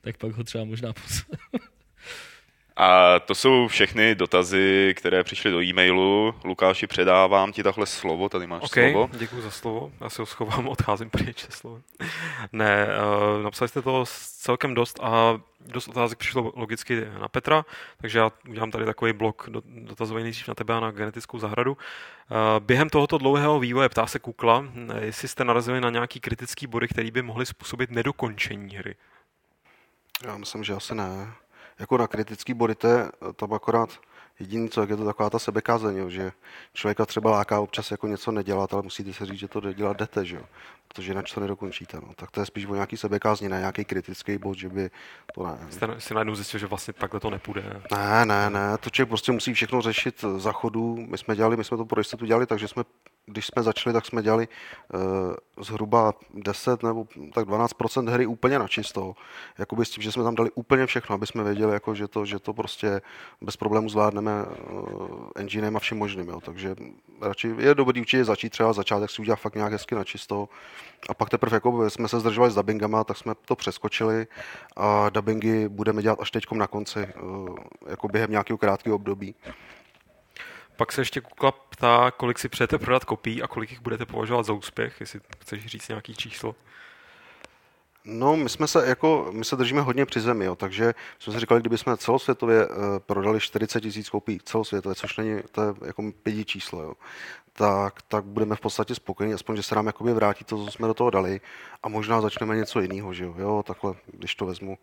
tak 0.00 0.16
pak 0.16 0.32
ho 0.32 0.44
třeba 0.44 0.64
možná 0.64 0.92
A 2.80 3.20
to 3.20 3.34
jsou 3.34 3.68
všechny 3.68 4.14
dotazy, 4.14 4.94
které 4.96 5.24
přišly 5.24 5.50
do 5.50 5.62
e-mailu. 5.62 6.34
Lukáši, 6.44 6.86
předávám 6.86 7.52
ti 7.52 7.62
takhle 7.62 7.86
slovo, 7.86 8.28
tady 8.28 8.46
máš 8.46 8.62
okay, 8.62 8.92
slovo. 8.92 9.10
děkuji 9.12 9.42
za 9.42 9.50
slovo. 9.50 9.92
Já 10.00 10.10
si 10.10 10.22
ho 10.22 10.26
schovám, 10.26 10.68
odcházím 10.78 11.10
pryč 11.10 11.44
se 11.44 11.52
slovem. 11.52 11.82
Ne, 12.52 12.86
uh, 12.86 13.42
napsali 13.42 13.68
jste 13.68 13.82
to 13.82 14.04
celkem 14.38 14.74
dost 14.74 15.00
a 15.02 15.40
dost 15.60 15.88
otázek 15.88 16.18
přišlo 16.18 16.52
logicky 16.56 17.04
na 17.20 17.28
Petra, 17.28 17.64
takže 18.00 18.18
já 18.18 18.32
udělám 18.48 18.70
tady 18.70 18.84
takový 18.84 19.12
blok 19.12 19.48
dotazový 19.64 20.22
nejdřív 20.22 20.48
na 20.48 20.54
tebe 20.54 20.74
a 20.74 20.80
na 20.80 20.90
genetickou 20.90 21.38
zahradu. 21.38 21.72
Uh, 21.72 22.36
během 22.60 22.88
tohoto 22.88 23.18
dlouhého 23.18 23.60
vývoje 23.60 23.88
ptá 23.88 24.06
se 24.06 24.18
Kukla, 24.18 24.64
jestli 25.00 25.28
jste 25.28 25.44
narazili 25.44 25.80
na 25.80 25.90
nějaký 25.90 26.20
kritický 26.20 26.66
body, 26.66 26.88
který 26.88 27.10
by 27.10 27.22
mohly 27.22 27.46
způsobit 27.46 27.90
nedokončení 27.90 28.76
hry. 28.76 28.96
Já 30.24 30.36
myslím, 30.36 30.64
že 30.64 30.72
asi 30.72 30.94
ne 30.94 31.32
jako 31.78 31.98
na 31.98 32.06
kritický 32.06 32.54
body, 32.54 32.74
to 32.74 32.86
je 32.86 33.10
tam 33.36 33.52
akorát 33.52 33.90
jediný, 34.40 34.68
co 34.68 34.80
je 34.80 34.96
to 34.96 35.04
taková 35.04 35.30
ta 35.30 35.38
sebekázeň, 35.38 36.10
že 36.10 36.32
člověka 36.74 37.06
třeba 37.06 37.30
láká 37.30 37.60
občas 37.60 37.90
jako 37.90 38.06
něco 38.06 38.32
nedělat, 38.32 38.72
ale 38.74 38.82
musíte 38.82 39.12
se 39.12 39.26
říct, 39.26 39.38
že 39.38 39.48
to 39.48 39.72
dělat 39.72 39.96
jdete, 39.96 40.24
že 40.24 40.36
jo? 40.36 40.42
protože 40.88 41.10
jinak 41.10 41.24
to 41.34 41.40
nedokončíte. 41.40 41.96
No. 41.96 42.08
Tak 42.16 42.30
to 42.30 42.40
je 42.40 42.46
spíš 42.46 42.66
o 42.66 42.74
nějaký 42.74 42.96
sebekázni, 42.96 43.48
ne 43.48 43.58
nějaký 43.58 43.84
kritický 43.84 44.38
bod, 44.38 44.58
že 44.58 44.68
by 44.68 44.90
to 45.34 45.46
ne. 45.46 45.58
Jste 45.70 45.86
si 45.98 46.14
najednou 46.14 46.34
zjistil, 46.34 46.60
že 46.60 46.66
vlastně 46.66 46.94
takhle 46.94 47.20
to 47.20 47.30
nepůjde. 47.30 47.82
Ne, 47.92 48.24
ne, 48.24 48.50
ne, 48.50 48.78
to 48.78 48.90
člověk 48.90 49.08
prostě 49.08 49.32
musí 49.32 49.54
všechno 49.54 49.82
řešit 49.82 50.24
za 50.36 50.52
chodu. 50.52 50.96
My 50.96 51.18
jsme 51.18 51.36
dělali, 51.36 51.56
my 51.56 51.64
jsme 51.64 51.76
to 51.76 51.84
pro 51.84 52.00
jistotu 52.00 52.26
dělali, 52.26 52.46
takže 52.46 52.68
jsme 52.68 52.84
když 53.28 53.46
jsme 53.46 53.62
začali, 53.62 53.94
tak 53.94 54.06
jsme 54.06 54.22
dělali 54.22 54.48
uh, 54.94 55.00
zhruba 55.64 56.14
10 56.34 56.82
nebo 56.82 57.06
tak 57.34 57.44
12 57.44 57.72
hry 58.08 58.26
úplně 58.26 58.58
na 58.58 58.68
čisto. 58.68 59.14
Jakoby 59.58 59.84
s 59.84 59.90
tím, 59.90 60.02
že 60.02 60.12
jsme 60.12 60.24
tam 60.24 60.34
dali 60.34 60.50
úplně 60.54 60.86
všechno, 60.86 61.14
aby 61.14 61.26
jsme 61.26 61.44
věděli, 61.44 61.72
jako, 61.72 61.94
že, 61.94 62.08
to, 62.08 62.24
že 62.24 62.38
to 62.38 62.52
prostě 62.52 63.00
bez 63.40 63.56
problémů 63.56 63.88
zvládneme 63.88 64.44
uh, 64.44 65.30
enginem 65.36 65.76
a 65.76 65.80
vším 65.80 65.98
možným. 65.98 66.28
Jo. 66.28 66.40
Takže 66.40 66.76
radši 67.20 67.54
je 67.58 67.74
dobrý 67.74 68.00
určitě 68.00 68.24
začít 68.24 68.50
třeba 68.50 68.72
začátek 68.72 69.10
si 69.10 69.22
udělat 69.22 69.36
fakt 69.36 69.54
nějak 69.54 69.72
hezky 69.72 69.94
na 69.94 70.04
čisto. 70.04 70.48
A 71.08 71.14
pak 71.14 71.30
teprve 71.30 71.56
jako 71.56 71.90
jsme 71.90 72.08
se 72.08 72.20
zdržovali 72.20 72.52
s 72.52 72.54
dubbingama, 72.54 73.04
tak 73.04 73.16
jsme 73.16 73.34
to 73.44 73.56
přeskočili 73.56 74.26
a 74.76 75.10
dubbingy 75.10 75.68
budeme 75.68 76.02
dělat 76.02 76.20
až 76.20 76.30
teď 76.30 76.44
na 76.52 76.66
konci, 76.66 77.08
uh, 77.22 77.56
jako 77.88 78.08
během 78.08 78.30
nějakého 78.30 78.58
krátkého 78.58 78.96
období. 78.96 79.34
Pak 80.78 80.92
se 80.92 81.00
ještě 81.00 81.20
Kukla 81.20 81.52
ptá, 81.52 82.10
kolik 82.10 82.38
si 82.38 82.48
přejete 82.48 82.78
prodat 82.78 83.04
kopií 83.04 83.42
a 83.42 83.46
kolik 83.46 83.70
jich 83.70 83.80
budete 83.80 84.06
považovat 84.06 84.46
za 84.46 84.52
úspěch, 84.52 85.00
jestli 85.00 85.20
chceš 85.40 85.66
říct 85.66 85.88
nějaký 85.88 86.14
číslo. 86.14 86.54
No, 88.04 88.36
my 88.36 88.48
jsme 88.48 88.66
se 88.66 88.88
jako, 88.88 89.28
my 89.32 89.44
se 89.44 89.56
držíme 89.56 89.80
hodně 89.80 90.06
při 90.06 90.20
zemi, 90.20 90.44
jo, 90.44 90.54
takže 90.54 90.94
jsme 91.18 91.32
si 91.32 91.40
říkali, 91.40 91.60
kdyby 91.60 91.78
jsme 91.78 91.96
celosvětově 91.96 92.66
uh, 92.66 92.74
prodali 92.98 93.40
40 93.40 93.80
tisíc 93.80 94.08
kopií 94.08 94.40
celosvětově, 94.44 94.94
což 94.94 95.16
není, 95.16 95.42
to 95.52 95.62
je 95.62 95.74
jako 95.86 96.02
pětí 96.22 96.44
číslo, 96.44 96.82
jo, 96.82 96.92
tak, 97.52 98.02
tak 98.02 98.24
budeme 98.24 98.56
v 98.56 98.60
podstatě 98.60 98.94
spokojení, 98.94 99.34
aspoň, 99.34 99.56
že 99.56 99.62
se 99.62 99.74
nám 99.74 99.86
jakoby 99.86 100.12
vrátí 100.12 100.44
to, 100.44 100.64
co 100.64 100.70
jsme 100.70 100.86
do 100.86 100.94
toho 100.94 101.10
dali 101.10 101.40
a 101.82 101.88
možná 101.88 102.20
začneme 102.20 102.56
něco 102.56 102.80
jiného, 102.80 103.14
že 103.14 103.24
jo, 103.24 103.34
jo 103.38 103.62
takhle, 103.66 103.94
když 104.06 104.34
to 104.34 104.46
vezmu 104.46 104.78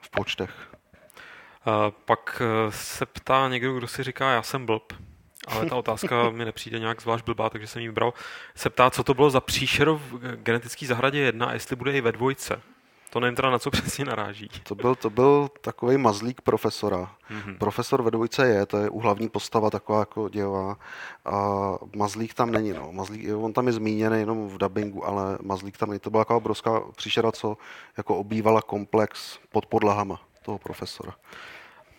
v 0.00 0.10
počtech. 0.10 0.50
Uh, 1.66 1.72
pak 2.04 2.42
uh, 2.42 2.72
se 2.72 3.06
ptá 3.06 3.48
někdo, 3.48 3.74
kdo 3.74 3.88
si 3.88 4.02
říká, 4.02 4.30
já 4.30 4.42
jsem 4.42 4.66
blb 4.66 4.92
ale 5.46 5.66
ta 5.66 5.76
otázka 5.76 6.30
mi 6.30 6.44
nepřijde 6.44 6.78
nějak 6.78 7.02
zvlášť 7.02 7.24
blbá, 7.24 7.50
takže 7.50 7.66
jsem 7.66 7.82
ji 7.82 7.88
vybral. 7.88 8.14
Se 8.54 8.70
ptá, 8.70 8.90
co 8.90 9.04
to 9.04 9.14
bylo 9.14 9.30
za 9.30 9.40
příšer 9.40 9.90
v 9.90 10.36
genetické 10.36 10.86
zahradě 10.86 11.18
jedna 11.18 11.46
a 11.46 11.52
jestli 11.52 11.76
bude 11.76 11.92
i 11.92 12.00
ve 12.00 12.12
dvojce. 12.12 12.62
To 13.10 13.20
nevím 13.20 13.36
teda, 13.36 13.50
na 13.50 13.58
co 13.58 13.70
přesně 13.70 14.04
naráží. 14.04 14.48
To 14.62 14.74
byl, 14.74 14.94
to 14.94 15.10
byl 15.10 15.48
takový 15.60 15.96
mazlík 15.96 16.40
profesora. 16.40 17.10
Mm-hmm. 17.30 17.58
Profesor 17.58 18.02
ve 18.02 18.10
dvojce 18.10 18.46
je, 18.48 18.66
to 18.66 18.76
je 18.78 18.90
uhlavní 18.90 19.28
postava 19.28 19.70
taková 19.70 19.98
jako 19.98 20.28
dějová. 20.28 20.76
A 21.24 21.70
mazlík 21.96 22.34
tam 22.34 22.50
není. 22.50 22.72
No. 22.72 22.92
Mazlík, 22.92 23.28
on 23.36 23.52
tam 23.52 23.66
je 23.66 23.72
zmíněný 23.72 24.18
jenom 24.18 24.48
v 24.48 24.58
dubbingu, 24.58 25.06
ale 25.06 25.38
mazlík 25.42 25.76
tam 25.78 25.88
není. 25.88 26.00
To 26.00 26.10
byla 26.10 26.24
taková 26.24 26.36
obrovská 26.36 26.80
příšera, 26.96 27.32
co 27.32 27.56
jako 27.96 28.16
obývala 28.16 28.62
komplex 28.62 29.38
pod 29.48 29.66
podlahama 29.66 30.20
toho 30.42 30.58
profesora. 30.58 31.14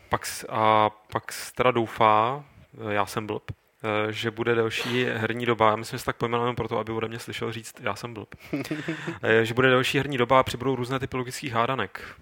Pak, 0.10 0.22
a 0.50 0.90
pak 0.90 1.24
teda 1.56 1.72
doufá, 1.72 2.44
já 2.90 3.06
jsem 3.06 3.28
blb, 3.28 3.52
eh, 3.52 4.14
že 4.14 4.32
bude 4.32 4.56
další 4.56 5.04
herní 5.04 5.46
doba, 5.46 5.70
já 5.70 5.76
myslím, 5.76 5.98
že 5.98 6.00
se 6.00 6.06
tak 6.06 6.18
pojmenujeme 6.18 6.56
proto, 6.56 6.80
aby 6.80 6.92
ode 6.92 7.08
mě 7.08 7.20
slyšel 7.20 7.52
říct, 7.52 7.76
já 7.80 7.96
jsem 7.96 8.14
blb, 8.14 8.36
eh, 9.24 9.46
že 9.46 9.54
bude 9.54 9.70
další 9.70 9.98
herní 9.98 10.18
doba 10.18 10.40
a 10.40 10.44
přibudou 10.44 10.76
různé 10.76 11.00
typy 11.00 11.18
logických 11.18 11.54
hádanek. 11.54 12.16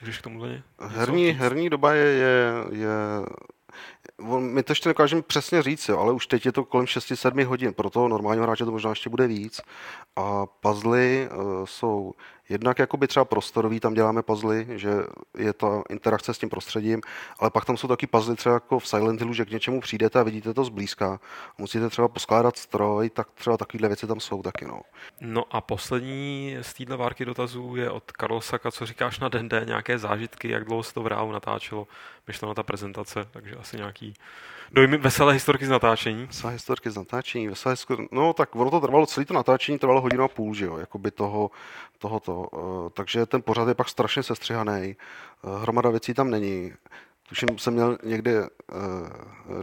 Můžeš 0.00 0.18
k 0.18 0.22
tomu 0.22 0.44
herní, 0.78 1.30
herní 1.30 1.70
doba 1.70 1.94
je, 1.94 2.06
je, 2.06 2.52
je 2.70 2.88
my 4.38 4.62
to 4.62 4.72
ještě 4.72 4.88
nedokážeme 4.88 5.22
přesně 5.22 5.62
říct, 5.62 5.88
jo, 5.88 5.98
ale 5.98 6.12
už 6.12 6.26
teď 6.26 6.46
je 6.46 6.52
to 6.52 6.64
kolem 6.64 6.86
6-7 6.86 7.44
hodin, 7.44 7.74
pro 7.74 7.90
toho 7.90 8.08
normálního 8.08 8.44
hráče 8.44 8.64
to 8.64 8.70
možná 8.70 8.90
ještě 8.90 9.10
bude 9.10 9.26
víc. 9.26 9.60
A 10.16 10.46
puzzle 10.46 11.28
uh, 11.28 11.64
jsou 11.64 12.12
Jednak 12.52 12.78
jakoby 12.78 13.08
třeba 13.08 13.24
prostorový, 13.24 13.80
tam 13.80 13.94
děláme 13.94 14.22
puzzle, 14.22 14.64
že 14.68 14.90
je 15.38 15.52
to 15.52 15.82
interakce 15.88 16.34
s 16.34 16.38
tím 16.38 16.48
prostředím, 16.48 17.00
ale 17.38 17.50
pak 17.50 17.64
tam 17.64 17.76
jsou 17.76 17.88
taky 17.88 18.06
puzzle 18.06 18.36
třeba 18.36 18.52
jako 18.54 18.78
v 18.78 18.88
Silent 18.88 19.20
Hillu, 19.20 19.34
že 19.34 19.44
k 19.44 19.50
něčemu 19.50 19.80
přijdete 19.80 20.20
a 20.20 20.22
vidíte 20.22 20.54
to 20.54 20.64
zblízka. 20.64 21.20
Musíte 21.58 21.88
třeba 21.90 22.08
poskládat 22.08 22.56
stroj, 22.56 23.10
tak 23.10 23.30
třeba 23.30 23.56
takovéhle 23.56 23.88
věci 23.88 24.06
tam 24.06 24.20
jsou 24.20 24.42
taky. 24.42 24.64
No, 24.64 24.80
no 25.20 25.44
a 25.50 25.60
poslední 25.60 26.56
z 26.62 26.74
téhle 26.74 26.96
várky 26.96 27.24
dotazů 27.24 27.76
je 27.76 27.90
od 27.90 28.12
Karlosaka, 28.12 28.70
co 28.70 28.86
říkáš 28.86 29.20
na 29.20 29.28
den 29.28 29.48
nějaké 29.64 29.98
zážitky, 29.98 30.48
jak 30.48 30.64
dlouho 30.64 30.82
se 30.82 30.94
to 30.94 31.02
v 31.02 31.06
reálu 31.06 31.32
natáčelo, 31.32 31.86
myšleno 32.26 32.54
ta 32.54 32.62
prezentace, 32.62 33.28
takže 33.30 33.56
asi 33.56 33.76
nějaký 33.92 34.14
dojmy, 34.72 34.96
veselé 34.96 35.32
historky 35.32 35.66
z 35.66 35.68
natáčení. 35.68 36.26
Veselé 36.26 36.52
historky 36.52 36.90
z 36.90 36.96
natáčení, 36.96 37.48
veselé 37.48 37.72
historky, 37.72 38.08
no 38.12 38.32
tak 38.32 38.56
ono 38.56 38.70
to 38.70 38.80
trvalo, 38.80 39.06
celý 39.06 39.26
to 39.26 39.34
natáčení 39.34 39.78
trvalo 39.78 40.00
hodinu 40.00 40.24
a 40.24 40.28
půl, 40.28 40.54
že 40.54 40.64
jo, 40.64 40.78
jakoby 40.78 41.10
toho, 41.10 41.50
tohoto, 41.98 42.34
uh, 42.34 42.88
takže 42.94 43.26
ten 43.26 43.42
pořad 43.42 43.68
je 43.68 43.74
pak 43.74 43.88
strašně 43.88 44.22
sestřihaný, 44.22 44.96
uh, 45.42 45.62
hromada 45.62 45.90
věcí 45.90 46.14
tam 46.14 46.30
není. 46.30 46.72
Tuším, 47.28 47.58
jsem 47.58 47.74
měl 47.74 47.98
někde 48.04 48.42
uh, 48.42 48.48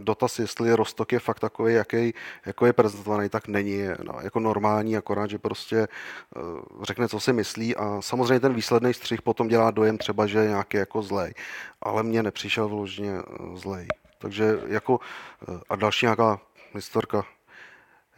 dotaz, 0.00 0.38
jestli 0.38 0.74
Rostok 0.74 1.12
je 1.12 1.18
fakt 1.18 1.40
takový, 1.40 1.74
jaký, 1.74 2.14
jako 2.46 2.66
je 2.66 2.72
prezentovaný, 2.72 3.28
tak 3.28 3.48
není. 3.48 3.82
No, 4.02 4.14
jako 4.22 4.40
normální, 4.40 4.96
akorát, 4.96 5.30
že 5.30 5.38
prostě 5.38 5.88
uh, 6.36 6.84
řekne, 6.84 7.08
co 7.08 7.20
si 7.20 7.32
myslí 7.32 7.76
a 7.76 8.00
samozřejmě 8.00 8.40
ten 8.40 8.54
výsledný 8.54 8.94
střih 8.94 9.22
potom 9.22 9.48
dělá 9.48 9.70
dojem 9.70 9.98
třeba, 9.98 10.26
že 10.26 10.38
je 10.38 10.48
nějaký 10.48 10.76
jako 10.76 11.02
zlej. 11.02 11.34
Ale 11.82 12.02
mně 12.02 12.22
nepřišel 12.22 12.68
vložně 12.68 13.12
zlej. 13.54 13.86
Takže 14.20 14.58
jako, 14.66 15.00
a 15.68 15.76
další 15.76 16.06
nějaká 16.06 16.40
historka. 16.74 17.24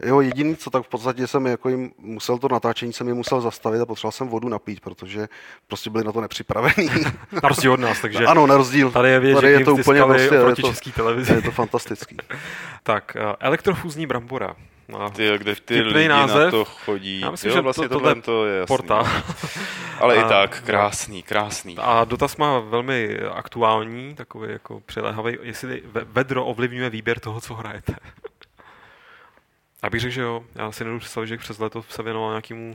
Jo, 0.04 0.20
jediný, 0.20 0.56
co 0.56 0.70
tak 0.70 0.82
v 0.82 0.88
podstatě 0.88 1.26
jsem 1.26 1.46
jako 1.46 1.68
jim 1.68 1.92
musel 1.98 2.38
to 2.38 2.48
natáčení, 2.48 2.92
jsem 2.92 3.08
je 3.08 3.14
musel 3.14 3.40
zastavit 3.40 3.80
a 3.80 3.86
potřeboval 3.86 4.12
jsem 4.12 4.28
vodu 4.28 4.48
napít, 4.48 4.80
protože 4.80 5.28
prostě 5.66 5.90
byli 5.90 6.04
na 6.04 6.12
to 6.12 6.20
nepřipravení. 6.20 6.90
Na 7.42 7.48
rozdíl 7.48 7.72
od 7.72 7.80
nás, 7.80 8.00
takže. 8.00 8.24
Ano, 8.24 8.46
na 8.46 8.56
rozdíl. 8.56 8.90
Tady 8.90 9.08
je, 9.08 9.20
vědět, 9.20 9.34
tady 9.34 9.52
je 9.52 9.64
to 9.64 9.74
úplně 9.74 10.02
prostě, 10.02 10.34
je 10.34 10.54
to, 10.54 10.62
český 10.62 10.92
televizi. 10.92 11.32
Je 11.34 11.42
to 11.42 11.50
fantastický. 11.50 12.16
tak, 12.82 13.16
uh, 13.20 13.34
elektrofúzní 13.40 14.06
brambora. 14.06 14.56
No, 14.92 15.10
ty, 15.10 15.38
kde 15.38 15.54
ty 15.56 15.80
lidi 15.80 16.08
název. 16.08 16.44
na 16.44 16.50
to 16.50 16.64
chodí. 16.64 17.20
Já 17.20 17.30
myslím, 17.30 17.50
jo, 17.50 17.54
že 17.56 17.60
vlastně 17.60 17.88
to, 17.88 17.94
tohle 17.94 18.14
to 18.14 18.46
je 18.46 18.58
jasný. 18.58 18.76
Porta. 18.76 19.22
Ale 20.00 20.16
a, 20.16 20.26
i 20.26 20.28
tak, 20.28 20.62
krásný, 20.62 21.22
krásný. 21.22 21.76
A 21.78 22.04
dotaz 22.04 22.36
má 22.36 22.58
velmi 22.58 23.18
aktuální, 23.18 24.14
takový 24.14 24.52
jako 24.52 24.80
přiléhavý, 24.80 25.38
jestli 25.42 25.82
vedro 26.04 26.46
ovlivňuje 26.46 26.90
výběr 26.90 27.20
toho, 27.20 27.40
co 27.40 27.54
hrajete. 27.54 27.94
Já 29.82 29.90
bych 29.90 30.00
řekl, 30.00 30.14
že 30.14 30.22
jo. 30.22 30.44
Já 30.54 30.72
si 30.72 30.84
nedovedu 30.84 31.00
představit, 31.00 31.26
že 31.26 31.36
přes 31.36 31.58
leto 31.58 31.82
se 31.88 32.02
věnoval 32.02 32.30
nějakému 32.30 32.72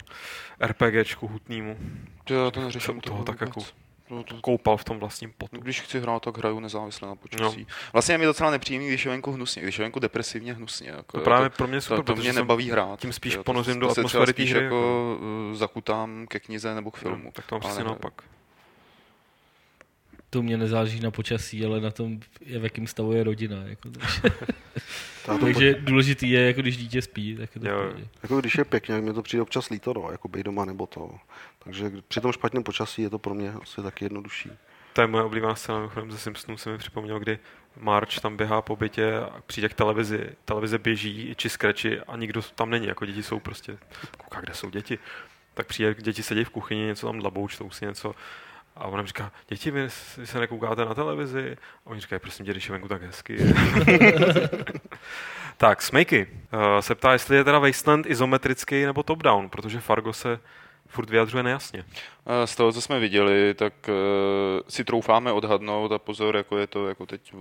RPGčku 0.62 1.28
hutnému. 1.28 1.78
Já 2.30 2.52
to 2.52 2.62
neřeším 2.62 3.02
toho, 3.02 3.16
toho 3.16 3.24
tak 3.24 3.42
jako 3.42 3.62
no, 4.10 4.24
to... 4.24 4.42
koupal 4.42 4.78
v 4.78 4.84
tom 4.84 5.00
vlastním 5.00 5.34
potu. 5.38 5.62
Když 5.62 5.82
chci 5.82 6.00
hrát, 6.00 6.24
tak 6.24 6.38
hraju 6.38 6.60
nezávisle 6.60 7.08
na 7.08 7.16
počasí. 7.16 7.60
No. 7.60 7.76
Vlastně 7.94 8.14
je 8.14 8.18
mi 8.18 8.26
docela 8.26 8.52
nepříjemný, 8.52 8.88
když 8.88 9.06
je 9.06 9.12
venku 9.12 9.32
hnusně, 9.32 9.62
když 9.62 9.80
je 9.80 9.84
venku 9.86 10.00
depresivně 10.00 10.54
hnusně. 10.54 10.90
Jako, 10.90 11.18
to 11.18 11.24
právě 11.24 11.50
pro 11.50 11.68
mě 11.68 11.82
super, 11.82 11.98
to, 11.98 12.04
to 12.04 12.16
mě 12.16 12.34
nebaví 12.34 12.70
hrát. 12.70 13.00
Tím 13.00 13.14
spíš 13.14 13.38
ponořím 13.38 13.80
do 13.80 13.90
atmosféry 13.90 14.32
spíš 14.32 14.50
jako, 14.50 14.64
jako 14.64 15.18
uh, 15.50 15.56
zakutám 15.56 16.28
ke 16.28 16.40
knize 16.40 16.76
nebo 16.76 16.92
k 16.92 16.98
filmu. 16.98 17.24
No, 17.26 17.32
tak 17.32 17.46
to 17.46 17.56
mám 17.56 17.62
přesně 17.62 17.84
naopak 17.84 18.24
to 20.30 20.44
mě 20.44 20.58
nezáleží 20.58 21.00
na 21.00 21.12
počasí, 21.12 21.66
ale 21.66 21.82
na 21.82 21.92
tom, 21.92 22.20
v 22.60 22.64
jakém 22.64 22.88
stavu 22.88 23.14
je 23.14 23.24
rodina. 23.24 23.64
Jako, 23.66 23.90
takže 25.26 25.40
takže 25.40 25.74
důležitý 25.74 26.30
je, 26.30 26.42
jako 26.42 26.62
když 26.62 26.78
dítě 26.78 27.02
spí. 27.02 27.36
Tak 27.36 27.56
je 27.56 27.62
to 27.62 27.68
jo. 27.68 27.94
Jako 28.24 28.40
když 28.40 28.56
je 28.58 28.66
pěkně, 28.66 29.02
mi 29.02 29.14
to 29.14 29.22
přijde 29.22 29.42
občas 29.42 29.70
líto, 29.70 29.94
no, 29.94 30.12
jako 30.12 30.28
být 30.28 30.44
doma 30.44 30.66
nebo 30.66 30.88
to. 30.88 31.12
Takže 31.68 31.92
při 32.08 32.22
tom 32.22 32.32
špatném 32.32 32.64
počasí 32.64 33.02
je 33.02 33.10
to 33.10 33.20
pro 33.20 33.34
mě 33.34 33.54
asi 33.62 33.82
taky 33.82 34.06
jednodušší. 34.06 34.52
To 34.94 35.02
je 35.02 35.08
moje 35.08 35.24
oblíbená 35.24 35.56
scéna, 35.56 35.78
mimochodem 35.78 36.12
ze 36.12 36.18
Simpsonů 36.18 36.58
se 36.58 36.70
mi 36.70 36.78
připomněl, 36.78 37.20
kdy 37.20 37.40
March 37.80 38.20
tam 38.20 38.38
běhá 38.38 38.62
po 38.62 38.76
bytě 38.76 39.18
a 39.18 39.42
přijde 39.46 39.70
k 39.70 39.74
televizi, 39.74 40.30
televize 40.46 40.78
běží, 40.78 41.36
či 41.36 41.50
skreči 41.50 42.00
a 42.00 42.18
nikdo 42.18 42.42
tam 42.42 42.70
není, 42.70 42.88
jako 42.88 43.06
děti 43.06 43.24
jsou 43.24 43.40
prostě, 43.40 43.78
kouká, 44.18 44.42
kde 44.42 44.54
jsou 44.54 44.70
děti. 44.70 45.00
Tak 45.54 45.68
přijde, 45.68 45.94
děti 45.94 46.24
sedí 46.24 46.44
v 46.44 46.50
kuchyni, 46.50 46.86
něco 46.86 47.08
tam 47.08 47.20
dlabou, 47.20 47.48
čtou 47.48 47.70
si 47.70 47.86
něco 47.86 48.16
a 48.76 48.86
ona 48.86 49.06
říká, 49.06 49.32
děti, 49.48 49.72
vy, 49.72 49.90
se 49.90 50.40
nekoukáte 50.40 50.86
na 50.86 50.94
televizi? 50.94 51.58
A 51.86 51.90
oni 51.90 52.02
říkají, 52.02 52.20
prosím 52.20 52.46
tě, 52.46 52.52
když 52.52 52.70
je 52.70 52.72
venku 52.72 52.88
tak 52.88 53.02
hezky. 53.02 53.38
tak, 55.58 55.82
Smejky 55.82 56.28
uh, 56.54 56.80
se 56.80 56.96
ptá, 56.96 57.14
jestli 57.14 57.36
je 57.36 57.44
teda 57.44 57.60
Wasteland 57.60 58.06
izometrický 58.06 58.86
nebo 58.86 59.04
top-down, 59.04 59.50
protože 59.50 59.80
Fargo 59.80 60.14
se 60.14 60.40
furt 60.88 61.10
vyjadřuje 61.10 61.44
nejasně. 61.44 61.84
Z 62.46 62.56
toho, 62.56 62.72
co 62.72 62.82
jsme 62.82 63.00
viděli, 63.00 63.54
tak 63.54 63.74
uh, 63.90 63.94
si 64.68 64.84
troufáme 64.84 65.32
odhadnout 65.32 65.92
a 65.92 66.00
pozor, 66.00 66.36
jako 66.36 66.58
je 66.58 66.68
to 66.68 66.88
jako 66.88 67.06
teď 67.06 67.34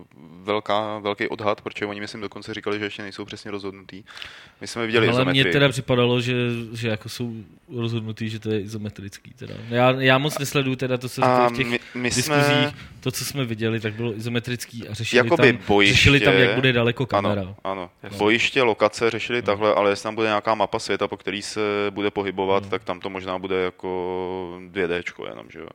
velká, 0.42 0.98
velký 0.98 1.28
odhad, 1.28 1.60
protože 1.60 1.86
oni 1.86 2.00
myslím 2.00 2.20
dokonce 2.20 2.54
říkali, 2.54 2.78
že 2.78 2.84
ještě 2.84 3.02
nejsou 3.02 3.24
přesně 3.24 3.50
rozhodnutí. 3.50 4.04
My 4.60 4.66
jsme 4.66 4.86
viděli 4.86 5.08
Ale 5.08 5.24
mně 5.24 5.44
teda 5.44 5.68
připadalo, 5.68 6.20
že, 6.20 6.34
že 6.72 6.88
jako 6.88 7.08
jsou 7.08 7.32
rozhodnutí, 7.76 8.28
že 8.28 8.38
to 8.38 8.50
je 8.50 8.60
izometrický. 8.60 9.32
Teda. 9.32 9.54
Já, 9.68 9.90
já 9.90 10.18
moc 10.18 10.38
nesleduju 10.38 10.76
teda 10.76 10.98
to, 10.98 11.08
co 11.08 11.24
a 11.24 11.48
v 11.48 11.52
těch 11.52 11.66
my, 11.66 11.80
my 11.94 12.10
diskuzích, 12.10 12.44
jsme... 12.44 12.74
to, 13.00 13.10
co 13.10 13.24
jsme 13.24 13.44
viděli, 13.44 13.80
tak 13.80 13.94
bylo 13.94 14.16
izometrický 14.16 14.88
a 14.88 14.94
řešili, 14.94 15.18
Jakoby 15.18 15.52
tam, 15.52 15.62
bojiště, 15.66 15.94
řešili 15.94 16.20
tam, 16.20 16.34
jak 16.34 16.54
bude 16.54 16.72
daleko 16.72 17.06
kamera. 17.06 17.42
Ano, 17.42 17.56
ano. 17.64 17.90
bojiště, 18.18 18.62
lokace 18.62 19.10
řešili 19.10 19.38
no. 19.38 19.46
takhle, 19.46 19.74
ale 19.74 19.90
jestli 19.90 20.02
tam 20.02 20.14
bude 20.14 20.26
nějaká 20.26 20.54
mapa 20.54 20.78
světa, 20.78 21.08
po 21.08 21.16
který 21.16 21.42
se 21.42 21.60
bude 21.90 22.10
pohybovat, 22.10 22.62
no. 22.62 22.70
tak 22.70 22.84
tam 22.84 23.00
to 23.00 23.10
možná 23.10 23.35
bude 23.38 23.56
jako 23.56 23.88
2D 24.70 25.02
jenom, 25.28 25.46
že 25.50 25.58
jo. 25.58 25.68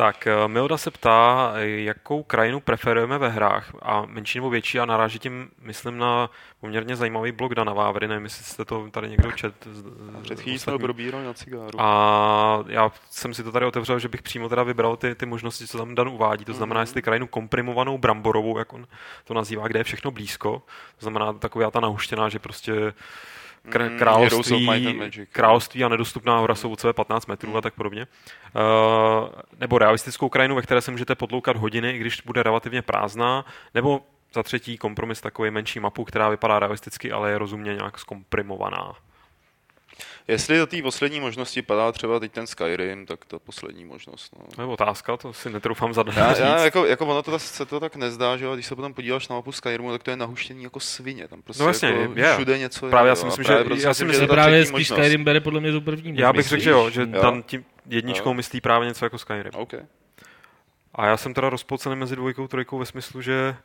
Tak, 0.00 0.26
eh, 0.26 0.48
Milda 0.48 0.76
se 0.76 0.90
ptá, 0.90 1.52
jakou 1.56 2.22
krajinu 2.22 2.60
preferujeme 2.60 3.18
ve 3.18 3.28
hrách 3.28 3.72
a 3.82 4.06
menší 4.06 4.38
nebo 4.38 4.50
větší 4.50 4.80
a 4.80 4.84
naráží 4.84 5.18
tím, 5.18 5.50
myslím, 5.62 5.98
na 5.98 6.30
poměrně 6.60 6.96
zajímavý 6.96 7.32
blog 7.32 7.54
Dana 7.54 7.72
Vávry, 7.72 8.08
nevím, 8.08 8.24
jestli 8.24 8.44
jste 8.44 8.64
to 8.64 8.90
tady 8.90 9.08
někdo 9.08 9.32
čet. 9.32 9.68
Před 10.22 10.40
chvílí 10.40 10.58
jsme 10.58 10.78
probírali 10.78 11.24
na 11.24 11.34
cigáru. 11.34 11.80
A 11.80 12.64
já 12.66 12.92
jsem 13.10 13.34
si 13.34 13.42
to 13.42 13.52
tady 13.52 13.66
otevřel, 13.66 13.98
že 13.98 14.08
bych 14.08 14.22
přímo 14.22 14.48
teda 14.48 14.62
vybral 14.62 14.96
ty, 14.96 15.14
ty 15.14 15.26
možnosti, 15.26 15.66
co 15.66 15.78
tam 15.78 15.94
Dan 15.94 16.08
uvádí. 16.08 16.44
To 16.44 16.54
znamená, 16.54 16.80
mm-hmm. 16.80 16.82
jestli 16.82 17.02
krajinu 17.02 17.26
komprimovanou 17.26 17.98
bramborovou, 17.98 18.58
jak 18.58 18.72
on 18.72 18.86
to 19.24 19.34
nazývá, 19.34 19.68
kde 19.68 19.80
je 19.80 19.84
všechno 19.84 20.10
blízko. 20.10 20.62
To 20.98 21.04
znamená 21.04 21.32
taková 21.32 21.70
ta 21.70 21.80
nahuštěná, 21.80 22.28
že 22.28 22.38
prostě 22.38 22.92
kr- 23.68 23.90
mm, 23.90 23.98
království, 23.98 25.26
království 25.32 25.84
a 25.84 25.88
nedostupná 25.88 26.38
hora 26.38 26.54
jsou 26.54 26.70
od 26.70 26.80
sebe 26.80 26.92
15 26.92 27.26
metrů 27.26 27.56
a 27.56 27.60
tak 27.60 27.74
podobně. 27.74 28.06
Uh, 28.54 29.28
nebo 29.60 29.78
realistickou 29.78 30.28
krajinu, 30.28 30.54
ve 30.54 30.62
které 30.62 30.80
se 30.80 30.90
můžete 30.90 31.14
podloukat 31.14 31.56
hodiny, 31.56 31.90
i 31.90 31.98
když 31.98 32.20
bude 32.20 32.42
relativně 32.42 32.82
prázdná, 32.82 33.44
nebo 33.74 34.00
za 34.34 34.42
třetí 34.42 34.78
kompromis 34.78 35.20
takový 35.20 35.50
menší 35.50 35.80
mapu, 35.80 36.04
která 36.04 36.28
vypadá 36.28 36.58
realisticky, 36.58 37.12
ale 37.12 37.30
je 37.30 37.38
rozumně 37.38 37.74
nějak 37.74 37.98
zkomprimovaná. 37.98 38.94
Jestli 40.30 40.58
do 40.58 40.66
té 40.66 40.82
poslední 40.82 41.20
možnosti 41.20 41.62
padá 41.62 41.92
třeba 41.92 42.20
teď 42.20 42.32
ten 42.32 42.46
Skyrim, 42.46 43.06
tak 43.06 43.24
ta 43.24 43.38
poslední 43.38 43.84
možnost. 43.84 44.36
No. 44.38 44.46
To 44.56 44.62
je 44.62 44.66
otázka, 44.66 45.16
to 45.16 45.32
si 45.32 45.50
netroufám 45.50 45.94
za 45.94 46.04
já, 46.16 46.36
já, 46.36 46.64
jako, 46.64 46.86
jako 46.86 47.06
ono 47.06 47.22
to 47.22 47.38
se 47.38 47.66
to 47.66 47.80
tak 47.80 47.96
nezdá, 47.96 48.36
že 48.36 48.46
když 48.54 48.66
se 48.66 48.76
potom 48.76 48.94
podíváš 48.94 49.28
na 49.28 49.36
mapu 49.36 49.52
Skyrimu, 49.52 49.90
tak 49.92 50.02
to 50.02 50.10
je 50.10 50.16
nahuštění 50.16 50.62
jako 50.62 50.80
svině. 50.80 51.28
Tam 51.28 51.42
prostě 51.42 51.62
no 51.62 51.68
jasně, 51.68 51.88
jako 51.88 52.12
je. 52.16 52.32
všude 52.32 52.58
něco 52.58 52.86
je. 52.86 52.90
Právě 52.90 53.08
já 53.08 53.14
si 53.14 53.26
myslím, 53.26 53.44
že, 53.44 53.64
prostě 53.64 53.86
já 53.86 53.94
si 53.94 54.04
myslím, 54.04 54.26
že 54.26 54.32
právě 54.32 54.66
spíš 54.66 54.88
Skyrim 54.88 55.24
bere 55.24 55.40
podle 55.40 55.60
mě 55.60 55.72
tu 55.72 55.80
první 55.80 56.18
Já 56.18 56.32
bych 56.32 56.48
řekl, 56.48 56.62
že 56.62 56.70
jo, 56.70 56.90
že 56.90 57.06
tam 57.06 57.42
tím 57.42 57.64
jedničkou 57.86 58.28
jo. 58.28 58.34
myslí 58.34 58.60
právě 58.60 58.88
něco 58.88 59.04
jako 59.04 59.18
Skyrim. 59.18 59.52
Okay. 59.54 59.80
A 60.94 61.06
já 61.06 61.16
jsem 61.16 61.34
teda 61.34 61.50
rozpolcený 61.50 61.96
mezi 61.96 62.16
dvojkou 62.16 62.44
a 62.44 62.48
trojkou 62.48 62.78
ve 62.78 62.86
smyslu, 62.86 63.22
že 63.22 63.56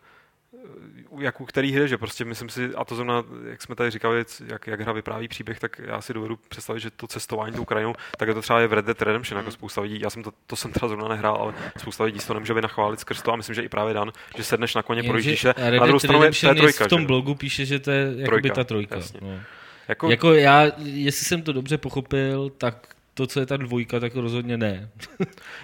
jak 1.20 1.42
u 1.42 1.46
který 1.46 1.72
hry, 1.72 1.88
že 1.88 1.98
prostě 1.98 2.26
myslím 2.26 2.50
si, 2.50 2.70
a 2.76 2.86
to 2.86 2.96
zrovna, 2.96 3.24
jak 3.50 3.62
jsme 3.62 3.76
tady 3.76 3.92
říkali, 3.92 4.26
jak, 4.48 4.68
jak 4.68 4.82
hra 4.82 4.94
vypráví 4.94 5.28
příběh, 5.28 5.60
tak 5.60 5.82
já 5.86 6.02
si 6.02 6.14
dovedu 6.14 6.40
představit, 6.50 6.80
že 6.80 6.92
to 6.92 7.08
cestování 7.08 7.56
tou 7.56 7.66
krajinou, 7.66 7.94
tak 8.18 8.28
je 8.28 8.34
to 8.34 8.42
třeba 8.42 8.60
je 8.60 8.68
v 8.68 8.74
Red 8.74 8.86
Dead 8.86 9.02
Redemption, 9.02 9.38
jako 9.38 9.48
mm. 9.48 9.52
spousta 9.52 9.82
lidí, 9.82 10.00
já 10.00 10.10
jsem 10.10 10.24
to, 10.24 10.32
to 10.48 10.56
jsem 10.56 10.72
třeba 10.72 10.88
zrovna 10.88 11.08
nehrál, 11.08 11.36
ale 11.36 11.54
spousta 11.78 12.04
lidí 12.04 12.20
to 12.28 12.34
nemůže 12.34 12.54
vynachválit 12.54 13.00
skrz 13.00 13.22
to 13.22 13.34
a 13.34 13.36
myslím, 13.36 13.56
že 13.56 13.62
i 13.62 13.70
právě 13.70 13.94
Dan, 13.94 14.12
že 14.38 14.44
sedneš 14.44 14.76
na 14.76 14.84
koně, 14.84 15.04
projíždíš 15.04 15.42
se. 15.42 15.54
Na 15.80 15.86
druhou 15.86 16.00
stranu 16.00 16.24
je, 16.24 16.32
to 16.32 16.48
je 16.48 16.56
trojka, 16.56 16.86
v 16.86 16.88
tom 16.88 17.02
že? 17.02 17.08
blogu 17.08 17.36
píše, 17.36 17.66
že 17.66 17.80
to 17.80 17.92
je 17.92 18.26
trojka, 18.26 18.54
ta 18.54 18.64
trojka. 18.64 19.00
No. 19.22 19.40
Jako... 19.88 20.10
jako 20.10 20.34
já, 20.34 20.72
jestli 20.78 21.26
jsem 21.26 21.42
to 21.42 21.54
dobře 21.54 21.78
pochopil, 21.78 22.50
tak 22.58 22.96
to, 23.14 23.28
co 23.28 23.40
je 23.40 23.46
ta 23.46 23.58
dvojka, 23.58 24.00
tak 24.00 24.16
rozhodně 24.16 24.58
ne. 24.58 24.90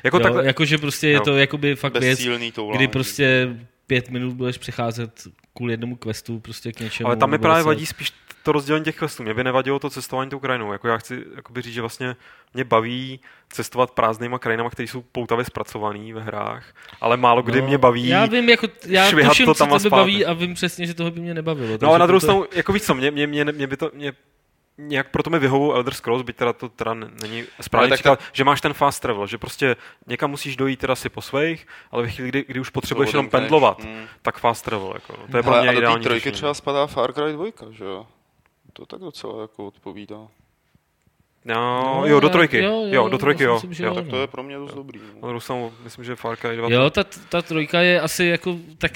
jako 0.04 0.18
jo, 0.18 0.24
takhle... 0.24 0.46
Jakože 0.46 0.78
prostě 0.78 1.08
je 1.08 1.14
jo. 1.14 1.22
to 1.22 1.38
jakoby 1.38 1.76
fakt 1.76 2.00
věc, 2.00 2.28
kdy 2.72 2.88
prostě 2.88 3.58
pět 3.92 4.10
minut 4.10 4.34
budeš 4.34 4.58
přecházet 4.58 5.28
kvůli 5.54 5.74
jednomu 5.74 5.96
questu 5.96 6.39
prostě 6.39 6.72
k 6.72 6.80
něčemu. 6.80 7.08
Ale 7.08 7.18
tam 7.18 7.30
mi 7.30 7.38
právě 7.38 7.64
se... 7.64 7.68
vadí 7.68 7.86
spíš 7.86 8.14
to 8.44 8.52
rozdělení 8.52 8.86
těch 8.86 8.96
questů. 8.96 9.24
Mě 9.24 9.34
by 9.34 9.44
nevadilo 9.44 9.80
to 9.80 9.89
cestování 9.89 10.30
tou 10.30 10.39
krajinou. 10.39 10.72
Jako 10.72 10.88
já 10.88 10.98
chci 10.98 11.24
jakoby 11.36 11.62
říct, 11.62 11.74
že 11.74 11.82
vlastně 11.82 12.16
mě 12.54 12.64
baví 12.64 13.20
cestovat 13.50 13.92
prázdnýma 13.92 14.39
krajinama, 14.39 14.70
které 14.70 14.88
jsou 14.88 15.02
poutavě 15.02 15.46
zpracované 15.46 16.14
ve 16.14 16.22
hrách, 16.22 16.74
ale 17.02 17.18
málo 17.18 17.42
kdy 17.42 17.62
no, 17.62 17.68
mě 17.68 17.78
baví 17.78 18.08
Já 18.08 18.26
vím, 18.26 18.50
jako, 18.50 18.68
já 18.86 19.12
tuším, 19.12 19.46
to 19.46 19.54
tam 19.54 19.70
co 19.70 19.80
tebe 19.80 19.89
baví 19.89 20.26
a 20.26 20.34
vím 20.34 20.54
přesně, 20.54 20.86
že 20.86 20.94
toho 20.94 21.12
by 21.12 21.20
mě 21.20 21.34
nebavilo. 21.34 21.78
No 21.82 21.89
ale 21.89 22.00
na 22.00 22.06
druhou 22.06 22.20
stranu, 22.20 22.44
to... 22.44 22.58
jako 22.58 22.74
víc 22.74 22.86
co, 22.86 22.94
mě, 22.94 23.12
mě, 23.12 23.28
mě, 23.28 23.46
mě, 23.46 23.68
by 23.68 23.78
to, 23.78 23.92
mě 23.94 24.14
nějak 24.88 25.10
proto 25.10 25.30
mi 25.30 25.40
vyhovou 25.40 25.74
Elder 25.74 25.94
Scrolls, 25.94 26.22
byť 26.22 26.36
teda 26.36 26.54
to 26.54 26.70
teda 26.70 26.94
není 26.94 27.44
správně 27.62 27.94
příklad, 27.94 28.20
ta... 28.20 28.26
že 28.34 28.44
máš 28.44 28.62
ten 28.62 28.74
fast 28.74 29.02
travel, 29.02 29.28
že 29.28 29.38
prostě 29.38 29.76
někam 30.08 30.32
musíš 30.32 30.56
dojít 30.56 30.80
teda 30.80 30.96
si 30.96 31.10
po 31.10 31.22
svých, 31.22 31.68
ale 31.92 32.04
ve 32.04 32.10
chvíli, 32.10 32.30
kdy, 32.30 32.46
kdy 32.48 32.60
už 32.60 32.70
potřebuješ 32.70 33.14
jenom 33.14 33.30
pendlovat, 33.30 33.84
hmm. 33.84 34.06
tak 34.22 34.38
fast 34.38 34.66
travel, 34.66 34.92
jako, 34.94 35.14
no. 35.22 35.28
to 35.32 35.38
je 35.38 35.44
pro 35.44 35.62
mě 35.62 35.74
ideální 35.74 36.04
do 36.04 36.10
trojky 36.10 36.32
třeba 36.32 36.54
spadá 36.54 36.88
Far 36.88 37.14
Cry 37.14 37.34
2, 37.34 37.46
že 37.72 37.86
jo? 37.86 38.08
To 38.74 38.86
tak 38.86 39.00
docela 39.00 39.42
jako 39.42 39.68
odpovídá. 39.68 40.28
No, 41.46 41.84
no, 41.84 42.06
jo, 42.06 42.20
do 42.20 42.30
trojky. 42.30 42.58
Jo, 42.58 42.72
jo, 42.72 42.88
jo 42.92 43.10
do 43.10 43.18
trojky, 43.18 43.44
jo. 43.44 43.60
Myslím, 43.68 43.88
jo. 43.88 43.96
Tak 43.96 44.08
to 44.08 44.22
je 44.22 44.28
pro 44.28 44.44
mě 44.44 44.58
dost 44.58 44.74
dobrý. 44.74 45.00
No. 45.22 45.40
No, 45.50 45.72
myslím, 45.84 46.06
že 46.06 46.16
Far 46.16 46.38
Cry 46.38 46.58
2. 46.58 46.70
Jo, 46.70 46.90
ta, 46.90 47.04
ta 47.30 47.42
trojka 47.42 47.82
je 47.82 48.02
asi 48.02 48.26
jako 48.26 48.56
tak 48.78 48.92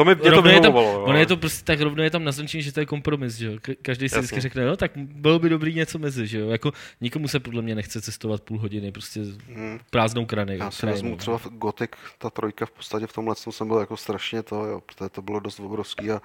to 0.00 0.04
mi, 0.04 0.14
mě 0.14 0.30
to 0.30 0.42
vyhovovalo. 0.42 1.04
Ono 1.04 1.18
je 1.18 1.26
to 1.26 1.36
prostě 1.36 1.64
tak 1.64 1.80
rovno 1.80 2.02
je 2.02 2.10
tam 2.10 2.24
naznačení, 2.24 2.62
že 2.62 2.72
to 2.72 2.80
je 2.80 2.86
kompromis, 2.86 3.34
že 3.34 3.46
jo. 3.46 3.52
Každý 3.82 4.08
si 4.08 4.18
vždycky 4.18 4.40
řekne, 4.40 4.66
no 4.66 4.76
tak 4.76 4.92
bylo 4.96 5.38
by 5.38 5.48
dobrý 5.48 5.74
něco 5.74 5.98
mezi, 5.98 6.26
že 6.26 6.38
jo. 6.38 6.48
Jako 6.48 6.72
nikomu 7.00 7.28
se 7.28 7.40
podle 7.40 7.62
mě 7.62 7.74
nechce 7.74 8.00
cestovat 8.00 8.42
půl 8.42 8.58
hodiny, 8.58 8.92
prostě 8.92 9.20
hmm. 9.54 9.80
prázdnou 9.90 10.26
krany. 10.26 10.56
Já 10.58 10.70
si 10.70 10.86
vezmu 10.86 11.16
třeba 11.16 11.38
v 11.38 11.46
Gothic, 11.46 11.90
ta 12.18 12.30
trojka 12.30 12.66
v 12.66 12.70
podstatě 12.70 13.06
v 13.06 13.12
tomhle 13.12 13.34
jsem 13.36 13.68
byl 13.68 13.78
jako 13.78 13.96
strašně 13.96 14.42
to, 14.42 14.64
jo, 14.64 14.80
protože 14.86 15.08
to 15.08 15.22
bylo 15.22 15.40
dost 15.40 15.60
obrovský 15.60 16.10
a, 16.10 16.22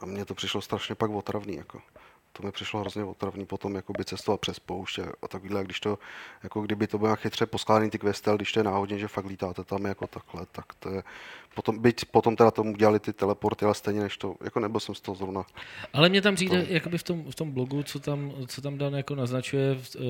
a 0.00 0.06
mně 0.06 0.24
to 0.24 0.34
přišlo 0.34 0.60
strašně 0.60 0.94
pak 0.94 1.10
otravný, 1.10 1.56
jako 1.56 1.78
to 2.38 2.46
mi 2.46 2.52
přišlo 2.52 2.80
hrozně 2.80 3.04
otravný 3.04 3.46
potom 3.46 3.74
jakoby 3.74 4.04
cestovat 4.04 4.40
přes 4.40 4.58
poušť 4.58 4.98
a 5.22 5.28
takhle, 5.28 5.64
když 5.64 5.80
to, 5.80 5.98
jako 6.42 6.60
kdyby 6.60 6.86
to 6.86 6.98
bylo 6.98 7.16
chytře 7.16 7.46
poskládaný 7.46 7.90
ty 7.90 7.98
questel, 7.98 8.36
když 8.36 8.52
to 8.52 8.60
je 8.60 8.64
náhodně, 8.64 8.98
že 8.98 9.08
fakt 9.08 9.26
lítáte 9.26 9.64
tam 9.64 9.84
jako 9.84 10.06
takhle, 10.06 10.46
tak 10.52 10.64
to 10.78 10.90
je, 10.90 11.02
potom, 11.54 11.78
byť 11.78 12.04
potom 12.04 12.36
teda 12.36 12.50
tomu 12.50 12.76
dělali 12.76 13.00
ty 13.00 13.12
teleporty, 13.12 13.64
ale 13.64 13.74
stejně 13.74 14.00
než 14.00 14.16
to, 14.16 14.34
jako 14.44 14.60
nebyl 14.60 14.80
jsem 14.80 14.94
z 14.94 15.00
toho 15.00 15.14
zrovna. 15.14 15.44
Ale 15.92 16.08
mě 16.08 16.22
tam 16.22 16.34
přijde, 16.34 16.62
to... 16.62 16.72
jakoby 16.72 16.98
v 16.98 17.02
tom, 17.02 17.30
v 17.30 17.34
tom 17.34 17.50
blogu, 17.50 17.82
co 17.82 18.00
tam, 18.00 18.32
co 18.46 18.60
tam 18.60 18.78
Dan 18.78 18.94
jako 18.94 19.14
naznačuje, 19.14 19.78
uh, 19.98 20.04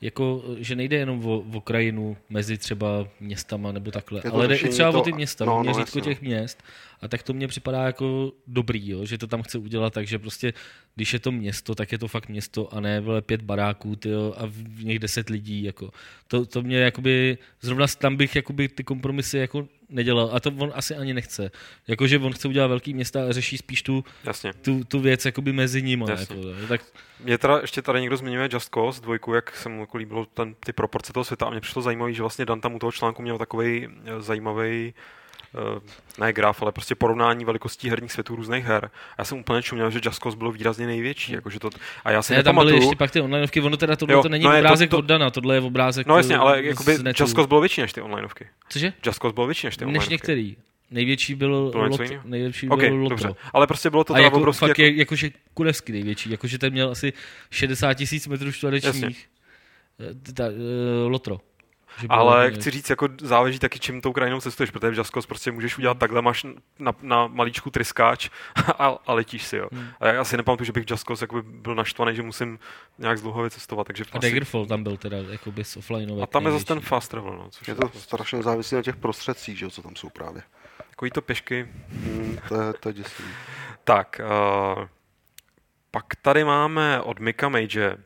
jako, 0.00 0.44
že 0.58 0.76
nejde 0.76 0.96
jenom 0.96 1.26
o, 1.26 1.38
o 1.38 1.60
krajinu 1.60 2.16
mezi 2.28 2.58
třeba 2.58 3.08
městama 3.20 3.72
nebo 3.72 3.90
takhle, 3.90 4.22
ale 4.22 4.48
jde 4.48 4.56
i 4.56 4.68
třeba 4.68 4.92
to, 4.92 5.00
o 5.00 5.04
ty 5.04 5.12
města, 5.12 5.44
no, 5.44 5.56
no, 5.56 5.62
měřítko 5.62 6.00
těch 6.00 6.22
měst. 6.22 6.62
A 7.00 7.08
tak 7.08 7.22
to 7.22 7.32
mně 7.32 7.48
připadá 7.48 7.86
jako 7.86 8.32
dobrý, 8.46 8.88
jo, 8.88 9.04
že 9.04 9.18
to 9.18 9.26
tam 9.26 9.42
chce 9.42 9.58
udělat 9.58 9.92
tak, 9.92 10.06
že 10.06 10.18
prostě, 10.18 10.52
když 10.94 11.12
je 11.12 11.18
to 11.18 11.32
město, 11.32 11.74
tak 11.74 11.92
je 11.92 11.98
to 11.98 12.08
fakt 12.08 12.28
město 12.28 12.74
a 12.74 12.80
ne 12.80 13.00
vole, 13.00 13.22
pět 13.22 13.42
baráků 13.42 13.96
tyjo, 13.96 14.34
a 14.36 14.46
v 14.46 14.84
nich 14.84 14.98
deset 14.98 15.28
lidí. 15.28 15.62
Jako. 15.62 15.90
To, 16.28 16.46
to 16.46 16.62
mě 16.62 16.78
jakoby, 16.78 17.38
zrovna 17.60 17.86
tam 17.86 18.16
bych 18.16 18.36
jakoby, 18.36 18.68
ty 18.68 18.84
kompromisy 18.84 19.38
jako 19.38 19.68
nedělal 19.88 20.30
a 20.32 20.40
to 20.40 20.50
on 20.58 20.72
asi 20.74 20.96
ani 20.96 21.14
nechce. 21.14 21.50
Jakože 21.88 22.18
on 22.18 22.32
chce 22.32 22.48
udělat 22.48 22.66
velký 22.66 22.94
města 22.94 23.28
a 23.28 23.32
řeší 23.32 23.58
spíš 23.58 23.82
tu, 23.82 24.04
Jasně. 24.24 24.52
tu, 24.52 24.84
tu 24.84 25.00
věc 25.00 25.24
jakoby 25.24 25.52
mezi 25.52 25.82
nimi. 25.82 26.04
Jako, 26.08 26.34
tak... 26.68 26.80
Mě 27.20 27.38
teda 27.38 27.58
ještě 27.58 27.82
tady 27.82 28.00
někdo 28.00 28.16
zmiňuje 28.16 28.48
Just 28.52 28.74
Cause 28.74 29.02
dvojku, 29.02 29.34
jak 29.34 29.56
se 29.56 29.68
mu 29.68 29.80
jako 29.80 29.96
líbilo 29.96 30.26
ten, 30.26 30.54
ty 30.54 30.72
proporce 30.72 31.12
toho 31.12 31.24
světa 31.24 31.46
a 31.46 31.50
mně 31.50 31.60
přišlo 31.60 31.82
zajímavé, 31.82 32.12
že 32.12 32.22
vlastně 32.22 32.44
Dan 32.44 32.60
tam 32.60 32.74
u 32.74 32.78
toho 32.78 32.92
článku 32.92 33.22
měl 33.22 33.38
takový 33.38 33.88
eh, 34.04 34.22
zajímavý 34.22 34.94
ne 36.18 36.32
graf, 36.32 36.62
ale 36.62 36.72
prostě 36.72 36.94
porovnání 36.94 37.44
velikostí 37.44 37.90
herních 37.90 38.12
světů 38.12 38.36
různých 38.36 38.64
her. 38.64 38.84
A 38.84 39.14
já 39.18 39.24
jsem 39.24 39.38
úplně 39.38 39.62
čuměl, 39.62 39.90
že 39.90 40.00
Just 40.02 40.22
Cause 40.22 40.38
bylo 40.38 40.52
výrazně 40.52 40.86
největší. 40.86 41.32
Jakože 41.32 41.58
to, 41.58 41.70
a 42.04 42.10
já 42.10 42.22
si 42.22 42.34
ne, 42.34 42.42
tam 42.42 42.56
byly 42.56 42.74
ještě 42.74 42.96
pak 42.96 43.10
ty 43.10 43.20
onlineovky, 43.20 43.60
ono 43.60 43.76
teda 43.76 43.96
tohle 43.96 44.14
jo, 44.14 44.22
to 44.22 44.28
není 44.28 44.44
no 44.44 44.58
obrázek 44.58 44.90
to, 44.90 44.96
to, 44.96 44.98
od 44.98 45.04
Dana, 45.04 45.30
tohle 45.30 45.54
je 45.54 45.60
obrázek 45.60 46.06
No 46.06 46.16
jasně, 46.16 46.36
ale 46.36 46.62
jakoby 46.62 46.92
Just 46.92 47.34
Cause 47.34 47.48
bylo 47.48 47.60
větší 47.60 47.80
než 47.80 47.92
ty 47.92 48.00
onlineovky. 48.00 48.46
Cože? 48.68 48.92
Just 49.06 49.18
Cause 49.18 49.34
bylo 49.34 49.46
větší 49.46 49.66
než 49.66 49.76
ty 49.76 49.84
onlineovky. 49.84 50.04
Než 50.04 50.10
některý. 50.10 50.56
Největší 50.90 51.34
byl 51.34 51.50
lot, 51.50 52.00
největší 52.24 52.68
okay, 52.68 52.88
byl 52.88 52.98
Lotro. 52.98 53.16
Dobře. 53.16 53.40
Ale 53.52 53.66
prostě 53.66 53.90
bylo 53.90 54.04
to 54.04 54.14
a 54.14 54.18
jako, 54.18 54.36
obrovský. 54.36 54.66
Fakt 54.66 54.78
jako... 54.78 54.98
jakože 54.98 55.30
Kulevský 55.54 55.92
největší, 55.92 56.30
jakože 56.30 56.58
ten 56.58 56.72
měl 56.72 56.90
asi 56.90 57.12
60 57.50 57.94
tisíc 57.94 58.26
metrů 58.26 58.52
čtverečních. 58.52 59.26
Ta, 60.34 60.48
uh, 60.48 61.10
Lotro. 61.10 61.40
Ale 62.08 62.44
hodně. 62.44 62.60
chci 62.60 62.70
říct, 62.70 62.90
jako 62.90 63.08
záleží 63.20 63.58
taky, 63.58 63.78
čím 63.78 64.00
tou 64.00 64.12
krajinou 64.12 64.40
cestuješ, 64.40 64.70
protože 64.70 64.90
v 64.90 64.98
Jaskos 64.98 65.26
prostě 65.26 65.52
můžeš 65.52 65.78
udělat 65.78 65.98
takhle, 65.98 66.22
máš 66.22 66.46
na, 66.78 66.92
na 67.02 67.26
malíčku 67.26 67.70
tryskáč 67.70 68.30
a, 68.78 68.98
a 69.06 69.12
letíš 69.12 69.44
si, 69.44 69.56
jo. 69.56 69.68
Hmm. 69.72 69.88
A 70.00 70.06
já 70.06 70.20
asi 70.20 70.36
nepamatuju, 70.36 70.66
že 70.66 70.72
bych 70.72 70.86
v 70.86 70.90
Jaskos 70.90 71.24
byl 71.42 71.74
naštvaný, 71.74 72.16
že 72.16 72.22
musím 72.22 72.58
nějak 72.98 73.18
zdlouhavě 73.18 73.50
cestovat. 73.50 73.86
Takže 73.86 74.04
a 74.04 74.18
asi... 74.18 74.26
Daggerfall 74.26 74.66
tam 74.66 74.82
byl 74.82 74.96
teda 74.96 75.16
jako 75.16 75.52
bez 75.52 75.76
offline. 75.76 76.22
A 76.22 76.26
tam 76.26 76.46
je 76.46 76.52
zase 76.52 76.64
ten 76.64 76.80
fast 76.80 77.10
travel, 77.10 77.36
no, 77.36 77.50
což 77.50 77.68
je 77.68 77.74
to 77.74 77.88
strašně 77.94 78.42
závislé 78.42 78.76
na 78.76 78.82
těch 78.82 78.96
prostředcích, 78.96 79.58
že, 79.58 79.70
co 79.70 79.82
tam 79.82 79.96
jsou 79.96 80.08
právě. 80.10 80.42
Takový 80.90 81.10
to 81.10 81.22
pěšky. 81.22 81.68
Hmm, 81.88 82.38
to, 82.48 82.62
je, 82.62 82.72
to 82.72 82.88
je 82.88 82.92
děsivý. 82.92 83.28
Tak, 83.84 84.20
uh, 84.76 84.84
pak 85.90 86.04
tady 86.22 86.44
máme 86.44 87.00
od 87.00 87.20
Mika 87.20 87.48
Mage, 87.48 87.94
uh, 87.94 88.00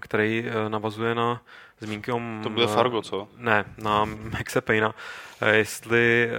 který 0.00 0.44
uh, 0.44 0.68
navazuje 0.68 1.14
na 1.14 1.42
zmínky 1.80 2.12
o... 2.12 2.20
To 2.42 2.50
bude 2.50 2.66
Fargo, 2.66 3.02
co? 3.02 3.28
Ne, 3.36 3.64
na 3.78 4.04
Maxe 4.04 4.60
Payna. 4.60 4.94
Jestli 5.52 6.30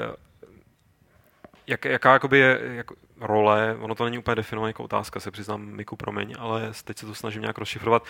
jak, 1.67 1.85
jaká 1.85 2.13
jakoby 2.13 2.39
je 2.39 2.59
jako 2.63 2.95
role, 3.21 3.77
ono 3.79 3.95
to 3.95 4.03
není 4.03 4.17
úplně 4.17 4.35
definované 4.35 4.69
jako 4.69 4.83
otázka, 4.83 5.19
se 5.19 5.31
přiznám, 5.31 5.61
Miku, 5.61 5.95
promiň, 5.95 6.35
ale 6.39 6.71
teď 6.83 6.97
se 6.97 7.05
to 7.05 7.15
snažím 7.15 7.41
nějak 7.41 7.57
rozšifrovat. 7.57 8.05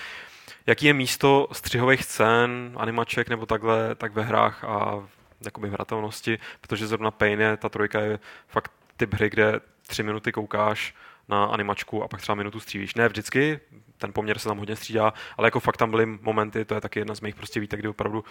Jaký 0.68 0.86
je 0.86 0.94
místo 0.94 1.48
střihových 1.52 2.04
scén, 2.04 2.72
animaček 2.76 3.30
nebo 3.30 3.46
takhle, 3.46 3.96
tak 3.96 4.14
ve 4.14 4.24
hrách 4.24 4.64
a 4.64 5.08
jakoby 5.46 5.70
hratelnosti, 5.70 6.40
protože 6.62 6.88
zrovna 6.88 7.12
Pain 7.12 7.42
je, 7.42 7.58
ta 7.58 7.70
trojka 7.70 8.00
je 8.00 8.20
fakt 8.48 8.72
typ 8.98 9.14
hry, 9.14 9.30
kde 9.30 9.60
tři 9.88 10.04
minuty 10.04 10.32
koukáš 10.32 10.96
na 11.30 11.46
animačku 11.46 12.04
a 12.04 12.08
pak 12.08 12.22
třeba 12.22 12.36
minutu 12.36 12.60
střílíš. 12.60 12.96
Ne 12.96 13.08
vždycky, 13.08 13.60
ten 13.98 14.14
poměr 14.14 14.40
se 14.40 14.48
tam 14.48 14.58
hodně 14.58 14.76
střídá, 14.76 15.14
ale 15.38 15.48
jako 15.48 15.60
fakt 15.60 15.78
tam 15.78 15.92
byly 15.92 16.06
momenty, 16.06 16.66
to 16.66 16.76
je 16.76 16.82
taky 16.82 17.00
jedna 17.00 17.16
z 17.16 17.22
mých 17.22 17.36
prostě 17.36 17.60
výtek, 17.60 17.80
kdy 17.80 17.90
opravdu 17.90 18.24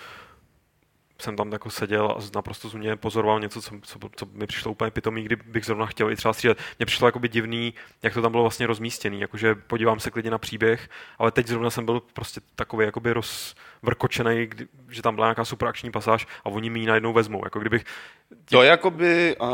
jsem 1.19 1.37
tam 1.37 1.53
jako 1.53 1.71
seděl 1.71 2.17
a 2.19 2.21
naprosto 2.35 2.69
zumě 2.69 2.97
pozoroval 2.97 3.41
něco, 3.41 3.63
co, 3.63 3.75
co, 3.83 3.99
co 4.17 4.27
mi 4.33 4.47
přišlo 4.47 4.73
úplně 4.73 4.91
pitomý, 4.91 5.23
kdybych 5.23 5.65
zrovna 5.65 5.87
chtěl 5.87 6.11
i 6.11 6.17
třeba 6.17 6.33
střílet. 6.33 6.59
Mně 6.79 6.87
přišlo 6.87 7.09
jako 7.09 7.19
by 7.19 7.29
divný, 7.29 7.75
jak 8.03 8.15
to 8.15 8.23
tam 8.23 8.31
bylo 8.31 8.43
vlastně 8.43 8.67
rozmístěný, 8.67 9.21
jakože 9.21 9.55
podívám 9.55 10.01
se 10.01 10.11
klidně 10.11 10.31
na 10.31 10.39
příběh, 10.39 10.89
ale 11.19 11.31
teď 11.31 11.47
zrovna 11.47 11.71
jsem 11.71 11.85
byl 11.85 12.01
prostě 12.01 12.41
takový 12.57 12.87
jakoby 12.87 13.13
rozvrkočený, 13.13 14.47
kdy, 14.47 14.67
že 14.89 15.03
tam 15.03 15.15
byla 15.15 15.27
nějaká 15.27 15.45
super 15.45 15.69
akční 15.69 15.91
pasáž 15.91 16.27
a 16.45 16.47
oni 16.47 16.71
mi 16.71 16.81
ji 16.81 16.87
najednou 16.87 17.13
vezmou. 17.13 17.41
Jako 17.45 17.61
kdybych 17.61 17.85
to 18.45 18.63
jakoby, 18.63 19.37
uh, 19.41 19.49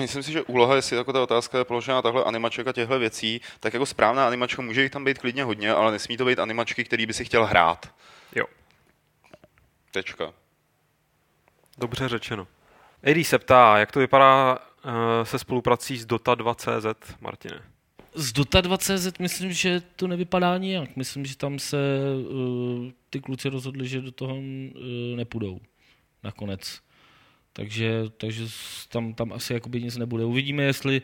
myslím 0.00 0.22
si, 0.22 0.32
že 0.32 0.42
úloha, 0.42 0.74
jestli 0.76 0.96
jako 0.96 1.12
ta 1.12 1.22
otázka 1.22 1.58
je 1.58 1.64
položená 1.64 2.02
takhle 2.02 2.24
animaček 2.24 2.66
a 2.66 2.72
těchto 2.72 2.98
věcí, 2.98 3.40
tak 3.60 3.74
jako 3.74 3.86
správná 3.86 4.26
animačka 4.26 4.62
může 4.62 4.82
jich 4.82 4.90
tam 4.90 5.04
být 5.04 5.18
klidně 5.18 5.44
hodně, 5.44 5.72
ale 5.72 5.92
nesmí 5.92 6.16
to 6.16 6.24
být 6.24 6.38
animačky, 6.38 6.84
který 6.84 7.06
by 7.06 7.12
si 7.12 7.24
chtěl 7.24 7.46
hrát. 7.46 7.94
Jo. 8.34 8.44
Tečka. 9.90 10.41
Dobře 11.78 12.08
řečeno. 12.08 12.48
AD 13.10 13.26
se 13.26 13.38
ptá, 13.38 13.78
jak 13.78 13.92
to 13.92 14.00
vypadá 14.00 14.58
uh, 14.58 14.92
se 15.22 15.38
spoluprací 15.38 15.98
s 15.98 16.06
Dota 16.06 16.34
2.cz, 16.34 17.14
Martine? 17.20 17.62
Z 18.14 18.32
Dota 18.32 18.60
2.cz 18.60 19.18
myslím, 19.18 19.52
že 19.52 19.82
to 19.96 20.06
nevypadá 20.06 20.58
nijak. 20.58 20.96
Myslím, 20.96 21.26
že 21.26 21.36
tam 21.36 21.58
se 21.58 21.76
uh, 22.30 22.90
ty 23.10 23.20
kluci 23.20 23.48
rozhodli, 23.48 23.88
že 23.88 24.00
do 24.00 24.12
toho 24.12 24.34
uh, 24.34 24.42
nepůjdou 25.16 25.60
nakonec. 26.22 26.80
Takže, 27.52 28.04
takže 28.16 28.46
tam, 28.88 29.14
tam 29.14 29.32
asi 29.32 29.52
jakoby 29.52 29.82
nic 29.82 29.96
nebude. 29.96 30.24
Uvidíme, 30.24 30.62
jestli 30.62 31.02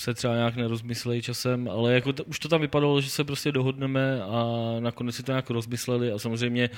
se 0.00 0.14
třeba 0.14 0.34
nějak 0.34 0.56
nerozmyslejí 0.56 1.22
časem, 1.22 1.68
ale 1.68 1.94
jako 1.94 2.12
už 2.26 2.38
to 2.38 2.48
tam 2.48 2.60
vypadalo, 2.60 3.00
že 3.00 3.10
se 3.10 3.24
prostě 3.24 3.52
dohodneme 3.52 4.22
a 4.22 4.54
nakonec 4.80 5.16
si 5.16 5.22
to 5.22 5.32
nějak 5.32 5.50
rozmysleli 5.50 6.12
a 6.12 6.18
samozřejmě 6.18 6.70
eh, 6.72 6.76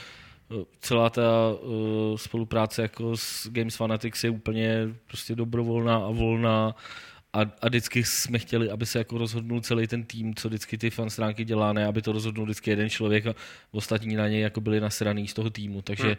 celá 0.81 1.11
ta 1.11 1.23
uh, 1.63 2.17
spolupráce 2.17 2.83
jako 2.83 3.17
s 3.17 3.49
Games 3.51 3.77
Fanatics 3.77 4.25
je 4.25 4.31
úplně 4.31 4.89
prostě 5.07 5.35
dobrovolná 5.35 5.97
a 5.97 6.11
volná 6.11 6.75
a, 7.33 7.41
a 7.41 7.69
vždycky 7.69 8.05
jsme 8.05 8.39
chtěli, 8.39 8.71
aby 8.71 8.87
se 8.87 8.99
jako 8.99 9.19
rozhodnul 9.19 9.61
celý 9.61 9.87
ten 9.87 10.05
tým, 10.05 10.35
co 10.35 10.49
vždycky 10.49 10.79
ty 10.79 10.91
fan 10.91 11.11
stránky 11.11 11.45
dělá, 11.45 11.73
ne 11.73 11.87
aby 11.87 12.03
to 12.03 12.13
rozhodnul 12.13 12.45
vždycky 12.45 12.71
jeden 12.71 12.91
člověk 12.91 13.27
a 13.27 13.35
ostatní 13.71 14.17
na 14.17 14.29
něj 14.29 14.41
jako 14.41 14.61
byli 14.61 14.81
nasraný 14.81 15.29
z 15.29 15.35
toho 15.35 15.51
týmu, 15.51 15.83
takže 15.83 16.07
hmm 16.07 16.17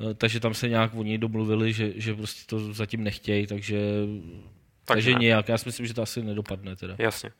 Eh, 0.00 0.14
takže 0.14 0.40
tam 0.40 0.54
se 0.54 0.68
nějak 0.68 0.94
oni 0.94 1.18
domluvili, 1.18 1.72
že, 1.72 1.92
že 1.96 2.14
prostě 2.14 2.42
to 2.46 2.72
zatím 2.72 3.04
nechtějí, 3.04 3.46
takže, 3.46 3.78
tak 4.84 4.96
takže 4.96 5.12
ne. 5.12 5.18
nějak. 5.18 5.48
Já 5.48 5.58
si 5.58 5.68
myslím, 5.68 5.86
že 5.86 5.94
to 5.94 6.02
asi 6.02 6.22
nedopadne 6.22 6.76
teda. 6.76 6.96
Jasně. 6.98 7.30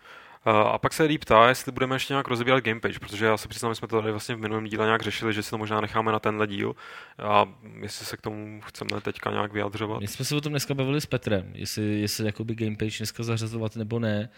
Eh, 0.46 0.50
a 0.50 0.78
pak 0.78 0.92
se 0.92 1.02
líp 1.02 1.20
ptá, 1.20 1.48
jestli 1.48 1.72
budeme 1.72 1.96
ještě 1.96 2.12
nějak 2.12 2.28
rozebírat 2.28 2.64
gamepage, 2.64 2.98
protože 2.98 3.24
já 3.24 3.36
se 3.36 3.48
přiznám, 3.48 3.72
že 3.72 3.74
jsme 3.74 3.88
to 3.88 4.00
tady 4.00 4.10
vlastně 4.10 4.34
v 4.34 4.38
minulém 4.38 4.64
díle 4.64 4.86
nějak 4.86 5.02
řešili, 5.02 5.34
že 5.34 5.42
si 5.42 5.50
to 5.50 5.58
možná 5.58 5.80
necháme 5.80 6.12
na 6.12 6.18
tenhle 6.18 6.46
díl 6.46 6.74
a 7.18 7.54
jestli 7.80 8.06
se 8.06 8.16
k 8.16 8.20
tomu 8.20 8.60
chceme 8.60 9.00
teďka 9.00 9.30
nějak 9.30 9.52
vyjadřovat. 9.52 10.00
My 10.00 10.08
jsme 10.08 10.24
se 10.24 10.36
o 10.36 10.40
tom 10.40 10.52
dneska 10.52 10.74
bavili 10.74 11.00
s 11.00 11.06
Petrem, 11.06 11.50
jestli, 11.54 12.00
jestli 12.00 12.26
jakoby 12.26 12.54
gamepage 12.54 12.98
dneska 12.98 13.22
zařazovat 13.22 13.76
nebo 13.76 13.98
ne 13.98 14.28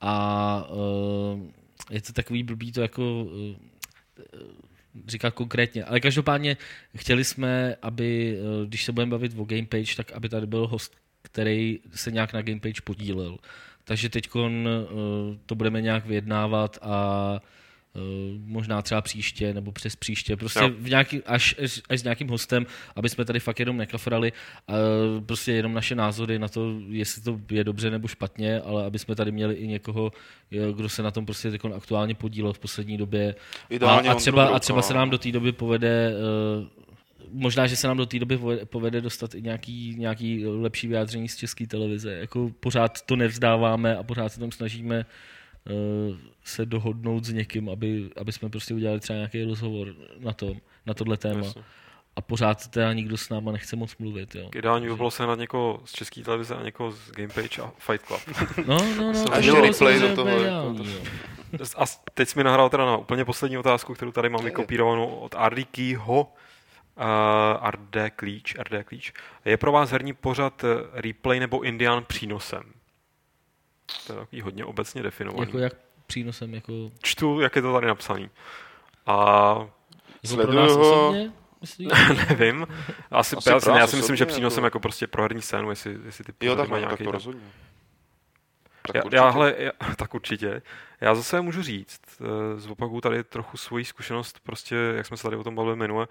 a 0.00 0.64
uh, 0.70 1.40
je 1.90 2.02
to 2.02 2.12
takový 2.12 2.42
blbý 2.42 2.72
to 2.72 2.80
jako 2.80 3.22
uh, 3.22 3.56
říkat 5.06 5.34
konkrétně. 5.34 5.84
Ale 5.84 6.00
každopádně 6.00 6.56
chtěli 6.96 7.24
jsme, 7.24 7.76
aby, 7.82 8.38
eh, 8.38 8.66
když 8.66 8.84
se 8.84 8.92
budeme 8.92 9.10
bavit 9.10 9.32
o 9.36 9.44
Gamepage, 9.44 9.96
tak 9.96 10.12
aby 10.12 10.28
tady 10.28 10.46
byl 10.46 10.66
host, 10.66 10.96
který 11.22 11.78
se 11.94 12.10
nějak 12.10 12.32
na 12.32 12.42
Gamepage 12.42 12.80
podílel. 12.84 13.38
Takže 13.88 14.08
teď 14.08 14.28
eh, 14.36 14.68
to 15.46 15.54
budeme 15.54 15.80
nějak 15.80 16.06
vyjednávat 16.06 16.78
a 16.82 17.40
možná 18.44 18.82
třeba 18.82 19.00
příště 19.00 19.54
nebo 19.54 19.72
přes 19.72 19.96
příště, 19.96 20.36
prostě 20.36 20.60
no. 20.60 20.70
v 20.70 20.88
nějaký, 20.88 21.22
až, 21.22 21.54
až, 21.64 21.80
až 21.88 22.00
s 22.00 22.02
nějakým 22.02 22.28
hostem, 22.28 22.66
aby 22.96 23.08
jsme 23.08 23.24
tady 23.24 23.40
fakt 23.40 23.60
jenom 23.60 23.76
nekafrali, 23.76 24.32
prostě 25.26 25.52
jenom 25.52 25.74
naše 25.74 25.94
názory 25.94 26.38
na 26.38 26.48
to, 26.48 26.74
jestli 26.88 27.22
to 27.22 27.40
je 27.50 27.64
dobře 27.64 27.90
nebo 27.90 28.08
špatně, 28.08 28.60
ale 28.60 28.84
aby 28.84 28.98
jsme 28.98 29.14
tady 29.14 29.32
měli 29.32 29.54
i 29.54 29.66
někoho, 29.66 30.12
kdo 30.76 30.88
se 30.88 31.02
na 31.02 31.10
tom 31.10 31.26
prostě 31.26 31.52
aktuálně 31.76 32.14
podílel 32.14 32.52
v 32.52 32.58
poslední 32.58 32.96
době. 32.96 33.34
Ideálně 33.70 34.08
a, 34.08 34.12
a 34.12 34.14
třeba, 34.14 34.48
a 34.48 34.58
třeba 34.58 34.82
se 34.82 34.94
nám 34.94 35.10
do 35.10 35.18
té 35.18 35.32
doby 35.32 35.52
povede 35.52 36.12
možná, 37.32 37.66
že 37.66 37.76
se 37.76 37.88
nám 37.88 37.96
do 37.96 38.06
té 38.06 38.18
doby 38.18 38.38
povede 38.64 39.00
dostat 39.00 39.34
i 39.34 39.42
nějaký, 39.42 39.94
nějaký 39.98 40.46
lepší 40.46 40.88
vyjádření 40.88 41.28
z 41.28 41.36
české 41.36 41.66
televize. 41.66 42.12
Jako 42.12 42.50
pořád 42.60 43.02
to 43.02 43.16
nevzdáváme 43.16 43.96
a 43.96 44.02
pořád 44.02 44.32
se 44.32 44.40
tam 44.40 44.52
snažíme 44.52 45.06
uh, 45.70 46.16
se 46.44 46.66
dohodnout 46.66 47.24
s 47.24 47.32
někým, 47.32 47.68
aby, 47.68 48.10
aby 48.16 48.32
jsme 48.32 48.48
prostě 48.48 48.74
udělali 48.74 49.00
třeba 49.00 49.16
nějaký 49.16 49.44
rozhovor 49.44 49.94
na, 50.18 50.32
to, 50.32 50.54
na 50.86 50.94
tohle 50.94 51.16
téma. 51.16 51.46
Jasně. 51.46 51.62
A 52.16 52.20
pořád 52.20 52.68
teda 52.68 52.92
nikdo 52.92 53.16
s 53.16 53.28
náma 53.28 53.52
nechce 53.52 53.76
moc 53.76 53.96
mluvit. 53.96 54.34
Jo. 54.34 54.50
Ideální 54.54 54.86
by 54.86 54.96
bylo 54.96 55.10
se 55.10 55.26
na 55.26 55.34
někoho 55.34 55.80
z 55.84 55.92
české 55.92 56.22
televize 56.22 56.54
a 56.54 56.62
někoho 56.62 56.92
z 56.92 57.10
Gamepage 57.10 57.62
a 57.62 57.72
Fight 57.78 58.06
Club. 58.06 58.20
No, 58.66 58.94
no, 58.96 59.12
no. 59.12 59.32
a 59.32 59.36
ještě 59.36 59.60
replay 59.60 60.00
do 60.00 60.14
toho. 60.14 60.40
Ideální, 60.40 60.96
a 61.76 61.84
teď 62.14 62.28
jsi 62.28 62.38
mi 62.38 62.44
nahrál 62.44 62.70
teda 62.70 62.86
na 62.86 62.96
úplně 62.96 63.24
poslední 63.24 63.58
otázku, 63.58 63.94
kterou 63.94 64.12
tady 64.12 64.28
mám 64.28 64.44
vykopírovanou 64.44 65.06
od 65.06 65.34
Ardikýho 65.38 66.20
uh, 66.20 66.28
RD 67.70 67.96
klíč, 68.16 68.54
RD 68.54 68.84
klíč. 68.84 69.12
Je 69.44 69.56
pro 69.56 69.72
vás 69.72 69.90
herní 69.90 70.12
pořad 70.12 70.64
eh, 70.64 70.66
replay 70.92 71.40
nebo 71.40 71.60
Indian 71.60 72.04
přínosem? 72.04 72.62
To 74.06 74.12
je 74.12 74.18
takový 74.18 74.40
hodně 74.40 74.64
obecně 74.64 75.02
definovaný. 75.02 75.46
Jako 75.46 75.58
jak 75.58 75.74
přínosem? 76.06 76.54
Jako... 76.54 76.72
Čtu, 77.02 77.40
jak 77.40 77.56
je 77.56 77.62
to 77.62 77.72
tady 77.72 77.86
napsaný. 77.86 78.30
A 79.06 79.54
Sleduju 80.24 80.78
ho. 80.78 81.14
Nevím. 82.28 82.66
Asi, 83.10 83.36
Asi 83.36 83.50
já, 83.50 83.78
já 83.78 83.86
si 83.86 83.96
myslím, 83.96 84.16
že 84.16 84.26
přínosem 84.26 84.64
jako... 84.64 84.66
jako 84.66 84.80
prostě 84.80 85.06
pro 85.06 85.22
herní 85.22 85.42
scénu, 85.42 85.70
jestli, 85.70 85.98
jestli 86.04 86.24
ty 86.38 86.46
jo, 86.46 86.56
tak, 86.56 86.68
mají 86.68 86.80
nějaký... 86.80 86.96
Tak 86.96 87.04
to 87.04 87.10
rozhodně. 87.10 87.42
Tak 88.92 88.94
já, 88.94 89.02
já, 89.12 89.28
hele, 89.28 89.54
já, 89.58 89.72
tak 89.96 90.14
určitě. 90.14 90.62
Já 91.00 91.14
zase 91.14 91.40
můžu 91.40 91.62
říct, 91.62 92.00
eh, 92.20 92.60
zopakuju 92.60 93.00
tady 93.00 93.24
trochu 93.24 93.56
svoji 93.56 93.84
zkušenost, 93.84 94.40
prostě, 94.42 94.76
jak 94.96 95.06
jsme 95.06 95.16
se 95.16 95.22
tady 95.22 95.36
o 95.36 95.44
tom 95.44 95.54
bavili 95.54 95.76
minule, 95.76 96.06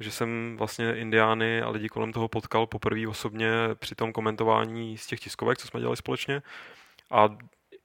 že 0.00 0.10
jsem 0.10 0.54
vlastně 0.58 0.96
Indiány 0.96 1.62
a 1.62 1.70
lidi 1.70 1.88
kolem 1.88 2.12
toho 2.12 2.28
potkal 2.28 2.66
poprvé 2.66 3.08
osobně 3.08 3.50
při 3.74 3.94
tom 3.94 4.12
komentování 4.12 4.98
z 4.98 5.06
těch 5.06 5.20
tiskovek, 5.20 5.58
co 5.58 5.66
jsme 5.66 5.80
dělali 5.80 5.96
společně. 5.96 6.42
A 7.10 7.28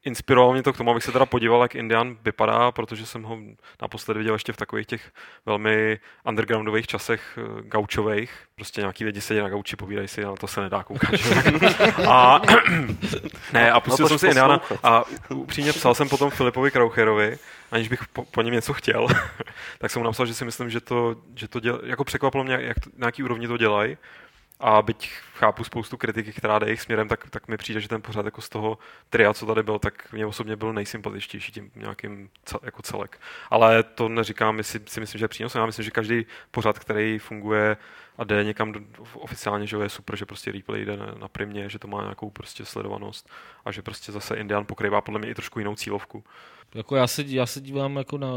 inspirovalo 0.05 0.53
mě 0.53 0.63
to 0.63 0.73
k 0.73 0.77
tomu, 0.77 0.91
abych 0.91 1.03
se 1.03 1.11
teda 1.11 1.25
podíval, 1.25 1.61
jak 1.61 1.75
Indian 1.75 2.17
vypadá, 2.23 2.71
protože 2.71 3.05
jsem 3.05 3.23
ho 3.23 3.37
naposledy 3.81 4.17
viděl 4.17 4.35
ještě 4.35 4.53
v 4.53 4.57
takových 4.57 4.87
těch 4.87 5.11
velmi 5.45 5.99
undergroundových 6.27 6.87
časech 6.87 7.37
eh, 7.37 7.61
gaučových. 7.61 8.31
Prostě 8.55 8.81
nějaký 8.81 9.05
lidi 9.05 9.21
sedí 9.21 9.39
na 9.39 9.49
gauči, 9.49 9.75
povídají 9.75 10.07
si, 10.07 10.23
na 10.23 10.35
to 10.35 10.47
se 10.47 10.61
nedá 10.61 10.83
koukat. 10.83 11.11
a, 12.07 12.41
ne, 13.53 13.71
a 13.71 13.79
pustil 13.79 14.03
no 14.03 14.09
jsem 14.09 14.19
si 14.19 14.27
Indiana 14.27 14.61
a 14.83 15.03
upřímně 15.29 15.73
psal 15.73 15.95
jsem 15.95 16.09
potom 16.09 16.29
Filipovi 16.29 16.71
Kraucherovi, 16.71 17.37
aniž 17.71 17.87
bych 17.87 18.07
po, 18.07 18.25
po 18.25 18.41
něm 18.41 18.53
něco 18.53 18.73
chtěl, 18.73 19.07
tak 19.79 19.91
jsem 19.91 19.99
mu 19.99 20.05
napsal, 20.05 20.25
že 20.25 20.33
si 20.33 20.45
myslím, 20.45 20.69
že 20.69 20.79
to, 20.79 21.15
že 21.35 21.47
to 21.47 21.59
děl, 21.59 21.81
jako 21.83 22.03
překvapilo 22.03 22.43
mě, 22.43 22.57
jak 22.61 22.79
to, 22.79 22.89
na 22.97 23.07
jaký 23.07 23.23
úrovni 23.23 23.47
to 23.47 23.57
dělají. 23.57 23.97
A 24.59 24.81
byť 24.81 25.09
chápu 25.33 25.63
spoustu 25.63 25.97
kritiky, 25.97 26.33
která 26.33 26.59
jde 26.59 26.67
jejich 26.67 26.81
směrem, 26.81 27.07
tak, 27.07 27.29
tak 27.29 27.47
mi 27.47 27.57
přijde, 27.57 27.81
že 27.81 27.87
ten 27.87 28.01
pořád 28.01 28.25
jako 28.25 28.41
z 28.41 28.49
toho 28.49 28.77
tria, 29.09 29.33
co 29.33 29.45
tady 29.45 29.63
byl, 29.63 29.79
tak 29.79 30.13
mě 30.13 30.25
osobně 30.25 30.55
byl 30.55 30.73
nejsympatičtější 30.73 31.51
tím 31.51 31.71
nějakým 31.75 32.29
cel, 32.45 32.59
jako 32.63 32.81
celek. 32.81 33.19
Ale 33.49 33.83
to 33.83 34.09
neříkám, 34.09 34.63
si, 34.63 34.81
si 34.85 34.99
myslím, 34.99 35.19
že 35.19 35.23
je 35.25 35.27
přínosem. 35.27 35.59
Já 35.59 35.65
myslím, 35.65 35.85
že 35.85 35.91
každý 35.91 36.25
pořád, 36.51 36.79
který 36.79 37.19
funguje 37.19 37.77
a 38.17 38.23
jde 38.23 38.43
někam 38.43 38.71
do, 38.71 38.79
oficiálně, 39.13 39.67
že 39.67 39.77
je 39.77 39.89
super, 39.89 40.15
že 40.15 40.25
prostě 40.25 40.51
replay 40.51 40.85
jde 40.85 40.97
na, 40.97 41.15
na 41.19 41.27
primě, 41.27 41.69
že 41.69 41.79
to 41.79 41.87
má 41.87 42.01
nějakou 42.01 42.29
prostě 42.29 42.65
sledovanost 42.65 43.29
a 43.65 43.71
že 43.71 43.81
prostě 43.81 44.11
zase 44.11 44.35
Indian 44.35 44.65
pokrývá 44.65 45.01
podle 45.01 45.19
mě 45.19 45.29
i 45.29 45.35
trošku 45.35 45.59
jinou 45.59 45.75
cílovku. 45.75 46.23
Jako 46.75 46.95
já, 46.95 47.07
se, 47.07 47.23
já 47.27 47.45
se 47.45 47.61
dívám 47.61 47.95
jako 47.95 48.17
na, 48.17 48.33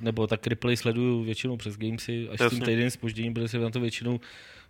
nebo 0.00 0.26
tak 0.26 0.46
replay 0.46 0.76
sleduju 0.76 1.24
většinou 1.24 1.56
přes 1.56 1.78
Gamesy, 1.78 2.28
až 2.28 2.40
Jasně. 2.40 2.48
s 2.48 2.50
tím 2.50 2.66
týden 2.66 2.90
spožděním, 2.90 3.34
protože 3.34 3.48
se 3.48 3.58
na 3.58 3.70
to 3.70 3.80
většinou 3.80 4.20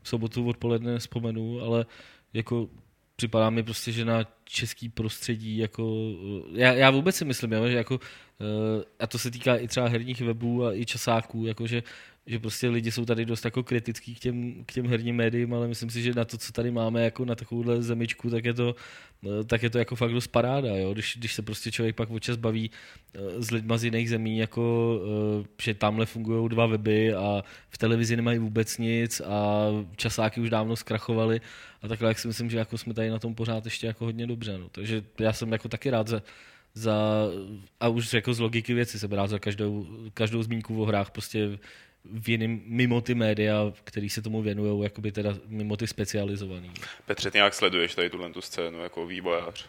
v 0.04 0.08
sobotu 0.08 0.48
odpoledne 0.48 0.98
vzpomenu, 0.98 1.60
ale 1.60 1.86
jako 2.32 2.68
připadá 3.16 3.50
mi 3.50 3.62
prostě, 3.62 3.92
že 3.92 4.04
na 4.04 4.24
český 4.44 4.88
prostředí, 4.88 5.56
jako, 5.58 6.12
já, 6.52 6.72
já 6.72 6.90
vůbec 6.90 7.16
si 7.16 7.24
myslím, 7.24 7.50
že 7.68 7.76
jako, 7.76 8.00
eh, 8.40 8.84
a 8.98 9.06
to 9.06 9.18
se 9.18 9.30
týká 9.30 9.56
i 9.56 9.68
třeba 9.68 9.88
herních 9.88 10.20
webů 10.20 10.66
a 10.66 10.74
i 10.74 10.86
časáků, 10.86 11.46
jako, 11.46 11.66
že 11.66 11.82
že 12.26 12.38
prostě 12.38 12.68
lidi 12.68 12.92
jsou 12.92 13.04
tady 13.04 13.24
dost 13.24 13.44
jako 13.44 13.62
kritický 13.62 14.14
k 14.14 14.18
těm, 14.18 14.64
k 14.66 14.72
těm 14.72 14.86
herním 14.86 15.16
médiím, 15.16 15.54
ale 15.54 15.68
myslím 15.68 15.90
si, 15.90 16.02
že 16.02 16.14
na 16.14 16.24
to, 16.24 16.38
co 16.38 16.52
tady 16.52 16.70
máme 16.70 17.04
jako 17.04 17.24
na 17.24 17.34
takovouhle 17.34 17.82
zemičku, 17.82 18.30
tak 18.30 18.44
je 18.44 18.54
to, 18.54 18.74
eh, 19.24 19.44
tak 19.44 19.62
je 19.62 19.70
to 19.70 19.78
jako 19.78 19.96
fakt 19.96 20.12
dost 20.12 20.26
paráda, 20.26 20.76
jo? 20.76 20.92
Když, 20.92 21.16
když 21.16 21.34
se 21.34 21.42
prostě 21.42 21.70
člověk 21.70 21.96
pak 21.96 22.10
občas 22.10 22.36
baví 22.36 22.70
eh, 23.14 23.42
s 23.42 23.50
lidma 23.50 23.78
z 23.78 23.84
jiných 23.84 24.10
zemí, 24.10 24.38
jako 24.38 25.00
eh, 25.42 25.46
že 25.62 25.74
tamhle 25.74 26.06
fungují 26.06 26.48
dva 26.48 26.66
weby 26.66 27.14
a 27.14 27.42
v 27.70 27.78
televizi 27.78 28.16
nemají 28.16 28.38
vůbec 28.38 28.78
nic 28.78 29.20
a 29.20 29.66
časáky 29.96 30.40
už 30.40 30.50
dávno 30.50 30.76
zkrachovaly 30.76 31.40
a 31.82 31.88
takhle, 31.88 32.08
jak 32.08 32.18
si 32.18 32.28
myslím, 32.28 32.50
že 32.50 32.58
jako 32.58 32.78
jsme 32.78 32.94
tady 32.94 33.10
na 33.10 33.18
tom 33.18 33.34
pořád 33.34 33.64
ještě 33.64 33.86
jako 33.86 34.04
hodně 34.04 34.26
dobře, 34.26 34.58
no. 34.58 34.68
takže 34.68 35.04
já 35.20 35.32
jsem 35.32 35.52
jako 35.52 35.68
taky 35.68 35.90
rád 35.90 36.08
za, 36.08 36.22
za, 36.74 36.94
a 37.80 37.88
už 37.88 38.12
jako 38.12 38.34
z 38.34 38.40
logiky 38.40 38.74
věci 38.74 38.98
jsem 38.98 39.12
rád 39.12 39.26
za 39.26 39.38
každou, 39.38 39.86
každou 40.14 40.42
zmínku 40.42 40.82
o 40.82 40.84
hrách, 40.84 41.10
prostě 41.10 41.58
v 42.04 42.28
jiným, 42.28 42.62
mimo 42.66 43.00
ty 43.00 43.14
média, 43.14 43.72
který 43.84 44.10
se 44.10 44.22
tomu 44.22 44.42
věnují, 44.42 44.82
jakoby 44.82 45.12
teda 45.12 45.34
mimo 45.46 45.76
ty 45.76 45.86
specializovaný. 45.86 46.72
Petře, 47.06 47.30
ty 47.30 47.38
jak 47.38 47.54
sleduješ 47.54 47.94
tady 47.94 48.10
tuhle 48.10 48.30
tu 48.30 48.40
scénu 48.40 48.82
jako 48.82 49.06
vývojář? 49.06 49.66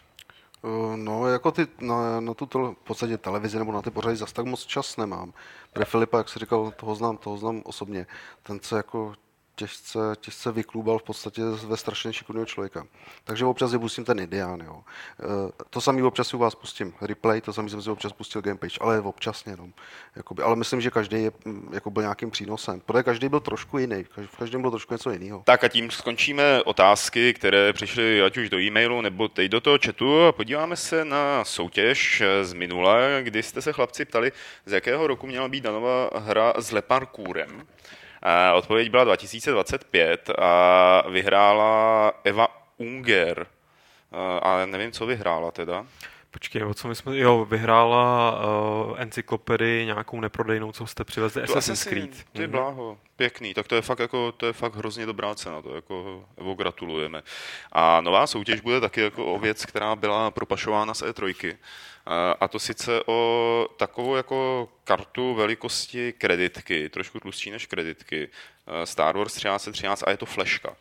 Uh, 0.62 0.96
no, 0.96 1.28
jako 1.28 1.50
ty, 1.50 1.66
na, 1.80 2.20
na 2.20 2.34
tu 2.34 2.48
v 2.54 2.84
podstatě 2.84 3.18
televizi 3.18 3.58
nebo 3.58 3.72
na 3.72 3.82
ty 3.82 3.90
pořady 3.90 4.16
zase 4.16 4.34
tak 4.34 4.46
moc 4.46 4.66
čas 4.66 4.96
nemám. 4.96 5.32
Pre 5.72 5.84
Filipa, 5.84 6.18
jak 6.18 6.28
jsi 6.28 6.38
říkal, 6.38 6.72
toho 6.76 6.94
znám, 6.94 7.16
toho 7.16 7.36
znám 7.36 7.62
osobně. 7.64 8.06
Ten 8.42 8.60
se 8.60 8.76
jako 8.76 9.14
těžce, 9.56 9.98
těžce 10.20 10.52
vyklubal 10.52 10.98
v 10.98 11.02
podstatě 11.02 11.42
ve 11.66 11.76
strašně 11.76 12.12
šikovného 12.12 12.46
člověka. 12.46 12.86
Takže 13.24 13.44
občas 13.44 13.72
je 13.72 13.78
pustím 13.78 14.04
ten 14.04 14.20
ideán. 14.20 14.60
Jo. 14.60 14.82
E, 15.20 15.64
to 15.70 15.80
samý 15.80 16.02
občas 16.02 16.34
u 16.34 16.38
vás 16.38 16.54
pustím 16.54 16.94
replay, 17.00 17.40
to 17.40 17.52
samý 17.52 17.70
jsem 17.70 17.82
si 17.82 17.90
občas 17.90 18.12
pustil 18.12 18.42
gamepage, 18.42 18.78
ale 18.80 19.00
občasně 19.00 19.52
jenom. 19.52 19.72
Jakoby, 20.16 20.42
ale 20.42 20.56
myslím, 20.56 20.80
že 20.80 20.90
každý 20.90 21.22
je, 21.22 21.32
mm, 21.44 21.70
jako 21.72 21.90
byl 21.90 22.02
nějakým 22.02 22.30
přínosem. 22.30 22.80
Protože 22.80 23.02
každý 23.02 23.28
byl 23.28 23.40
trošku 23.40 23.78
jiný, 23.78 24.04
v 24.26 24.36
každém 24.38 24.60
bylo 24.60 24.70
trošku 24.70 24.94
něco 24.94 25.10
jiného. 25.10 25.42
Tak 25.44 25.64
a 25.64 25.68
tím 25.68 25.90
skončíme 25.90 26.62
otázky, 26.62 27.34
které 27.34 27.72
přišly 27.72 28.22
ať 28.22 28.36
už 28.36 28.50
do 28.50 28.60
e-mailu 28.60 29.00
nebo 29.00 29.28
teď 29.28 29.50
do 29.50 29.60
toho 29.60 29.78
chatu 29.84 30.26
a 30.26 30.32
podíváme 30.32 30.76
se 30.76 31.04
na 31.04 31.44
soutěž 31.44 32.22
z 32.42 32.52
minule, 32.52 33.20
kdy 33.22 33.42
jste 33.42 33.62
se 33.62 33.72
chlapci 33.72 34.04
ptali, 34.04 34.32
z 34.66 34.72
jakého 34.72 35.06
roku 35.06 35.26
měla 35.26 35.48
být 35.48 35.64
danová 35.64 36.10
hra 36.14 36.52
s 36.58 36.72
leparkůrem. 36.72 37.66
Odpověď 38.54 38.90
byla 38.90 39.04
2025 39.04 40.30
a 40.38 41.02
vyhrála 41.10 42.12
Eva 42.24 42.48
Unger. 42.76 43.46
A 44.42 44.66
nevím, 44.66 44.92
co 44.92 45.06
vyhrála 45.06 45.50
teda. 45.50 45.86
Počkej, 46.36 46.64
o 46.64 46.74
co 46.74 46.88
my 46.88 46.94
jsme... 46.94 47.18
Jo, 47.18 47.44
vyhrála 47.44 48.40
uh, 48.40 49.00
encyklopedii 49.00 49.86
nějakou 49.86 50.20
neprodejnou, 50.20 50.72
co 50.72 50.86
jste 50.86 51.04
přivezli, 51.04 51.42
Assassin's 51.42 51.84
Creed. 51.84 52.10
Ty 52.10 52.42
mm-hmm. 52.42 52.46
bláho, 52.50 52.98
pěkný, 53.16 53.54
tak 53.54 53.68
to 53.68 53.74
je 53.74 53.82
fakt 53.82 53.98
jako, 53.98 54.32
to 54.32 54.46
je 54.46 54.52
fakt 54.52 54.74
hrozně 54.76 55.06
dobrá 55.06 55.34
cena, 55.34 55.62
to 55.62 55.74
jako 55.74 56.24
Evo 56.38 56.54
gratulujeme. 56.54 57.22
A 57.72 58.00
nová 58.00 58.26
soutěž 58.26 58.60
bude 58.60 58.80
taky 58.80 59.00
jako 59.00 59.26
o 59.26 59.38
věc, 59.38 59.66
která 59.66 59.96
byla 59.96 60.30
propašována 60.30 60.94
z 60.94 61.02
E3. 61.02 61.56
A 62.40 62.48
to 62.48 62.58
sice 62.58 63.02
o 63.06 63.68
takovou 63.76 64.16
jako 64.16 64.68
kartu 64.84 65.34
velikosti 65.34 66.12
kreditky, 66.12 66.88
trošku 66.88 67.20
tlustší 67.20 67.50
než 67.50 67.66
kreditky, 67.66 68.28
Star 68.84 69.16
Wars 69.16 69.34
1313 69.34 70.04
a 70.06 70.10
je 70.10 70.16
to 70.16 70.26
fleška. 70.26 70.76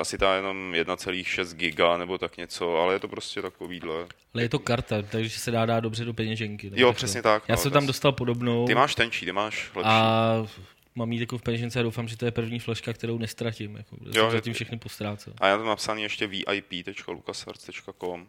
Asi 0.00 0.18
ta 0.18 0.36
jenom 0.36 0.72
1,6 0.72 1.54
giga 1.54 1.96
nebo 1.96 2.18
tak 2.18 2.36
něco, 2.36 2.76
ale 2.76 2.94
je 2.94 2.98
to 2.98 3.08
prostě 3.08 3.42
takovýhle. 3.42 4.06
Ale 4.34 4.42
je 4.42 4.48
to 4.48 4.58
karta, 4.58 5.02
takže 5.02 5.38
se 5.38 5.50
dá 5.50 5.66
dát 5.66 5.80
dobře 5.80 6.04
do 6.04 6.14
peněženky. 6.14 6.70
Jo, 6.74 6.92
přesně 6.92 7.22
tak. 7.22 7.42
Já 7.48 7.54
no, 7.54 7.62
jsem 7.62 7.72
tam 7.72 7.86
dostal 7.86 8.12
podobnou. 8.12 8.66
Ty 8.66 8.74
máš 8.74 8.94
tenčí, 8.94 9.26
ty 9.26 9.32
máš 9.32 9.70
lepší. 9.74 9.90
A 9.90 10.46
mám 10.94 11.12
jít 11.12 11.20
jako 11.20 11.38
v 11.38 11.42
peněžence 11.42 11.80
a 11.80 11.82
doufám, 11.82 12.08
že 12.08 12.16
to 12.16 12.24
je 12.24 12.30
první 12.30 12.60
fleška, 12.60 12.92
kterou 12.92 13.18
nestratím. 13.18 13.76
Jako, 13.76 13.96
jo, 14.12 14.30
zatím 14.30 14.52
všechny 14.52 14.78
postrácel. 14.78 15.32
A 15.38 15.46
já 15.46 15.58
to 15.58 15.64
napsaný 15.64 16.02
ještě 16.02 16.26
vip.lucasarts.com 16.26 18.26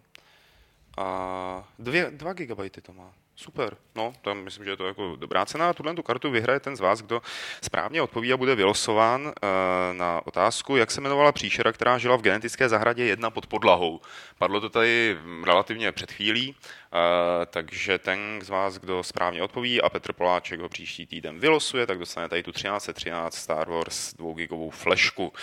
Uh, 0.95 1.63
dve, 1.77 2.11
dva 2.11 2.33
gigabajta 2.33 2.91
ima. 2.91 3.11
Super, 3.37 3.77
no, 3.95 4.13
tam 4.21 4.43
myslím, 4.43 4.65
že 4.65 4.71
je 4.71 4.77
to 4.77 4.87
jako 4.87 5.15
dobrá 5.15 5.45
cena. 5.45 5.73
Tuhle 5.73 5.93
tu 5.93 6.03
kartu 6.03 6.31
vyhraje 6.31 6.59
ten 6.59 6.75
z 6.75 6.79
vás, 6.79 7.01
kdo 7.01 7.21
správně 7.61 8.01
odpoví 8.01 8.33
a 8.33 8.37
bude 8.37 8.55
vylosován 8.55 9.25
uh, 9.25 9.31
na 9.91 10.21
otázku, 10.25 10.75
jak 10.75 10.91
se 10.91 11.01
jmenovala 11.01 11.31
příšera, 11.31 11.71
která 11.71 11.97
žila 11.97 12.15
v 12.15 12.21
genetické 12.21 12.69
zahradě 12.69 13.05
jedna 13.05 13.29
pod 13.29 13.47
podlahou. 13.47 14.01
Padlo 14.37 14.61
to 14.61 14.69
tady 14.69 15.17
relativně 15.43 15.91
před 15.91 16.11
chvílí, 16.11 16.49
uh, 16.49 16.55
takže 17.45 17.97
ten 17.97 18.39
z 18.43 18.49
vás, 18.49 18.77
kdo 18.77 19.03
správně 19.03 19.43
odpoví 19.43 19.81
a 19.81 19.89
Petr 19.89 20.13
Poláček 20.13 20.59
ho 20.59 20.69
příští 20.69 21.05
týden 21.05 21.39
vylosuje, 21.39 21.87
tak 21.87 21.99
dostane 21.99 22.29
tady 22.29 22.43
tu 22.43 22.51
1313 22.51 23.35
Star 23.35 23.69
Wars 23.69 24.13
2 24.13 24.33
gigovou 24.33 24.69
flešku. 24.69 25.33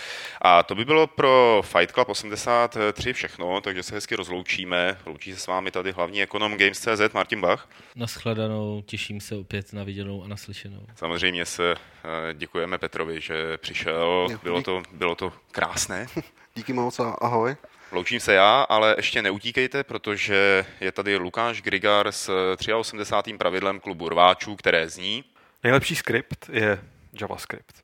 A 0.41 0.63
to 0.63 0.75
by 0.75 0.85
bylo 0.85 1.07
pro 1.07 1.61
Fight 1.65 1.91
Club 1.91 2.09
83 2.09 3.13
všechno, 3.13 3.61
takže 3.61 3.83
se 3.83 3.95
hezky 3.95 4.15
rozloučíme. 4.15 4.97
Loučí 5.05 5.33
se 5.33 5.39
s 5.39 5.47
vámi 5.47 5.71
tady 5.71 5.91
hlavní 5.91 6.23
ekonom 6.23 6.57
Games.cz 6.57 7.13
Martin 7.13 7.41
Bach. 7.41 7.67
Naschledanou, 7.95 8.83
těším 8.85 9.21
se 9.21 9.35
opět 9.35 9.73
na 9.73 9.83
viděnou 9.83 10.23
a 10.23 10.27
naslyšenou. 10.27 10.85
Samozřejmě 10.95 11.45
se 11.45 11.75
eh, 11.75 12.33
děkujeme 12.33 12.77
Petrovi, 12.77 13.21
že 13.21 13.57
přišel. 13.57 14.27
Bylo 14.43 14.61
to, 14.61 14.83
bylo 14.91 15.15
to 15.15 15.33
krásné. 15.51 16.07
Díky 16.55 16.73
moc 16.73 16.99
a 16.99 17.09
ahoj. 17.09 17.55
Loučím 17.91 18.19
se 18.19 18.33
já, 18.33 18.61
ale 18.61 18.93
ještě 18.97 19.21
neutíkejte, 19.21 19.83
protože 19.83 20.65
je 20.81 20.91
tady 20.91 21.17
Lukáš 21.17 21.61
Grigar 21.61 22.11
s 22.11 22.55
83. 22.75 23.33
pravidlem 23.33 23.79
klubu 23.79 24.09
rváčů, 24.09 24.55
které 24.55 24.89
zní 24.89 25.23
Nejlepší 25.63 25.95
skript 25.95 26.49
je 26.53 26.79
JavaScript. 27.21 27.83